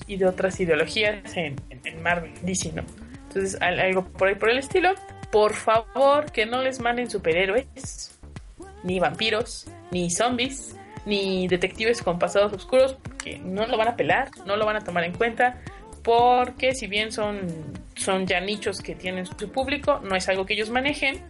y 0.07 0.17
de 0.17 0.25
otras 0.25 0.59
ideologías 0.59 1.35
en, 1.35 1.55
en, 1.69 2.01
Marvel, 2.01 2.31
DC, 2.41 2.71
¿no? 2.73 2.83
Entonces, 3.27 3.61
algo 3.61 4.05
por 4.05 4.29
ahí 4.29 4.35
por 4.35 4.49
el 4.49 4.57
estilo. 4.57 4.95
Por 5.31 5.53
favor, 5.53 6.31
que 6.31 6.45
no 6.45 6.63
les 6.63 6.79
manden 6.79 7.09
superhéroes, 7.09 8.17
ni 8.83 8.99
vampiros, 8.99 9.67
ni 9.91 10.09
zombies, 10.09 10.75
ni 11.05 11.47
detectives 11.47 12.01
con 12.01 12.17
pasados 12.17 12.53
oscuros, 12.53 12.97
porque 13.03 13.37
no 13.37 13.67
lo 13.67 13.77
van 13.77 13.89
a 13.89 13.95
pelar, 13.97 14.29
no 14.45 14.55
lo 14.55 14.65
van 14.65 14.77
a 14.77 14.81
tomar 14.81 15.03
en 15.03 15.13
cuenta, 15.13 15.61
porque 16.03 16.73
si 16.73 16.87
bien 16.87 17.11
son, 17.11 17.41
son 17.95 18.25
ya 18.25 18.39
nichos 18.39 18.79
que 18.79 18.95
tienen 18.95 19.25
su 19.25 19.51
público, 19.51 19.99
no 20.01 20.15
es 20.15 20.29
algo 20.29 20.45
que 20.45 20.53
ellos 20.53 20.69
manejen 20.69 21.21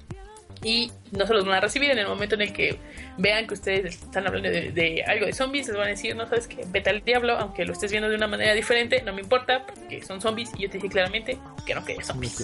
y 0.63 0.91
no 1.11 1.25
se 1.27 1.33
los 1.33 1.45
van 1.45 1.55
a 1.55 1.61
recibir 1.61 1.91
en 1.91 1.99
el 1.99 2.07
momento 2.07 2.35
en 2.35 2.41
el 2.41 2.53
que 2.53 2.79
vean 3.17 3.47
que 3.47 3.53
ustedes 3.53 3.95
están 3.95 4.27
hablando 4.27 4.49
de, 4.49 5.03
algo 5.07 5.25
de 5.25 5.33
zombies, 5.33 5.67
les 5.67 5.77
van 5.77 5.87
a 5.87 5.89
decir, 5.89 6.15
no 6.15 6.27
sabes 6.27 6.47
qué, 6.47 6.65
vete 6.67 6.89
al 6.89 7.03
diablo, 7.03 7.37
aunque 7.37 7.65
lo 7.65 7.73
estés 7.73 7.91
viendo 7.91 8.09
de 8.09 8.15
una 8.15 8.27
manera 8.27 8.53
diferente, 8.53 9.01
no 9.03 9.13
me 9.13 9.21
importa, 9.21 9.65
porque 9.65 10.03
son 10.03 10.21
zombies 10.21 10.49
y 10.57 10.63
yo 10.63 10.69
te 10.69 10.77
dije 10.77 10.89
claramente 10.89 11.37
que 11.65 11.75
no 11.75 11.83
quería 11.85 12.03
zombies. 12.03 12.37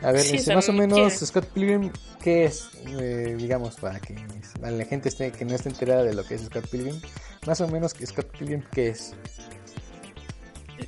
A 0.00 0.12
ver, 0.12 0.24
este, 0.24 0.54
más 0.54 0.68
o 0.68 0.72
menos 0.72 1.12
Scott 1.12 1.46
Pilgrim, 1.46 1.90
¿qué 2.22 2.44
es? 2.44 2.70
Eh, 2.86 3.34
digamos, 3.36 3.76
para 3.76 3.98
que 3.98 4.14
la 4.60 4.84
gente 4.84 5.08
esté, 5.08 5.32
que 5.32 5.44
no 5.44 5.54
esté 5.54 5.70
enterada 5.70 6.04
de 6.04 6.14
lo 6.14 6.24
que 6.24 6.36
es 6.36 6.42
Scott 6.42 6.68
Pilgrim, 6.70 7.00
más 7.46 7.60
o 7.60 7.68
menos 7.68 7.94
Scott 8.04 8.26
Pilgrim, 8.36 8.62
¿qué 8.72 8.88
es? 8.88 9.14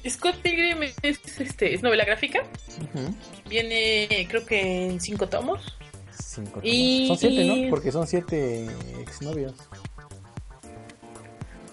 Scott 0.09 0.37
Pilgrim 0.37 0.83
es, 1.03 1.21
este, 1.39 1.75
es 1.75 1.83
novela 1.83 2.05
gráfica. 2.05 2.41
Viene, 3.49 4.27
creo 4.29 4.47
que 4.47 4.87
en 4.87 5.01
cinco 5.01 5.29
tomos. 5.29 5.77
Cinco 6.23 6.61
y... 6.63 7.07
Son 7.09 7.19
siete, 7.19 7.45
¿no? 7.45 7.71
Porque 7.71 7.93
son 7.93 8.07
siete 8.07 8.67
exnovios. 9.01 9.55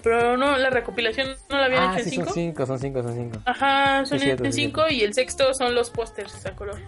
Pero 0.04 0.38
no, 0.38 0.58
la 0.58 0.70
recopilación 0.70 1.36
no 1.50 1.58
la 1.58 1.66
habían 1.66 1.84
ah, 1.84 2.00
hecho 2.00 2.06
en 2.06 2.10
cinco. 2.10 2.26
Son 2.26 2.34
cinco, 2.34 2.66
son 2.66 2.80
cinco, 2.80 3.04
son 3.04 3.16
cinco. 3.16 3.40
Ajá, 3.46 4.06
son 4.06 4.22
en 4.22 4.54
cinco 4.54 4.84
y 4.90 5.02
el 5.02 5.14
sexto 5.14 5.54
son 5.54 5.76
los 5.76 5.90
pósters 5.90 6.46
a 6.46 6.56
color. 6.56 6.80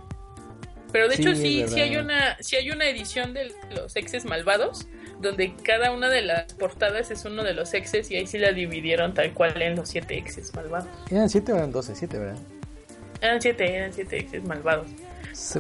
Pero 0.91 1.07
de 1.07 1.16
hecho 1.16 1.36
sí, 1.36 1.66
sí 1.68 1.82
hay 1.82 1.97
una, 1.97 2.38
sí 2.39 2.55
hay 2.55 2.72
una 2.72 2.86
edición 2.86 3.34
de 3.34 3.53
los 3.76 3.95
exes 3.95 4.26
malvados 4.26 4.88
donde 5.20 5.53
cada 5.64 5.91
una 5.91 6.10
de 6.10 6.22
las 6.22 6.53
portadas 6.53 7.12
es 7.12 7.26
uno 7.26 7.43
de 7.43 7.53
los 7.53 7.74
exes 7.74 8.10
y 8.10 8.16
ahí 8.16 8.26
sí 8.26 8.38
la 8.38 8.53
dividieron 8.53 9.14
tal 9.14 9.34
cual 9.34 9.62
en 9.62 9.76
los 9.76 9.89
siete 9.89 10.18
exes 10.18 10.53
malvados. 10.55 10.89
¿Eran 11.12 11.30
siete 11.30 11.51
o 11.51 11.57
eran 11.57 11.72
doce? 11.72 11.93
Siete, 11.95 12.18
¿verdad? 12.18 12.39
Eran 13.22 13.41
siete, 13.41 13.76
eran 13.76 13.91
siete 13.91 14.18
exes 14.18 14.43
malvados. 14.43 14.88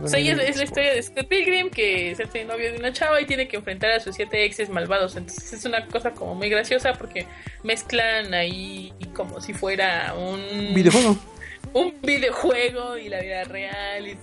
O 0.03 0.07
sea, 0.07 0.19
es, 0.19 0.57
la 0.57 0.63
historia 0.63 0.93
de 0.93 1.01
Scott 1.01 1.27
Pilgrim 1.27 1.69
que 1.69 2.11
es 2.11 2.19
el 2.19 2.47
novio 2.47 2.71
de 2.71 2.79
una 2.79 2.91
chava 2.91 3.21
y 3.21 3.25
tiene 3.25 3.47
que 3.47 3.57
enfrentar 3.57 3.91
a 3.91 3.99
sus 3.99 4.15
siete 4.15 4.43
exes 4.43 4.69
malvados. 4.69 5.15
Entonces 5.15 5.53
es 5.53 5.65
una 5.65 5.85
cosa 5.87 6.11
como 6.11 6.35
muy 6.35 6.49
graciosa 6.49 6.93
porque 6.93 7.25
mezclan 7.63 8.33
ahí 8.33 8.93
como 9.13 9.41
si 9.41 9.53
fuera 9.53 10.13
un 10.15 10.73
videojuego. 10.73 11.17
Un 11.71 11.93
videojuego 12.01 12.97
y 12.97 13.09
la 13.09 13.19
vida 13.19 13.43
real 13.43 14.07
y 14.07 14.17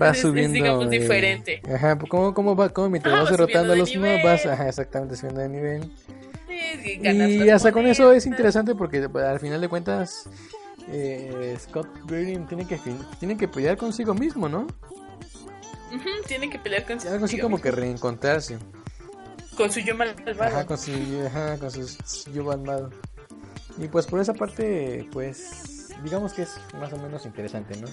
va 0.00 0.14
subiendo. 0.14 0.52
digamos, 0.52 0.90
diferente. 0.90 1.62
Ajá, 1.72 1.96
pues, 1.96 2.10
¿cómo, 2.10 2.34
cómo, 2.34 2.56
va, 2.56 2.68
cómo 2.68 2.90
mientras 2.90 3.14
vas 3.14 3.30
derrotando 3.30 3.72
a 3.72 3.76
los 3.76 3.94
nuevos, 3.94 4.22
vas 4.22 4.46
ajá, 4.46 4.68
exactamente 4.68 5.16
subiendo 5.16 5.40
de 5.40 5.48
nivel. 5.48 5.90
y 6.94 7.48
hasta 7.48 7.72
con 7.72 7.86
eso 7.86 8.12
es 8.12 8.26
interesante 8.26 8.74
porque 8.74 9.08
pues, 9.08 9.24
al 9.24 9.40
final 9.40 9.60
de 9.60 9.68
cuentas 9.68 10.28
eh, 10.88 11.56
Scott 11.60 11.88
Pilgrim 12.06 12.46
tiene 12.46 12.66
que, 12.66 12.78
tiene 13.18 13.36
que 13.36 13.48
pelear 13.48 13.76
consigo 13.76 14.14
mismo, 14.14 14.48
¿no? 14.48 14.66
tiene 16.26 16.50
que 16.50 16.58
pelear 16.58 16.84
consigo 16.84 17.14
Algo 17.14 17.24
así 17.24 17.38
como 17.38 17.60
que 17.60 17.70
reencontrarse. 17.70 18.58
Con 19.56 19.72
su 19.72 19.80
yo 19.80 19.94
malvado. 19.96 20.42
Ajá, 20.42 20.66
con 20.66 20.76
su, 20.76 20.92
ajá, 21.26 21.58
con 21.58 21.70
su 21.70 22.30
yo 22.32 22.44
malvado. 22.44 22.90
Y 23.78 23.88
pues 23.88 24.06
por 24.06 24.20
esa 24.20 24.34
parte, 24.34 25.08
pues 25.12 25.88
digamos 26.02 26.32
que 26.32 26.42
es 26.42 26.58
más 26.78 26.92
o 26.92 26.98
menos 26.98 27.24
interesante, 27.24 27.76
¿no? 27.78 27.88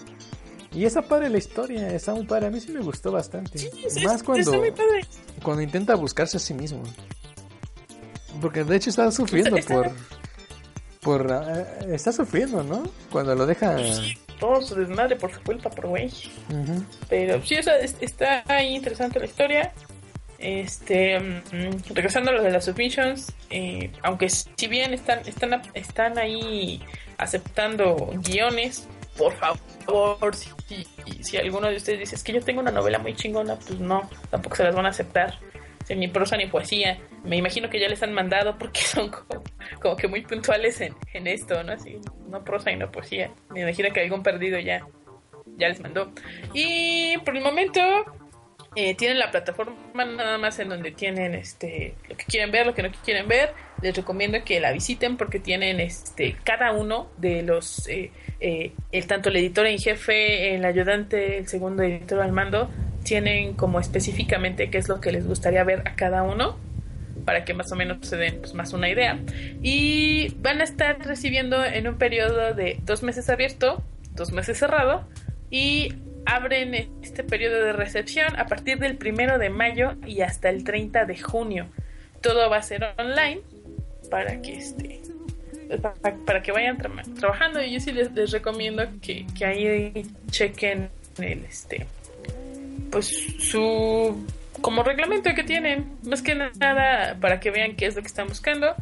Y 0.74 0.86
esa 0.86 1.04
padre 1.04 1.30
la 1.30 1.38
historia, 1.38 1.94
está 1.94 2.14
muy 2.14 2.26
padre. 2.26 2.48
A 2.48 2.50
mí 2.50 2.60
sí 2.60 2.72
me 2.72 2.82
gustó 2.82 3.12
bastante. 3.12 3.72
Más 4.04 4.24
cuando, 4.24 4.64
cuando 5.44 5.62
intenta 5.62 5.96
buscarse 5.96 6.38
a 6.38 6.40
sí 6.40 6.54
mismo. 6.54 6.82
Porque 8.42 8.64
de 8.64 8.76
hecho 8.76 8.90
está 8.90 9.12
sufriendo 9.12 9.58
por. 9.68 9.92
Por 11.04 11.30
eh, 11.30 11.94
Está 11.94 12.12
sufriendo, 12.12 12.64
¿no? 12.64 12.84
Cuando 13.12 13.36
lo 13.36 13.46
deja. 13.46 13.78
todo 14.40 14.62
su 14.62 14.76
desmadre 14.76 15.16
por 15.16 15.34
su 15.34 15.42
culpa, 15.42 15.70
por 15.70 15.88
güey. 15.88 16.12
Pero 17.10 17.44
sí, 17.44 17.56
está 17.56 18.44
ahí 18.48 18.76
interesante 18.76 19.20
la 19.20 19.26
historia. 19.26 19.74
Este, 20.40 21.20
mm, 21.20 21.94
regresando 21.94 22.32
a 22.32 22.34
lo 22.34 22.44
de 22.44 22.52
las 22.52 22.66
submissions, 22.66 23.32
eh, 23.50 23.92
aunque 24.02 24.30
si 24.30 24.68
bien 24.68 24.94
están, 24.94 25.20
están, 25.26 25.62
están 25.74 26.18
ahí 26.18 26.82
aceptando 27.18 28.12
guiones, 28.28 28.88
por 29.18 29.34
favor, 29.38 30.36
si, 30.36 30.50
si, 31.22 31.38
alguno 31.38 31.70
de 31.70 31.78
ustedes 31.78 32.00
dice, 32.00 32.16
es 32.16 32.24
que 32.24 32.34
yo 32.34 32.42
tengo 32.42 32.60
una 32.60 32.72
novela 32.72 33.00
muy 33.00 33.16
chingona, 33.16 33.56
pues 33.56 33.80
no, 33.80 34.10
tampoco 34.30 34.58
se 34.58 34.64
las 34.66 34.76
van 34.76 34.86
a 34.86 34.90
aceptar. 34.90 35.40
Ni 35.90 36.08
prosa 36.08 36.38
ni 36.38 36.48
poesía. 36.48 37.00
Me 37.24 37.38
imagino 37.38 37.70
que 37.70 37.80
ya 37.80 37.88
les 37.88 38.02
han 38.04 38.14
mandado 38.14 38.58
porque 38.58 38.82
son 38.82 39.12
como, 39.82 39.96
que 39.96 40.08
muy 40.08 40.22
puntuales 40.22 40.82
en, 40.82 40.96
en, 41.14 41.28
esto, 41.28 41.64
¿no? 41.64 41.74
Así, 41.74 41.98
no 42.28 42.44
prosa 42.44 42.72
y 42.72 42.78
no 42.78 42.92
poesía. 42.92 43.32
Me 43.50 43.62
imagino 43.62 43.92
que 43.92 44.02
algún 44.02 44.24
perdido 44.24 44.60
ya, 44.60 44.86
ya 45.58 45.70
les 45.70 45.80
mandó. 45.80 46.12
Y 46.54 47.18
por 47.20 47.36
el 47.36 47.44
momento, 47.44 47.82
eh, 48.76 48.96
tienen 48.96 49.20
la 49.20 49.30
plataforma 49.30 49.76
nada 50.04 50.40
más 50.40 50.58
en 50.58 50.70
donde 50.70 50.92
tienen 50.92 51.36
este 51.36 51.94
lo 52.10 52.18
que 52.18 52.26
quieren 52.26 52.52
ver, 52.52 52.66
lo 52.66 52.74
que 52.74 52.82
no 52.82 52.92
quieren 53.04 53.28
ver. 53.28 53.54
Les 53.82 53.96
recomiendo 53.96 54.44
que 54.44 54.60
la 54.60 54.72
visiten 54.72 55.18
porque 55.18 55.40
tienen 55.40 55.80
este 55.80 56.36
cada 56.44 56.72
uno 56.72 57.12
de 57.18 57.44
los 57.44 57.88
eh, 57.88 58.12
eh, 58.40 58.72
el 58.92 59.06
tanto 59.06 59.30
el 59.30 59.36
editor 59.36 59.68
en 59.68 59.78
jefe, 59.78 60.56
el 60.56 60.66
ayudante, 60.66 61.38
el 61.38 61.48
segundo 61.48 61.84
editor 61.84 62.22
al 62.22 62.32
mando 62.32 62.70
tienen 63.04 63.54
como 63.54 63.80
específicamente 63.80 64.70
qué 64.70 64.78
es 64.78 64.90
lo 64.90 65.02
que 65.02 65.12
les 65.12 65.28
gustaría 65.28 65.64
ver 65.64 65.88
a 65.88 65.96
cada 65.96 66.24
uno 66.24 66.58
para 67.26 67.46
que 67.46 67.54
más 67.54 67.72
o 67.72 67.76
menos 67.76 68.06
se 68.06 68.18
den 68.18 68.40
pues, 68.40 68.54
más 68.54 68.74
una 68.74 68.90
idea 68.90 69.20
y 69.62 70.36
van 70.40 70.62
a 70.62 70.64
estar 70.64 71.00
recibiendo 71.06 71.64
en 71.64 71.88
un 71.88 71.98
periodo 71.98 72.54
de 72.54 72.80
dos 72.84 73.04
meses 73.04 73.30
abierto, 73.30 73.84
dos 74.14 74.32
meses 74.32 74.58
cerrado 74.58 75.08
y 75.50 75.94
abren 76.26 76.74
este 77.02 77.24
periodo 77.24 77.64
de 77.64 77.74
recepción 77.74 78.36
a 78.38 78.46
partir 78.48 78.80
del 78.80 78.98
primero 78.98 79.38
de 79.38 79.50
mayo 79.50 79.94
y 80.06 80.22
hasta 80.22 80.50
el 80.50 80.64
30 80.64 81.06
de 81.06 81.18
junio. 81.18 81.68
Todo 82.22 82.50
va 82.50 82.58
a 82.58 82.64
ser 82.64 82.94
online 82.98 83.42
para 84.10 84.42
que 84.42 84.58
este 84.58 85.02
que 86.44 86.52
vayan 86.52 86.78
trabajando 87.20 87.64
y 87.64 87.74
yo 87.74 87.80
sí 87.80 87.92
les, 87.92 88.32
recomiendo 88.32 88.84
que, 89.02 89.26
que, 89.36 89.46
ahí 89.46 90.06
chequen 90.30 90.90
el 91.18 91.46
este 91.46 91.88
pues 92.94 93.08
su 93.40 94.24
como 94.62 94.84
reglamento 94.84 95.34
que 95.34 95.44
tienen 95.44 95.98
más 96.04 96.22
que 96.22 96.36
nada 96.36 97.18
para 97.20 97.40
que 97.40 97.50
vean 97.50 97.76
qué 97.76 97.88
es 97.88 97.96
lo 97.96 98.02
que 98.02 98.08
están 98.08 98.28
buscando 98.28 98.76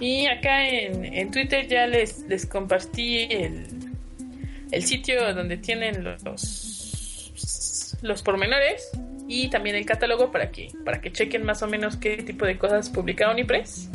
y 0.00 0.26
acá 0.26 0.66
en, 0.68 1.04
en 1.04 1.30
Twitter 1.32 1.66
ya 1.66 1.88
les, 1.88 2.20
les 2.20 2.46
compartí 2.46 3.24
el, 3.24 3.66
el 4.70 4.82
sitio 4.84 5.34
donde 5.34 5.56
tienen 5.56 6.04
los 6.04 6.68
los 8.00 8.22
pormenores 8.22 8.90
y 9.26 9.50
también 9.50 9.74
el 9.74 9.84
catálogo 9.84 10.30
para 10.30 10.50
que, 10.52 10.68
para 10.84 11.00
que 11.00 11.12
chequen 11.12 11.44
más 11.44 11.62
o 11.62 11.66
menos 11.66 11.96
qué 11.96 12.16
tipo 12.18 12.46
de 12.46 12.56
cosas 12.56 12.88
publica 12.88 13.28
Unipress 13.30 13.90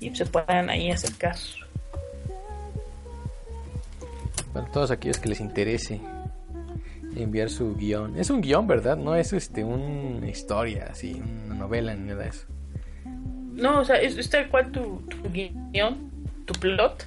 y 0.00 0.14
se 0.14 0.26
puedan 0.26 0.68
ahí 0.68 0.90
acercar. 0.90 1.36
Para 4.52 4.66
todos 4.66 4.90
aquellos 4.90 5.18
que 5.18 5.28
les 5.28 5.40
interese 5.40 6.00
enviar 7.16 7.50
su 7.50 7.74
guion. 7.76 8.18
Es 8.18 8.30
un 8.30 8.40
guion, 8.40 8.66
¿verdad? 8.66 8.96
No 8.96 9.14
es 9.14 9.32
este 9.32 9.64
una 9.64 10.28
historia, 10.28 10.88
así, 10.90 11.20
una 11.46 11.54
novela, 11.54 11.94
ni 11.94 12.08
nada 12.08 12.24
de 12.24 12.28
eso. 12.30 12.46
No, 13.52 13.80
o 13.80 13.84
sea, 13.84 13.96
es, 13.96 14.30
tal 14.30 14.48
cual 14.48 14.70
tu, 14.72 15.02
guion, 15.32 16.10
tu 16.46 16.54
plot. 16.54 17.06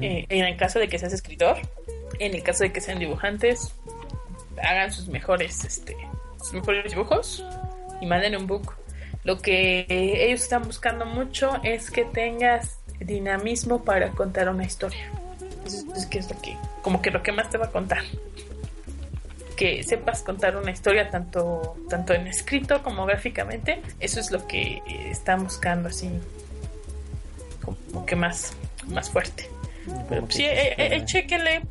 Eh, 0.00 0.26
en 0.28 0.44
el 0.44 0.56
caso 0.56 0.78
de 0.78 0.88
que 0.88 0.98
seas 0.98 1.12
escritor, 1.12 1.56
en 2.18 2.34
el 2.34 2.42
caso 2.42 2.64
de 2.64 2.72
que 2.72 2.80
sean 2.80 2.98
dibujantes, 2.98 3.74
hagan 4.62 4.92
sus 4.92 5.08
mejores, 5.08 5.64
este, 5.64 5.96
sus 6.38 6.52
mejores 6.52 6.92
dibujos 6.92 7.44
y 8.00 8.06
manden 8.06 8.36
un 8.36 8.46
book. 8.46 8.74
Lo 9.24 9.38
que 9.38 9.86
ellos 9.88 10.42
están 10.42 10.62
buscando 10.62 11.06
mucho 11.06 11.52
es 11.62 11.90
que 11.90 12.04
tengas 12.04 12.78
dinamismo 13.00 13.84
para 13.84 14.10
contar 14.10 14.48
una 14.48 14.64
historia. 14.64 15.10
es 15.64 16.06
que 16.06 16.18
es 16.18 16.30
lo 16.30 16.40
que, 16.40 16.56
como 16.82 17.02
que 17.02 17.10
lo 17.10 17.22
que 17.22 17.32
más 17.32 17.50
te 17.50 17.58
va 17.58 17.66
a 17.66 17.70
contar. 17.70 18.02
Que 19.58 19.82
sepas 19.82 20.22
contar 20.22 20.56
una 20.56 20.70
historia 20.70 21.10
tanto, 21.10 21.76
tanto 21.90 22.14
en 22.14 22.28
escrito 22.28 22.82
como 22.82 23.04
gráficamente. 23.04 23.82
Eso 23.98 24.20
es 24.20 24.30
lo 24.30 24.46
que 24.46 24.80
están 25.10 25.42
buscando 25.42 25.88
así, 25.88 26.08
como 27.90 28.06
que 28.06 28.14
más, 28.14 28.54
más 28.86 29.10
fuerte. 29.10 29.50
Pero 30.08 30.26
sí, 30.30 30.44
eh, 30.44 30.74
eh, 30.78 31.04
chequenle 31.04 31.62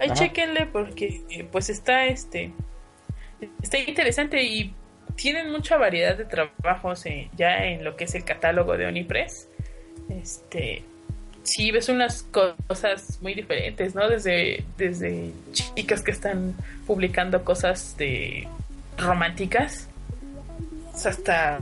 Ahí 0.00 0.10
chequenle 0.10 0.66
porque 0.66 1.46
pues 1.50 1.70
está 1.70 2.06
este 2.06 2.52
está 3.62 3.78
interesante 3.78 4.42
y 4.42 4.74
tienen 5.14 5.50
mucha 5.52 5.76
variedad 5.76 6.16
de 6.16 6.24
trabajos 6.24 7.06
eh, 7.06 7.30
ya 7.36 7.64
en 7.64 7.84
lo 7.84 7.96
que 7.96 8.04
es 8.04 8.14
el 8.14 8.24
catálogo 8.24 8.76
de 8.76 8.86
Onipress. 8.86 9.48
Este 10.08 10.82
sí 11.44 11.70
ves 11.70 11.88
unas 11.88 12.22
cosas 12.24 13.18
muy 13.22 13.34
diferentes, 13.34 13.94
¿no? 13.94 14.08
Desde, 14.08 14.64
desde 14.76 15.30
chicas 15.52 16.02
que 16.02 16.10
están 16.10 16.54
publicando 16.86 17.44
cosas 17.44 17.96
de 17.96 18.48
románticas 18.98 19.88
hasta 21.04 21.60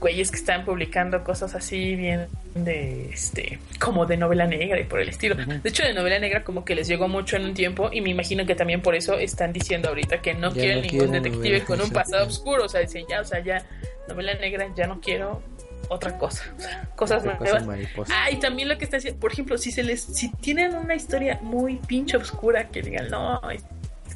güeyes 0.00 0.30
que 0.30 0.36
están 0.36 0.64
publicando 0.64 1.24
cosas 1.24 1.54
así 1.54 1.96
bien 1.96 2.26
de 2.54 3.10
este 3.10 3.58
como 3.80 4.06
de 4.06 4.16
novela 4.16 4.46
negra 4.46 4.78
y 4.78 4.84
por 4.84 5.00
el 5.00 5.08
estilo. 5.08 5.34
De 5.34 5.68
hecho, 5.68 5.82
de 5.82 5.92
novela 5.92 6.18
negra 6.18 6.44
como 6.44 6.64
que 6.64 6.74
les 6.74 6.86
llegó 6.86 7.08
mucho 7.08 7.36
en 7.36 7.46
un 7.46 7.54
tiempo 7.54 7.90
y 7.92 8.00
me 8.00 8.10
imagino 8.10 8.46
que 8.46 8.54
también 8.54 8.80
por 8.80 8.94
eso 8.94 9.18
están 9.18 9.52
diciendo 9.52 9.88
ahorita 9.88 10.20
que 10.20 10.34
no 10.34 10.52
quieren 10.52 10.82
ningún 10.82 11.10
detective 11.10 11.64
con 11.64 11.80
un 11.80 11.90
pasado 11.90 12.26
oscuro, 12.26 12.64
o 12.64 12.68
sea, 12.68 12.80
dicen 12.80 13.04
ya, 13.08 13.20
o 13.20 13.24
sea, 13.24 13.40
ya 13.40 13.64
novela 14.08 14.34
negra 14.34 14.66
ya 14.76 14.86
no 14.86 15.00
quiero 15.00 15.42
otra 15.88 16.18
cosa, 16.18 16.44
o 16.56 16.60
sea, 16.60 16.88
cosas 16.96 17.24
nuevas. 17.24 17.64
ah, 18.10 18.30
y 18.30 18.36
también 18.36 18.68
lo 18.68 18.76
que 18.78 18.84
está 18.84 18.98
haciendo, 18.98 19.18
por 19.20 19.32
ejemplo, 19.32 19.56
si 19.58 19.72
se 19.72 19.82
les 19.82 20.02
si 20.02 20.30
tienen 20.30 20.74
una 20.74 20.94
historia 20.94 21.38
muy 21.42 21.76
pinche 21.76 22.16
oscura 22.16 22.68
que 22.68 22.82
digan, 22.82 23.08
"No, 23.08 23.40
es 23.50 23.64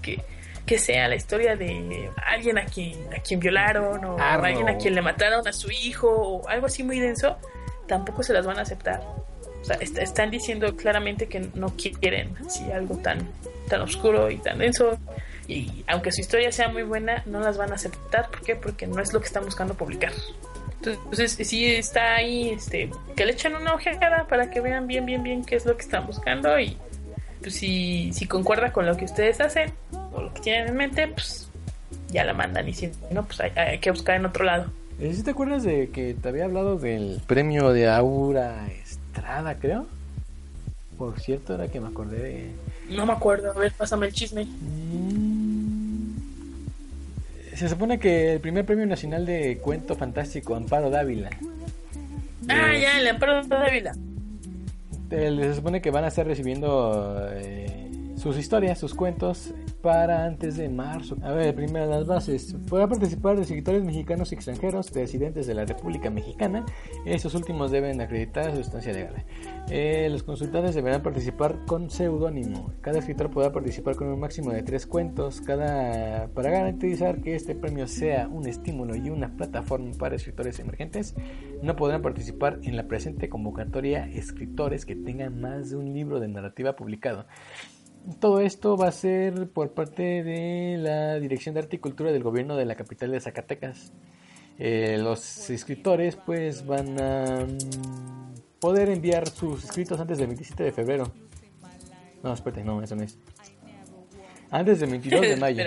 que 0.01 0.23
que 0.67 0.79
sea 0.79 1.09
la 1.09 1.17
historia 1.17 1.57
de 1.57 2.11
alguien 2.25 2.59
a 2.59 2.65
quien, 2.65 3.13
a 3.13 3.21
quien 3.21 3.41
violaron 3.41 4.05
o 4.05 4.17
alguien 4.19 4.69
a 4.69 4.77
quien 4.77 4.95
le 4.95 5.03
mataron 5.03 5.47
a 5.47 5.53
su 5.53 5.71
hijo 5.71 6.09
o 6.09 6.49
algo 6.49 6.67
así 6.67 6.83
muy 6.83 7.01
denso, 7.01 7.37
tampoco 7.87 8.23
se 8.23 8.33
las 8.33 8.47
van 8.47 8.59
a 8.59 8.63
aceptar. 8.63 9.03
O 9.61 9.65
sea, 9.65 9.77
están 9.77 10.31
diciendo 10.31 10.77
claramente 10.77 11.29
que 11.29 11.41
no 11.55 11.75
quieren 11.77 12.35
así 12.47 12.71
algo 12.73 12.97
tan, 12.97 13.29
tan 13.69 13.81
oscuro 13.81 14.31
y 14.31 14.39
tan 14.39 14.59
denso. 14.59 14.99
Y 15.47 15.85
aunque 15.87 16.11
su 16.13 16.21
historia 16.21 16.51
sea 16.53 16.69
muy 16.69 16.83
buena, 16.83 17.23
no 17.27 17.41
las 17.41 17.59
van 17.59 17.73
a 17.73 17.75
aceptar. 17.75 18.29
¿Por 18.31 18.43
qué? 18.43 18.57
Porque 18.57 18.87
no 18.87 19.01
es 19.01 19.13
lo 19.13 19.21
que 19.21 19.27
están 19.27 19.45
buscando 19.45 19.75
publicar. 19.75 20.13
Entonces, 20.85 21.37
sí 21.47 21.67
está 21.67 22.17
ahí, 22.17 22.51
este, 22.51 22.91
que 23.17 23.25
le 23.25 23.33
echen 23.33 23.55
una 23.55 23.75
ojeada 23.75 24.27
para 24.27 24.51
que 24.51 24.61
vean 24.61 24.87
bien, 24.87 25.07
bien, 25.07 25.23
bien 25.23 25.45
qué 25.45 25.57
es 25.57 25.65
lo 25.65 25.77
que 25.77 25.83
están 25.83 26.07
buscando 26.07 26.59
y 26.59 26.77
pues 27.41 27.55
si, 27.55 28.13
si 28.13 28.27
concuerda 28.27 28.73
con 28.73 28.87
lo 28.87 28.97
que 28.97 29.05
ustedes 29.05 29.41
hacen 29.41 29.73
o 30.13 30.23
lo 30.23 30.35
que 30.35 30.41
tienen 30.41 30.69
en 30.69 30.77
mente, 30.77 31.09
pues 31.09 31.49
ya 32.11 32.25
la 32.25 32.35
mandan 32.35 32.69
y 32.69 32.75
si 32.75 32.91
no, 33.11 33.25
pues 33.25 33.41
hay, 33.41 33.79
que 33.79 33.91
buscar 33.91 34.17
en 34.17 34.27
otro 34.27 34.45
lado. 34.45 34.67
¿Sí 34.99 35.23
te 35.23 35.31
acuerdas 35.31 35.63
de 35.63 35.91
que 35.91 36.15
te 36.15 36.29
había 36.29 36.45
hablado 36.45 36.79
del 36.79 37.21
premio 37.27 37.73
de 37.73 37.89
Aura 37.89 38.69
Estrada, 38.69 39.57
creo? 39.59 39.87
Por 40.99 41.19
cierto, 41.19 41.55
era 41.55 41.69
que 41.69 41.81
me 41.81 41.89
acordé 41.89 42.19
de... 42.19 42.51
No 42.91 43.07
me 43.07 43.13
acuerdo, 43.13 43.51
a 43.51 43.55
ver, 43.55 43.73
pásame 43.73 44.07
el 44.07 44.13
chisme. 44.13 44.47
Se 47.63 47.69
supone 47.69 48.01
que 48.01 48.33
el 48.33 48.41
primer 48.41 48.67
premio 48.67 48.87
nacional 48.87 49.25
de 49.25 49.59
cuento 49.59 49.95
fantástico, 49.95 50.57
Amparo 50.57 50.91
Dávila. 50.91 51.31
Ah, 52.49 52.77
ya, 52.77 52.99
el 52.99 53.07
Amparo 53.07 53.41
Dávila 53.45 53.95
se 55.09 55.55
supone 55.55 55.81
que 55.81 55.93
van 55.93 56.03
a 56.03 56.09
estar 56.09 56.27
recibiendo 56.27 57.29
eh, 57.35 57.89
sus 58.17 58.37
historias, 58.37 58.81
sus 58.81 58.95
cuentos 58.95 59.55
para 59.83 60.25
antes 60.25 60.57
de 60.57 60.69
marzo. 60.69 61.17
A 61.23 61.33
ver, 61.33 61.55
primero 61.55 61.87
las 61.87 62.07
bases. 62.07 62.57
Podrá 62.69 62.89
participar 62.89 63.37
de 63.37 63.43
escritores 63.43 63.85
mexicanos 63.85 64.31
y 64.31 64.37
extranjeros, 64.37 64.93
residentes 64.93 65.47
de 65.47 65.55
la 65.55 65.65
República 65.65 66.09
Mexicana. 66.09 66.65
Estos 67.05 67.35
últimos 67.35 67.71
deben 67.71 68.01
acreditar 68.01 68.55
su 68.55 68.61
estancia 68.61 68.93
legal. 68.93 69.25
Eh, 69.69 70.09
los 70.11 70.23
consultantes 70.23 70.75
deberán 70.75 71.03
participar 71.03 71.65
con 71.67 71.91
seudónimo. 71.91 72.73
Cada 72.81 73.01
escritor 73.01 73.31
podrá 73.31 73.53
participar 73.53 73.97
con 73.97 74.09
un 74.09 74.21
máximo 74.21 74.53
de 74.53 74.63
tres 74.63 74.87
cuentos. 74.87 75.41
Cada 75.41 76.29
para 76.29 76.51
garantizar 76.51 77.21
que 77.21 77.35
este 77.35 77.55
premio 77.55 77.87
sea 77.89 78.29
un 78.29 78.47
estímulo 78.47 78.95
y 78.95 79.11
una 79.11 79.37
plataforma 79.37 79.93
para 79.99 80.17
escritores 80.17 80.61
emergentes, 80.61 81.15
no 81.63 81.77
podrán 81.77 82.03
participar 82.03 82.61
en 82.63 82.77
la 82.77 82.87
presente 82.87 83.29
convocatoria 83.29 84.07
escritores 84.07 84.87
que 84.87 84.95
tengan 84.95 85.41
más 85.41 85.71
de 85.71 85.77
un 85.77 85.93
libro 85.93 86.21
de 86.21 86.29
narrativa 86.29 86.77
publicado. 86.77 87.27
Todo 88.21 88.41
esto 88.41 88.77
va 88.77 88.89
a 88.89 88.93
ser 88.93 89.49
por 89.49 89.71
parte 89.73 90.25
de 90.25 90.77
la 90.79 91.21
Dirección 91.21 91.55
de 91.55 91.61
Arte 91.61 91.77
y 91.77 91.79
Cultura 91.79 92.11
del 92.11 92.23
Gobierno 92.23 92.57
de 92.57 92.65
la 92.65 92.75
capital 92.75 93.13
de 93.13 93.21
Zacatecas. 93.21 93.93
Eh, 94.59 94.99
los 95.01 95.51
escritores 95.51 96.17
pues 96.17 96.67
van 96.67 97.01
a 97.01 97.47
poder 98.61 98.91
enviar 98.91 99.29
sus 99.29 99.65
escritos 99.65 99.99
antes 100.01 100.19
del 100.19 100.29
27 100.29 100.65
de 100.65 100.73
febrero. 100.73 101.13
No, 102.23 102.33
espérate, 102.33 102.63
no, 102.65 102.83
eso 102.83 102.97
no 102.97 103.03
es. 103.03 103.19
Antes 104.51 104.81
del 104.81 104.91
22 104.91 105.21
de 105.21 105.37
mayo. 105.39 105.65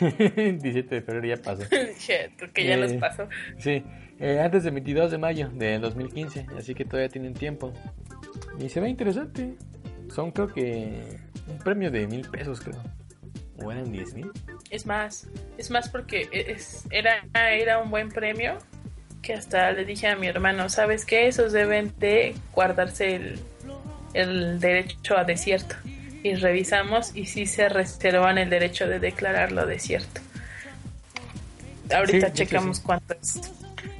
17 0.00 0.94
de 0.94 1.02
febrero 1.02 1.26
ya 1.26 1.42
pasó. 1.42 1.62
Ya 2.56 2.76
los 2.76 2.92
eh, 2.92 2.98
pasó. 2.98 3.28
Sí, 3.58 3.82
eh, 4.18 4.40
antes 4.40 4.64
del 4.64 4.74
22 4.74 5.12
de 5.12 5.18
mayo 5.18 5.48
de 5.50 5.78
2015. 5.78 6.46
Así 6.58 6.74
que 6.74 6.84
todavía 6.84 7.08
tienen 7.08 7.34
tiempo. 7.34 7.72
Y 8.58 8.68
se 8.68 8.80
ve 8.80 8.88
interesante. 8.88 9.54
Son 10.14 10.30
creo 10.30 10.52
que 10.52 11.18
un 11.48 11.58
premio 11.58 11.90
de 11.90 12.06
mil 12.06 12.28
pesos, 12.28 12.60
creo. 12.60 12.82
¿O 13.62 13.72
eran 13.72 13.90
diez 13.90 14.14
mil? 14.14 14.30
Es 14.70 14.86
más, 14.86 15.28
es 15.56 15.70
más 15.70 15.88
porque 15.88 16.28
es, 16.32 16.84
era, 16.90 17.24
era 17.34 17.78
un 17.78 17.90
buen 17.90 18.10
premio 18.10 18.58
que 19.22 19.34
hasta 19.34 19.72
le 19.72 19.84
dije 19.84 20.08
a 20.08 20.16
mi 20.16 20.26
hermano, 20.26 20.68
¿sabes 20.68 21.04
qué? 21.04 21.26
Esos 21.26 21.52
deben 21.52 21.92
de 21.98 22.34
guardarse 22.52 23.16
el, 23.16 23.40
el 24.14 24.60
derecho 24.60 25.16
a 25.16 25.24
desierto. 25.24 25.74
Y 26.22 26.34
revisamos 26.34 27.14
y 27.14 27.26
sí 27.26 27.46
se 27.46 27.68
reservan 27.68 28.38
el 28.38 28.50
derecho 28.50 28.88
de 28.88 28.98
declararlo 28.98 29.66
desierto. 29.66 30.20
Ahorita 31.94 32.32
checamos 32.32 32.80
cuánto 32.80 33.14
es. 33.14 33.40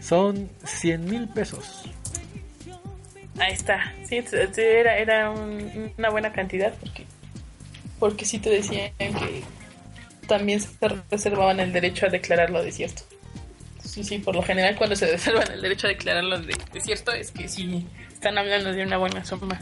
Son 0.00 0.48
100 0.64 1.04
mil 1.04 1.28
pesos. 1.28 1.84
Ahí 3.38 3.52
está. 3.52 3.92
Sí, 4.08 4.22
era, 4.56 4.98
era 4.98 5.30
una 5.30 6.10
buena 6.10 6.32
cantidad 6.32 6.74
porque 6.80 7.04
porque 7.98 8.24
sí 8.24 8.38
te 8.38 8.50
decían 8.50 8.92
que 8.98 9.42
también 10.26 10.60
se 10.60 10.88
reservaban 11.10 11.60
el 11.60 11.72
derecho 11.72 12.06
a 12.06 12.08
declararlo 12.08 12.62
desierto. 12.62 13.02
Sí, 13.82 14.04
sí, 14.04 14.18
por 14.18 14.34
lo 14.34 14.42
general 14.42 14.76
cuando 14.76 14.96
se 14.96 15.06
reservan 15.10 15.50
el 15.50 15.62
derecho 15.62 15.86
a 15.86 15.90
declararlo 15.90 16.38
de 16.40 16.54
desierto 16.72 17.12
es 17.12 17.30
que 17.30 17.48
sí 17.48 17.86
están 18.12 18.36
hablando 18.38 18.72
de 18.72 18.82
una 18.82 18.98
buena 18.98 19.24
suma. 19.24 19.60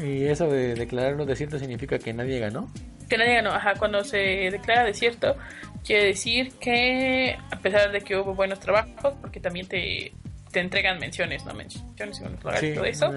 ¿Y 0.00 0.26
eso 0.26 0.48
de 0.48 0.74
declararlo 0.74 1.26
desierto 1.26 1.58
significa 1.58 1.98
que 1.98 2.12
nadie 2.12 2.38
ganó? 2.38 2.70
Que 3.08 3.18
nadie 3.18 3.34
ganó, 3.34 3.52
ajá, 3.52 3.74
cuando 3.74 4.04
se 4.04 4.18
declara 4.50 4.84
desierto 4.84 5.36
quiere 5.84 6.06
decir 6.06 6.52
que 6.60 7.38
a 7.50 7.58
pesar 7.60 7.92
de 7.92 8.00
que 8.00 8.16
hubo 8.16 8.34
buenos 8.34 8.60
trabajos, 8.60 9.14
porque 9.20 9.40
también 9.40 9.66
te 9.68 10.12
te 10.56 10.60
entregan 10.60 10.98
menciones, 10.98 11.44
¿no? 11.44 11.52
Menciones, 11.52 12.16
segundo 12.16 12.38
lugar, 12.42 12.58
todo 12.74 12.86
eso. 12.86 13.12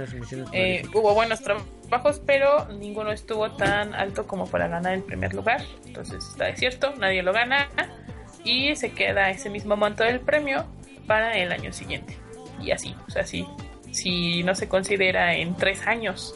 Eh, 0.52 0.84
hubo 0.94 1.14
buenos 1.14 1.40
trabajos, 1.40 2.22
pero 2.26 2.68
ninguno 2.68 3.14
estuvo 3.14 3.50
tan 3.52 3.94
alto 3.94 4.28
como 4.28 4.46
para 4.46 4.68
ganar 4.68 4.94
el 4.94 5.04
primer 5.04 5.34
lugar. 5.34 5.62
Entonces 5.86 6.22
está 6.32 6.48
desierto, 6.48 6.94
nadie 6.98 7.24
lo 7.24 7.32
gana 7.32 7.70
y 8.44 8.76
se 8.76 8.92
queda 8.92 9.30
ese 9.30 9.50
mismo 9.50 9.78
monto 9.78 10.04
del 10.04 10.20
premio 10.20 10.66
para 11.08 11.38
el 11.38 11.54
año 11.54 11.72
siguiente. 11.72 12.18
Y 12.62 12.72
así, 12.72 12.94
o 13.08 13.10
sea, 13.10 13.26
si, 13.26 13.48
si 13.92 14.44
no 14.44 14.54
se 14.54 14.68
considera 14.68 15.34
en 15.36 15.56
tres 15.56 15.88
años 15.88 16.36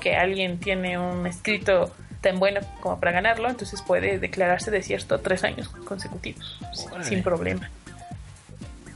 que 0.00 0.16
alguien 0.16 0.58
tiene 0.58 0.98
un 0.98 1.24
escrito 1.28 1.94
tan 2.20 2.40
bueno 2.40 2.62
como 2.80 2.98
para 2.98 3.12
ganarlo, 3.12 3.48
entonces 3.48 3.80
puede 3.80 4.18
declararse 4.18 4.72
desierto 4.72 5.20
tres 5.20 5.44
años 5.44 5.68
consecutivos, 5.68 6.58
sin 7.02 7.22
problema. 7.22 7.70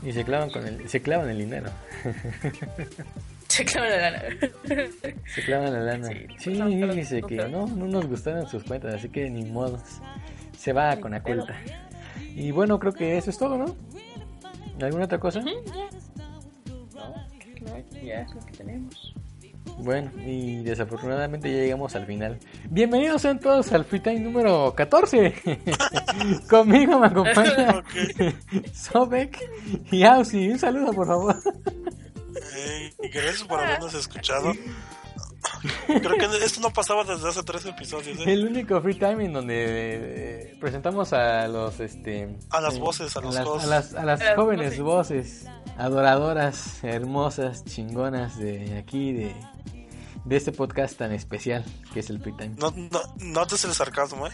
Y 0.03 0.11
se 0.11 0.23
clavan 0.23 0.49
con 0.49 0.65
el, 0.65 0.87
se 0.87 1.01
clavan 1.01 1.29
el 1.29 1.37
dinero. 1.37 1.69
Se 3.47 3.65
clavan 3.65 3.89
la 3.89 4.11
lana. 4.11 4.23
Se 5.33 5.41
clavan 5.43 5.73
la 5.73 5.79
lana. 5.79 6.09
Sí, 6.37 6.51
dice 6.51 7.21
que 7.23 7.37
no, 7.47 7.65
no 7.65 7.87
nos 7.87 8.05
gustaron 8.05 8.47
sus 8.47 8.63
cuentas, 8.63 8.93
así 8.93 9.09
que 9.09 9.29
ni 9.29 9.45
modo. 9.45 9.81
Se 10.55 10.73
va 10.73 10.97
con 10.97 11.11
la 11.11 11.23
culpa. 11.23 11.55
Y 12.35 12.51
bueno, 12.51 12.77
creo 12.77 12.93
que 12.93 13.17
eso 13.17 13.29
es 13.29 13.37
todo, 13.37 13.57
¿no? 13.57 13.75
¿Alguna 14.79 15.05
otra 15.05 15.19
cosa? 15.19 15.39
No, 15.39 15.51
ya 18.03 18.21
es 18.21 18.33
lo 18.35 18.45
que 18.45 18.51
tenemos. 18.51 19.15
Bueno, 19.77 20.11
y 20.25 20.63
desafortunadamente 20.63 21.51
ya 21.51 21.61
llegamos 21.61 21.95
al 21.95 22.05
final. 22.05 22.39
Bienvenidos 22.69 23.21
sean 23.21 23.39
todos 23.39 23.71
al 23.73 23.85
Free 23.85 23.99
Time 23.99 24.19
número 24.19 24.73
14. 24.75 25.33
Conmigo 26.49 26.99
me 26.99 27.07
acompaña 27.07 27.83
Sobek 28.73 29.37
y 29.91 30.03
Ausi. 30.03 30.49
Un 30.49 30.59
saludo, 30.59 30.93
por 30.93 31.07
favor. 31.07 31.35
gracias 32.99 33.43
por 33.43 33.59
habernos 33.59 33.93
escuchado. 33.93 34.51
Creo 35.87 36.17
que 36.17 36.45
esto 36.45 36.61
no 36.61 36.71
pasaba 36.71 37.03
desde 37.03 37.27
hace 37.27 37.43
tres 37.43 37.65
episodios. 37.65 38.19
¿eh? 38.19 38.33
El 38.33 38.45
único 38.45 38.81
free 38.81 38.95
time 38.95 39.25
en 39.25 39.33
donde 39.33 39.55
eh, 39.57 40.57
presentamos 40.59 41.13
a 41.13 41.47
los 41.47 41.79
este 41.79 42.37
a 42.49 42.61
las 42.61 42.77
voces, 42.79 43.15
a 43.15 43.21
los 43.21 43.35
a 43.35 43.65
las, 43.65 43.93
a 43.93 44.05
las, 44.05 44.21
jóvenes 44.35 44.79
voces 44.79 45.45
adoradoras, 45.77 46.83
hermosas, 46.83 47.63
chingonas 47.65 48.37
de 48.37 48.77
aquí 48.77 49.13
de 49.13 49.33
de 50.27 50.35
este 50.35 50.51
podcast 50.51 50.97
tan 50.97 51.13
especial 51.13 51.63
que 51.93 52.01
es 52.01 52.09
el 52.09 52.19
Free 52.19 52.33
Time. 52.33 52.55
No, 52.57 52.71
no, 52.71 52.99
notes 53.19 53.63
el 53.63 53.73
sarcasmo, 53.73 54.27
¿eh? 54.27 54.31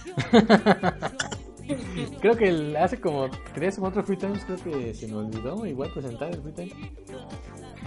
creo 2.19 2.35
que 2.35 2.75
hace 2.77 2.99
como 2.99 3.29
tres 3.53 3.77
o 3.77 3.81
cuatro 3.81 4.03
Free 4.03 4.17
Times 4.17 4.43
creo 4.43 4.57
que 4.63 4.93
se 4.95 5.07
me 5.07 5.15
olvidó 5.17 5.65
igual 5.67 5.91
presentar 5.93 6.33
el 6.33 6.41
Free 6.41 6.53
Time. 6.53 6.73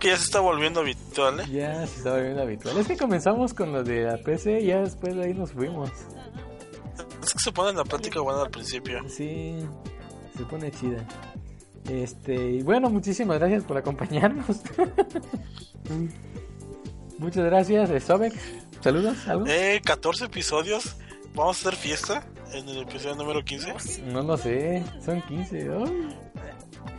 Que 0.00 0.08
ya 0.08 0.16
se 0.16 0.24
está 0.24 0.40
volviendo 0.40 0.80
habitual, 0.80 1.40
¿eh? 1.40 1.44
Ya 1.50 1.86
se 1.86 1.98
está 1.98 2.12
volviendo 2.12 2.42
habitual. 2.42 2.76
Es 2.78 2.86
que 2.88 2.96
comenzamos 2.96 3.54
con 3.54 3.72
lo 3.72 3.82
de 3.82 4.04
la 4.04 4.18
PC 4.18 4.60
y 4.60 4.66
ya 4.66 4.80
después 4.80 5.14
de 5.14 5.24
ahí 5.24 5.34
nos 5.34 5.52
fuimos. 5.52 5.90
Es 7.22 7.32
que 7.32 7.38
se 7.38 7.52
pone 7.52 7.76
la 7.76 7.84
plática 7.84 8.20
buena 8.20 8.42
al 8.42 8.50
principio. 8.50 9.08
Sí, 9.08 9.56
se 10.36 10.44
pone 10.44 10.70
chida. 10.70 11.06
Este, 11.88 12.34
y 12.34 12.62
bueno, 12.62 12.90
muchísimas 12.90 13.38
gracias 13.38 13.64
por 13.64 13.76
acompañarnos. 13.76 14.46
Muchas 17.18 17.44
gracias, 17.44 17.90
eh, 17.90 18.00
Sobek. 18.00 18.34
Saludos, 18.82 19.26
¿algo? 19.26 19.46
Eh, 19.46 19.80
14 19.84 20.26
episodios. 20.26 20.96
Vamos 21.34 21.58
a 21.58 21.68
hacer 21.68 21.78
fiesta 21.78 22.26
en 22.52 22.68
el 22.68 22.82
episodio 22.82 23.14
número 23.16 23.44
15. 23.44 24.02
No 24.02 24.22
lo 24.22 24.36
sé, 24.36 24.84
son 25.04 25.22
15. 25.22 25.68
ay. 25.70 26.16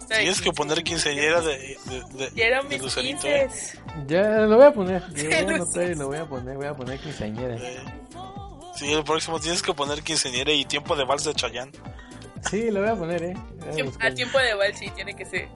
Tienes 0.07 0.41
que 0.41 0.51
poner 0.51 0.83
quinceañera 0.83 1.41
de, 1.41 1.77
de, 1.85 2.29
de, 2.29 2.67
de 2.69 2.77
Lucerito, 2.79 3.27
¿eh? 3.27 3.49
Ya 4.07 4.21
lo 4.41 4.55
voy 4.57 4.65
a 4.65 4.71
poner. 4.71 5.01
Lo 5.09 5.09
voy 5.09 5.33
a 5.33 5.41
Lucero. 5.41 5.55
anotar 5.55 5.83
y 5.91 5.95
lo 5.95 6.07
voy 6.07 6.17
a 6.17 6.25
poner. 6.25 6.55
Voy 6.57 6.65
a 6.67 6.73
poner 6.73 6.99
quinceañera. 6.99 7.55
Eh, 7.55 7.79
sí, 8.75 8.93
el 8.93 9.03
próximo 9.03 9.39
tienes 9.39 9.61
que 9.61 9.73
poner 9.73 10.01
quinceañera 10.03 10.51
y 10.53 10.65
tiempo 10.65 10.95
de 10.95 11.03
vals 11.05 11.23
de 11.25 11.33
Chayanne. 11.33 11.71
Sí, 12.49 12.71
lo 12.71 12.81
voy 12.81 12.89
a 12.89 12.95
poner, 12.95 13.23
eh. 13.23 13.33
A 13.35 13.71
Tiemp- 13.73 13.85
buscar. 13.87 14.11
A 14.11 14.15
tiempo 14.15 14.37
de 14.39 14.53
vals 14.55 14.77
sí 14.79 14.89
tiene 14.95 15.13
que 15.15 15.25
ser. 15.25 15.47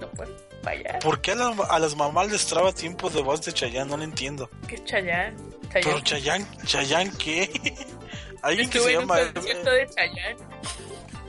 No 0.00 0.08
puedo 0.10 0.34
fallar. 0.62 0.98
¿Por 1.00 1.20
qué 1.20 1.32
a, 1.32 1.34
la- 1.34 1.66
a 1.68 1.78
las 1.78 1.94
mamás 1.96 2.30
les 2.30 2.46
traba 2.46 2.72
tiempo 2.72 3.10
de 3.10 3.22
vals 3.22 3.42
de 3.44 3.52
Chayanne? 3.52 3.90
No 3.90 3.96
lo 3.98 4.04
entiendo. 4.04 4.48
¿Qué 4.66 4.76
es 4.76 4.84
Chayanne? 4.84 5.36
Pero 5.72 6.00
Chayanne. 6.00 6.46
Chayanne, 6.46 6.66
¿Chayanne 6.66 7.12
qué? 7.18 7.74
Alguien 8.42 8.68
que 8.70 8.78
Estuve 8.78 8.92
se 8.92 8.98
en 8.98 9.02
un 9.02 9.08
llama 9.16 9.32
concierto 9.34 9.70
de 9.70 9.86
Chayanne. 9.88 10.36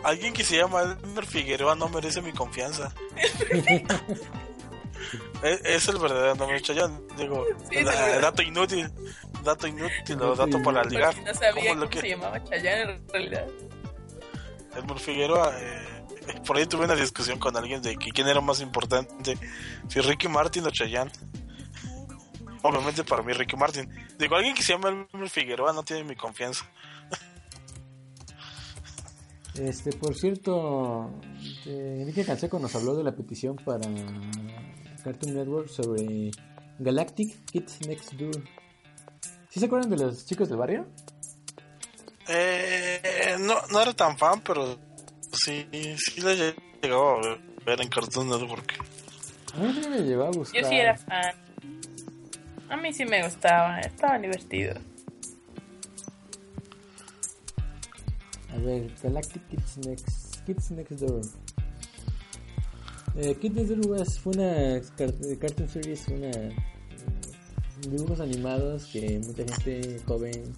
Alguien 0.06 0.34
que 0.34 0.44
se 0.44 0.58
llama 0.58 0.98
Elmer 1.04 1.26
Figueroa 1.26 1.76
no 1.76 1.90
merece 1.90 2.22
mi 2.22 2.32
confianza. 2.34 2.94
es, 5.44 5.62
es 5.64 5.88
el 5.88 5.98
verdadero 6.00 6.36
nombre 6.36 6.58
de 6.58 6.62
Chayanne. 6.62 7.00
Digo, 7.18 7.46
Sí, 7.70 7.82
la- 7.84 8.20
dato 8.20 8.42
inútil. 8.42 8.90
Dato 9.44 9.68
inútil 9.68 10.22
o 10.22 10.36
Dato 10.36 10.62
para 10.64 10.84
ligar. 10.84 11.14
Porque 11.14 11.30
no 11.32 11.38
sabía 11.38 11.70
cómo 11.72 11.82
lo 11.84 11.90
que- 11.90 12.02
se 12.02 12.10
llamaba 12.10 12.44
Chayanne 12.44 12.92
en 12.94 13.08
realidad. 13.10 13.48
Elmer 14.76 15.00
Figueroa, 15.00 15.54
eh, 15.60 16.04
por 16.46 16.58
ahí 16.58 16.66
tuve 16.66 16.86
una 16.86 16.96
discusión 16.96 17.40
con 17.40 17.56
alguien 17.56 17.82
de 17.82 17.96
que 17.96 18.12
quién 18.12 18.28
era 18.28 18.42
más 18.42 18.60
importante, 18.62 19.38
si 19.88 20.02
Ricky 20.02 20.28
Martin 20.28 20.66
o 20.66 20.70
Chayanne. 20.72 21.12
Obviamente 22.64 23.04
para 23.04 23.22
mí 23.22 23.32
Ricky 23.32 23.56
Martin. 23.56 23.88
Digo, 24.18 24.36
alguien 24.36 24.56
que 24.56 24.64
se 24.64 24.74
llama 24.74 24.90
Elmer 25.14 25.30
Figueroa 25.30 25.72
no 25.72 25.84
tiene 25.84 26.04
mi 26.04 26.16
confianza. 26.16 26.66
Este, 29.60 29.92
por 29.94 30.16
cierto, 30.16 31.12
eh, 31.66 32.00
Enrique 32.02 32.26
Canseco 32.26 32.60
nos 32.60 32.76
habló 32.76 32.96
de 32.96 33.04
la 33.04 33.16
petición 33.16 33.56
para 33.56 33.88
Cartoon 35.04 35.34
Network 35.34 35.70
sobre 35.70 36.32
Galactic 36.80 37.46
Kids 37.46 37.88
Next 37.88 38.14
Door. 38.14 38.44
¿Sí 39.50 39.60
se 39.60 39.68
acuerdan 39.68 39.90
de 39.90 39.98
los 39.98 40.26
chicos 40.26 40.50
del 40.50 40.58
barrio? 40.58 40.86
Eh, 42.28 43.38
no, 43.40 43.56
no 43.72 43.82
era 43.82 43.94
tan 43.94 44.18
fan, 44.18 44.42
pero 44.42 44.78
sí, 45.32 45.68
sí 45.98 46.22
le 46.22 46.56
llegaba 46.82 47.22
a 47.22 47.40
ver, 47.66 47.82
en 47.82 47.88
Cartoon 47.88 48.28
Network. 48.28 48.74
A 49.54 49.60
mí 49.60 49.74
sí 49.74 49.90
me 49.90 50.00
llevó 50.00 50.24
a 50.26 50.32
gustar. 50.32 50.62
Yo 50.62 50.68
sí 50.68 50.76
era 50.76 50.98
fan. 50.98 51.34
A 52.68 52.78
mí 52.78 52.92
sí 52.92 53.06
me 53.06 53.24
gustaba, 53.24 53.80
estaban 53.80 54.22
divertidos. 54.22 54.80
A 58.56 58.60
ver, 58.60 58.90
Galactic 59.04 59.48
Kids 59.50 59.78
Next, 59.86 60.46
Kids 60.46 60.72
Next 60.72 61.00
Door. 61.02 61.22
Eh, 63.18 63.36
Kids 63.42 63.56
Next 63.56 63.70
Door 63.72 63.88
was- 64.00 64.20
fue 64.20 64.34
una 64.34 64.78
eh, 64.78 65.38
cartoon 65.40 65.68
series, 65.70 66.08
una 66.08 66.30
eh, 66.30 66.56
dibujos 67.90 68.20
animados 68.20 68.86
que 68.86 69.20
mucha 69.26 69.44
gente 69.62 70.00
joven 70.08 70.54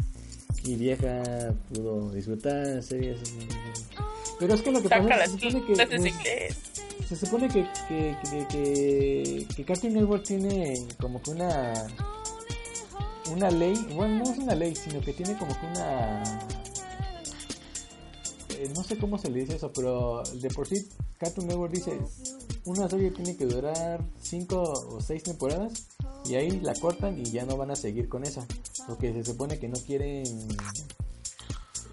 y 0.63 0.75
vieja 0.75 1.53
pudo 1.73 2.11
disfrutar, 2.11 2.81
series. 2.83 3.19
Pero 4.39 4.53
es 4.53 4.61
que 4.61 4.71
lo 4.71 4.81
que 4.81 4.89
pasa 4.89 5.03
Sácala 5.03 5.23
es 5.25 5.31
se 5.31 5.39
supone 5.39 5.65
que 5.65 6.49
pues, 6.97 7.07
se 7.07 7.15
supone 7.15 7.47
que, 7.47 7.67
que, 7.87 8.15
que, 8.29 8.47
que, 8.47 9.47
que 9.55 9.63
Cartoon 9.65 9.93
Network 9.93 10.23
tiene 10.23 10.85
como 10.99 11.21
que 11.21 11.31
una 11.31 11.73
una 13.31 13.49
ley, 13.51 13.75
bueno, 13.93 14.23
no 14.23 14.31
es 14.31 14.37
una 14.37 14.55
ley, 14.55 14.73
sino 14.75 15.01
que 15.01 15.11
tiene 15.13 15.37
como 15.37 15.51
que 15.59 15.65
una 15.65 16.39
eh, 18.57 18.71
no 18.75 18.83
sé 18.83 18.97
cómo 18.97 19.17
se 19.17 19.29
le 19.29 19.41
dice 19.41 19.55
eso, 19.55 19.71
pero 19.71 20.23
de 20.23 20.49
por 20.49 20.67
sí 20.67 20.87
Cartoon 21.17 21.47
Network 21.47 21.73
dice 21.73 21.99
una 22.65 22.89
serie 22.89 23.11
tiene 23.11 23.35
que 23.37 23.45
durar 23.45 24.03
5 24.21 24.61
o 24.61 25.01
6 25.01 25.23
temporadas 25.23 25.87
y 26.25 26.35
ahí 26.35 26.59
la 26.61 26.73
cortan 26.73 27.17
y 27.19 27.25
ya 27.25 27.45
no 27.45 27.55
van 27.55 27.71
a 27.71 27.75
seguir 27.75 28.09
con 28.09 28.23
esa, 28.23 28.45
porque 28.87 29.13
se 29.13 29.23
supone 29.23 29.59
que 29.59 29.67
no 29.67 29.77
quieren 29.79 30.47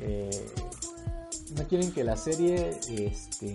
eh, 0.00 0.46
no 1.56 1.68
quieren 1.68 1.92
que 1.92 2.02
la 2.02 2.16
serie 2.16 2.70
este 2.88 3.54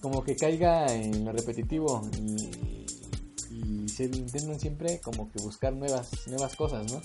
como 0.00 0.22
que 0.22 0.36
caiga 0.36 0.94
en 0.94 1.24
lo 1.24 1.32
repetitivo 1.32 2.02
y, 2.18 2.86
y 3.50 3.88
se 3.88 4.04
intentan 4.04 4.60
siempre 4.60 5.00
como 5.00 5.30
que 5.30 5.40
buscar 5.40 5.72
nuevas 5.72 6.10
nuevas 6.28 6.54
cosas, 6.56 6.90
¿no? 6.92 7.00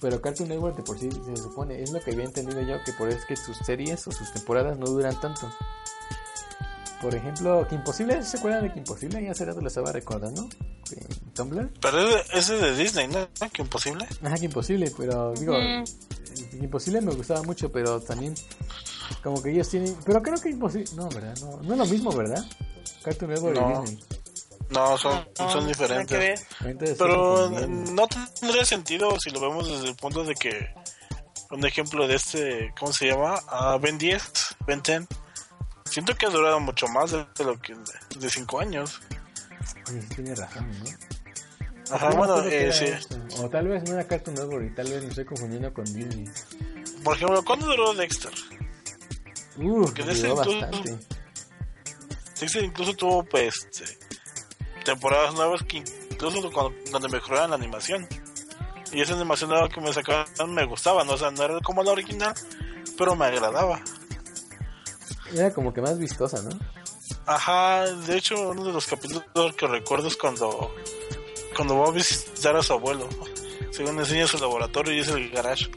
Pero 0.00 0.20
Cartoon 0.20 0.48
Network 0.48 0.76
de 0.76 0.82
por 0.82 0.98
sí 0.98 1.08
se 1.10 1.36
supone, 1.36 1.82
es 1.82 1.90
lo 1.90 2.00
que 2.00 2.12
había 2.12 2.24
entendido 2.24 2.60
yo, 2.62 2.82
que 2.84 2.92
por 2.92 3.08
eso 3.08 3.18
es 3.18 3.24
que 3.24 3.36
sus 3.36 3.56
series 3.58 4.06
o 4.06 4.12
sus 4.12 4.32
temporadas 4.32 4.78
no 4.78 4.86
duran 4.86 5.18
tanto. 5.20 5.50
Por 7.00 7.14
ejemplo, 7.14 7.66
que 7.68 7.76
Imposible, 7.76 8.22
¿se 8.24 8.38
acuerdan 8.38 8.64
de 8.64 8.72
que 8.72 8.78
Imposible? 8.80 9.22
Ya 9.22 9.30
hace 9.30 9.44
rato 9.44 9.60
lo 9.60 9.68
estaba 9.68 9.92
recordando. 9.92 10.48
En 10.90 11.32
Tumblr. 11.34 11.70
Pero 11.80 12.18
ese 12.32 12.56
es 12.56 12.60
de 12.62 12.76
Disney, 12.76 13.08
¿no? 13.08 13.28
¿Qué 13.52 13.62
imposible? 13.62 14.06
Ajá, 14.22 14.36
que 14.36 14.46
Imposible, 14.46 14.92
pero 14.96 15.32
digo, 15.34 15.52
que 15.52 16.56
Imposible 16.56 17.00
me 17.00 17.14
gustaba 17.14 17.42
mucho, 17.42 17.70
pero 17.70 18.00
también 18.00 18.34
como 19.22 19.40
que 19.42 19.50
ellos 19.50 19.68
tienen... 19.68 19.94
Pero 20.04 20.22
creo 20.22 20.38
que 20.40 20.50
Imposible... 20.50 20.90
No, 20.96 21.08
¿verdad? 21.10 21.36
No, 21.40 21.58
no 21.62 21.72
es 21.74 21.78
lo 21.78 21.86
mismo, 21.86 22.12
¿verdad? 22.12 22.44
Cartoon 23.04 23.30
Network 23.30 23.56
No. 23.56 23.68
y 23.68 23.90
Disney. 23.90 24.04
No, 24.70 24.98
son, 24.98 25.26
No, 25.38 25.50
son 25.50 25.66
diferentes. 25.66 26.46
Pero 26.98 27.50
no 27.50 28.06
tendría 28.40 28.64
sentido 28.64 29.18
si 29.18 29.30
lo 29.30 29.40
vemos 29.40 29.68
desde 29.68 29.88
el 29.88 29.96
punto 29.96 30.24
de 30.24 30.34
que 30.34 30.70
un 31.50 31.64
ejemplo 31.64 32.06
de 32.06 32.16
este, 32.16 32.72
¿cómo 32.78 32.92
se 32.92 33.06
llama? 33.06 33.40
Ah, 33.48 33.78
Ben 33.80 33.96
10, 33.96 34.22
Ben 34.66 34.82
10. 34.82 35.06
Siento 35.86 36.14
que 36.14 36.26
ha 36.26 36.30
durado 36.30 36.60
mucho 36.60 36.86
más 36.88 37.10
de, 37.12 37.24
de 37.36 37.44
lo 37.44 37.58
que 37.58 37.74
de 38.18 38.28
5 38.30 38.60
años. 38.60 39.00
Oye, 39.88 40.02
sí 40.02 40.08
tiene 40.16 40.34
razón, 40.34 40.70
¿no? 40.70 41.94
Ajá, 41.94 42.10
bueno, 42.10 42.42
eh, 42.42 42.70
sí. 42.70 42.84
esto. 42.84 43.16
O 43.38 43.48
tal 43.48 43.68
vez 43.68 43.82
no 43.88 43.94
era 43.94 44.06
Cartoon 44.06 44.34
Network 44.36 44.66
y 44.70 44.74
tal 44.74 44.90
vez 44.90 45.02
me 45.02 45.08
estoy 45.08 45.24
confundiendo 45.24 45.72
con 45.72 45.84
Disney. 45.86 46.26
Por 47.02 47.16
ejemplo, 47.16 47.42
¿cuándo 47.42 47.64
duró 47.64 47.94
Dexter? 47.94 48.32
Uh, 49.56 49.82
Porque 49.84 50.02
de 50.04 50.12
ese 50.12 50.26
duró 50.28 50.42
incluso- 50.42 50.60
bastante. 50.60 50.98
Dexter 52.38 52.64
incluso 52.64 52.92
tuvo 52.94 53.24
pues 53.24 53.66
este, 53.70 53.97
temporadas 54.88 55.34
nuevas 55.34 55.62
que 55.64 55.84
incluso 56.10 56.50
cuando, 56.50 56.74
donde 56.90 57.08
mejoraban 57.08 57.50
la 57.50 57.56
animación. 57.56 58.08
Y 58.90 59.02
esa 59.02 59.12
animación 59.12 59.50
nueva 59.50 59.68
que 59.68 59.82
me 59.82 59.92
sacaban 59.92 60.26
me 60.54 60.64
gustaba, 60.64 61.04
¿no? 61.04 61.12
O 61.12 61.18
sea, 61.18 61.30
no 61.30 61.42
era 61.42 61.60
como 61.60 61.82
la 61.82 61.92
original, 61.92 62.34
pero 62.96 63.14
me 63.14 63.26
agradaba. 63.26 63.82
Era 65.34 65.52
como 65.52 65.74
que 65.74 65.82
más 65.82 65.98
vistosa, 65.98 66.40
¿no? 66.40 66.48
Ajá, 67.26 67.84
de 67.84 68.16
hecho, 68.16 68.48
uno 68.48 68.64
de 68.64 68.72
los 68.72 68.86
capítulos 68.86 69.24
que 69.54 69.66
recuerdo 69.66 70.08
es 70.08 70.16
cuando, 70.16 70.74
cuando 71.54 71.78
va 71.78 71.88
a 71.88 71.90
visitar 71.90 72.56
a 72.56 72.62
su 72.62 72.72
abuelo. 72.72 73.06
Según 73.70 73.98
enseña 73.98 74.26
su 74.26 74.38
laboratorio 74.38 74.94
y 74.94 75.00
es 75.00 75.08
el 75.08 75.28
garage. 75.28 75.70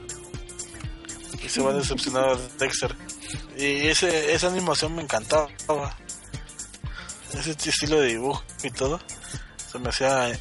Y 1.43 1.49
se 1.49 1.61
va 1.61 1.73
decepcionado 1.73 2.37
de 2.37 2.47
Dexter. 2.59 2.95
Y 3.57 3.87
ese, 3.87 4.33
esa 4.33 4.47
animación 4.47 4.95
me 4.95 5.01
encantaba. 5.01 5.49
Ese 7.33 7.51
estilo 7.51 7.99
de 7.99 8.07
dibujo 8.07 8.43
y 8.63 8.69
todo. 8.71 8.99
Se 9.71 9.79
me 9.79 9.89
hacía 9.89 10.31
eh, 10.31 10.39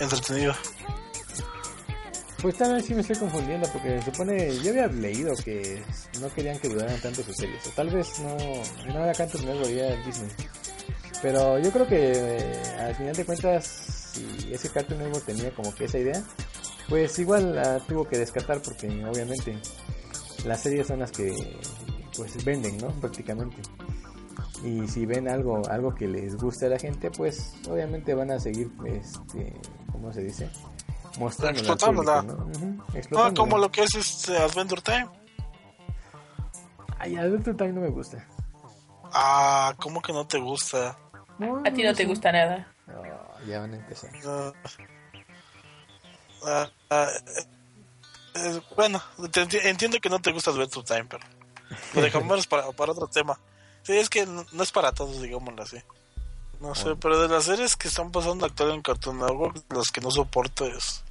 entretenido. 0.00 0.54
Pues 2.40 2.56
tal 2.56 2.74
vez 2.74 2.84
sí 2.84 2.94
me 2.94 3.00
estoy 3.00 3.16
confundiendo 3.16 3.68
porque 3.72 3.98
se 3.98 4.10
supone, 4.10 4.58
yo 4.62 4.70
había 4.70 4.86
leído 4.88 5.34
que 5.36 5.82
no 6.20 6.32
querían 6.32 6.58
que 6.58 6.68
duraran 6.68 7.00
tanto 7.00 7.22
sus 7.22 7.34
series, 7.34 7.66
o 7.66 7.70
tal 7.70 7.88
vez 7.90 8.18
no, 8.20 8.36
no 8.92 9.04
era 9.04 9.12
Network, 9.12 9.68
ya 9.68 9.86
era 9.86 10.06
Disney. 10.06 10.30
Pero 11.22 11.58
yo 11.58 11.72
creo 11.72 11.86
que 11.86 12.12
eh, 12.14 12.76
al 12.78 12.94
final 12.94 13.16
de 13.16 13.24
cuentas, 13.24 13.66
si 14.12 14.52
ese 14.52 14.68
Cartoon 14.68 15.00
Network 15.00 15.24
tenía 15.24 15.50
como 15.54 15.74
que 15.74 15.86
esa 15.86 15.98
idea, 15.98 16.22
pues 16.88 17.18
igual 17.18 17.54
la 17.54 17.80
tuvo 17.80 18.06
que 18.06 18.18
descartar 18.18 18.60
porque 18.60 18.86
obviamente 18.86 19.58
las 20.44 20.62
series 20.62 20.86
son 20.86 21.00
las 21.00 21.10
que 21.10 21.34
pues 22.16 22.44
venden, 22.44 22.78
¿no? 22.78 22.88
Prácticamente. 23.00 23.56
Y 24.64 24.88
si 24.88 25.06
ven 25.06 25.28
algo, 25.28 25.62
algo 25.68 25.94
que 25.94 26.08
les 26.08 26.36
guste 26.36 26.66
a 26.66 26.68
la 26.70 26.78
gente, 26.78 27.10
pues 27.10 27.54
obviamente 27.68 28.14
van 28.14 28.30
a 28.30 28.40
seguir, 28.40 28.70
este, 28.84 29.52
¿cómo 29.92 30.12
se 30.12 30.22
dice? 30.22 30.50
Mostrando 31.18 31.58
Explotándola. 31.60 32.22
¿no? 32.22 32.32
Ah, 32.32 32.84
explotándola. 32.94 33.34
como 33.34 33.58
lo 33.58 33.70
que 33.70 33.82
es 33.84 33.94
este 33.94 34.36
Adventure 34.36 34.82
Time. 34.82 35.08
Ay, 36.98 37.16
Adventure 37.16 37.54
Time 37.56 37.72
no 37.72 37.80
me 37.82 37.88
gusta. 37.90 38.26
Ah, 39.12 39.74
¿cómo 39.78 40.00
que 40.02 40.12
no 40.12 40.26
te 40.26 40.38
gusta? 40.38 40.98
A 41.64 41.70
ti 41.72 41.82
no 41.82 41.94
te 41.94 42.04
gusta 42.06 42.32
nada. 42.32 42.72
Oh, 42.88 43.44
ya 43.46 43.60
van 43.60 43.74
a 43.74 43.76
empezar. 43.76 44.10
No. 44.24 44.52
Ah, 46.44 46.70
ah, 46.90 47.08
eh, 48.34 48.60
bueno, 48.76 49.00
te 49.32 49.42
enti- 49.42 49.60
entiendo 49.64 49.98
que 50.00 50.08
no 50.10 50.18
te 50.18 50.32
gusta 50.32 50.50
Adventure 50.50 50.84
Time, 50.86 51.04
pero 51.08 51.24
lo 51.94 52.02
dejamos 52.02 52.46
para, 52.48 52.70
para 52.72 52.92
otro 52.92 53.06
tema. 53.08 53.38
Sí, 53.86 53.96
es 53.96 54.10
que 54.10 54.26
no, 54.26 54.44
no 54.52 54.62
es 54.62 54.72
para 54.72 54.92
todos, 54.92 55.22
digámoslo 55.22 55.62
así. 55.62 55.76
No 56.60 56.74
sé, 56.74 56.96
pero 56.96 57.20
de 57.20 57.28
las 57.28 57.44
series 57.44 57.76
que 57.76 57.86
están 57.88 58.10
pasando 58.10 58.44
actual 58.46 58.72
en 58.72 58.82
Cartoon 58.82 59.18
Network, 59.18 59.62
los 59.70 59.90
que 59.92 60.00
no 60.00 60.10
soporto 60.10 60.64
es 60.66 61.02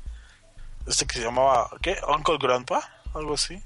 este 0.87 1.05
que 1.05 1.19
se 1.19 1.23
llamaba, 1.25 1.69
¿qué? 1.81 1.97
Uncle 2.07 2.37
Grandpa, 2.39 2.87
algo 3.13 3.35
así. 3.35 3.61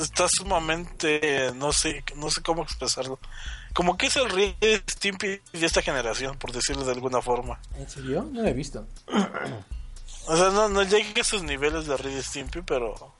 Está 0.00 0.26
sumamente, 0.28 1.52
no 1.56 1.72
sé, 1.72 2.04
no 2.16 2.30
sé 2.30 2.42
cómo 2.42 2.62
expresarlo. 2.62 3.18
Como 3.72 3.96
que 3.96 4.06
es 4.06 4.16
el 4.16 4.28
Rick 4.30 4.88
Stimpy 4.90 5.40
de 5.52 5.66
esta 5.66 5.80
generación, 5.82 6.36
por 6.38 6.52
decirlo 6.52 6.84
de 6.84 6.92
alguna 6.92 7.22
forma. 7.22 7.60
¿En 7.76 7.88
serio? 7.88 8.28
No 8.32 8.42
lo 8.42 8.48
he 8.48 8.52
visto. 8.52 8.86
O 10.26 10.36
sea, 10.36 10.50
no, 10.50 10.68
no 10.68 10.82
llega 10.82 11.08
a 11.16 11.20
esos 11.20 11.42
niveles 11.42 11.86
de 11.86 11.96
Red 11.96 12.20
Stimpy, 12.22 12.62
pero 12.62 13.14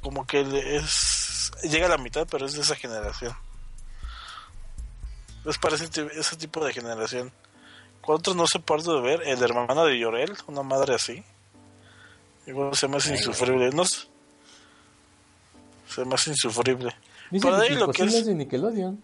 como 0.00 0.26
que 0.26 0.44
le- 0.44 0.76
es 0.76 1.21
llega 1.62 1.86
a 1.86 1.90
la 1.90 1.98
mitad, 1.98 2.26
pero 2.30 2.46
es 2.46 2.54
de 2.54 2.60
esa 2.62 2.74
generación. 2.76 3.34
Es 5.44 5.58
para 5.58 5.74
ese, 5.76 5.88
ti- 5.88 6.06
ese 6.16 6.36
tipo 6.36 6.64
de 6.64 6.72
generación. 6.72 7.32
¿Cuántos 8.00 8.34
no 8.36 8.46
se 8.46 8.58
parto 8.60 8.94
de 8.96 9.00
ver? 9.02 9.22
El 9.26 9.42
hermano 9.42 9.84
de 9.84 9.98
Llorel, 9.98 10.32
una 10.46 10.62
madre 10.62 10.94
así. 10.94 11.22
Igual 12.46 12.74
se 12.76 12.88
me 12.88 12.96
hace 12.96 13.10
insufrible, 13.14 13.70
¿no? 13.70 13.84
Se 15.88 16.04
me 16.04 16.14
hace 16.14 16.30
insufrible. 16.30 16.94
Dicen 17.30 17.50
Por 17.50 17.60
ahí 17.60 17.74
lo 17.74 17.88
que 17.92 18.02
es 18.04 18.26
de 18.26 18.34
Nickelodeon. 18.34 19.00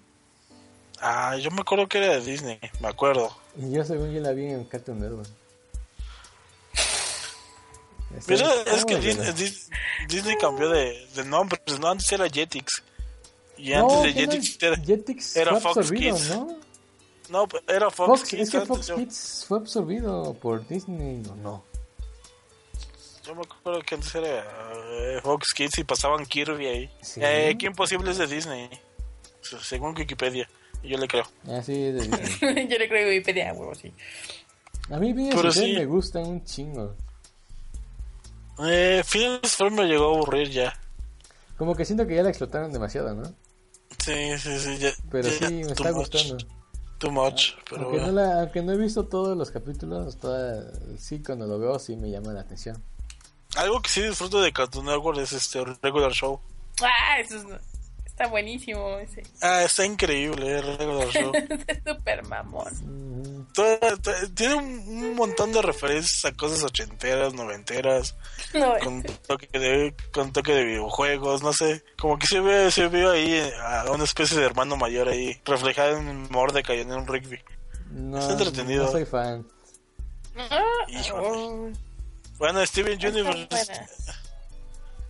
Ah, 1.01 1.37
yo 1.37 1.51
me 1.53 1.61
acuerdo 1.61 1.87
que 1.89 1.99
era 1.99 2.15
de 2.15 2.21
Disney, 2.21 2.59
me 2.81 2.89
acuerdo. 2.89 3.37
Y 3.57 3.71
yo 3.71 3.85
según 3.85 4.13
yo 4.13 4.21
la 4.21 4.33
vi 4.33 4.47
en 4.47 4.65
Cartoon 4.65 4.99
Network. 5.01 5.29
Está 8.17 8.35
es 8.75 8.85
que 8.85 8.97
Disney, 10.09 10.37
cambió 10.41 10.69
de, 10.71 11.07
de 11.15 11.25
nombre, 11.25 11.61
pues 11.65 11.79
no, 11.79 11.89
antes 11.89 12.11
era 12.11 12.29
Jetix. 12.29 12.83
Y 13.57 13.71
No, 13.71 13.89
antes 14.03 14.03
de 14.03 14.15
¿qué? 14.15 14.21
Jetix 14.33 14.63
era, 14.63 14.77
Jetix 14.77 15.37
era 15.37 15.51
fue 15.53 15.61
Fox 15.61 15.77
absorbido, 15.79 16.17
Kids. 16.17 16.29
¿no? 16.31 16.57
no, 17.29 17.49
era 17.69 17.91
Fox, 17.91 18.21
Fox, 18.21 18.31
Kids. 18.31 18.43
es 18.43 18.51
que 18.51 18.61
Fox 18.63 18.87
yo, 18.87 18.97
Kids 18.97 19.45
fue 19.47 19.59
absorbido 19.59 20.35
por 20.35 20.67
Disney, 20.67 21.23
¿o 21.31 21.35
no? 21.37 21.65
yo 23.27 23.35
me 23.35 23.43
acuerdo 23.43 23.83
que 23.83 23.95
antes 23.97 24.15
era 24.15 24.43
eh, 24.91 25.21
Fox 25.23 25.53
Kids 25.55 25.79
y 25.79 25.85
pasaban 25.85 26.25
Kirby 26.25 26.67
ahí. 26.67 26.91
Sí. 27.03 27.21
Eh, 27.23 27.57
¿Quién 27.59 27.75
posible 27.75 28.11
es 28.11 28.17
de 28.19 28.27
Disney? 28.27 28.71
Se- 29.43 29.61
Según 29.61 29.95
Wikipedia. 29.97 30.49
Yo 30.83 30.97
le 30.97 31.07
creo. 31.09 31.25
Ah, 31.47 31.61
sí, 31.63 31.75
es 31.89 31.95
de 31.95 32.17
Disney. 32.19 32.69
Yo 32.69 32.79
le 32.79 32.89
creo 32.89 33.07
Wikipedia, 33.09 33.53
huevo, 33.53 33.75
sí. 33.75 33.93
A 34.91 34.97
mí 34.99 35.13
Pero 35.13 35.53
Ferb 35.53 35.53
sí. 35.53 35.75
me 35.75 35.85
gustan 35.85 36.25
un 36.27 36.45
chingo. 36.45 36.97
Eh, 38.61 39.03
Phineas 39.05 39.55
Ferb 39.57 39.73
me 39.73 39.85
llegó 39.87 40.07
a 40.13 40.15
aburrir 40.17 40.51
ya. 40.51 40.75
Como 41.57 41.75
que 41.75 41.85
siento 41.85 42.07
que 42.07 42.15
ya 42.17 42.23
la 42.23 42.29
explotaron 42.31 42.73
demasiado, 42.73 43.15
¿no? 43.15 43.25
Sí, 43.99 44.39
sí, 44.39 44.59
sí. 44.59 44.79
Ya, 44.79 44.91
Pero 45.11 45.29
ya, 45.29 45.49
sí, 45.49 45.55
me 45.55 45.61
está 45.73 45.93
much, 45.93 46.11
gustando. 46.13 46.37
Too 46.99 47.11
much. 47.13 47.53
Pero 47.71 47.83
Aunque 47.83 48.01
no, 48.01 48.13
la, 48.13 48.41
aunque 48.41 48.63
no 48.63 48.73
he 48.73 48.77
visto 48.77 49.05
todos 49.07 49.37
los 49.37 49.51
capítulos, 49.51 50.17
toda, 50.19 50.65
sí, 50.99 51.23
cuando 51.23 51.47
lo 51.47 51.59
veo 51.59 51.79
sí 51.79 51.97
me 51.97 52.11
llama 52.11 52.33
la 52.33 52.41
atención. 52.41 52.83
Algo 53.57 53.81
que 53.81 53.89
sí 53.91 54.03
disfruto 54.03 54.41
de 54.41 54.53
Cartoon 54.53 54.87
Network 54.87 55.19
es 55.19 55.33
este 55.33 55.65
regular 55.83 56.13
show. 56.13 56.41
Ah, 56.83 57.19
eso 57.21 57.37
es- 57.39 57.45
está 58.19 58.27
buenísimo 58.31 58.99
ese. 58.99 59.23
Ah, 59.41 59.63
está 59.63 59.85
increíble, 59.87 60.59
eh, 60.59 60.63
regular 60.63 61.09
show. 61.09 61.33
es 61.67 61.79
súper 61.87 62.25
mamón. 62.25 63.49
To- 63.55 63.79
tiene 64.35 64.55
un, 64.55 64.65
un 64.89 65.15
montón 65.15 65.53
de 65.53 65.63
referencias 65.63 66.25
a 66.25 66.37
cosas 66.37 66.63
ochenteras, 66.63 67.33
noventeras, 67.35 68.15
No, 68.55 68.75
con 68.83 69.03
toque 69.03 69.49
de, 69.59 69.95
con 70.13 70.33
toque 70.33 70.53
de 70.55 70.65
videojuegos, 70.65 71.43
no 71.43 71.53
sé. 71.53 71.85
Como 71.99 72.19
que 72.19 72.27
se 72.27 72.41
ve, 72.41 72.71
se 72.71 72.89
ve 72.89 73.09
ahí 73.09 73.33
eh, 73.35 73.53
a 73.61 73.91
una 73.93 74.05
especie 74.05 74.37
de 74.39 74.45
hermano 74.47 74.77
mayor 74.77 75.09
ahí, 75.09 75.41
reflejado 75.45 75.97
en 75.99 76.29
Mordecai 76.31 76.81
en 76.81 76.93
un 76.93 77.07
Rigby. 77.07 77.41
No, 77.91 78.19
Está 78.19 78.33
entretenido. 78.33 78.85
no 78.85 78.91
soy 78.93 79.05
fan. 79.07 79.47
Ah, 80.37 80.63
Híjole. 80.89 81.27
oh, 81.27 81.71
Bueno, 82.39 82.65
Steven 82.67 82.99
Universe. 83.05 83.49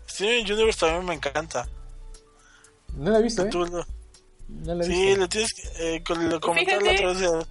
Steven 0.07 0.51
Universe 0.53 0.81
también 0.81 1.05
me 1.05 1.15
encanta. 1.15 1.69
No 2.99 3.11
la 3.11 3.19
he 3.19 3.23
visto, 3.23 3.43
¿eh? 3.45 3.49
Tú 3.51 3.65
lo- 3.65 3.87
No 4.49 4.75
la 4.75 4.85
he 4.85 4.87
sí, 4.87 4.93
visto. 5.07 5.21
le 5.21 5.29
tienes 5.29 5.53
que 5.55 5.97
eh, 5.97 6.03
con- 6.03 6.29
lo 6.29 6.41
comenté 6.41 6.73
la 6.73 6.81
Fíjate. 6.81 7.07
otra 7.07 7.21
vez 7.33 7.47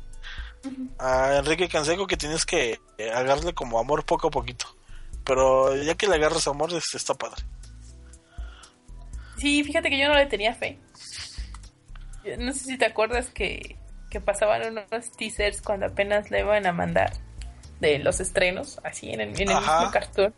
a, 0.99 1.31
a 1.33 1.37
Enrique 1.37 1.67
Canseco 1.69 2.05
que 2.07 2.17
tienes 2.17 2.45
que 2.45 2.79
eh, 2.97 3.11
agarrarle 3.11 3.53
como 3.53 3.79
amor 3.79 4.05
poco 4.05 4.27
a 4.27 4.31
poquito. 4.31 4.65
Pero 5.23 5.75
ya 5.75 5.95
que 5.95 6.07
le 6.07 6.15
agarras 6.15 6.47
amor, 6.47 6.73
es- 6.73 6.93
está 6.95 7.13
padre. 7.13 7.43
Sí, 9.37 9.63
fíjate 9.63 9.89
que 9.89 9.99
yo 9.99 10.07
no 10.07 10.15
le 10.15 10.25
tenía 10.25 10.53
fe. 10.53 10.79
No 12.39 12.51
sé 12.53 12.59
si 12.65 12.77
te 12.77 12.85
acuerdas 12.85 13.29
que, 13.29 13.77
que 14.09 14.19
pasaban 14.19 14.63
unos 14.71 15.11
teasers 15.17 15.61
cuando 15.61 15.85
apenas 15.85 16.29
le 16.31 16.39
iban 16.41 16.65
a 16.65 16.73
mandar 16.73 17.13
de 17.79 17.99
los 17.99 18.19
estrenos, 18.19 18.79
así 18.83 19.09
en 19.11 19.21
el, 19.21 19.29
en 19.39 19.49
el 19.49 19.55
mismo 19.57 19.91
cartoon. 19.91 20.33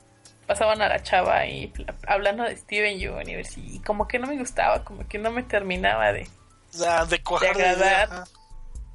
Pasaban 0.49 0.81
a 0.81 0.89
la 0.89 1.03
chava 1.03 1.45
y 1.45 1.71
hablando 2.07 2.43
de 2.43 2.57
Steven 2.57 2.95
Universe 2.95 3.59
y 3.59 3.77
como 3.81 4.07
que 4.07 4.17
no 4.17 4.25
me 4.25 4.35
gustaba, 4.35 4.83
como 4.83 5.07
que 5.07 5.19
no 5.19 5.29
me 5.29 5.43
terminaba 5.43 6.11
de... 6.11 6.27
Ah, 6.83 7.05
de 7.05 7.21
cuajar 7.21 7.55
De 7.55 7.63
agradar. 7.67 8.07
idea. 8.09 8.23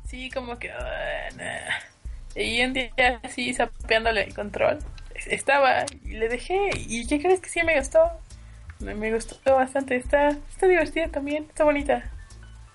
Sí, 0.08 0.30
como 0.32 0.58
que... 0.58 0.72
ah, 0.72 1.28
nah. 1.36 2.42
Y 2.42 2.60
un 2.64 2.72
día 2.72 2.90
así 3.22 3.54
sapeándole 3.54 4.24
el 4.24 4.34
control, 4.34 4.80
es- 5.14 5.28
estaba 5.28 5.86
y 6.04 6.14
le 6.14 6.28
dejé. 6.28 6.70
¿Y 6.76 7.06
qué 7.06 7.20
crees 7.22 7.40
que 7.40 7.48
sí 7.48 7.62
me 7.62 7.78
gustó? 7.78 8.00
Me, 8.80 8.96
me 8.96 9.12
gustó 9.14 9.54
bastante. 9.54 9.94
Está, 9.94 10.30
está 10.30 10.66
divertida 10.66 11.06
también, 11.06 11.44
está 11.44 11.62
bonita. 11.62 12.10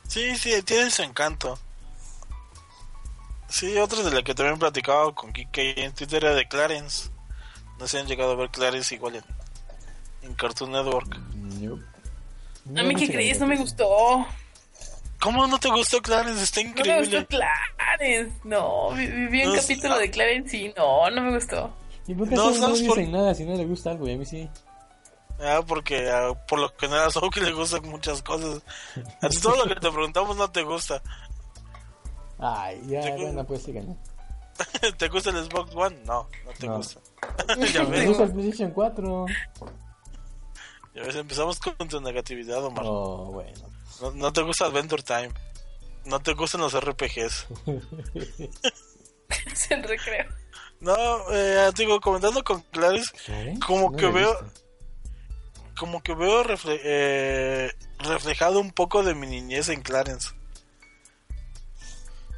Sí, 0.07 0.37
sí, 0.37 0.63
tiene 0.63 0.89
su 0.89 1.03
encanto. 1.03 1.59
Sí, 3.49 3.77
otra 3.77 4.03
de 4.03 4.11
la 4.11 4.23
que 4.23 4.33
también 4.33 4.57
platicaba 4.57 5.13
con 5.13 5.33
Kike 5.33 5.83
en 5.83 5.93
Twitter 5.93 6.23
era 6.23 6.33
de 6.33 6.47
Clarence. 6.47 7.09
No 7.79 7.87
se 7.87 7.99
han 7.99 8.07
llegado 8.07 8.31
a 8.31 8.35
ver 8.35 8.49
Clarence 8.49 8.93
igual 8.93 9.15
en, 9.15 9.23
en 10.23 10.33
Cartoon 10.35 10.71
Network. 10.71 11.17
Nope. 11.35 11.83
A 12.77 12.83
mí, 12.83 12.93
No, 12.93 12.99
¿qué 12.99 13.07
no 13.07 13.13
crees? 13.13 13.39
No 13.39 13.47
me 13.47 13.57
gustó. 13.57 14.25
¿Cómo 15.21 15.47
no 15.47 15.59
te 15.59 15.69
gustó 15.69 16.01
Clarence? 16.01 16.43
Está 16.43 16.59
No 16.61 16.65
me 16.65 16.69
increíble. 16.71 17.19
gustó 17.19 17.27
Clarence. 17.27 18.33
No, 18.43 18.91
vi, 18.91 19.07
vi- 19.07 19.45
un 19.45 19.55
No, 19.55 19.61
capítulo 19.61 19.95
no. 19.95 19.99
de 19.99 20.11
Clarence 20.11 20.57
y 20.57 20.73
no, 20.77 21.09
no 21.09 21.21
me 21.21 21.33
gustó. 21.35 21.73
¿Y 22.07 22.13
por 22.13 22.27
qué 22.29 22.35
No, 22.35 22.49
no 22.51 22.55
¿sabes 22.55 22.81
por- 22.83 22.99
nada 23.07 23.33
si 23.33 23.45
no 23.45 23.55
le 23.55 23.65
gusta 23.65 23.91
algo? 23.91 24.07
Y 24.07 24.13
a 24.13 24.17
mí 24.17 24.25
sí. 24.25 24.49
Ah, 25.41 25.61
porque 25.65 26.09
ah, 26.11 26.33
por 26.47 26.59
lo 26.59 26.69
general 26.77 27.09
a 27.09 27.29
que 27.29 27.39
le 27.41 27.53
gustan 27.53 27.81
muchas 27.87 28.21
cosas. 28.21 28.61
A 29.21 29.29
ti 29.29 29.37
todo 29.37 29.55
lo 29.55 29.73
que 29.73 29.79
te 29.79 29.89
preguntamos 29.91 30.35
no 30.35 30.51
te 30.51 30.63
gusta. 30.63 31.01
Ay, 32.39 32.81
ya, 32.87 33.15
bueno, 33.15 33.45
pues 33.45 33.63
sí 33.63 33.71
gané. 33.73 33.95
¿Te 34.97 35.07
gusta 35.07 35.29
el 35.29 35.45
Xbox 35.45 35.73
One? 35.75 35.97
No, 36.05 36.27
no 36.45 36.51
te 36.57 36.67
No. 36.67 36.77
gusta. 36.77 36.99
ya 37.73 37.83
Me 37.83 37.89
ves, 37.89 38.07
gusta 38.07 38.23
el 38.23 38.31
PlayStation 38.33 38.71
4. 38.71 39.25
ya 40.95 41.03
ves, 41.03 41.15
empezamos 41.15 41.59
con 41.59 41.87
tu 41.87 41.99
negatividad, 42.01 42.63
Omar. 42.63 42.83
Oh, 42.87 43.31
bueno. 43.31 43.69
No, 44.01 44.11
no 44.11 44.33
te 44.33 44.41
gusta 44.41 44.65
Adventure 44.65 45.03
Time. 45.03 45.29
No 46.05 46.19
te 46.21 46.33
gustan 46.33 46.61
los 46.61 46.73
RPGs. 46.79 47.47
Es 49.51 49.69
el 49.69 49.83
recreo. 49.83 50.25
No, 50.79 50.95
eh, 51.31 51.69
digo, 51.75 51.99
comentando 52.01 52.43
con 52.43 52.61
Clarice, 52.71 53.11
¿Eh? 53.27 53.59
Como 53.65 53.91
No 53.91 53.97
que 53.97 54.07
veo- 54.07 54.41
visto. 54.41 54.61
como 55.77 56.01
que 56.01 56.15
veo 56.15 56.43
refle- 56.43 56.79
eh, 56.83 57.71
reflejado 57.99 58.59
un 58.59 58.71
poco 58.71 59.03
de 59.03 59.13
mi 59.13 59.27
niñez 59.27 59.69
en 59.69 59.81
Clarence. 59.81 60.29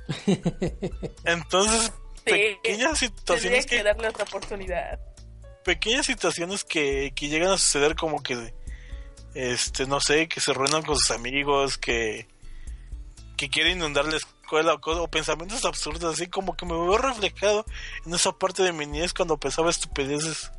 Entonces, 1.24 1.94
pequeñas 2.24 3.00
situaciones 3.00 3.66
que 3.66 3.78
que, 3.78 3.84
darle 3.84 4.08
otra 4.08 4.24
oportunidad. 4.24 5.00
pequeñas 5.64 6.06
situaciones 6.06 6.64
que, 6.64 7.14
que 7.16 7.28
llegan 7.28 7.52
a 7.52 7.58
suceder 7.58 7.96
como 7.96 8.22
que 8.22 8.54
este 9.34 9.86
no 9.88 10.00
sé 10.00 10.28
que 10.28 10.40
se 10.40 10.54
reúnan 10.54 10.84
con 10.84 10.98
sus 10.98 11.12
amigos 11.12 11.78
que 11.78 12.28
que 13.38 13.50
quieren 13.50 13.78
inundar 13.78 14.06
la 14.06 14.18
escuela 14.18 14.74
o, 14.76 14.92
o 15.04 15.08
pensamientos 15.08 15.66
absurdos 15.66 16.14
así 16.14 16.28
como 16.28 16.56
que 16.56 16.66
me 16.66 16.74
veo 16.74 16.98
reflejado 16.98 17.66
en 18.06 18.14
esa 18.14 18.32
parte 18.32 18.64
de 18.64 18.74
mi 18.74 18.86
niñez 18.86 19.14
cuando 19.14 19.38
pensaba 19.38 19.70
estupideces. 19.70 20.52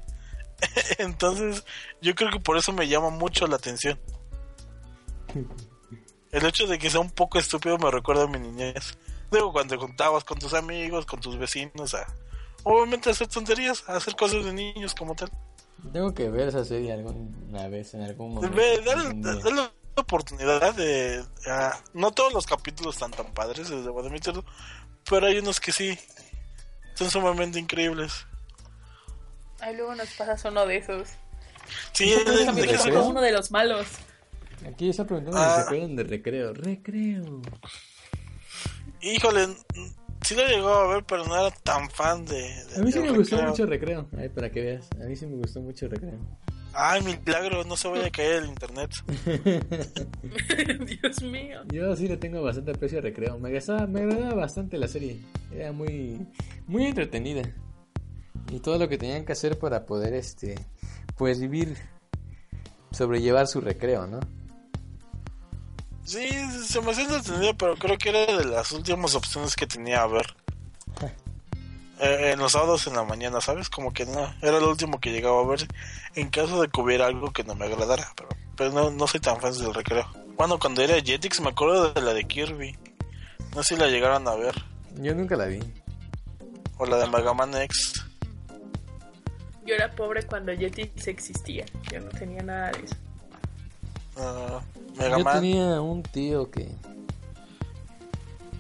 Entonces 0.98 1.64
yo 2.00 2.14
creo 2.14 2.30
que 2.30 2.40
por 2.40 2.56
eso 2.56 2.72
me 2.72 2.88
llama 2.88 3.10
mucho 3.10 3.46
la 3.46 3.56
atención. 3.56 4.00
El 6.32 6.46
hecho 6.46 6.66
de 6.66 6.78
que 6.78 6.88
sea 6.88 7.00
un 7.00 7.10
poco 7.10 7.38
estúpido 7.38 7.76
me 7.76 7.90
recuerda 7.90 8.24
a 8.24 8.26
mi 8.26 8.38
niñez 8.38 8.96
digo 9.32 9.52
cuando 9.52 9.78
juntabas 9.78 10.22
con 10.24 10.38
tus 10.38 10.54
amigos 10.54 11.06
con 11.06 11.20
tus 11.20 11.36
vecinos 11.38 11.94
a 11.94 12.06
obviamente 12.62 13.08
a 13.08 13.12
hacer 13.12 13.26
tonterías 13.28 13.82
a 13.88 13.96
hacer 13.96 14.14
cosas 14.14 14.44
de 14.44 14.52
niños 14.52 14.94
como 14.94 15.14
tal 15.14 15.30
Tengo 15.92 16.14
que 16.14 16.28
ver 16.30 16.48
esa 16.48 16.64
serie 16.64 16.92
alguna 16.92 17.66
vez, 17.68 17.92
en 17.94 18.02
algún 18.02 18.34
momento. 18.34 18.54
Ve, 18.56 18.80
dale, 18.84 19.10
dale 19.42 19.68
oportunidad 19.96 20.72
de... 20.74 21.24
ah, 21.48 21.76
no 21.92 22.12
todos 22.12 22.32
los 22.32 22.46
capítulos 22.46 22.94
están 22.94 23.10
tan 23.10 23.34
padres, 23.34 23.68
debo 23.68 23.98
admitirlo, 24.00 24.44
pero 25.10 25.26
hay 25.26 25.38
unos 25.38 25.58
que 25.58 25.72
sí. 25.72 25.98
Son 26.94 27.10
sumamente 27.10 27.58
increíbles. 27.58 28.12
Ay, 29.60 29.76
luego 29.76 29.94
nos 29.96 30.08
pasas 30.10 30.44
uno 30.44 30.64
de 30.66 30.76
esos. 30.76 31.08
Sí, 31.92 32.12
¿Eso 32.12 32.30
de- 32.30 32.52
de 32.66 32.72
es 32.74 32.84
uno 32.86 33.20
de 33.20 33.32
los 33.32 33.50
malos. 33.50 33.86
Aquí 34.66 34.88
está 34.90 35.04
preguntando 35.04 35.38
Ah. 35.40 35.50
si 35.50 35.60
se 35.62 35.66
acuerdan 35.66 35.96
de 35.96 36.04
recreo. 36.04 36.52
Recreo. 36.54 37.42
Híjole, 39.02 39.48
sí 40.22 40.34
lo 40.34 40.46
llegó 40.46 40.68
a 40.68 40.94
ver, 40.94 41.04
pero 41.04 41.24
no 41.26 41.34
era 41.34 41.50
tan 41.50 41.90
fan 41.90 42.24
de... 42.24 42.36
de- 42.40 42.76
A 42.76 42.82
mí 42.82 42.92
sí 42.92 43.00
me 43.00 43.10
gustó 43.10 43.42
mucho 43.42 43.66
recreo. 43.66 44.08
Ay, 44.16 44.28
para 44.28 44.50
que 44.50 44.60
veas. 44.62 44.88
A 45.00 45.04
mí 45.06 45.16
sí 45.16 45.26
me 45.26 45.36
gustó 45.36 45.60
mucho 45.60 45.88
recreo. 45.88 46.18
Ay, 46.74 47.02
milagro, 47.02 47.64
no 47.64 47.76
se 47.76 47.86
vaya 47.88 48.06
a 48.06 48.10
caer 48.10 48.44
el 48.44 48.48
internet. 48.48 48.90
Dios 51.02 51.22
mío. 51.22 51.60
Yo 51.70 51.94
sí 51.96 52.08
le 52.08 52.16
tengo 52.16 52.40
bastante 52.42 52.70
aprecio 52.70 52.98
a 52.98 53.02
recreo. 53.02 53.38
Me 53.38 53.48
agradaba, 53.50 53.86
me 53.86 54.00
agradaba 54.00 54.34
bastante 54.34 54.78
la 54.78 54.88
serie. 54.88 55.18
Era 55.54 55.72
muy, 55.72 56.26
muy 56.66 56.86
entretenida. 56.86 57.42
Y 58.50 58.60
todo 58.60 58.78
lo 58.78 58.88
que 58.88 58.96
tenían 58.98 59.24
que 59.26 59.32
hacer 59.32 59.58
para 59.58 59.84
poder, 59.84 60.14
este, 60.14 60.54
pues 61.16 61.40
vivir, 61.40 61.76
sobrellevar 62.90 63.46
su 63.48 63.60
recreo, 63.60 64.06
¿no? 64.06 64.20
Sí, 66.04 66.28
se 66.66 66.80
me 66.80 66.92
hacía 66.92 67.04
entretenido, 67.04 67.54
pero 67.56 67.76
creo 67.76 67.96
que 67.96 68.08
era 68.08 68.26
de 68.38 68.44
las 68.44 68.72
últimas 68.72 69.14
opciones 69.14 69.54
que 69.54 69.66
tenía 69.66 70.02
a 70.02 70.06
ver. 70.06 70.26
Eh, 72.00 72.32
en 72.32 72.40
los 72.40 72.50
sábados 72.50 72.88
en 72.88 72.94
la 72.94 73.04
mañana, 73.04 73.40
¿sabes? 73.40 73.70
Como 73.70 73.92
que 73.92 74.04
no, 74.06 74.34
era 74.42 74.58
lo 74.58 74.70
último 74.70 74.98
que 74.98 75.12
llegaba 75.12 75.40
a 75.40 75.46
ver 75.46 75.68
en 76.16 76.30
caso 76.30 76.60
de 76.60 76.68
que 76.68 76.80
hubiera 76.80 77.06
algo 77.06 77.32
que 77.32 77.44
no 77.44 77.54
me 77.54 77.66
agradara, 77.66 78.12
pero, 78.16 78.28
pero 78.56 78.72
no, 78.72 78.90
no 78.90 79.06
soy 79.06 79.20
tan 79.20 79.40
fan 79.40 79.52
del 79.52 79.72
recreo. 79.72 80.10
Bueno, 80.36 80.58
cuando 80.58 80.82
era 80.82 81.00
Jetix 81.00 81.40
me 81.40 81.50
acuerdo 81.50 81.92
de 81.92 82.00
la 82.00 82.12
de 82.12 82.24
Kirby. 82.24 82.76
No 83.54 83.62
sé 83.62 83.76
si 83.76 83.80
la 83.80 83.86
llegaron 83.86 84.26
a 84.26 84.34
ver. 84.34 84.54
Yo 84.96 85.14
nunca 85.14 85.36
la 85.36 85.46
vi. 85.46 85.60
O 86.78 86.86
la 86.86 86.96
de 86.96 87.06
Mega 87.06 87.34
Man 87.34 87.54
X. 87.54 88.04
Yo 89.64 89.76
era 89.76 89.88
pobre 89.92 90.24
cuando 90.24 90.52
Jetix 90.52 91.06
existía. 91.06 91.66
Yo 91.92 92.00
no 92.00 92.08
tenía 92.08 92.42
nada 92.42 92.72
de 92.72 92.84
eso. 92.84 92.96
Ah, 94.16 94.60
Mega 94.96 95.18
Yo 95.18 95.24
Man. 95.24 95.40
tenía 95.40 95.80
un 95.80 96.02
tío 96.02 96.50
que, 96.50 96.68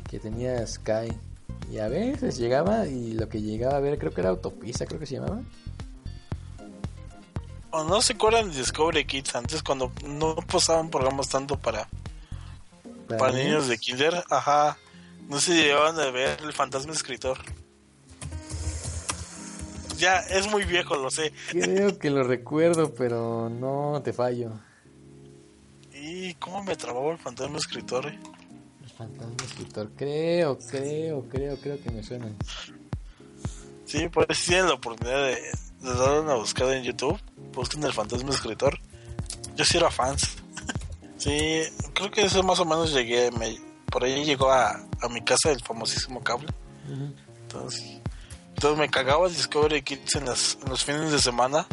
que 0.08 0.18
tenía 0.18 0.66
Sky. 0.66 1.12
Y 1.70 1.78
a 1.78 1.88
veces 1.88 2.36
llegaba 2.36 2.86
y 2.86 3.12
lo 3.12 3.28
que 3.28 3.40
llegaba 3.40 3.76
a 3.76 3.80
ver 3.80 3.98
creo 3.98 4.12
que 4.12 4.20
era 4.20 4.30
Autopista, 4.30 4.84
creo 4.86 5.00
que 5.00 5.06
se 5.06 5.14
llamaba. 5.14 5.42
¿O 7.70 7.84
no 7.84 8.02
se 8.02 8.12
acuerdan 8.12 8.50
de 8.50 8.58
Discovery 8.58 9.06
Kids 9.06 9.34
antes 9.34 9.62
cuando 9.62 9.90
no 10.06 10.36
pasaban 10.36 10.90
programas 10.90 11.30
tanto 11.30 11.58
para, 11.58 11.88
para 13.18 13.32
niños 13.32 13.68
de 13.68 13.78
kinder? 13.78 14.22
Ajá. 14.28 14.76
No 15.28 15.40
se 15.40 15.54
llegaban 15.54 15.98
a 15.98 16.10
ver 16.10 16.38
el 16.42 16.52
fantasma 16.52 16.92
escritor. 16.92 17.38
Ya, 19.96 20.18
es 20.18 20.50
muy 20.50 20.64
viejo, 20.64 20.96
lo 20.96 21.10
sé. 21.10 21.32
Creo 21.50 21.98
que 21.98 22.10
lo 22.10 22.24
recuerdo, 22.24 22.92
pero 22.92 23.48
no 23.48 24.02
te 24.04 24.12
fallo. 24.12 24.50
¿Y 26.04 26.34
cómo 26.34 26.62
me 26.64 26.74
trababa 26.74 27.12
el 27.12 27.18
fantasma 27.18 27.58
escritor? 27.58 28.06
eh? 28.06 28.18
El 28.82 28.90
fantasma 28.90 29.36
escritor. 29.44 29.90
Creo, 29.96 30.58
creo, 30.58 31.28
creo, 31.28 31.56
creo 31.58 31.80
que 31.80 31.90
me 31.90 32.02
suena. 32.02 32.26
Sí, 33.86 34.08
pues 34.08 34.26
si 34.36 34.48
tienen 34.48 34.66
la 34.66 34.74
oportunidad 34.74 35.26
de, 35.26 35.36
de 35.80 35.94
dar 35.94 36.20
una 36.20 36.34
buscada 36.34 36.76
en 36.76 36.82
YouTube, 36.82 37.20
busquen 37.52 37.84
el 37.84 37.92
fantasma 37.92 38.30
escritor. 38.30 38.78
Yo 39.54 39.64
sí 39.64 39.76
era 39.76 39.90
fans. 39.90 40.36
sí, 41.18 41.62
creo 41.94 42.10
que 42.10 42.22
eso 42.22 42.42
más 42.42 42.58
o 42.58 42.64
menos 42.64 42.92
llegué, 42.92 43.30
me- 43.30 43.60
por 43.90 44.02
ahí 44.04 44.24
llegó 44.24 44.50
a, 44.50 44.70
a 45.02 45.08
mi 45.08 45.20
casa 45.22 45.50
el 45.52 45.60
famosísimo 45.62 46.22
cable. 46.24 46.48
Entonces, 47.42 48.00
entonces 48.48 48.78
me 48.78 48.88
cagaba 48.90 49.28
Discovery 49.28 49.82
Kids 49.82 50.16
en, 50.16 50.24
las, 50.24 50.58
en 50.64 50.70
los 50.70 50.82
fines 50.84 51.12
de 51.12 51.18
semana 51.20 51.66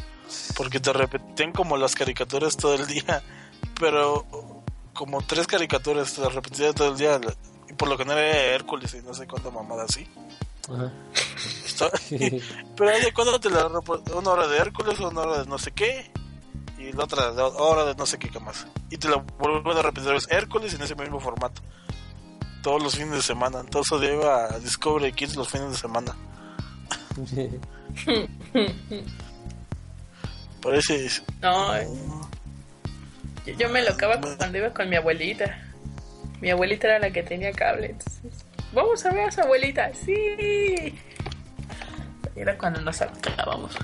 porque 0.55 0.79
te 0.79 0.91
repetían 0.93 1.51
como 1.53 1.77
las 1.77 1.95
caricaturas 1.95 2.57
todo 2.57 2.75
el 2.75 2.85
día, 2.85 3.23
pero 3.79 4.25
como 4.93 5.21
tres 5.21 5.47
caricaturas 5.47 6.17
repetían 6.33 6.73
todo 6.73 6.89
el 6.91 6.97
día 6.97 7.19
y 7.69 7.73
por 7.73 7.87
lo 7.89 7.97
que 7.97 8.05
no 8.05 8.11
era 8.13 8.27
Hércules 8.55 8.93
y 8.93 9.01
no 9.01 9.13
sé 9.13 9.25
cuánta 9.27 9.49
mamada 9.49 9.83
así. 9.85 10.07
Ajá. 10.71 10.91
Pero 12.75 12.89
ahí 12.89 13.01
de 13.01 13.13
cuando 13.13 13.39
te 13.39 13.49
la 13.49 13.65
una 13.67 14.29
hora 14.31 14.47
de 14.47 14.57
Hércules, 14.57 14.99
una 14.99 15.21
hora 15.21 15.39
de 15.39 15.45
no 15.47 15.57
sé 15.57 15.71
qué 15.71 16.11
y 16.77 16.91
la 16.91 17.05
otra 17.05 17.31
de- 17.31 17.41
hora 17.41 17.85
de 17.85 17.95
no 17.95 18.05
sé 18.05 18.19
qué, 18.19 18.29
más. 18.39 18.67
Y 18.89 18.97
te 18.97 19.07
la 19.07 19.15
vuelven 19.39 19.77
a 19.77 19.81
repetir 19.81 20.11
es 20.11 20.27
Hércules 20.29 20.73
en 20.73 20.81
ese 20.81 20.95
mismo 20.95 21.19
formato. 21.21 21.61
Todos 22.61 22.83
los 22.83 22.95
fines 22.95 23.11
de 23.13 23.21
semana. 23.21 23.61
Entonces 23.61 23.91
odiaba 23.93 24.45
a 24.53 24.59
Discovery 24.59 25.13
Kids 25.13 25.37
los 25.37 25.47
fines 25.47 25.71
de 25.71 25.77
semana. 25.77 26.13
Parece. 30.61 31.09
No. 31.41 31.71
Yo, 33.45 33.53
yo 33.53 33.69
me 33.69 33.81
locaba 33.83 34.19
cuando 34.37 34.57
iba 34.57 34.69
con 34.73 34.89
mi 34.89 34.95
abuelita. 34.95 35.57
Mi 36.41 36.49
abuelita 36.51 36.87
era 36.87 36.99
la 36.99 37.11
que 37.11 37.23
tenía 37.23 37.51
cable. 37.51 37.87
Entonces, 37.91 38.45
vamos 38.73 39.05
a 39.05 39.11
ver 39.11 39.27
a 39.27 39.31
su 39.31 39.41
abuelita. 39.41 39.91
Sí. 39.93 40.95
Era 42.35 42.57
cuando 42.57 42.81
nos 42.81 42.97
sacábamos. 42.97 43.75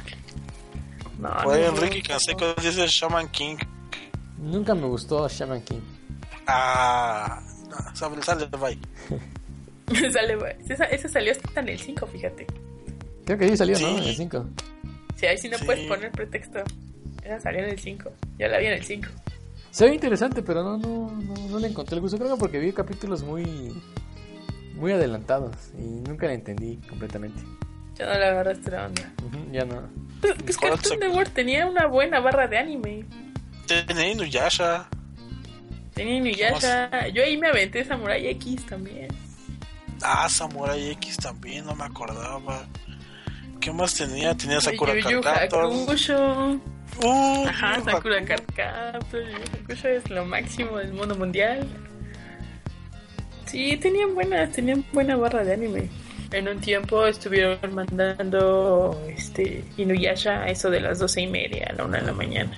No, 1.20 1.30
Oye, 1.46 1.62
no, 1.72 1.76
Enrique 1.78 2.02
no. 2.04 2.10
Canseco 2.10 2.54
dice 2.62 2.86
Shaman 2.88 3.30
King. 3.30 3.58
Nunca 4.38 4.74
me 4.76 4.86
gustó 4.88 5.28
Shaman 5.28 5.62
King. 5.64 5.82
Ah, 6.48 7.42
no, 7.70 7.96
sale, 7.96 8.22
sale, 8.22 8.46
bye. 8.48 8.78
Sale, 10.12 10.36
güey. 10.36 10.56
esa, 10.68 10.86
esa 10.86 11.08
salió 11.08 11.32
hasta 11.32 11.60
en 11.60 11.70
el 11.70 11.80
5, 11.80 12.08
fíjate. 12.08 12.48
Creo 13.26 13.38
que 13.38 13.46
ahí 13.46 13.56
salió, 13.58 13.78
¿no? 13.80 13.88
Sí. 13.88 13.96
En 13.98 14.04
el 14.04 14.16
5. 14.16 14.46
Si 15.16 15.26
ahí 15.28 15.38
sí 15.38 15.48
no 15.48 15.58
Sí. 15.60 15.66
puedes 15.66 15.88
poner 15.88 16.12
pretexto. 16.12 16.64
Esa 17.24 17.40
salió 17.40 17.60
en 17.60 17.70
el 17.70 17.80
5. 17.80 18.12
Yo 18.40 18.48
la 18.48 18.58
vi 18.58 18.66
en 18.66 18.74
el 18.74 18.84
5. 18.84 19.08
Se 19.76 19.84
ve 19.84 19.94
interesante, 19.94 20.42
pero 20.42 20.64
no, 20.64 20.78
no, 20.78 21.12
no, 21.12 21.50
no 21.50 21.60
le 21.60 21.68
encontré 21.68 21.98
el 21.98 22.02
gusto. 22.02 22.18
Creo 22.18 22.36
que 22.36 22.40
porque 22.40 22.60
vi 22.60 22.72
capítulos 22.72 23.24
muy, 23.24 23.76
muy 24.76 24.94
adelantados 24.94 25.54
y 25.78 25.82
nunca 25.82 26.28
la 26.28 26.34
entendí 26.34 26.78
completamente. 26.88 27.44
Yo 28.00 28.06
no 28.06 28.14
le 28.18 28.26
agarraste 28.26 28.72
la 28.72 28.86
onda. 28.86 29.12
Ujú, 29.26 29.52
ya 29.52 29.66
no. 29.66 29.82
Pues, 30.22 30.34
pues 30.46 30.58
¿Cuál 30.58 30.72
Cartoon 30.76 31.00
Network 31.02 31.34
tenía 31.34 31.68
una 31.68 31.88
buena 31.88 32.22
barra 32.22 32.48
de 32.48 32.58
anime. 32.58 33.04
Tenía 33.68 34.10
Inuyasha. 34.14 34.88
Tenía 35.94 36.20
Inuyasha. 36.20 37.10
Yo 37.10 37.24
ahí 37.24 37.36
me 37.36 37.50
aventé 37.50 37.84
Samurai 37.84 38.26
X 38.28 38.66
también. 38.68 39.10
Ah, 40.02 40.30
Samurai 40.30 40.92
X 40.92 41.18
también, 41.18 41.66
no 41.66 41.76
me 41.76 41.84
acordaba. 41.84 42.66
¿Qué 43.60 43.74
más 43.74 43.94
tenía? 43.94 44.34
Tenía 44.36 44.62
Sakura 44.62 44.94
Card. 45.22 45.50
Uh, 47.04 47.48
Ajá, 47.48 47.82
Sakura 47.84 48.20
Haku- 48.22 48.26
Card 48.28 48.44
Captor. 48.56 49.22
Yu 49.24 49.38
Yu 49.38 49.64
Hakusho 49.64 49.88
es 49.90 50.10
lo 50.10 50.26
máximo 50.26 50.78
del 50.78 50.94
mundo 50.94 51.16
mundial. 51.16 51.68
Sí, 53.46 53.78
tenían 53.78 54.14
buenas, 54.16 54.52
tenían 54.52 54.86
buena 54.94 55.16
barra 55.16 55.44
de 55.44 55.54
anime. 55.54 55.90
En 56.32 56.48
un 56.48 56.60
tiempo 56.60 57.06
estuvieron 57.06 57.60
mandando 57.74 59.00
este 59.08 59.64
Inuyasha 59.78 60.42
a 60.44 60.48
eso 60.50 60.70
de 60.70 60.82
las 60.82 61.00
doce 61.00 61.22
y 61.22 61.28
media, 61.28 61.68
a 61.70 61.74
la 61.74 61.86
una 61.86 62.00
de 62.00 62.06
la 62.08 62.14
mañana. 62.14 62.52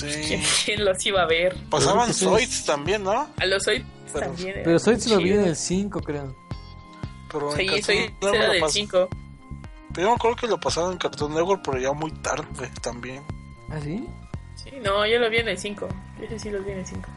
¿Quién, 0.00 0.42
Sí. 0.42 0.64
quién 0.64 0.84
los 0.84 1.04
iba 1.06 1.22
a 1.22 1.26
ver? 1.26 1.54
Pasaban 1.70 2.12
Zoids 2.12 2.64
también, 2.64 3.04
¿no? 3.04 3.28
A 3.36 3.46
los 3.46 3.64
Pero- 3.64 3.84
también. 4.26 4.60
Pero 4.64 4.78
Zoids 4.78 5.06
lo 5.08 5.18
vi 5.18 5.32
en 5.32 5.44
el 5.44 5.56
5, 5.56 6.00
creo. 6.00 6.34
Pero 7.30 7.52
Sí, 7.56 7.66
Network 7.66 8.34
era 8.34 8.48
del 8.52 8.62
pas- 8.62 8.70
5. 8.70 9.08
Pero 9.94 10.02
yo 10.02 10.08
me 10.08 10.14
acuerdo 10.14 10.36
que 10.36 10.46
lo 10.46 10.58
pasaban 10.60 10.92
en 10.92 10.98
Cartoon 10.98 11.34
Network, 11.34 11.62
pero 11.64 11.78
ya 11.78 11.92
muy 11.92 12.10
tarde 12.22 12.70
también. 12.82 13.22
¿Ah, 13.70 13.80
sí? 13.82 14.08
Sí, 14.56 14.70
no, 14.82 15.06
yo 15.06 15.18
lo 15.18 15.30
vi 15.30 15.38
en 15.38 15.48
el 15.48 15.58
5. 15.58 15.88
Ese 16.22 16.38
sí 16.38 16.50
lo 16.50 16.62
vi 16.62 16.72
en 16.72 16.78
el 16.78 16.86
5. 16.86 17.08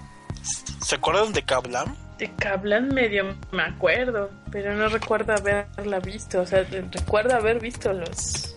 ¿Se 0.81 0.95
acuerdan 0.95 1.33
de 1.33 1.43
Kablam? 1.43 1.95
De 2.17 2.29
Kablan 2.35 2.89
medio 2.89 3.35
me 3.51 3.63
acuerdo, 3.63 4.29
pero 4.51 4.75
no 4.75 4.89
recuerdo 4.89 5.33
haberla 5.33 5.99
visto. 5.99 6.41
O 6.41 6.45
sea, 6.45 6.63
recuerdo 6.63 7.35
haber 7.35 7.59
visto 7.59 7.93
los 7.93 8.55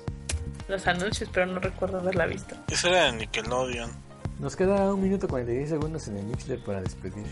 los 0.69 0.87
anuncios, 0.87 1.29
pero 1.33 1.47
no 1.47 1.61
recuerdo 1.61 1.99
haberla 1.99 2.27
visto. 2.27 2.55
Ese 2.69 2.89
era 2.89 3.05
de 3.05 3.13
Nickelodeon. 3.19 3.91
Nos 4.41 4.57
queda 4.57 4.93
un 4.93 5.03
minuto 5.03 5.29
46 5.29 5.69
segundos 5.69 6.09
en 6.09 6.17
el 6.19 6.25
Mixler 6.25 6.59
para 6.61 6.81
despedir. 6.81 7.27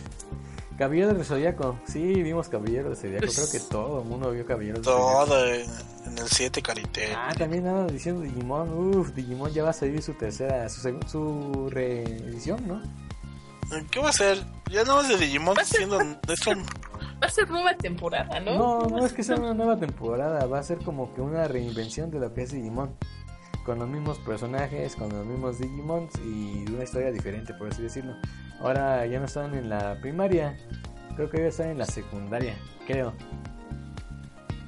Caballero 0.83 1.15
del 1.15 1.25
Zodíaco. 1.25 1.79
Sí, 1.85 2.01
vimos 2.25 2.49
Caballero 2.49 2.89
del 2.89 2.97
Zodíaco. 2.97 3.27
Creo 3.33 3.51
que 3.53 3.61
todo 3.71 4.03
el 4.03 4.09
mundo 4.09 4.33
vio 4.33 4.45
Caballero 4.45 4.75
del 4.75 4.85
Zodíaco. 4.85 5.27
Todo 5.27 5.47
en, 5.47 5.71
en 6.07 6.19
el 6.19 6.27
7 6.27 6.61
Carité. 6.61 7.15
Ah, 7.15 7.33
también 7.39 7.63
nada 7.63 7.87
diciendo 7.87 8.23
Digimon. 8.23 8.97
Uf, 8.97 9.11
Digimon 9.15 9.53
ya 9.53 9.63
va 9.63 9.71
a 9.71 9.75
salir 9.75 10.03
su 10.03 10.15
tercera, 10.15 10.69
su, 10.69 10.99
su 11.07 11.71
reedición, 11.71 12.67
¿no? 12.67 12.83
¿Qué 13.93 14.01
va 14.01 14.09
a 14.09 14.13
ser? 14.13 14.45
Ya 14.73 14.83
no 14.83 15.01
es 15.01 15.09
de 15.09 15.19
Digimon 15.19 15.57
siendo 15.65 16.01
esto. 16.29 16.51
Va 16.51 17.29
a 17.29 17.31
ser 17.31 17.49
nueva 17.49 17.77
temporada, 17.77 18.41
¿no? 18.41 18.59
No, 18.59 18.89
no 18.89 19.07
es 19.07 19.13
que 19.13 19.23
sea 19.23 19.37
una 19.39 19.55
nueva 19.55 19.79
temporada, 19.79 20.45
va 20.47 20.59
a 20.59 20.63
ser 20.65 20.79
como 20.79 21.15
que 21.15 21.21
una 21.21 21.47
reinvención 21.47 22.11
de 22.11 22.19
lo 22.19 22.35
que 22.35 22.43
es 22.43 22.51
Digimon. 22.51 22.97
Con 23.65 23.79
los 23.79 23.89
mismos 23.89 24.19
personajes, 24.19 24.97
con 24.97 25.09
los 25.11 25.25
mismos 25.25 25.59
Digimons 25.59 26.13
y 26.25 26.65
una 26.73 26.85
historia 26.85 27.13
diferente, 27.13 27.55
por 27.55 27.69
así 27.69 27.83
decirlo. 27.83 28.15
ahora 28.61 29.07
ya 29.07 29.19
no 29.21 29.27
están 29.27 29.55
en 29.55 29.69
la 29.69 29.99
primaria. 30.01 30.57
Creo 31.17 31.31
que 31.31 31.39
ya 31.39 31.47
están 31.47 31.69
en 31.69 31.79
la 31.79 31.87
secundaria, 31.87 32.57
creo. 32.87 33.13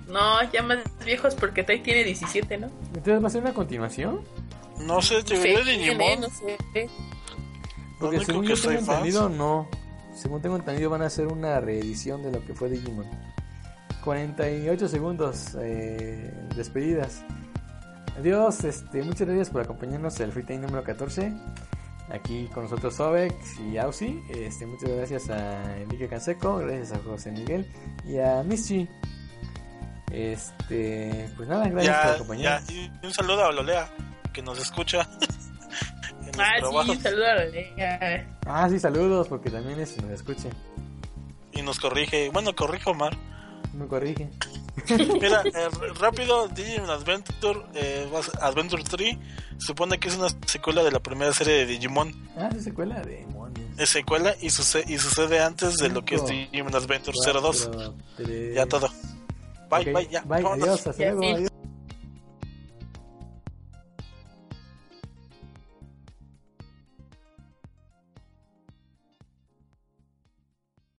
No, 0.08 0.42
ya 0.52 0.62
más 0.62 0.78
viejos 1.04 1.34
porque 1.34 1.64
Tai 1.64 1.82
tiene 1.82 2.04
17, 2.04 2.58
¿no? 2.58 2.68
Entonces 2.88 3.22
va 3.22 3.26
a 3.26 3.30
ser 3.30 3.42
una 3.42 3.54
continuación. 3.54 4.20
No 4.80 5.00
sé, 5.00 5.22
te 5.22 5.36
Sí, 5.36 5.54
Digimon. 5.64 6.20
no 6.20 6.28
sé. 6.28 6.56
Porque 7.98 8.24
según 8.24 8.44
yo 8.44 8.54
tengo 8.54 8.78
entendido, 8.78 9.28
no. 9.28 9.68
Según 10.14 10.42
tengo 10.42 10.56
entendido, 10.56 10.90
van 10.90 11.02
a 11.02 11.06
hacer 11.06 11.26
una 11.26 11.58
reedición 11.60 12.22
de 12.22 12.30
lo 12.30 12.44
que 12.44 12.54
fue 12.54 12.68
Digimon. 12.68 13.06
48 14.04 14.88
segundos 14.88 15.56
eh, 15.60 16.32
despedidas. 16.54 17.24
Adiós, 18.18 18.62
este, 18.62 19.02
muchas 19.02 19.26
gracias 19.26 19.50
por 19.50 19.62
acompañarnos 19.62 20.18
en 20.20 20.26
el 20.26 20.32
Free 20.32 20.44
Time 20.44 20.60
número 20.60 20.84
14. 20.84 21.32
Aquí 22.10 22.48
con 22.52 22.64
nosotros 22.64 22.94
Sobex 22.94 23.58
y 23.60 23.78
Ausi. 23.78 24.22
Este, 24.30 24.66
muchas 24.66 24.90
gracias 24.90 25.30
a 25.30 25.78
Enrique 25.78 26.06
Canseco, 26.08 26.58
gracias 26.58 26.92
a 26.92 26.98
José 27.02 27.32
Miguel 27.32 27.66
y 28.04 28.18
a 28.18 28.42
Mischi. 28.44 28.88
Este, 30.12 31.28
pues 31.36 31.48
nada, 31.48 31.68
gracias 31.68 31.96
por 31.96 32.06
ya, 32.06 32.14
acompañarnos. 32.14 32.70
y 32.70 32.90
un 33.02 33.12
saludo 33.12 33.46
a 33.46 33.52
Lolea, 33.52 33.88
que 34.32 34.42
nos 34.42 34.58
escucha. 34.58 35.08
Ah, 36.36 36.54
sí, 36.58 36.98
a. 37.06 38.26
Ah, 38.44 38.68
sí, 38.68 38.80
saludos, 38.80 39.28
porque 39.28 39.50
también 39.50 39.78
es, 39.78 39.96
nos 40.02 40.10
escuchen. 40.10 40.50
y 41.52 41.62
nos 41.62 41.78
corrige. 41.78 42.30
Bueno, 42.30 42.56
corrijo, 42.56 42.90
Omar. 42.90 43.16
Me 43.74 43.86
corrige. 43.86 44.28
Mira, 45.20 45.42
eh, 45.54 45.68
rápido, 46.00 46.48
Digimon 46.48 46.90
Adventure, 46.90 47.60
eh, 47.74 48.08
Adventure 48.40 48.82
3, 48.84 49.16
supone 49.58 49.98
que 49.98 50.08
es 50.08 50.16
una 50.16 50.28
secuela 50.46 50.82
de 50.82 50.90
la 50.92 51.00
primera 51.00 51.32
serie 51.32 51.54
de 51.54 51.66
Digimon. 51.66 52.12
Ah, 52.36 52.50
es 52.56 52.64
secuela 52.64 53.00
de 53.00 53.16
demonios. 53.18 53.66
Es 53.78 53.88
secuela 53.90 54.34
y, 54.40 54.50
suce- 54.50 54.84
y 54.86 54.98
sucede 54.98 55.40
antes 55.40 55.76
de 55.78 55.88
lo 55.88 56.04
que 56.04 56.16
es 56.16 56.24
Digimon 56.26 56.74
Adventure 56.74 57.16
02. 57.18 57.68
Cuatro, 57.72 57.94
tres. 58.16 58.54
Ya 58.54 58.66
todo. 58.66 58.88
Bye, 59.70 59.80
Ok, 59.80 59.92
bye, 59.92 60.08
ya. 60.10 60.20
Bye, 60.22 60.46
adiós, 60.46 60.86
hasta 60.86 61.02
luego. 61.04 61.22
adiós. 61.34 61.50